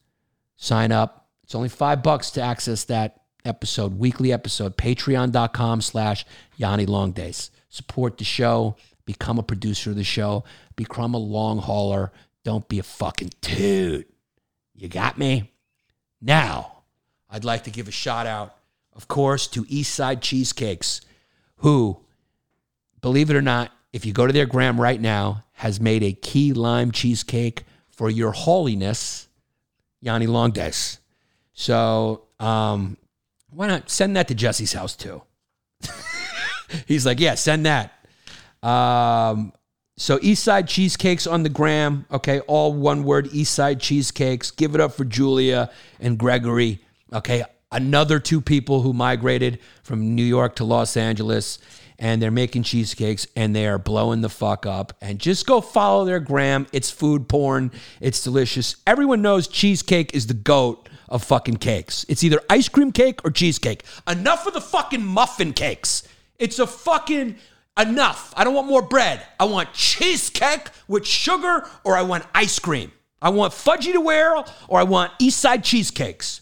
sign 0.57 0.93
up. 0.93 1.28
It's 1.49 1.55
only 1.55 1.71
five 1.71 2.03
bucks 2.03 2.33
to 2.33 2.43
access 2.43 2.85
that 2.85 3.23
episode, 3.43 3.99
weekly 3.99 4.35
episode. 4.35 4.77
Patreon.com 4.77 5.81
slash 5.81 6.27
Yanni 6.59 6.85
Longdays. 6.85 7.51
Support 7.71 8.19
the 8.19 8.25
show. 8.25 8.77
Become 9.07 9.39
a 9.39 9.43
producer 9.43 9.89
of 9.89 9.97
the 9.97 10.05
show. 10.05 10.45
Become 10.77 11.15
a 11.15 11.19
long 11.19 11.57
hauler. 11.57 12.13
Don't 12.45 12.69
be 12.69 12.79
a 12.79 12.83
fucking 12.83 13.31
dude. 13.41 14.05
You 14.75 14.89
got 14.89 15.17
me? 15.17 15.51
Now, 16.21 16.83
I'd 17.31 17.47
like 17.47 17.65
to 17.65 17.71
give 17.71 17.89
a 17.89 17.93
shout 17.93 18.27
out, 18.27 18.55
of 18.93 19.09
course, 19.09 19.47
to 19.47 19.65
Eastside 19.65 20.21
Cheesecakes, 20.21 21.01
who, 21.57 21.99
believe 23.01 23.31
it 23.31 23.37
or 23.37 23.41
not, 23.41 23.73
if 23.95 24.05
you 24.05 24.13
go 24.13 24.27
to 24.27 24.35
their 24.35 24.45
gram 24.45 24.79
right 24.79 25.01
now, 25.01 25.45
has 25.53 25.81
made 25.81 26.03
a 26.03 26.13
key 26.13 26.53
lime 26.53 26.93
cheesecake 26.93 27.65
for 27.89 28.11
your 28.11 28.33
holiness, 28.33 29.29
Yanni 30.03 30.27
Longdays. 30.27 30.99
So, 31.59 32.23
um, 32.39 32.97
why 33.51 33.67
not 33.67 33.91
send 33.91 34.15
that 34.15 34.29
to 34.29 34.35
Jesse's 34.37 34.73
house 34.73 34.95
too? 34.95 35.23
He's 36.87 37.05
like, 37.05 37.19
yeah, 37.19 37.35
send 37.35 37.67
that. 37.67 37.95
Um, 38.63 39.53
so 39.97 40.19
Eastside 40.19 40.69
Cheesecakes 40.69 41.27
on 41.27 41.43
the 41.43 41.49
gram. 41.49 42.07
Okay, 42.13 42.39
all 42.43 42.73
one 42.73 43.03
word, 43.03 43.31
East 43.33 43.57
Side 43.57 43.81
Cheesecakes. 43.81 44.53
Give 44.53 44.77
it 44.77 44.81
up 44.81 44.93
for 44.93 45.05
Julia 45.05 45.73
and 45.99 46.17
Gregory. 46.17 46.79
Okay, 47.13 47.43
another 47.73 48.21
two 48.21 48.41
people 48.41 48.83
who 48.83 48.93
migrated 48.93 49.59
from 49.83 50.15
New 50.15 50.23
York 50.23 50.55
to 50.57 50.65
Los 50.65 50.97
Angeles 50.97 51.59
and 51.99 52.23
they're 52.23 52.31
making 52.31 52.63
cheesecakes 52.63 53.27
and 53.35 53.57
they 53.57 53.67
are 53.67 53.79
blowing 53.79 54.21
the 54.21 54.29
fuck 54.29 54.65
up. 54.65 54.93
And 55.01 55.19
just 55.19 55.45
go 55.45 55.61
follow 55.61 56.05
their 56.05 56.21
gram. 56.21 56.69
It's 56.73 56.89
food 56.89 57.29
porn. 57.29 57.73
It's 58.01 58.23
delicious. 58.23 58.77
Everyone 58.87 59.23
knows 59.23 59.49
cheesecake 59.49 60.15
is 60.15 60.29
the 60.29 60.35
goat 60.35 60.88
of 61.09 61.25
fucking 61.25 61.57
cakes. 61.57 62.05
It's 62.09 62.25
either 62.25 62.41
ice 62.49 62.69
cream 62.69 62.93
cake 62.93 63.25
or 63.25 63.31
cheesecake. 63.31 63.85
Enough 64.07 64.47
of 64.47 64.55
the 64.55 64.61
fucking 64.61 65.05
muffin 65.05 65.53
cakes. 65.53 66.07
It's 66.39 66.59
a 66.59 66.67
fucking 66.67 67.37
enough. 67.79 68.33
I 68.37 68.45
don't 68.45 68.55
want 68.55 68.67
more 68.67 68.83
bread. 68.83 69.23
I 69.39 69.45
want 69.45 69.73
cheesecake 69.73 70.69
with 70.87 71.07
sugar 71.07 71.69
or 71.85 71.97
I 71.97 72.03
want 72.03 72.25
ice 72.35 72.59
cream. 72.59 72.93
I 73.21 73.31
want 73.31 73.53
Fudgie 73.53 73.93
the 73.93 74.01
Whale 74.01 74.47
or 74.69 74.79
I 74.79 74.85
want 74.85 75.13
Eastside 75.19 75.65
cheesecakes. 75.65 76.41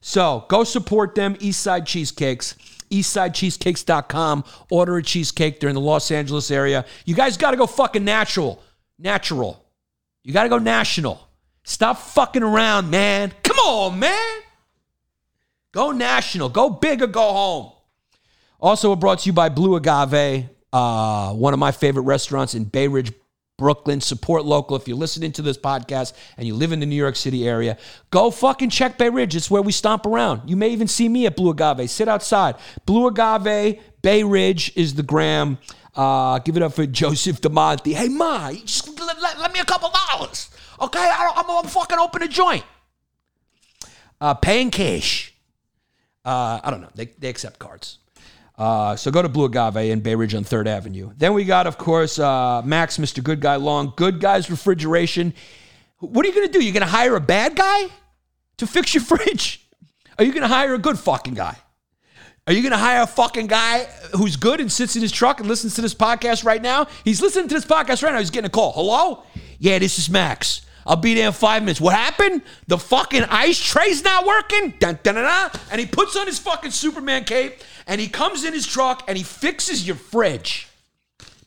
So 0.00 0.44
go 0.48 0.64
support 0.64 1.14
them, 1.14 1.34
Eastside 1.36 1.86
Cheesecakes, 1.86 2.54
eastsidecheesecakes.com. 2.90 4.44
Order 4.70 4.96
a 4.98 5.02
cheesecake. 5.02 5.60
They're 5.60 5.68
in 5.68 5.74
the 5.74 5.80
Los 5.80 6.10
Angeles 6.10 6.50
area. 6.50 6.84
You 7.04 7.14
guys 7.14 7.36
got 7.36 7.50
to 7.50 7.56
go 7.56 7.66
fucking 7.66 8.04
natural. 8.04 8.62
Natural. 8.98 9.62
You 10.24 10.32
got 10.32 10.44
to 10.44 10.48
go 10.48 10.58
national. 10.58 11.27
Stop 11.68 11.98
fucking 11.98 12.42
around, 12.42 12.88
man. 12.88 13.30
Come 13.42 13.58
on, 13.58 13.98
man. 13.98 14.40
Go 15.72 15.90
national. 15.92 16.48
Go 16.48 16.70
big 16.70 17.02
or 17.02 17.06
go 17.06 17.20
home. 17.30 17.72
Also, 18.58 18.96
brought 18.96 19.18
to 19.20 19.26
you 19.26 19.34
by 19.34 19.50
Blue 19.50 19.76
Agave, 19.76 20.48
uh, 20.72 21.32
one 21.34 21.52
of 21.52 21.58
my 21.60 21.70
favorite 21.70 22.04
restaurants 22.04 22.54
in 22.54 22.64
Bay 22.64 22.88
Ridge, 22.88 23.12
Brooklyn. 23.58 24.00
Support 24.00 24.46
local. 24.46 24.76
If 24.76 24.88
you're 24.88 24.96
listening 24.96 25.30
to 25.32 25.42
this 25.42 25.58
podcast 25.58 26.14
and 26.38 26.46
you 26.46 26.54
live 26.54 26.72
in 26.72 26.80
the 26.80 26.86
New 26.86 26.96
York 26.96 27.16
City 27.16 27.46
area, 27.46 27.76
go 28.10 28.30
fucking 28.30 28.70
check 28.70 28.96
Bay 28.96 29.10
Ridge. 29.10 29.36
It's 29.36 29.50
where 29.50 29.60
we 29.60 29.70
stomp 29.70 30.06
around. 30.06 30.48
You 30.48 30.56
may 30.56 30.70
even 30.70 30.88
see 30.88 31.06
me 31.08 31.26
at 31.26 31.36
Blue 31.36 31.50
Agave. 31.50 31.90
Sit 31.90 32.08
outside. 32.08 32.54
Blue 32.86 33.06
Agave, 33.08 33.78
Bay 34.00 34.22
Ridge 34.24 34.72
is 34.74 34.94
the 34.94 35.02
gram. 35.02 35.58
Uh, 35.94 36.38
give 36.38 36.56
it 36.56 36.62
up 36.62 36.72
for 36.72 36.86
Joseph 37.02 37.42
DeMonte. 37.42 37.92
Hey, 37.92 38.08
Ma, 38.08 38.52
just 38.52 38.88
let, 38.98 39.20
let- 39.20 39.38
let 39.38 39.52
me 39.52 39.60
a 39.60 39.64
couple 39.66 39.90
dollars. 40.08 40.48
Okay? 40.80 40.98
I, 40.98 41.32
I'm, 41.36 41.50
I'm 41.50 41.70
fucking 41.70 41.98
open 41.98 42.22
a 42.22 42.28
joint. 42.28 42.64
Uh, 44.20 44.34
paying 44.34 44.70
cash. 44.70 45.34
Uh, 46.24 46.60
I 46.62 46.70
don't 46.70 46.80
know. 46.80 46.90
They, 46.94 47.06
they 47.06 47.28
accept 47.28 47.58
cards. 47.58 47.98
Uh, 48.56 48.96
so 48.96 49.10
go 49.10 49.22
to 49.22 49.28
Blue 49.28 49.44
Agave 49.44 49.76
in 49.76 50.00
Bay 50.00 50.16
Ridge 50.16 50.34
on 50.34 50.44
3rd 50.44 50.66
Avenue. 50.66 51.12
Then 51.16 51.32
we 51.32 51.44
got, 51.44 51.68
of 51.68 51.78
course, 51.78 52.18
uh, 52.18 52.60
Max, 52.64 52.98
Mr. 52.98 53.22
Good 53.22 53.40
Guy 53.40 53.54
Long, 53.56 53.92
Good 53.96 54.20
Guys 54.20 54.50
Refrigeration. 54.50 55.32
What 56.00 56.24
are 56.24 56.28
you 56.28 56.34
going 56.34 56.48
to 56.48 56.52
do? 56.52 56.64
You're 56.64 56.72
going 56.72 56.84
to 56.84 56.90
hire 56.90 57.14
a 57.14 57.20
bad 57.20 57.54
guy 57.54 57.86
to 58.56 58.66
fix 58.66 58.94
your 58.94 59.04
fridge? 59.04 59.64
Are 60.18 60.24
you 60.24 60.32
going 60.32 60.42
to 60.42 60.48
hire 60.48 60.74
a 60.74 60.78
good 60.78 60.98
fucking 60.98 61.34
guy? 61.34 61.56
Are 62.48 62.52
you 62.52 62.62
going 62.62 62.72
to 62.72 62.78
hire 62.78 63.02
a 63.02 63.06
fucking 63.06 63.46
guy 63.46 63.84
who's 64.16 64.36
good 64.36 64.60
and 64.60 64.72
sits 64.72 64.96
in 64.96 65.02
his 65.02 65.12
truck 65.12 65.38
and 65.38 65.48
listens 65.48 65.74
to 65.74 65.82
this 65.82 65.94
podcast 65.94 66.44
right 66.44 66.62
now? 66.62 66.88
He's 67.04 67.20
listening 67.20 67.46
to 67.48 67.54
this 67.54 67.66
podcast 67.66 68.02
right 68.02 68.12
now. 68.12 68.18
He's 68.18 68.30
getting 68.30 68.46
a 68.46 68.50
call. 68.50 68.72
Hello? 68.72 69.22
Yeah, 69.58 69.78
this 69.78 69.98
is 69.98 70.08
Max. 70.10 70.62
I'll 70.88 70.96
be 70.96 71.12
there 71.12 71.26
in 71.26 71.34
five 71.34 71.62
minutes. 71.62 71.82
What 71.82 71.94
happened? 71.94 72.40
The 72.66 72.78
fucking 72.78 73.24
ice 73.24 73.60
tray's 73.60 74.02
not 74.02 74.26
working? 74.26 74.72
Dun, 74.78 74.98
dun, 75.02 75.16
dun, 75.16 75.24
dun. 75.24 75.50
And 75.70 75.78
he 75.78 75.86
puts 75.86 76.16
on 76.16 76.26
his 76.26 76.38
fucking 76.38 76.70
Superman 76.70 77.24
cape 77.24 77.60
and 77.86 78.00
he 78.00 78.08
comes 78.08 78.42
in 78.42 78.54
his 78.54 78.66
truck 78.66 79.04
and 79.06 79.18
he 79.18 79.22
fixes 79.22 79.86
your 79.86 79.96
fridge. 79.96 80.66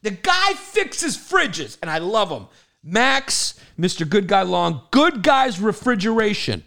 The 0.04 0.12
guy 0.12 0.54
fixes 0.54 1.18
fridges 1.18 1.80
and 1.82 1.90
I 1.90 1.98
love 1.98 2.30
him. 2.30 2.46
Max, 2.84 3.60
Mr. 3.80 4.08
Good 4.08 4.28
Guy 4.28 4.44
Long, 4.44 4.82
Good 4.92 5.24
Guys 5.24 5.60
Refrigeration. 5.60 6.64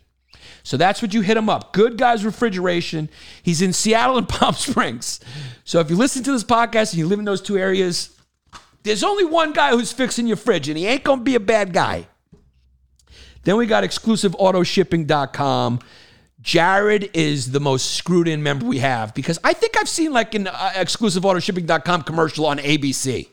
So 0.65 0.77
that's 0.77 1.01
what 1.01 1.15
you 1.15 1.21
hit 1.21 1.37
him 1.37 1.49
up. 1.49 1.73
Good 1.73 1.97
Guys 1.97 2.25
Refrigeration. 2.25 3.09
He's 3.45 3.63
in 3.63 3.73
Seattle 3.73 4.19
and 4.19 4.29
Palm 4.29 4.55
Springs. 4.55 5.21
So 5.63 5.79
if 5.79 5.91
you 5.91 5.97
listen 5.97 6.25
to 6.25 6.33
this 6.33 6.43
podcast 6.43 6.91
and 6.91 6.99
you 6.99 7.07
live 7.07 7.21
in 7.21 7.25
those 7.25 7.43
two 7.43 7.57
areas, 7.57 8.19
there's 8.83 9.05
only 9.05 9.25
one 9.25 9.53
guy 9.53 9.71
who's 9.71 9.93
fixing 9.93 10.27
your 10.27 10.37
fridge, 10.37 10.69
and 10.69 10.77
he 10.77 10.87
ain't 10.87 11.05
gonna 11.05 11.23
be 11.23 11.37
a 11.37 11.41
bad 11.41 11.73
guy. 11.73 12.09
Then 13.45 13.57
we 13.57 13.67
got 13.67 13.85
exclusiveautoshipping.com. 13.85 15.81
Jared 16.41 17.11
is 17.15 17.53
the 17.53 17.61
most 17.61 17.93
screwed 17.93 18.29
in 18.29 18.43
member 18.43 18.67
we 18.67 18.79
have 18.79 19.15
because 19.15 19.39
I 19.43 19.55
think 19.55 19.79
I've 19.79 19.89
seen 19.89 20.13
like 20.13 20.35
an 20.35 20.49
uh, 20.49 20.73
exclusiveautoshipping.com 20.75 22.03
commercial 22.03 22.45
on 22.45 22.59
ABC. 22.59 23.29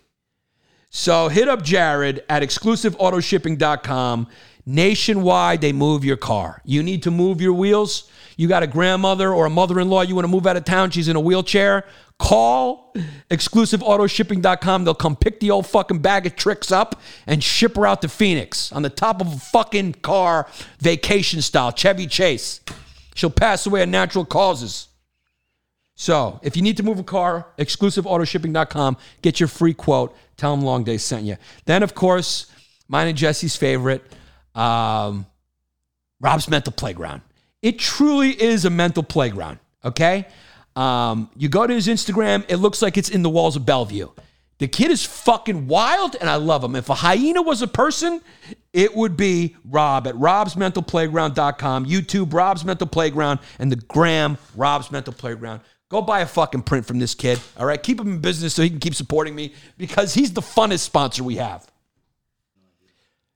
So 0.90 1.28
hit 1.28 1.50
up 1.50 1.62
Jared 1.62 2.24
at 2.30 2.42
exclusiveautoshipping.com. 2.42 4.28
Nationwide, 4.66 5.60
they 5.62 5.74
move 5.74 6.06
your 6.06 6.18
car. 6.18 6.62
You 6.64 6.84
need 6.84 7.04
to 7.04 7.12
move 7.12 7.42
your 7.42 7.54
wheels. 7.54 8.10
You 8.38 8.48
got 8.48 8.64
a 8.64 8.68
grandmother 8.68 9.34
or 9.34 9.46
a 9.46 9.50
mother 9.50 9.80
in 9.80 9.90
law 9.90 10.02
you 10.02 10.16
want 10.16 10.26
to 10.26 10.32
move 10.32 10.48
out 10.48 10.56
of 10.56 10.64
town. 10.66 10.92
She's 10.92 11.08
in 11.08 11.16
a 11.16 11.20
wheelchair. 11.20 11.86
Call 12.22 12.94
exclusiveautoshipping.com. 13.32 14.84
They'll 14.84 14.94
come 14.94 15.16
pick 15.16 15.40
the 15.40 15.50
old 15.50 15.66
fucking 15.66 16.00
bag 16.00 16.28
of 16.28 16.36
tricks 16.36 16.72
up 16.72 17.02
and 17.26 17.44
ship 17.44 17.76
her 17.78 17.88
out 17.88 18.04
to 18.04 18.08
Phoenix 18.08 18.72
on 18.72 18.84
the 18.84 18.92
top 18.92 19.22
of 19.22 19.34
a 19.34 19.38
fucking 19.38 19.94
car, 20.04 20.48
vacation 20.78 21.42
style, 21.42 21.72
Chevy 21.72 22.06
Chase. 22.06 22.62
She'll 23.16 23.32
pass 23.32 23.66
away 23.66 23.82
of 23.82 23.90
natural 23.90 24.24
causes. 24.24 24.88
So 25.96 26.40
if 26.44 26.56
you 26.56 26.62
need 26.62 26.78
to 26.78 26.84
move 26.84 27.00
a 27.00 27.04
car, 27.04 27.48
exclusiveautoshipping.com, 27.58 28.98
get 29.24 29.40
your 29.40 29.48
free 29.50 29.74
quote. 29.74 30.16
Tell 30.38 30.56
them 30.56 30.64
Long 30.64 30.84
Day 30.84 30.98
sent 30.98 31.26
you. 31.26 31.38
Then, 31.66 31.82
of 31.82 31.96
course, 31.96 32.52
mine 32.88 33.08
and 33.08 33.18
Jesse's 33.18 33.56
favorite, 33.56 34.04
um, 34.54 35.26
Rob's 36.20 36.48
Mental 36.48 36.72
Playground. 36.72 37.24
It 37.64 37.80
truly 37.80 38.30
is 38.30 38.64
a 38.66 38.70
mental 38.70 39.02
playground, 39.02 39.58
okay? 39.84 40.28
Um, 40.76 41.30
you 41.36 41.50
go 41.50 41.68
to 41.68 41.74
his 41.74 41.88
Instagram, 41.88 42.46
it 42.48 42.58
looks 42.58 42.82
like 42.82 42.98
it's 42.98 43.10
in 43.10 43.24
the 43.24 43.30
walls 43.30 43.56
of 43.56 43.66
Bellevue. 43.66 44.10
The 44.60 44.68
kid 44.68 44.92
is 44.92 45.04
fucking 45.04 45.68
wild, 45.68 46.16
and 46.22 46.30
I 46.30 46.36
love 46.36 46.64
him. 46.64 46.76
If 46.76 46.90
a 46.90 46.94
hyena 46.94 47.42
was 47.42 47.64
a 47.64 47.68
person, 47.68 48.22
it 48.74 48.96
would 48.96 49.18
be 49.18 49.56
Rob 49.66 50.06
at 50.08 50.14
robsmentalplayground.com, 50.14 51.88
YouTube, 51.88 52.32
Rob's 52.32 52.64
Mental 52.64 52.86
Playground, 52.86 53.40
and 53.58 53.72
the 53.72 53.76
gram, 53.76 54.38
Rob's 54.56 54.92
Mental 54.92 55.14
Playground. 55.14 55.62
Go 55.90 56.02
buy 56.02 56.22
a 56.22 56.26
fucking 56.28 56.62
print 56.62 56.86
from 56.86 57.00
this 57.00 57.16
kid, 57.16 57.40
all 57.58 57.66
right? 57.66 57.82
Keep 57.82 58.00
him 58.00 58.08
in 58.10 58.20
business 58.20 58.54
so 58.54 58.62
he 58.62 58.70
can 58.70 58.80
keep 58.80 58.96
supporting 58.96 59.34
me 59.34 59.54
because 59.78 60.14
he's 60.14 60.32
the 60.32 60.42
funnest 60.42 60.82
sponsor 60.82 61.24
we 61.24 61.38
have. 61.38 61.70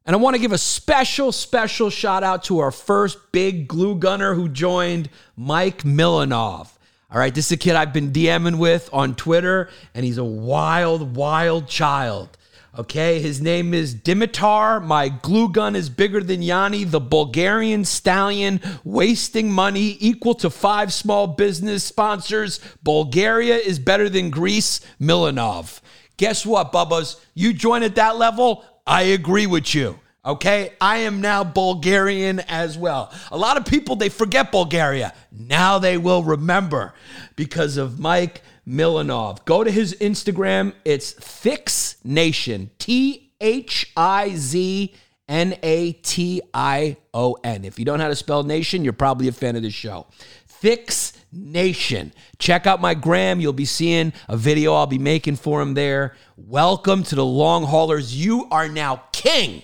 And 0.06 0.16
I 0.16 0.20
want 0.20 0.36
to 0.36 0.41
give 0.41 0.52
a 0.52 0.57
special, 0.57 1.32
special 1.32 1.90
shout 1.90 2.24
out 2.24 2.44
to 2.45 2.60
our 2.60 2.72
first 2.72 3.32
big 3.32 3.68
glue 3.68 3.95
gunner 3.95 4.36
who 4.36 4.48
joined, 4.48 5.10
Mike 5.36 5.82
Milanov. 5.82 6.70
All 7.11 7.19
right, 7.19 7.34
this 7.34 7.45
is 7.45 7.52
a 7.52 7.57
kid 7.57 7.76
I've 7.76 7.94
been 7.94 8.11
DMing 8.11 8.57
with 8.57 8.90
on 8.91 9.14
Twitter, 9.14 9.69
and 9.94 10.03
he's 10.03 10.18
a 10.18 10.23
wild, 10.23 11.15
wild 11.15 11.68
child. 11.68 12.36
Okay, 12.77 13.22
his 13.22 13.40
name 13.40 13.76
is 13.76 13.94
Dimitar. 13.94 14.84
My 14.84 15.10
glue 15.10 15.49
gun 15.49 15.76
is 15.76 15.88
bigger 15.88 16.22
than 16.22 16.41
Yanni, 16.41 16.84
the 16.84 16.99
Bulgarian 16.99 17.86
stallion, 17.86 18.60
wasting 18.84 19.52
money 19.52 19.98
equal 19.99 20.34
to 20.36 20.49
five 20.49 20.91
small 20.91 21.27
business 21.27 21.84
sponsors. 21.84 22.60
Bulgaria 22.84 23.56
is 23.56 23.77
better 23.77 24.10
than 24.10 24.32
Greece, 24.32 24.82
Milanov. 24.99 25.82
Guess 26.18 26.44
what, 26.45 26.73
Bubbas? 26.73 27.18
You 27.36 27.53
join 27.53 27.84
at 27.84 27.95
that 27.95 28.18
level, 28.18 28.65
I 28.88 29.03
agree 29.03 29.45
with 29.45 29.76
you. 29.76 29.99
Okay, 30.26 30.73
I 30.81 30.97
am 30.99 31.22
now 31.22 31.43
Bulgarian 31.43 32.39
as 32.39 32.80
well. 32.80 33.14
A 33.31 33.38
lot 33.38 33.57
of 33.57 33.65
people 33.65 33.95
they 33.95 34.10
forget 34.10 34.52
Bulgaria. 34.52 35.14
Now 35.31 35.77
they 35.77 35.97
will 35.97 36.23
remember 36.23 36.95
because 37.35 37.77
of 37.77 37.99
Mike 37.99 38.41
Milanov. 38.68 39.45
Go 39.45 39.64
to 39.64 39.69
his 39.69 39.93
Instagram. 40.02 40.73
It's 40.84 41.11
Thiz 41.11 41.97
Nation. 42.03 42.72
T 42.80 43.34
H 43.39 43.91
I 43.95 44.34
Z 44.35 44.95
N 45.30 45.57
A 45.61 45.91
T 45.91 46.41
I 46.56 46.97
O 47.14 47.38
N. 47.43 47.64
If 47.64 47.77
you 47.77 47.85
don't 47.85 47.99
know 47.99 48.06
how 48.06 48.10
to 48.10 48.15
spell 48.15 48.41
nation, 48.41 48.84
you're 48.84 48.93
probably 48.93 49.27
a 49.27 49.31
fan 49.31 49.56
of 49.56 49.61
this 49.61 49.76
show. 49.76 50.07
Thiz 50.47 51.14
Nation. 51.31 52.11
Check 52.39 52.65
out 52.65 52.81
my 52.81 52.95
gram. 52.95 53.39
You'll 53.39 53.53
be 53.53 53.65
seeing 53.65 54.11
a 54.27 54.38
video 54.38 54.73
I'll 54.73 54.88
be 54.88 54.97
making 54.97 55.35
for 55.35 55.61
him 55.61 55.76
there. 55.76 56.15
Welcome 56.35 57.03
to 57.03 57.15
the 57.15 57.26
long 57.26 57.65
haulers. 57.65 58.15
You 58.15 58.47
are 58.49 58.68
now 58.68 59.03
king. 59.11 59.61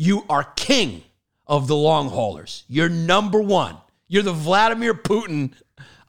You 0.00 0.24
are 0.28 0.44
king 0.44 1.02
of 1.44 1.66
the 1.66 1.74
long 1.74 2.08
haulers. 2.08 2.62
You're 2.68 2.88
number 2.88 3.42
one. 3.42 3.76
You're 4.06 4.22
the 4.22 4.32
Vladimir 4.32 4.94
Putin 4.94 5.54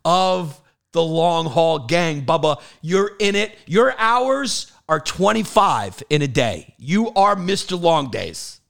of 0.05 0.61
the 0.91 1.01
long 1.01 1.47
haul 1.47 1.87
gang, 1.87 2.23
Bubba. 2.23 2.61
You're 2.83 3.13
in 3.17 3.33
it. 3.33 3.57
Your 3.65 3.97
hours 3.97 4.71
are 4.87 4.99
25 4.99 6.03
in 6.11 6.21
a 6.21 6.27
day. 6.27 6.75
You 6.77 7.09
are 7.15 7.35
Mr. 7.35 7.81
Long 7.81 8.11
Days. 8.11 8.61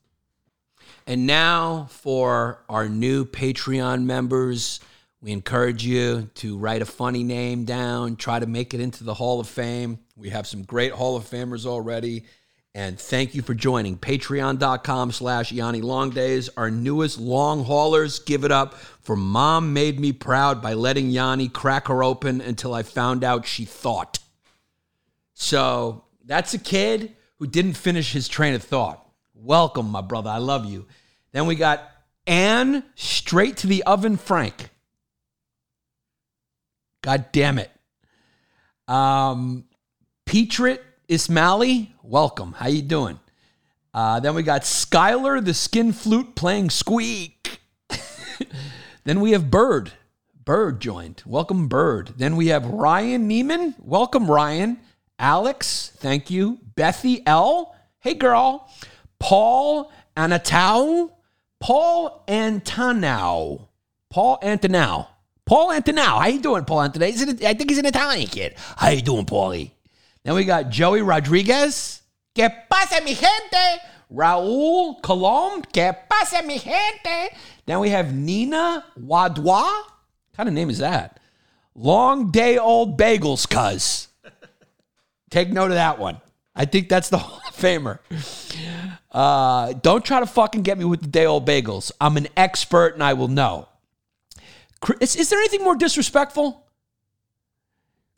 And 1.06 1.26
now 1.26 1.88
for 1.90 2.64
our 2.70 2.88
new 2.88 3.26
Patreon 3.26 4.04
members. 4.04 4.80
We 5.20 5.32
encourage 5.32 5.84
you 5.84 6.30
to 6.36 6.56
write 6.56 6.80
a 6.80 6.86
funny 6.86 7.24
name 7.24 7.66
down, 7.66 8.16
try 8.16 8.38
to 8.38 8.46
make 8.46 8.72
it 8.72 8.80
into 8.80 9.04
the 9.04 9.12
Hall 9.12 9.38
of 9.38 9.50
Fame. 9.50 9.98
We 10.16 10.30
have 10.30 10.46
some 10.46 10.62
great 10.62 10.92
Hall 10.92 11.14
of 11.14 11.28
Famers 11.28 11.66
already. 11.66 12.24
And 12.74 13.00
thank 13.00 13.34
you 13.34 13.42
for 13.42 13.52
joining. 13.52 13.98
Patreon.com 13.98 15.10
slash 15.10 15.50
Yanni 15.50 15.80
Long 15.80 16.10
Days. 16.10 16.48
Our 16.56 16.70
newest 16.70 17.18
long 17.18 17.64
haulers. 17.64 18.20
Give 18.20 18.44
it 18.44 18.52
up 18.52 18.74
for 18.74 19.16
Mom 19.16 19.72
Made 19.72 19.98
Me 19.98 20.12
Proud 20.12 20.62
by 20.62 20.74
letting 20.74 21.10
Yanni 21.10 21.48
crack 21.48 21.88
her 21.88 22.04
open 22.04 22.40
until 22.40 22.72
I 22.72 22.84
found 22.84 23.24
out 23.24 23.44
she 23.44 23.64
thought. 23.64 24.20
So 25.34 26.04
that's 26.24 26.54
a 26.54 26.58
kid 26.58 27.16
who 27.38 27.48
didn't 27.48 27.72
finish 27.72 28.12
his 28.12 28.28
train 28.28 28.54
of 28.54 28.62
thought. 28.62 29.04
Welcome, 29.34 29.90
my 29.90 30.02
brother. 30.02 30.30
I 30.30 30.38
love 30.38 30.64
you. 30.64 30.86
Then 31.32 31.46
we 31.46 31.56
got 31.56 31.82
Anne 32.26 32.84
straight 32.94 33.56
to 33.58 33.66
the 33.66 33.82
oven 33.82 34.16
Frank. 34.16 34.70
God 37.02 37.32
damn 37.32 37.58
it. 37.58 37.70
Um, 38.86 39.64
Petrit 40.26 40.80
Ismaili, 41.10 41.88
welcome. 42.04 42.52
How 42.52 42.68
you 42.68 42.82
doing? 42.82 43.18
Uh, 43.92 44.20
then 44.20 44.32
we 44.36 44.44
got 44.44 44.62
Skylar, 44.62 45.44
the 45.44 45.52
skin 45.52 45.92
flute 45.92 46.36
playing 46.36 46.70
squeak. 46.70 47.58
then 49.04 49.20
we 49.20 49.32
have 49.32 49.50
Bird. 49.50 49.90
Bird 50.44 50.80
joined. 50.80 51.24
Welcome, 51.26 51.66
Bird. 51.66 52.14
Then 52.16 52.36
we 52.36 52.46
have 52.46 52.64
Ryan 52.64 53.28
Neiman. 53.28 53.74
Welcome, 53.80 54.30
Ryan. 54.30 54.78
Alex, 55.18 55.90
thank 55.96 56.30
you. 56.30 56.58
Bethy 56.76 57.24
L. 57.26 57.74
Hey, 57.98 58.14
girl. 58.14 58.70
Paul 59.18 59.90
Anatau. 60.16 61.10
Paul 61.58 62.22
Antonau. 62.28 63.66
Paul 64.10 64.38
Antonau. 64.44 65.08
Paul 65.44 65.70
Antonau. 65.70 66.20
How 66.20 66.28
you 66.28 66.40
doing, 66.40 66.64
Paul 66.64 66.88
Antonau? 66.88 67.44
I 67.44 67.54
think 67.54 67.68
he's 67.68 67.78
an 67.78 67.86
Italian 67.86 68.28
kid. 68.28 68.54
How 68.76 68.90
you 68.90 69.02
doing, 69.02 69.26
Paulie? 69.26 69.72
Then 70.24 70.34
we 70.34 70.44
got 70.44 70.70
Joey 70.70 71.02
Rodriguez. 71.02 72.02
¿Qué 72.34 72.50
pasa, 72.68 73.00
mi 73.02 73.14
gente? 73.14 73.80
Raul 74.12 75.00
Colom. 75.02 75.62
¿Qué 75.72 75.96
pasa, 76.08 76.42
mi 76.44 76.58
gente? 76.58 77.36
Then 77.66 77.80
we 77.80 77.90
have 77.90 78.14
Nina 78.14 78.84
Wadwa. 78.98 79.44
What 79.44 79.86
kind 80.36 80.48
of 80.48 80.54
name 80.54 80.70
is 80.70 80.78
that? 80.78 81.18
Long 81.74 82.30
day 82.30 82.58
old 82.58 82.98
bagels, 82.98 83.48
cuz. 83.48 84.08
Take 85.30 85.50
note 85.50 85.70
of 85.70 85.76
that 85.76 85.98
one. 85.98 86.20
I 86.54 86.64
think 86.64 86.88
that's 86.88 87.08
the 87.08 87.18
Hall 87.18 87.40
of 87.48 87.56
Famer. 87.56 88.00
Uh, 89.10 89.72
don't 89.74 90.04
try 90.04 90.20
to 90.20 90.26
fucking 90.26 90.62
get 90.62 90.76
me 90.76 90.84
with 90.84 91.00
the 91.00 91.08
day 91.08 91.26
old 91.26 91.46
bagels. 91.46 91.92
I'm 92.00 92.16
an 92.16 92.28
expert 92.36 92.94
and 92.94 93.02
I 93.02 93.14
will 93.14 93.28
know. 93.28 93.68
Is, 95.00 95.16
is 95.16 95.30
there 95.30 95.38
anything 95.38 95.62
more 95.62 95.76
disrespectful? 95.76 96.66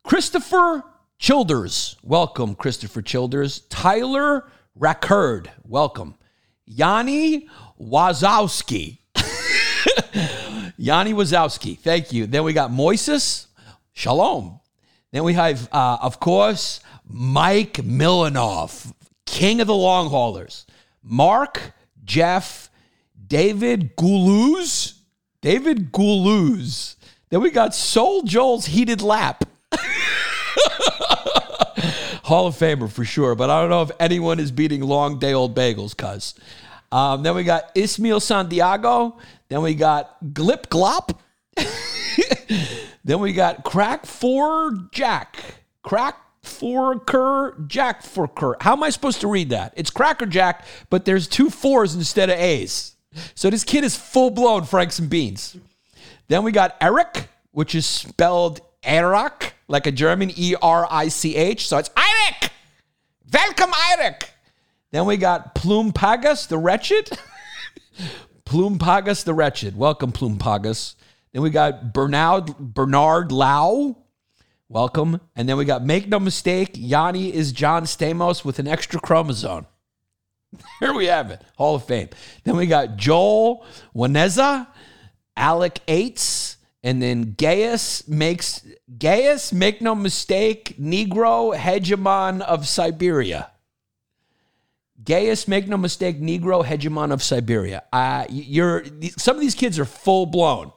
Christopher 0.05 0.85
Childers. 1.23 1.95
Welcome, 2.03 2.57
Christopher 2.57 3.01
Childers. 3.01 3.61
Tyler 3.69 4.51
Rackerd. 4.77 5.47
Welcome. 5.63 6.17
Yanni 6.67 7.49
Wazowski. 7.81 8.99
Yanni 10.77 11.13
Wazowski. 11.13 11.79
Thank 11.79 12.13
you. 12.13 12.27
Then 12.27 12.43
we 12.43 12.53
got 12.53 12.73
Moises. 12.73 13.47
Shalom. 13.93 14.59
Then 15.13 15.23
we 15.23 15.35
have, 15.35 15.69
uh, 15.71 15.99
of 16.03 16.19
course, 16.19 16.81
Mike 17.07 17.75
Milanov, 17.75 18.93
king 19.25 19.61
of 19.61 19.69
the 19.69 19.77
long 19.77 20.09
haulers. 20.09 20.67
Mark, 21.05 21.73
Jeff, 22.05 22.69
David 23.29 23.95
Goulouz. 23.95 24.95
David 25.41 25.93
Goulouz. 25.93 26.97
Then 27.31 27.43
we 27.43 27.53
got 27.53 27.77
Soul 27.77 28.23
Joel's 28.23 28.67
Heated 28.67 29.03
Lap. 29.03 29.45
Hall 32.33 32.47
of 32.47 32.55
Famer 32.55 32.91
for 32.91 33.05
sure, 33.05 33.35
but 33.35 33.51
I 33.51 33.61
don't 33.61 33.69
know 33.69 33.83
if 33.83 33.91
anyone 34.01 34.41
is 34.41 34.51
beating 34.51 34.81
long 34.81 35.19
day 35.19 35.35
old 35.35 35.55
bagels, 35.55 35.95
cuz. 35.95 36.35
Um, 36.91 37.23
then 37.23 37.35
we 37.35 37.45
got 37.45 37.71
Ismail 37.75 38.21
Santiago. 38.21 39.19
Then 39.49 39.61
we 39.61 39.75
got 39.75 40.19
Glip 40.25 40.69
Glop. 40.69 41.19
then 43.05 43.21
we 43.21 43.35
got 43.35 43.65
Crack 43.65 44.07
for 44.07 44.73
Jack. 44.93 45.37
Crack 45.83 46.17
for 46.43 46.99
Cur 47.01 47.55
Jack 47.67 48.03
for 48.03 48.27
Cur. 48.29 48.57
How 48.63 48.73
am 48.73 48.83
I 48.83 48.89
supposed 48.89 49.21
to 49.21 49.29
read 49.29 49.51
that? 49.51 49.75
It's 49.77 49.91
Cracker 49.91 50.25
Jack, 50.25 50.65
but 50.89 51.05
there's 51.05 51.29
two 51.29 51.51
fours 51.51 51.95
instead 51.95 52.31
of 52.31 52.39
A's. 52.39 52.97
So 53.35 53.51
this 53.51 53.63
kid 53.63 53.85
is 53.85 53.95
full 53.95 54.31
blown 54.31 54.65
Franks 54.65 54.99
and 54.99 55.11
Beans. 55.11 55.55
Then 56.29 56.45
we 56.45 56.53
got 56.53 56.77
Eric, 56.81 57.29
which 57.51 57.75
is 57.75 57.85
spelled 57.85 58.63
Eric, 58.83 59.55
like 59.73 59.87
a 59.87 59.91
German 59.91 60.31
E 60.37 60.55
R 60.61 60.87
I 60.89 61.09
C 61.09 61.35
H. 61.35 61.67
So 61.67 61.79
it's 61.79 61.91
Eric. 61.97 62.53
Welcome, 63.33 63.73
Eric. 63.93 64.31
Then 64.91 65.07
we 65.07 65.17
got 65.17 65.55
Plume 65.55 65.93
Pagas, 65.93 66.47
the 66.47 66.59
wretched. 66.59 67.11
Plume 68.45 68.79
Pagas, 68.79 69.25
the 69.25 69.33
wretched. 69.33 69.75
Welcome, 69.75 70.13
Plume 70.13 70.39
Pagas. 70.39 70.95
Then 71.33 71.41
we 71.41 71.49
got 71.49 71.95
Bernard 71.95 72.57
Bernard 72.59 73.33
Lau. 73.33 73.97
Welcome. 74.69 75.21
And 75.35 75.49
then 75.49 75.57
we 75.57 75.65
got 75.65 75.85
Make 75.85 76.07
No 76.07 76.21
Mistake, 76.21 76.73
Yanni 76.75 77.35
is 77.35 77.53
John 77.53 77.85
Stamos 77.85 78.45
with 78.45 78.59
an 78.59 78.69
extra 78.69 79.01
chromosome. 79.01 79.67
Here 80.81 80.93
we 80.93 81.07
have 81.07 81.31
it. 81.31 81.41
Hall 81.57 81.77
of 81.77 81.85
Fame. 81.87 82.11
Then 82.45 82.57
we 82.57 82.67
got 82.67 82.97
Joel 82.97 83.65
Waneza, 83.95 84.67
Alec 85.35 85.81
Aites, 85.89 86.57
and 86.83 87.01
then 87.01 87.35
Gaius 87.39 88.07
makes 88.09 88.67
Gaius, 88.99 89.53
make 89.53 89.81
no 89.81 89.95
mistake, 89.95 90.77
Negro 90.79 91.57
hegemon 91.57 92.41
of 92.41 92.67
Siberia. 92.67 93.51
Gaius, 95.03 95.49
make 95.49 95.69
no 95.69 95.77
mistake, 95.77 96.21
Negro 96.21 96.65
hegemon 96.65 97.13
of 97.13 97.23
Siberia. 97.23 97.83
Uh, 97.93 98.27
you're 98.29 98.85
some 99.17 99.37
of 99.37 99.41
these 99.41 99.55
kids 99.55 99.79
are 99.79 99.85
full 99.85 100.27
blown 100.27 100.73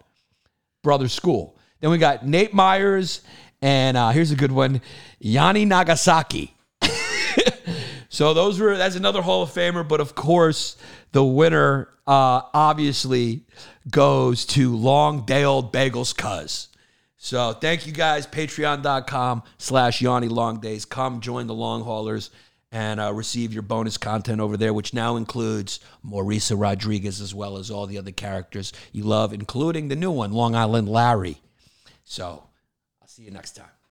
brother 0.83 1.07
school. 1.07 1.57
Then 1.81 1.91
we 1.91 1.97
got 1.97 2.25
Nate 2.25 2.53
Myers, 2.53 3.21
and 3.61 3.97
uh, 3.97 4.09
here's 4.09 4.31
a 4.31 4.35
good 4.35 4.51
one, 4.51 4.81
Yanni 5.19 5.65
Nagasaki. 5.65 6.55
So 8.15 8.33
those 8.33 8.61
were 8.61 8.77
that's 8.77 8.95
another 8.95 9.21
Hall 9.21 9.41
of 9.41 9.49
Famer, 9.49 9.85
but 9.85 9.99
of 9.99 10.15
course 10.15 10.77
the 11.11 11.21
winner 11.21 11.89
uh, 12.07 12.43
obviously 12.53 13.43
goes 13.91 14.45
to 14.45 14.73
Long 14.73 15.25
Day 15.25 15.43
Old 15.43 15.73
Bagels 15.73 16.15
Cuz. 16.15 16.69
So 17.25 17.53
thank 17.53 17.87
you 17.87 17.91
guys. 17.91 18.27
Patreon.com 18.27 19.41
slash 19.57 19.99
Yanni 19.99 20.27
Long 20.27 20.59
Days. 20.59 20.85
Come 20.85 21.21
join 21.21 21.47
the 21.47 21.55
long 21.55 21.81
haulers 21.81 22.29
and 22.71 22.99
uh, 22.99 23.11
receive 23.11 23.51
your 23.51 23.63
bonus 23.63 23.97
content 23.97 24.39
over 24.39 24.57
there, 24.57 24.75
which 24.75 24.93
now 24.93 25.15
includes 25.15 25.79
Marisa 26.05 26.53
Rodriguez 26.55 27.21
as 27.21 27.33
well 27.33 27.57
as 27.57 27.71
all 27.71 27.87
the 27.87 27.97
other 27.97 28.11
characters 28.11 28.73
you 28.91 29.05
love, 29.05 29.33
including 29.33 29.87
the 29.87 29.95
new 29.95 30.11
one, 30.11 30.33
Long 30.33 30.53
Island 30.53 30.87
Larry. 30.87 31.41
So 32.03 32.43
I'll 33.01 33.07
see 33.07 33.23
you 33.23 33.31
next 33.31 33.53
time. 33.55 33.74